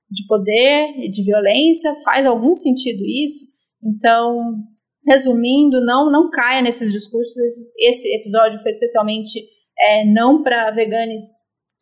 de 0.09 0.25
poder 0.27 0.89
e 0.97 1.09
de 1.09 1.23
violência? 1.23 1.93
Faz 2.03 2.25
algum 2.25 2.53
sentido 2.53 3.01
isso? 3.05 3.45
Então, 3.83 4.55
resumindo, 5.07 5.83
não, 5.85 6.11
não 6.11 6.29
caia 6.29 6.61
nesses 6.61 6.91
discursos. 6.91 7.35
Esse, 7.37 7.71
esse 7.79 8.15
episódio 8.15 8.59
foi 8.61 8.71
especialmente 8.71 9.39
é, 9.79 10.05
não 10.05 10.43
para 10.43 10.71
veganes 10.71 11.23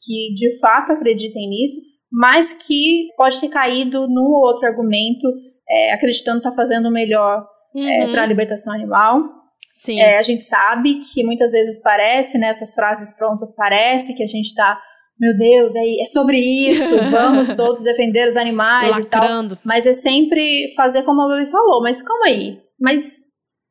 que 0.05 0.33
de 0.35 0.57
fato 0.59 0.91
acreditem 0.91 1.49
nisso, 1.49 1.81
mas 2.11 2.53
que 2.53 3.07
pode 3.17 3.39
ter 3.41 3.49
caído 3.49 4.07
num 4.07 4.31
ou 4.31 4.47
outro 4.47 4.67
argumento, 4.67 5.27
é, 5.67 5.91
acreditando 5.93 6.37
estar 6.37 6.51
tá 6.51 6.55
fazendo 6.55 6.87
o 6.87 6.91
melhor 6.91 7.45
é, 7.75 7.79
uhum. 7.79 7.89
é, 7.89 8.11
para 8.11 8.23
a 8.23 8.27
libertação 8.27 8.73
animal. 8.73 9.38
Sim. 9.79 10.01
É, 10.01 10.17
a 10.17 10.21
gente 10.21 10.43
sabe 10.43 10.99
que 10.99 11.23
muitas 11.23 11.53
vezes 11.53 11.81
parece, 11.81 12.37
né, 12.37 12.47
essas 12.47 12.73
frases 12.73 13.15
prontas 13.15 13.55
parece 13.55 14.13
que 14.13 14.21
a 14.21 14.27
gente 14.27 14.47
está 14.47 14.77
meu 15.17 15.37
Deus, 15.37 15.75
é, 15.75 16.01
é 16.01 16.05
sobre 16.05 16.37
isso, 16.37 16.95
vamos 17.11 17.53
todos 17.53 17.83
defender 17.83 18.25
os 18.27 18.37
animais 18.37 18.89
Lacrando. 18.89 19.53
e 19.53 19.57
tal. 19.57 19.63
Mas 19.65 19.85
é 19.85 19.91
sempre 19.91 20.71
fazer 20.75 21.03
como 21.03 21.21
a 21.21 21.27
Babi 21.27 21.51
falou, 21.51 21.81
mas 21.81 22.01
calma 22.01 22.27
aí, 22.27 22.57
mas 22.79 23.25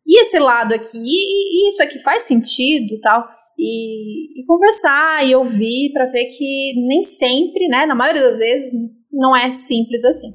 e 0.07 0.21
esse 0.21 0.39
lado 0.39 0.75
aqui? 0.75 0.99
E, 0.99 1.67
e 1.67 1.69
isso 1.69 1.83
aqui 1.83 1.99
faz 1.99 2.23
sentido 2.23 2.99
tal? 3.03 3.27
E, 3.59 4.41
e 4.41 4.47
conversar 4.47 5.27
e 5.27 5.35
ouvir 5.35 5.91
para 5.93 6.07
ver 6.07 6.27
que 6.27 6.73
nem 6.87 7.03
sempre, 7.03 7.67
né, 7.69 7.85
na 7.85 7.95
maioria 7.95 8.23
das 8.23 8.39
vezes, 8.39 8.73
não 9.13 9.37
é 9.37 9.51
simples 9.51 10.05
assim. 10.05 10.35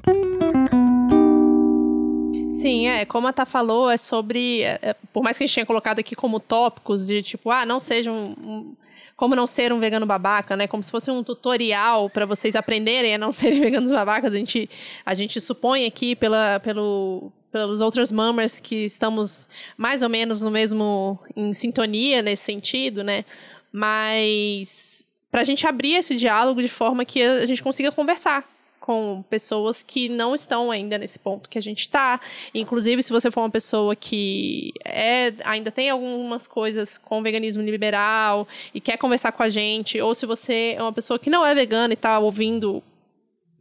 Sim, 2.63 2.87
é, 2.87 3.03
como 3.03 3.27
a 3.27 3.33
Tá 3.33 3.45
falou, 3.45 3.89
é 3.89 3.97
sobre. 3.97 4.61
É, 4.61 4.79
é, 4.81 4.95
por 5.11 5.21
mais 5.21 5.37
que 5.37 5.43
a 5.43 5.47
gente 5.47 5.53
tenha 5.53 5.65
colocado 5.65 5.99
aqui 5.99 6.15
como 6.15 6.39
tópicos 6.39 7.07
de 7.07 7.21
tipo, 7.21 7.51
ah, 7.51 7.65
não 7.65 7.77
sejam. 7.77 8.33
Um, 8.41 8.73
como 9.17 9.35
não 9.35 9.45
ser 9.45 9.73
um 9.73 9.79
vegano 9.79 10.05
babaca, 10.05 10.55
né? 10.55 10.65
Como 10.65 10.81
se 10.81 10.89
fosse 10.89 11.11
um 11.11 11.21
tutorial 11.21 12.09
para 12.09 12.25
vocês 12.25 12.55
aprenderem 12.55 13.15
a 13.15 13.17
não 13.17 13.31
serem 13.33 13.59
veganos 13.59 13.91
babacas. 13.91 14.33
A 14.33 14.37
gente, 14.37 14.69
a 15.05 15.13
gente 15.13 15.41
supõe 15.41 15.85
aqui 15.85 16.15
pela, 16.15 16.61
pelo, 16.61 17.33
pelos 17.51 17.81
outros 17.81 18.13
mammers 18.13 18.61
que 18.61 18.85
estamos 18.85 19.49
mais 19.77 20.01
ou 20.01 20.07
menos 20.07 20.41
no 20.41 20.49
mesmo 20.49 21.19
em 21.35 21.51
sintonia 21.51 22.21
nesse 22.21 22.43
sentido, 22.45 23.03
né? 23.03 23.25
Mas 23.73 25.05
para 25.29 25.41
a 25.41 25.43
gente 25.43 25.67
abrir 25.67 25.95
esse 25.95 26.15
diálogo 26.15 26.61
de 26.61 26.69
forma 26.69 27.03
que 27.03 27.21
a 27.21 27.45
gente 27.45 27.61
consiga 27.61 27.91
conversar, 27.91 28.45
com 28.83 29.23
pessoas 29.29 29.81
que 29.81 30.09
não 30.09 30.35
estão 30.35 30.69
ainda 30.69 30.97
nesse 30.97 31.17
ponto 31.17 31.47
que 31.47 31.57
a 31.57 31.61
gente 31.61 31.79
está. 31.79 32.19
Inclusive, 32.53 33.01
se 33.01 33.13
você 33.13 33.31
for 33.31 33.39
uma 33.39 33.49
pessoa 33.49 33.95
que 33.95 34.73
é, 34.83 35.31
ainda 35.45 35.71
tem 35.71 35.89
algumas 35.89 36.49
coisas 36.49 36.97
com 36.97 37.23
veganismo 37.23 37.63
liberal 37.63 38.45
e 38.73 38.81
quer 38.81 38.97
conversar 38.97 39.31
com 39.31 39.41
a 39.41 39.47
gente, 39.47 40.01
ou 40.01 40.13
se 40.13 40.25
você 40.25 40.75
é 40.77 40.81
uma 40.81 40.91
pessoa 40.91 41.17
que 41.17 41.29
não 41.29 41.45
é 41.45 41.55
vegana 41.55 41.93
e 41.93 41.95
está 41.95 42.19
ouvindo 42.19 42.83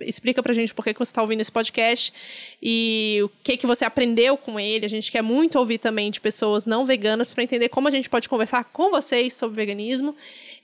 explica 0.01 0.43
pra 0.43 0.53
gente 0.53 0.75
por 0.75 0.83
que, 0.83 0.93
que 0.93 0.99
você 0.99 1.13
está 1.13 1.23
ouvindo 1.23 1.41
esse 1.41 1.53
podcast 1.53 2.13
e 2.61 3.21
o 3.23 3.31
que 3.45 3.57
que 3.57 3.65
você 3.65 3.85
aprendeu 3.85 4.37
com 4.37 4.59
ele. 4.59 4.85
A 4.85 4.89
gente 4.89 5.13
quer 5.13 5.23
muito 5.23 5.57
ouvir 5.57 5.79
também 5.79 6.11
de 6.11 6.21
pessoas 6.21 6.67
não 6.67 6.85
veganas 6.85 7.33
para 7.33 7.45
entender 7.45 7.69
como 7.69 7.87
a 7.87 7.93
gente 7.93 8.11
pode 8.11 8.29
conversar 8.29 8.65
com 8.65 8.91
vocês 8.91 9.35
sobre 9.35 9.55
veganismo. 9.55 10.17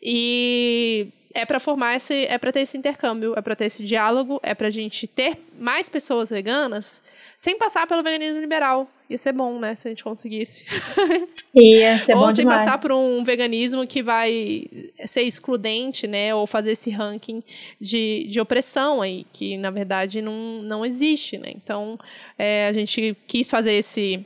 E 0.03 1.07
é 1.35 1.45
para 1.45 1.61
formar 1.61 1.97
esse, 1.97 2.27
é 2.27 2.39
para 2.39 2.53
ter 2.53 2.61
esse 2.61 2.77
intercâmbio, 2.77 3.35
é 3.37 3.43
para 3.43 3.55
ter 3.55 3.67
esse 3.67 3.85
diálogo, 3.85 4.41
é 4.43 4.55
pra 4.55 4.71
gente 4.71 5.07
ter 5.07 5.39
mais 5.59 5.89
pessoas 5.89 6.31
veganas 6.31 7.03
sem 7.37 7.59
passar 7.59 7.87
pelo 7.87 8.03
veganismo 8.03 8.41
liberal. 8.41 8.89
Ia 9.09 9.17
ser 9.17 9.33
bom, 9.33 9.59
né, 9.59 9.75
se 9.75 9.89
a 9.89 9.91
gente 9.91 10.05
conseguisse. 10.05 10.67
Ia 11.55 11.99
ser 11.99 12.15
ou 12.15 12.21
bom 12.21 12.27
sem 12.27 12.45
demais. 12.45 12.65
passar 12.65 12.81
por 12.81 12.93
um 12.93 13.25
veganismo 13.25 13.87
que 13.87 14.03
vai 14.03 14.67
ser 15.05 15.23
excludente, 15.23 16.07
né, 16.07 16.35
ou 16.35 16.47
fazer 16.47 16.73
esse 16.73 16.91
ranking 16.91 17.43
de, 17.81 18.27
de 18.29 18.41
opressão 18.41 19.01
aí, 19.01 19.27
que 19.33 19.57
na 19.57 19.71
verdade 19.71 20.21
não, 20.21 20.63
não 20.63 20.85
existe, 20.85 21.39
né. 21.39 21.53
Então, 21.55 21.99
é, 22.39 22.67
a 22.69 22.73
gente 22.73 23.17
quis 23.27 23.51
fazer 23.51 23.73
esse 23.73 24.25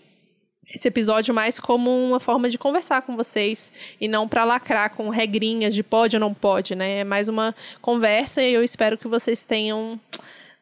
esse 0.74 0.88
episódio 0.88 1.34
mais 1.34 1.60
como 1.60 1.90
uma 1.90 2.18
forma 2.18 2.48
de 2.48 2.56
conversar 2.56 3.02
com 3.02 3.14
vocês 3.14 3.72
e 4.00 4.08
não 4.08 4.26
para 4.26 4.44
lacrar 4.44 4.94
com 4.94 5.08
regrinhas 5.10 5.74
de 5.74 5.82
pode 5.82 6.16
ou 6.16 6.20
não 6.20 6.32
pode, 6.32 6.74
né? 6.74 7.00
É 7.00 7.04
mais 7.04 7.28
uma 7.28 7.54
conversa 7.80 8.42
e 8.42 8.54
eu 8.54 8.62
espero 8.62 8.96
que 8.96 9.06
vocês 9.06 9.44
tenham 9.44 10.00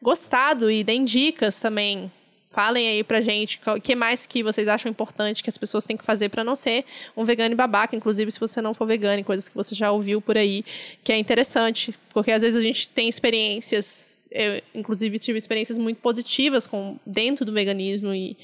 gostado 0.01 0.69
e 0.69 0.83
deem 0.83 1.05
dicas 1.05 1.59
também. 1.59 2.11
Falem 2.49 2.85
aí 2.85 3.03
pra 3.03 3.21
gente 3.21 3.61
o 3.65 3.79
que 3.79 3.95
mais 3.95 4.25
que 4.25 4.43
vocês 4.43 4.67
acham 4.67 4.91
importante 4.91 5.41
que 5.41 5.49
as 5.49 5.57
pessoas 5.57 5.85
têm 5.85 5.95
que 5.95 6.03
fazer 6.03 6.27
para 6.27 6.43
não 6.43 6.53
ser 6.53 6.83
um 7.15 7.23
vegano 7.23 7.53
e 7.53 7.55
babaca, 7.55 7.95
inclusive 7.95 8.29
se 8.29 8.39
você 8.39 8.61
não 8.61 8.73
for 8.73 8.85
vegano, 8.85 9.23
coisas 9.23 9.47
que 9.47 9.55
você 9.55 9.73
já 9.73 9.89
ouviu 9.89 10.19
por 10.19 10.37
aí, 10.37 10.65
que 11.01 11.13
é 11.13 11.17
interessante, 11.17 11.95
porque 12.13 12.29
às 12.29 12.41
vezes 12.41 12.57
a 12.57 12.61
gente 12.61 12.89
tem 12.89 13.07
experiências, 13.07 14.17
eu 14.29 14.61
inclusive 14.75 15.17
tive 15.17 15.37
experiências 15.37 15.77
muito 15.77 16.01
positivas 16.01 16.67
com 16.67 16.99
dentro 17.05 17.45
do 17.45 17.53
veganismo 17.53 18.13
e 18.13 18.35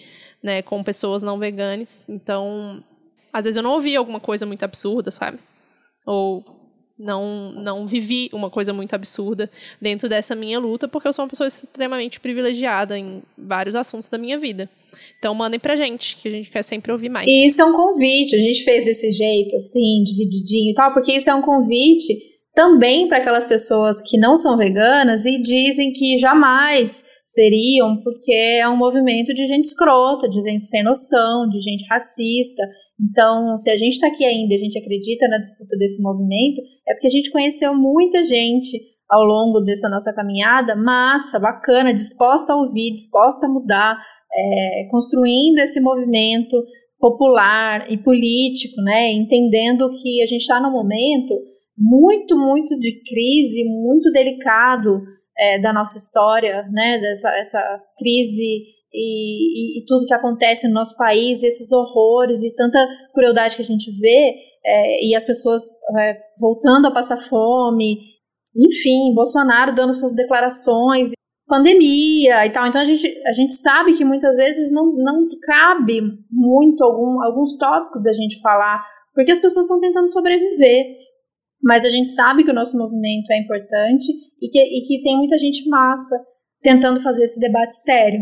né, 0.47 0.61
com 0.61 0.81
pessoas 0.81 1.21
não 1.21 1.37
veganas. 1.37 2.05
Então, 2.07 2.81
às 3.33 3.43
vezes 3.43 3.57
eu 3.57 3.63
não 3.63 3.73
ouvi 3.73 3.97
alguma 3.97 4.19
coisa 4.19 4.45
muito 4.45 4.63
absurda, 4.63 5.11
sabe? 5.11 5.37
Ou 6.05 6.41
não 6.97 7.51
não 7.51 7.85
vivi 7.85 8.29
uma 8.31 8.49
coisa 8.49 8.73
muito 8.73 8.95
absurda 8.95 9.51
dentro 9.79 10.07
dessa 10.07 10.33
minha 10.33 10.57
luta, 10.57 10.87
porque 10.87 11.05
eu 11.05 11.11
sou 11.11 11.25
uma 11.25 11.29
pessoa 11.29 11.47
extremamente 11.47 12.17
privilegiada 12.21 12.97
em 12.97 13.21
vários 13.37 13.75
assuntos 13.75 14.09
da 14.09 14.17
minha 14.17 14.39
vida. 14.39 14.69
Então 15.19 15.35
mandem 15.35 15.59
pra 15.59 15.75
gente, 15.75 16.15
que 16.15 16.29
a 16.29 16.31
gente 16.31 16.49
quer 16.49 16.63
sempre 16.63 16.93
ouvir 16.93 17.09
mais. 17.09 17.27
E 17.27 17.45
isso 17.45 17.61
é 17.61 17.65
um 17.65 17.73
convite, 17.73 18.33
a 18.33 18.39
gente 18.39 18.63
fez 18.63 18.85
desse 18.85 19.11
jeito, 19.11 19.53
assim, 19.53 20.01
divididinho 20.03 20.71
e 20.71 20.73
tal, 20.73 20.93
porque 20.93 21.11
isso 21.11 21.29
é 21.29 21.35
um 21.35 21.41
convite 21.41 22.17
também 22.57 23.07
para 23.07 23.19
aquelas 23.19 23.45
pessoas 23.45 24.01
que 24.01 24.17
não 24.17 24.35
são 24.35 24.57
veganas 24.57 25.25
e 25.25 25.39
dizem 25.39 25.93
que 25.93 26.17
jamais 26.17 27.03
seriam, 27.23 28.01
porque 28.01 28.33
é 28.33 28.67
um 28.67 28.75
movimento 28.75 29.31
de 29.31 29.45
gente 29.45 29.65
escrota, 29.65 30.27
de 30.27 30.41
gente 30.41 30.65
sem 30.65 30.81
noção, 30.83 31.47
de 31.47 31.59
gente 31.59 31.85
racista. 31.87 32.63
Então, 32.99 33.55
se 33.59 33.69
a 33.69 33.77
gente 33.77 33.93
está 33.93 34.07
aqui 34.07 34.25
ainda, 34.25 34.55
a 34.55 34.57
gente 34.57 34.75
acredita 34.79 35.27
na 35.27 35.37
disputa 35.37 35.77
desse 35.77 36.01
movimento, 36.01 36.59
é 36.87 36.95
porque 36.95 37.05
a 37.05 37.11
gente 37.11 37.29
conheceu 37.29 37.75
muita 37.75 38.23
gente 38.23 38.75
ao 39.07 39.23
longo 39.23 39.59
dessa 39.61 39.87
nossa 39.87 40.11
caminhada, 40.11 40.75
massa, 40.75 41.39
bacana, 41.39 41.93
disposta 41.93 42.53
a 42.53 42.55
ouvir, 42.55 42.91
disposta 42.91 43.45
a 43.45 43.49
mudar, 43.49 43.99
é, 44.33 44.87
construindo 44.89 45.59
esse 45.59 45.79
movimento 45.79 46.57
popular 46.99 47.85
e 47.91 47.97
político, 47.97 48.81
né? 48.81 49.11
Entendendo 49.11 49.91
que 49.91 50.23
a 50.23 50.25
gente 50.25 50.41
está 50.41 50.59
no 50.59 50.71
momento 50.71 51.35
muito, 51.77 52.37
muito 52.37 52.79
de 52.79 53.01
crise, 53.03 53.63
muito 53.65 54.11
delicado 54.11 55.01
é, 55.37 55.59
da 55.59 55.71
nossa 55.71 55.97
história, 55.97 56.67
né? 56.71 56.97
Dessa 56.99 57.29
essa 57.37 57.81
crise 57.97 58.63
e, 58.93 59.77
e, 59.77 59.79
e, 59.79 59.85
tudo 59.85 60.05
que 60.05 60.13
acontece 60.13 60.67
no 60.67 60.73
nosso 60.73 60.97
país, 60.97 61.43
esses 61.43 61.71
horrores 61.71 62.41
e 62.43 62.55
tanta 62.55 62.85
crueldade 63.13 63.55
que 63.55 63.61
a 63.61 63.65
gente 63.65 63.91
vê, 63.99 64.33
é, 64.65 65.05
e 65.05 65.15
as 65.15 65.25
pessoas 65.25 65.63
é, 65.99 66.17
voltando 66.39 66.87
a 66.87 66.91
passar 66.91 67.17
fome, 67.17 67.99
enfim, 68.55 69.13
Bolsonaro 69.13 69.75
dando 69.75 69.93
suas 69.93 70.13
declarações, 70.13 71.11
pandemia 71.47 72.45
e 72.45 72.49
tal. 72.49 72.65
Então 72.65 72.81
a 72.81 72.85
gente, 72.85 73.07
a 73.25 73.33
gente 73.33 73.53
sabe 73.53 73.95
que 73.95 74.03
muitas 74.03 74.35
vezes 74.35 74.71
não, 74.71 74.93
não 74.93 75.27
cabe 75.41 76.01
muito 76.31 76.83
algum, 76.83 77.21
alguns 77.21 77.57
tópicos 77.57 78.03
da 78.03 78.13
gente 78.13 78.41
falar, 78.41 78.83
porque 79.13 79.31
as 79.31 79.39
pessoas 79.39 79.65
estão 79.65 79.79
tentando 79.79 80.11
sobreviver. 80.11 80.97
Mas 81.61 81.85
a 81.85 81.89
gente 81.89 82.09
sabe 82.09 82.43
que 82.43 82.51
o 82.51 82.53
nosso 82.53 82.77
movimento 82.77 83.31
é 83.31 83.39
importante 83.39 84.05
e 84.41 84.49
que, 84.49 84.59
e 84.59 84.81
que 84.87 85.03
tem 85.03 85.17
muita 85.17 85.37
gente 85.37 85.67
massa 85.67 86.15
tentando 86.61 86.99
fazer 86.99 87.23
esse 87.23 87.39
debate 87.39 87.75
sério. 87.75 88.19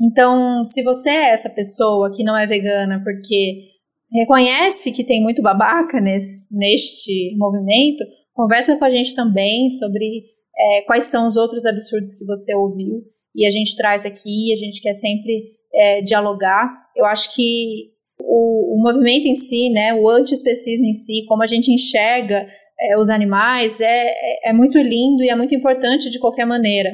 Então, 0.00 0.64
se 0.64 0.82
você 0.82 1.10
é 1.10 1.30
essa 1.30 1.50
pessoa 1.50 2.12
que 2.14 2.22
não 2.22 2.36
é 2.36 2.46
vegana 2.46 3.02
porque 3.02 3.70
reconhece 4.12 4.92
que 4.92 5.04
tem 5.04 5.22
muito 5.22 5.42
babaca 5.42 6.00
nesse, 6.00 6.54
neste 6.56 7.34
movimento, 7.36 8.04
conversa 8.34 8.76
com 8.76 8.84
a 8.84 8.90
gente 8.90 9.14
também 9.14 9.68
sobre 9.70 10.24
é, 10.56 10.82
quais 10.82 11.06
são 11.06 11.26
os 11.26 11.36
outros 11.36 11.64
absurdos 11.66 12.14
que 12.14 12.24
você 12.24 12.54
ouviu 12.54 13.02
e 13.36 13.46
a 13.46 13.50
gente 13.50 13.76
traz 13.76 14.06
aqui, 14.06 14.52
a 14.52 14.56
gente 14.56 14.80
quer 14.80 14.94
sempre 14.94 15.52
é, 15.74 16.00
dialogar. 16.00 16.70
Eu 16.96 17.04
acho 17.04 17.34
que 17.34 17.92
o, 18.18 18.74
o, 18.74 18.82
movimento 18.82 19.26
em 19.26 19.34
si, 19.34 19.68
né, 19.68 19.92
o 19.94 20.08
antiespecismo 20.08 20.86
em 20.86 20.94
si, 20.94 21.24
como 21.26 21.42
a 21.42 21.46
gente 21.46 21.70
enxerga 21.70 22.48
é, 22.80 22.98
os 22.98 23.10
animais, 23.10 23.80
é, 23.80 24.06
é, 24.06 24.50
é 24.50 24.52
muito 24.52 24.78
lindo 24.78 25.22
e 25.22 25.30
é 25.30 25.34
muito 25.34 25.54
importante 25.54 26.10
de 26.10 26.18
qualquer 26.18 26.44
maneira 26.44 26.90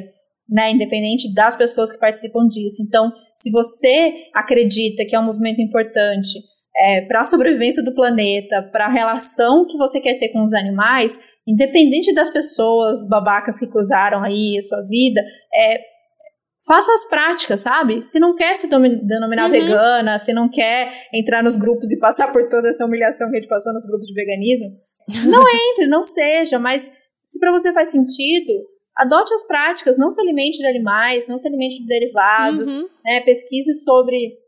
né, 0.49 0.71
independente 0.71 1.33
das 1.33 1.57
pessoas 1.57 1.91
que 1.91 1.99
participam 1.99 2.47
disso. 2.47 2.83
Então, 2.87 3.11
se 3.35 3.51
você 3.51 4.29
acredita 4.35 5.05
que 5.05 5.17
é 5.17 5.19
um 5.19 5.25
movimento 5.25 5.61
importante 5.61 6.39
é, 6.77 7.03
para 7.03 7.21
a 7.21 7.25
sobrevivência 7.25 7.83
do 7.83 7.95
planeta, 7.95 8.63
para 8.71 8.87
a 8.87 8.93
relação 8.93 9.67
que 9.67 9.79
você 9.79 10.01
quer 10.01 10.19
ter 10.19 10.29
com 10.29 10.43
os 10.43 10.53
animais, 10.53 11.19
independente 11.47 12.15
das 12.15 12.31
pessoas 12.31 13.09
babacas 13.09 13.59
que 13.59 13.67
cruzaram 13.67 14.23
aí 14.23 14.57
a 14.59 14.63
sua 14.63 14.83
vida, 14.83 15.23
é, 15.55 15.81
faça 16.67 16.93
as 16.93 17.09
práticas, 17.09 17.61
sabe? 17.61 18.03
Se 18.03 18.21
não 18.21 18.35
quer 18.35 18.55
se 18.55 18.69
denominar 18.69 19.47
uhum. 19.47 19.51
vegana, 19.51 20.19
se 20.19 20.33
não 20.33 20.49
quer 20.49 21.09
entrar 21.13 21.43
nos 21.43 21.57
grupos 21.57 21.93
e 21.93 21.99
passar 21.99 22.31
por 22.31 22.49
toda 22.49 22.69
essa 22.69 22.85
humilhação 22.85 23.31
que 23.31 23.37
a 23.37 23.41
gente 23.41 23.49
passou 23.49 23.73
nos 23.73 23.87
grupos 23.87 24.07
de 24.07 24.15
veganismo, 24.15 24.69
não 25.27 25.45
entre, 25.71 25.87
não 25.87 26.03
seja, 26.03 26.59
mas 26.59 26.93
se 27.25 27.39
para 27.39 27.53
você 27.53 27.73
faz 27.73 27.91
sentido, 27.91 28.53
adote 28.97 29.33
as 29.35 29.47
práticas, 29.47 29.97
não 29.99 30.11
se 30.11 30.21
alimente 30.21 30.59
de 30.59 30.67
animais, 30.67 31.29
não 31.29 31.39
se 31.39 31.49
alimente 31.49 31.79
de 31.81 31.87
derivados, 31.87 32.73
uhum. 32.73 32.89
né? 33.05 33.21
pesquise 33.21 33.75
sobre 33.83 34.39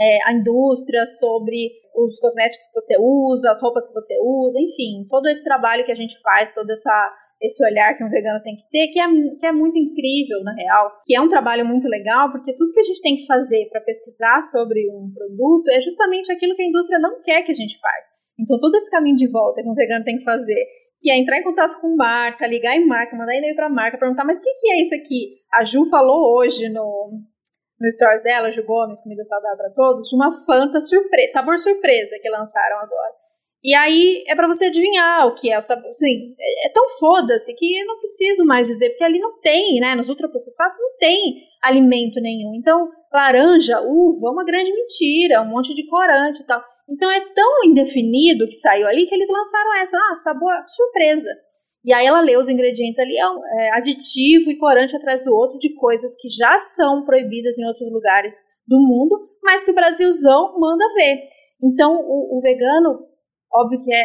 é, 0.00 0.28
a 0.28 0.32
indústria, 0.32 1.06
sobre 1.06 1.70
os 1.94 2.18
cosméticos 2.18 2.66
que 2.66 2.80
você 2.80 2.96
usa, 2.98 3.50
as 3.50 3.62
roupas 3.62 3.86
que 3.86 3.94
você 3.94 4.18
usa, 4.20 4.58
enfim, 4.58 5.06
todo 5.08 5.28
esse 5.28 5.44
trabalho 5.44 5.84
que 5.84 5.92
a 5.92 5.94
gente 5.94 6.20
faz, 6.20 6.52
todo 6.52 6.68
essa, 6.68 7.14
esse 7.40 7.64
olhar 7.64 7.96
que 7.96 8.02
um 8.02 8.10
vegano 8.10 8.42
tem 8.42 8.56
que 8.56 8.68
ter, 8.70 8.88
que 8.88 8.98
é, 8.98 9.06
que 9.38 9.46
é 9.46 9.52
muito 9.52 9.78
incrível, 9.78 10.42
na 10.42 10.52
real, 10.54 10.90
que 11.04 11.14
é 11.14 11.20
um 11.20 11.28
trabalho 11.28 11.64
muito 11.64 11.86
legal, 11.86 12.32
porque 12.32 12.52
tudo 12.54 12.72
que 12.72 12.80
a 12.80 12.84
gente 12.84 13.00
tem 13.00 13.16
que 13.16 13.26
fazer 13.26 13.68
para 13.70 13.80
pesquisar 13.82 14.42
sobre 14.42 14.90
um 14.90 15.12
produto 15.14 15.68
é 15.70 15.80
justamente 15.80 16.32
aquilo 16.32 16.56
que 16.56 16.62
a 16.62 16.68
indústria 16.68 16.98
não 16.98 17.22
quer 17.22 17.42
que 17.42 17.52
a 17.52 17.56
gente 17.56 17.78
faz. 17.78 18.06
Então, 18.38 18.58
todo 18.58 18.74
esse 18.76 18.90
caminho 18.90 19.16
de 19.16 19.28
volta 19.28 19.62
que 19.62 19.68
um 19.68 19.74
vegano 19.74 20.04
tem 20.04 20.18
que 20.18 20.24
fazer 20.24 20.64
que 21.04 21.10
é 21.10 21.18
entrar 21.18 21.36
em 21.36 21.44
contato 21.44 21.78
com 21.82 21.94
marca, 21.94 22.46
ligar 22.46 22.74
em 22.74 22.86
marca, 22.86 23.14
mandar 23.14 23.36
e-mail 23.36 23.54
para 23.54 23.68
marca, 23.68 23.98
perguntar, 23.98 24.24
mas 24.24 24.38
o 24.38 24.42
que, 24.42 24.54
que 24.54 24.70
é 24.72 24.80
isso 24.80 24.94
aqui? 24.94 25.34
A 25.52 25.62
Ju 25.62 25.84
falou 25.84 26.34
hoje 26.34 26.70
no, 26.70 27.20
no 27.78 27.90
stories 27.90 28.22
dela, 28.22 28.50
Ju 28.50 28.64
Gomes, 28.64 29.02
Comida 29.02 29.22
Saudável 29.22 29.58
para 29.58 29.70
Todos, 29.70 30.08
de 30.08 30.16
uma 30.16 30.32
Fanta 30.46 30.80
surpresa, 30.80 31.34
sabor 31.34 31.58
surpresa 31.58 32.18
que 32.22 32.30
lançaram 32.30 32.78
agora. 32.78 33.12
E 33.62 33.74
aí 33.74 34.24
é 34.26 34.34
para 34.34 34.46
você 34.46 34.66
adivinhar 34.66 35.26
o 35.26 35.34
que 35.34 35.52
é 35.52 35.58
o 35.58 35.62
sabor. 35.62 35.90
Assim, 35.90 36.34
é, 36.40 36.68
é 36.68 36.72
tão 36.72 36.88
foda-se 36.98 37.54
que 37.54 37.80
eu 37.80 37.86
não 37.86 37.98
preciso 37.98 38.44
mais 38.46 38.66
dizer, 38.66 38.88
porque 38.88 39.04
ali 39.04 39.18
não 39.18 39.38
tem, 39.40 39.80
né? 39.80 39.94
Nos 39.94 40.08
ultraprocessados 40.08 40.78
não 40.78 40.96
tem 40.98 41.42
alimento 41.62 42.18
nenhum. 42.18 42.54
Então, 42.54 42.88
laranja, 43.12 43.80
uva, 43.82 44.30
uma 44.30 44.44
grande 44.44 44.72
mentira, 44.72 45.42
um 45.42 45.48
monte 45.48 45.74
de 45.74 45.86
corante 45.86 46.42
e 46.42 46.46
tal. 46.46 46.64
Então 46.88 47.10
é 47.10 47.20
tão 47.32 47.64
indefinido 47.64 48.46
que 48.46 48.54
saiu 48.54 48.86
ali 48.86 49.06
que 49.06 49.14
eles 49.14 49.28
lançaram 49.30 49.74
essa, 49.76 49.96
ah, 49.96 50.16
sabor 50.16 50.52
surpresa. 50.68 51.30
E 51.84 51.92
aí 51.92 52.06
ela 52.06 52.20
lê 52.20 52.36
os 52.36 52.48
ingredientes 52.48 52.98
ali, 52.98 53.14
é, 53.18 53.66
é 53.66 53.76
aditivo 53.76 54.50
e 54.50 54.58
corante 54.58 54.96
atrás 54.96 55.22
do 55.22 55.34
outro 55.34 55.58
de 55.58 55.74
coisas 55.74 56.14
que 56.20 56.28
já 56.28 56.58
são 56.58 57.04
proibidas 57.04 57.58
em 57.58 57.66
outros 57.66 57.90
lugares 57.92 58.34
do 58.66 58.78
mundo, 58.78 59.28
mas 59.42 59.64
que 59.64 59.70
o 59.70 59.74
Brasilzão 59.74 60.58
manda 60.58 60.84
ver. 60.94 61.28
Então 61.62 61.94
o, 62.00 62.38
o 62.38 62.40
vegano, 62.40 63.06
óbvio 63.52 63.82
que 63.82 63.94
é, 63.94 64.04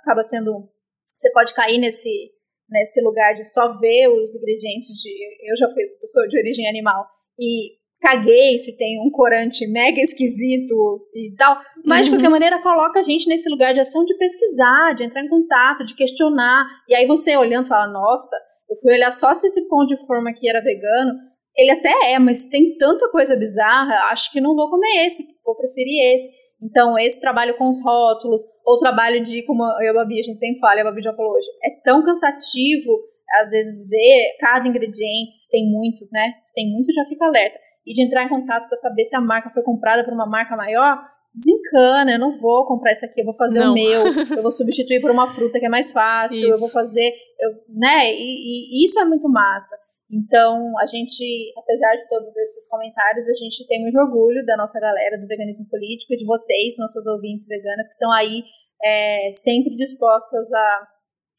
acaba 0.00 0.22
sendo, 0.22 0.68
você 1.16 1.30
pode 1.32 1.54
cair 1.54 1.78
nesse 1.78 2.32
nesse 2.72 3.02
lugar 3.02 3.34
de 3.34 3.44
só 3.44 3.78
ver 3.78 4.08
os 4.08 4.34
ingredientes 4.34 4.88
de, 5.02 5.12
eu 5.42 5.54
já 5.56 5.68
fui 5.68 5.82
pessoa 6.00 6.26
de 6.26 6.38
origem 6.38 6.66
animal 6.66 7.06
e 7.38 7.76
caguei 8.02 8.58
se 8.58 8.76
tem 8.76 9.00
um 9.00 9.10
corante 9.10 9.64
mega 9.68 10.00
esquisito 10.00 11.06
e 11.14 11.32
tal. 11.36 11.56
Mas, 11.86 12.00
uhum. 12.00 12.04
de 12.04 12.10
qualquer 12.10 12.28
maneira, 12.28 12.60
coloca 12.60 12.98
a 12.98 13.02
gente 13.02 13.28
nesse 13.28 13.48
lugar 13.48 13.72
de 13.72 13.80
ação 13.80 14.04
de 14.04 14.16
pesquisar, 14.18 14.92
de 14.94 15.04
entrar 15.04 15.24
em 15.24 15.28
contato, 15.28 15.84
de 15.84 15.94
questionar. 15.94 16.66
E 16.88 16.94
aí 16.96 17.06
você 17.06 17.36
olhando 17.36 17.68
fala, 17.68 17.86
nossa, 17.86 18.36
eu 18.68 18.76
fui 18.76 18.92
olhar 18.92 19.12
só 19.12 19.32
se 19.32 19.46
esse 19.46 19.68
pão 19.68 19.86
de 19.86 19.96
forma 20.04 20.30
aqui 20.30 20.50
era 20.50 20.60
vegano. 20.60 21.12
Ele 21.56 21.70
até 21.70 22.12
é, 22.12 22.18
mas 22.18 22.46
tem 22.46 22.76
tanta 22.76 23.08
coisa 23.10 23.36
bizarra, 23.36 24.10
acho 24.10 24.32
que 24.32 24.40
não 24.40 24.56
vou 24.56 24.68
comer 24.68 25.06
esse, 25.06 25.22
vou 25.44 25.54
preferir 25.54 26.14
esse. 26.14 26.28
Então, 26.60 26.98
esse 26.98 27.20
trabalho 27.20 27.56
com 27.56 27.68
os 27.68 27.82
rótulos, 27.84 28.42
ou 28.64 28.78
trabalho 28.78 29.20
de, 29.20 29.42
como 29.42 29.62
eu 29.64 29.82
e 29.82 29.88
a 29.88 29.92
Babi, 29.92 30.18
a 30.18 30.22
gente 30.22 30.38
sempre 30.38 30.60
fala, 30.60 30.76
e 30.76 30.80
a 30.80 30.84
Babi 30.84 31.02
já 31.02 31.12
falou 31.12 31.32
hoje, 31.32 31.46
é 31.64 31.82
tão 31.84 32.04
cansativo, 32.04 32.98
às 33.40 33.50
vezes, 33.50 33.88
ver 33.88 34.36
cada 34.40 34.66
ingrediente, 34.66 35.32
se 35.32 35.50
tem 35.50 35.68
muitos, 35.70 36.10
né? 36.12 36.32
Se 36.40 36.54
tem 36.54 36.70
muitos, 36.70 36.94
já 36.94 37.04
fica 37.04 37.26
alerta 37.26 37.58
e 37.86 37.92
de 37.92 38.02
entrar 38.02 38.24
em 38.24 38.28
contato 38.28 38.68
para 38.68 38.76
saber 38.76 39.04
se 39.04 39.16
a 39.16 39.20
marca 39.20 39.50
foi 39.50 39.62
comprada 39.62 40.04
por 40.04 40.12
uma 40.12 40.26
marca 40.26 40.56
maior, 40.56 40.98
desencana, 41.34 42.12
eu 42.12 42.18
não 42.18 42.38
vou 42.38 42.66
comprar 42.66 42.92
isso 42.92 43.06
aqui, 43.06 43.20
eu 43.20 43.24
vou 43.24 43.34
fazer 43.34 43.60
não. 43.60 43.72
o 43.72 43.74
meu, 43.74 44.06
eu 44.36 44.42
vou 44.42 44.50
substituir 44.50 45.00
por 45.00 45.10
uma 45.10 45.26
fruta 45.26 45.58
que 45.58 45.66
é 45.66 45.68
mais 45.68 45.90
fácil, 45.90 46.48
isso. 46.48 46.52
eu 46.52 46.58
vou 46.58 46.68
fazer, 46.68 47.12
eu, 47.40 47.50
né? 47.68 48.12
E, 48.12 48.82
e, 48.82 48.84
isso 48.84 49.00
é 49.00 49.04
muito 49.04 49.28
massa. 49.28 49.76
Então, 50.12 50.78
a 50.78 50.84
gente, 50.84 51.24
apesar 51.56 51.94
de 51.96 52.06
todos 52.06 52.36
esses 52.36 52.68
comentários, 52.68 53.26
a 53.26 53.32
gente 53.32 53.66
tem 53.66 53.80
muito 53.80 53.98
orgulho 53.98 54.44
da 54.44 54.58
nossa 54.58 54.78
galera 54.78 55.18
do 55.18 55.26
veganismo 55.26 55.66
político 55.70 56.12
e 56.12 56.18
de 56.18 56.26
vocês, 56.26 56.76
nossas 56.78 57.06
ouvintes 57.06 57.46
veganas, 57.48 57.88
que 57.88 57.94
estão 57.94 58.12
aí 58.12 58.44
é, 58.84 59.30
sempre 59.32 59.74
dispostas 59.74 60.52
a, 60.52 60.88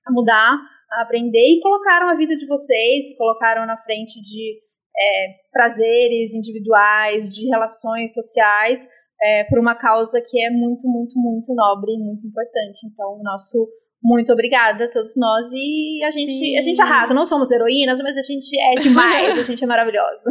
a 0.07 0.11
mudar, 0.11 0.57
a 0.91 1.03
aprender 1.03 1.53
e 1.53 1.59
colocaram 1.61 2.09
a 2.09 2.15
vida 2.15 2.35
de 2.35 2.47
vocês, 2.47 3.15
colocaram 3.15 3.67
na 3.67 3.77
frente 3.77 4.19
de 4.19 4.59
é, 4.97 5.27
prazeres 5.51 6.33
individuais, 6.33 7.33
de 7.33 7.47
relações 7.49 8.13
sociais, 8.13 8.87
é, 9.21 9.43
por 9.45 9.59
uma 9.59 9.75
causa 9.75 10.21
que 10.29 10.41
é 10.41 10.49
muito, 10.49 10.87
muito, 10.87 11.17
muito 11.17 11.53
nobre 11.53 11.93
e 11.93 11.99
muito 11.99 12.27
importante. 12.27 12.85
Então, 12.85 13.19
o 13.19 13.23
nosso 13.23 13.69
muito 14.03 14.33
obrigada 14.33 14.83
a 14.83 14.87
todos 14.89 15.13
nós 15.15 15.47
e 15.53 16.03
a 16.03 16.11
gente, 16.11 16.57
a 16.57 16.61
gente 16.61 16.81
arrasa. 16.81 17.13
Não 17.13 17.25
somos 17.25 17.49
heroínas, 17.51 17.99
mas 18.01 18.17
a 18.17 18.21
gente 18.21 18.59
é 18.59 18.75
demais, 18.75 19.39
a 19.39 19.43
gente 19.43 19.63
é 19.63 19.67
maravilhosa. 19.67 20.29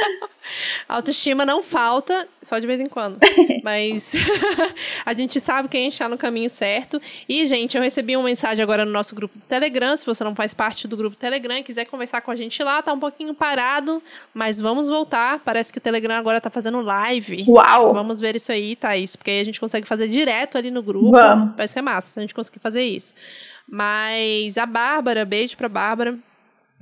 Autoestima 0.88 1.44
não 1.44 1.62
falta, 1.62 2.26
só 2.48 2.58
de 2.58 2.66
vez 2.66 2.80
em 2.80 2.88
quando. 2.88 3.18
Mas 3.62 4.14
a 5.04 5.12
gente 5.12 5.38
sabe 5.38 5.68
que 5.68 5.76
a 5.76 5.80
gente 5.80 5.92
está 5.92 6.08
no 6.08 6.16
caminho 6.16 6.48
certo. 6.48 7.00
E, 7.28 7.44
gente, 7.46 7.76
eu 7.76 7.82
recebi 7.82 8.16
uma 8.16 8.24
mensagem 8.24 8.62
agora 8.62 8.84
no 8.84 8.90
nosso 8.90 9.14
grupo 9.14 9.38
do 9.38 9.44
Telegram. 9.44 9.96
Se 9.96 10.06
você 10.06 10.24
não 10.24 10.34
faz 10.34 10.54
parte 10.54 10.88
do 10.88 10.96
grupo 10.96 11.16
Telegram 11.16 11.58
e 11.58 11.62
quiser 11.62 11.84
conversar 11.86 12.20
com 12.22 12.30
a 12.30 12.34
gente 12.34 12.62
lá, 12.62 12.80
tá 12.82 12.92
um 12.92 12.98
pouquinho 12.98 13.34
parado, 13.34 14.02
mas 14.32 14.58
vamos 14.58 14.88
voltar. 14.88 15.40
Parece 15.40 15.72
que 15.72 15.78
o 15.78 15.82
Telegram 15.82 16.14
agora 16.14 16.40
tá 16.40 16.50
fazendo 16.50 16.80
live. 16.80 17.44
Uau! 17.46 17.92
Vamos 17.92 18.20
ver 18.20 18.36
isso 18.36 18.50
aí, 18.50 18.74
Thaís, 18.74 19.14
porque 19.16 19.30
aí 19.30 19.40
a 19.40 19.44
gente 19.44 19.60
consegue 19.60 19.86
fazer 19.86 20.08
direto 20.08 20.56
ali 20.56 20.70
no 20.70 20.82
grupo. 20.82 21.10
Vamos. 21.10 21.56
Vai 21.56 21.68
ser 21.68 21.82
massa 21.82 22.12
se 22.12 22.18
a 22.18 22.22
gente 22.22 22.34
conseguir 22.34 22.58
fazer 22.58 22.82
isso. 22.82 23.14
Mas 23.68 24.56
a 24.56 24.64
Bárbara, 24.64 25.26
beijo 25.26 25.56
pra 25.56 25.68
Bárbara 25.68 26.18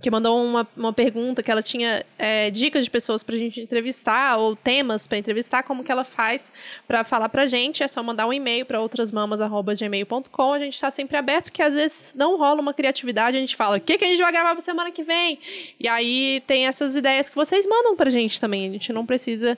que 0.00 0.10
mandou 0.10 0.44
uma, 0.44 0.68
uma 0.76 0.92
pergunta 0.92 1.42
que 1.42 1.50
ela 1.50 1.62
tinha 1.62 2.04
é, 2.18 2.50
dicas 2.50 2.84
de 2.84 2.90
pessoas 2.90 3.22
para 3.22 3.34
a 3.34 3.38
gente 3.38 3.60
entrevistar 3.60 4.36
ou 4.36 4.54
temas 4.54 5.06
para 5.06 5.16
entrevistar, 5.16 5.62
como 5.62 5.82
que 5.82 5.90
ela 5.90 6.04
faz 6.04 6.52
para 6.86 7.02
falar 7.02 7.30
para 7.30 7.42
a 7.42 7.46
gente. 7.46 7.82
É 7.82 7.88
só 7.88 8.02
mandar 8.02 8.26
um 8.26 8.32
e-mail 8.32 8.66
para 8.66 8.80
outrasmamas@gmail.com. 8.80 10.52
A 10.52 10.58
gente 10.58 10.74
está 10.74 10.90
sempre 10.90 11.16
aberto, 11.16 11.44
porque 11.44 11.62
às 11.62 11.74
vezes 11.74 12.12
não 12.14 12.36
rola 12.36 12.60
uma 12.60 12.74
criatividade. 12.74 13.38
A 13.38 13.40
gente 13.40 13.56
fala, 13.56 13.78
o 13.78 13.80
que, 13.80 13.96
que 13.96 14.04
a 14.04 14.08
gente 14.08 14.20
vai 14.20 14.30
gravar 14.30 14.52
para 14.52 14.60
semana 14.60 14.90
que 14.90 15.02
vem? 15.02 15.38
E 15.80 15.88
aí 15.88 16.42
tem 16.46 16.66
essas 16.66 16.94
ideias 16.94 17.30
que 17.30 17.36
vocês 17.36 17.66
mandam 17.66 17.96
para 17.96 18.08
a 18.08 18.12
gente 18.12 18.38
também. 18.38 18.68
A 18.68 18.72
gente 18.72 18.92
não 18.92 19.06
precisa, 19.06 19.56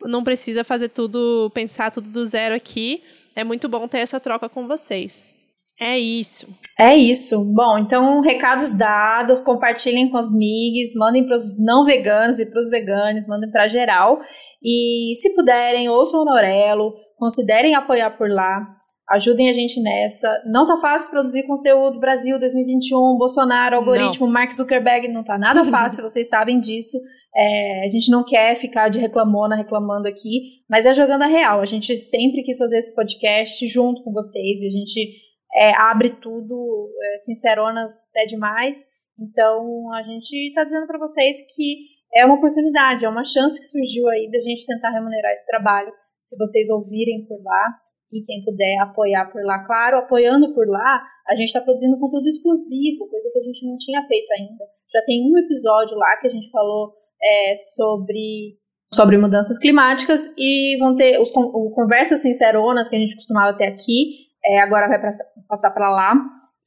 não 0.00 0.22
precisa 0.22 0.62
fazer 0.62 0.90
tudo, 0.90 1.50
pensar 1.52 1.90
tudo 1.90 2.08
do 2.08 2.24
zero 2.24 2.54
aqui. 2.54 3.02
É 3.34 3.42
muito 3.42 3.68
bom 3.68 3.88
ter 3.88 3.98
essa 3.98 4.20
troca 4.20 4.48
com 4.48 4.68
vocês. 4.68 5.41
É 5.82 5.98
isso. 5.98 6.46
É 6.78 6.96
isso. 6.96 7.44
Bom, 7.52 7.76
então, 7.78 8.20
recados 8.20 8.78
dados, 8.78 9.40
compartilhem 9.40 10.08
com 10.08 10.16
as 10.16 10.30
migs, 10.32 10.94
mandem 10.94 11.26
para 11.26 11.34
os 11.34 11.58
não 11.58 11.84
veganos 11.84 12.38
e 12.38 12.46
para 12.46 12.60
os 12.60 12.70
veganos, 12.70 13.26
mandem 13.26 13.50
para 13.50 13.66
geral. 13.66 14.20
E 14.62 15.12
se 15.16 15.34
puderem, 15.34 15.88
ouçam 15.88 16.20
o 16.20 16.24
Norelo, 16.24 16.92
considerem 17.18 17.74
apoiar 17.74 18.10
por 18.16 18.30
lá. 18.30 18.64
Ajudem 19.10 19.50
a 19.50 19.52
gente 19.52 19.82
nessa. 19.82 20.28
Não 20.46 20.64
tá 20.64 20.76
fácil 20.76 21.10
produzir 21.10 21.42
conteúdo 21.48 21.98
Brasil 21.98 22.38
2021, 22.38 23.18
Bolsonaro, 23.18 23.76
algoritmo, 23.76 24.26
não. 24.26 24.32
Mark 24.32 24.52
Zuckerberg, 24.52 25.08
não 25.08 25.24
tá 25.24 25.36
nada 25.36 25.64
fácil, 25.66 26.04
vocês 26.04 26.28
sabem 26.28 26.60
disso. 26.60 26.96
É, 27.34 27.86
a 27.86 27.90
gente 27.90 28.08
não 28.08 28.24
quer 28.24 28.54
ficar 28.54 28.88
de 28.88 29.00
reclamona 29.00 29.56
reclamando 29.56 30.06
aqui, 30.06 30.62
mas 30.70 30.86
é 30.86 30.94
jogando 30.94 31.22
a 31.22 31.26
real. 31.26 31.60
A 31.60 31.66
gente 31.66 31.96
sempre 31.96 32.44
quis 32.44 32.56
fazer 32.56 32.78
esse 32.78 32.94
podcast 32.94 33.66
junto 33.66 34.04
com 34.04 34.12
vocês 34.12 34.62
e 34.62 34.66
a 34.68 34.70
gente 34.70 35.31
é, 35.54 35.72
abre 35.76 36.10
tudo, 36.10 36.90
é, 37.02 37.18
sinceronas 37.18 37.92
até 38.10 38.26
demais. 38.26 38.86
Então 39.18 39.92
a 39.94 40.02
gente 40.02 40.52
tá 40.54 40.64
dizendo 40.64 40.86
para 40.86 40.98
vocês 40.98 41.36
que 41.54 41.92
é 42.14 42.24
uma 42.24 42.36
oportunidade, 42.36 43.04
é 43.04 43.08
uma 43.08 43.24
chance 43.24 43.58
que 43.58 43.66
surgiu 43.66 44.08
aí 44.08 44.30
da 44.30 44.38
gente 44.38 44.66
tentar 44.66 44.90
remunerar 44.90 45.32
esse 45.32 45.46
trabalho. 45.46 45.92
Se 46.20 46.36
vocês 46.38 46.68
ouvirem 46.70 47.26
por 47.26 47.42
lá, 47.42 47.74
e 48.12 48.22
quem 48.22 48.44
puder 48.44 48.78
apoiar 48.82 49.32
por 49.32 49.42
lá, 49.42 49.64
claro, 49.64 49.96
apoiando 49.96 50.52
por 50.52 50.68
lá, 50.68 51.02
a 51.26 51.34
gente 51.34 51.48
está 51.48 51.62
produzindo 51.62 51.98
conteúdo 51.98 52.28
exclusivo, 52.28 53.08
coisa 53.08 53.30
que 53.32 53.38
a 53.38 53.42
gente 53.42 53.66
não 53.66 53.78
tinha 53.78 54.06
feito 54.06 54.30
ainda. 54.32 54.64
Já 54.92 55.00
tem 55.06 55.22
um 55.24 55.38
episódio 55.38 55.96
lá 55.96 56.18
que 56.20 56.26
a 56.26 56.30
gente 56.30 56.50
falou 56.50 56.92
é, 57.22 57.56
sobre 57.56 58.60
sobre 58.92 59.16
mudanças 59.16 59.58
climáticas 59.58 60.30
e 60.36 60.76
vão 60.78 60.94
ter 60.94 61.18
os 61.18 61.30
o, 61.30 61.70
conversas 61.70 62.20
sinceronas 62.20 62.90
que 62.90 62.96
a 62.96 62.98
gente 62.98 63.14
costumava 63.14 63.56
ter 63.56 63.64
aqui, 63.64 64.28
é, 64.44 64.60
agora 64.60 64.88
vai 64.88 65.00
pra, 65.00 65.10
passar 65.48 65.70
para 65.70 65.90
lá. 65.90 66.14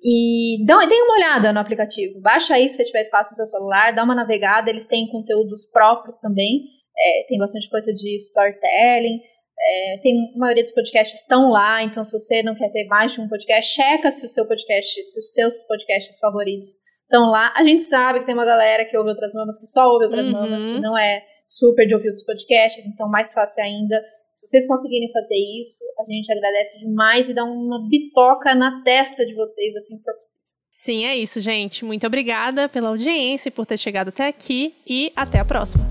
E 0.04 0.64
dá, 0.66 0.78
dê 0.86 0.96
uma 0.96 1.16
olhada 1.16 1.54
no 1.54 1.60
aplicativo. 1.60 2.22
Baixa 2.22 2.54
aí 2.54 2.70
se 2.70 2.76
você 2.76 2.84
tiver 2.84 3.02
espaço 3.02 3.32
no 3.32 3.38
seu 3.38 3.48
celular, 3.48 3.94
dá 3.94 4.04
uma 4.04 4.16
navegada. 4.16 4.70
Eles 4.70 4.86
têm 4.86 5.10
conteúdos 5.10 5.66
próprios 5.72 6.20
também. 6.20 6.62
É, 6.98 7.28
tem 7.28 7.38
bastante 7.38 7.70
coisa 7.70 7.94
de 7.94 8.16
storytelling. 8.16 9.20
É, 9.58 9.98
tem 10.02 10.14
a 10.36 10.38
maioria 10.38 10.64
dos 10.64 10.74
podcasts 10.74 11.22
estão 11.22 11.50
lá, 11.50 11.82
então 11.82 12.04
se 12.04 12.12
você 12.12 12.44
não 12.44 12.54
quer 12.54 12.70
ter 12.72 12.86
mais 12.88 13.14
de 13.14 13.22
um 13.22 13.28
podcast, 13.28 13.74
checa 13.74 14.12
se 14.12 14.26
o 14.26 14.30
seu 14.30 14.46
podcast, 14.46 15.04
se 15.04 15.20
os 15.20 15.32
seus 15.32 15.64
podcasts 15.64 16.20
favoritos 16.20 16.68
estão 17.04 17.30
lá. 17.32 17.54
A 17.56 17.64
gente 17.64 17.82
sabe 17.84 18.20
que 18.20 18.26
tem 18.26 18.36
uma 18.36 18.46
galera 18.46 18.86
que 18.86 18.98
ouve 18.98 19.10
outras 19.10 19.34
mamas, 19.34 19.58
que 19.58 19.66
só 19.66 19.88
ouve 19.88 20.06
outras 20.06 20.28
uhum. 20.28 20.34
mamas, 20.34 20.64
que 20.64 20.80
não 20.80 20.98
é 20.98 21.24
super 21.50 21.88
de 21.88 21.96
ouvir 21.96 22.10
outros 22.10 22.26
podcasts, 22.26 22.86
então 22.86 23.10
mais 23.10 23.34
fácil 23.34 23.64
ainda. 23.64 24.02
Se 24.46 24.52
vocês 24.52 24.68
conseguirem 24.68 25.12
fazer 25.12 25.36
isso, 25.62 25.80
a 26.00 26.04
gente 26.12 26.32
agradece 26.32 26.80
demais 26.80 27.28
e 27.28 27.34
dá 27.34 27.44
uma 27.44 27.88
bitoca 27.90 28.54
na 28.54 28.84
testa 28.84 29.26
de 29.26 29.34
vocês, 29.34 29.76
assim 29.76 29.98
que 29.98 30.04
for 30.04 30.14
possível. 30.14 30.46
Sim, 30.76 31.06
é 31.06 31.16
isso, 31.16 31.40
gente. 31.40 31.84
Muito 31.84 32.06
obrigada 32.06 32.70
pela 32.70 32.90
audiência 32.90 33.50
e 33.50 33.52
por 33.52 33.66
ter 33.66 33.78
chegado 33.78 34.10
até 34.10 34.28
aqui 34.28 34.76
e 34.86 35.12
até 35.16 35.40
a 35.40 35.46
próxima. 35.46 35.84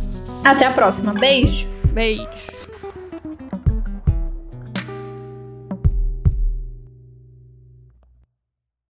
Até 0.44 0.66
a 0.66 0.72
próxima. 0.72 1.12
Beijo. 1.14 1.66
Beijo. 1.92 2.63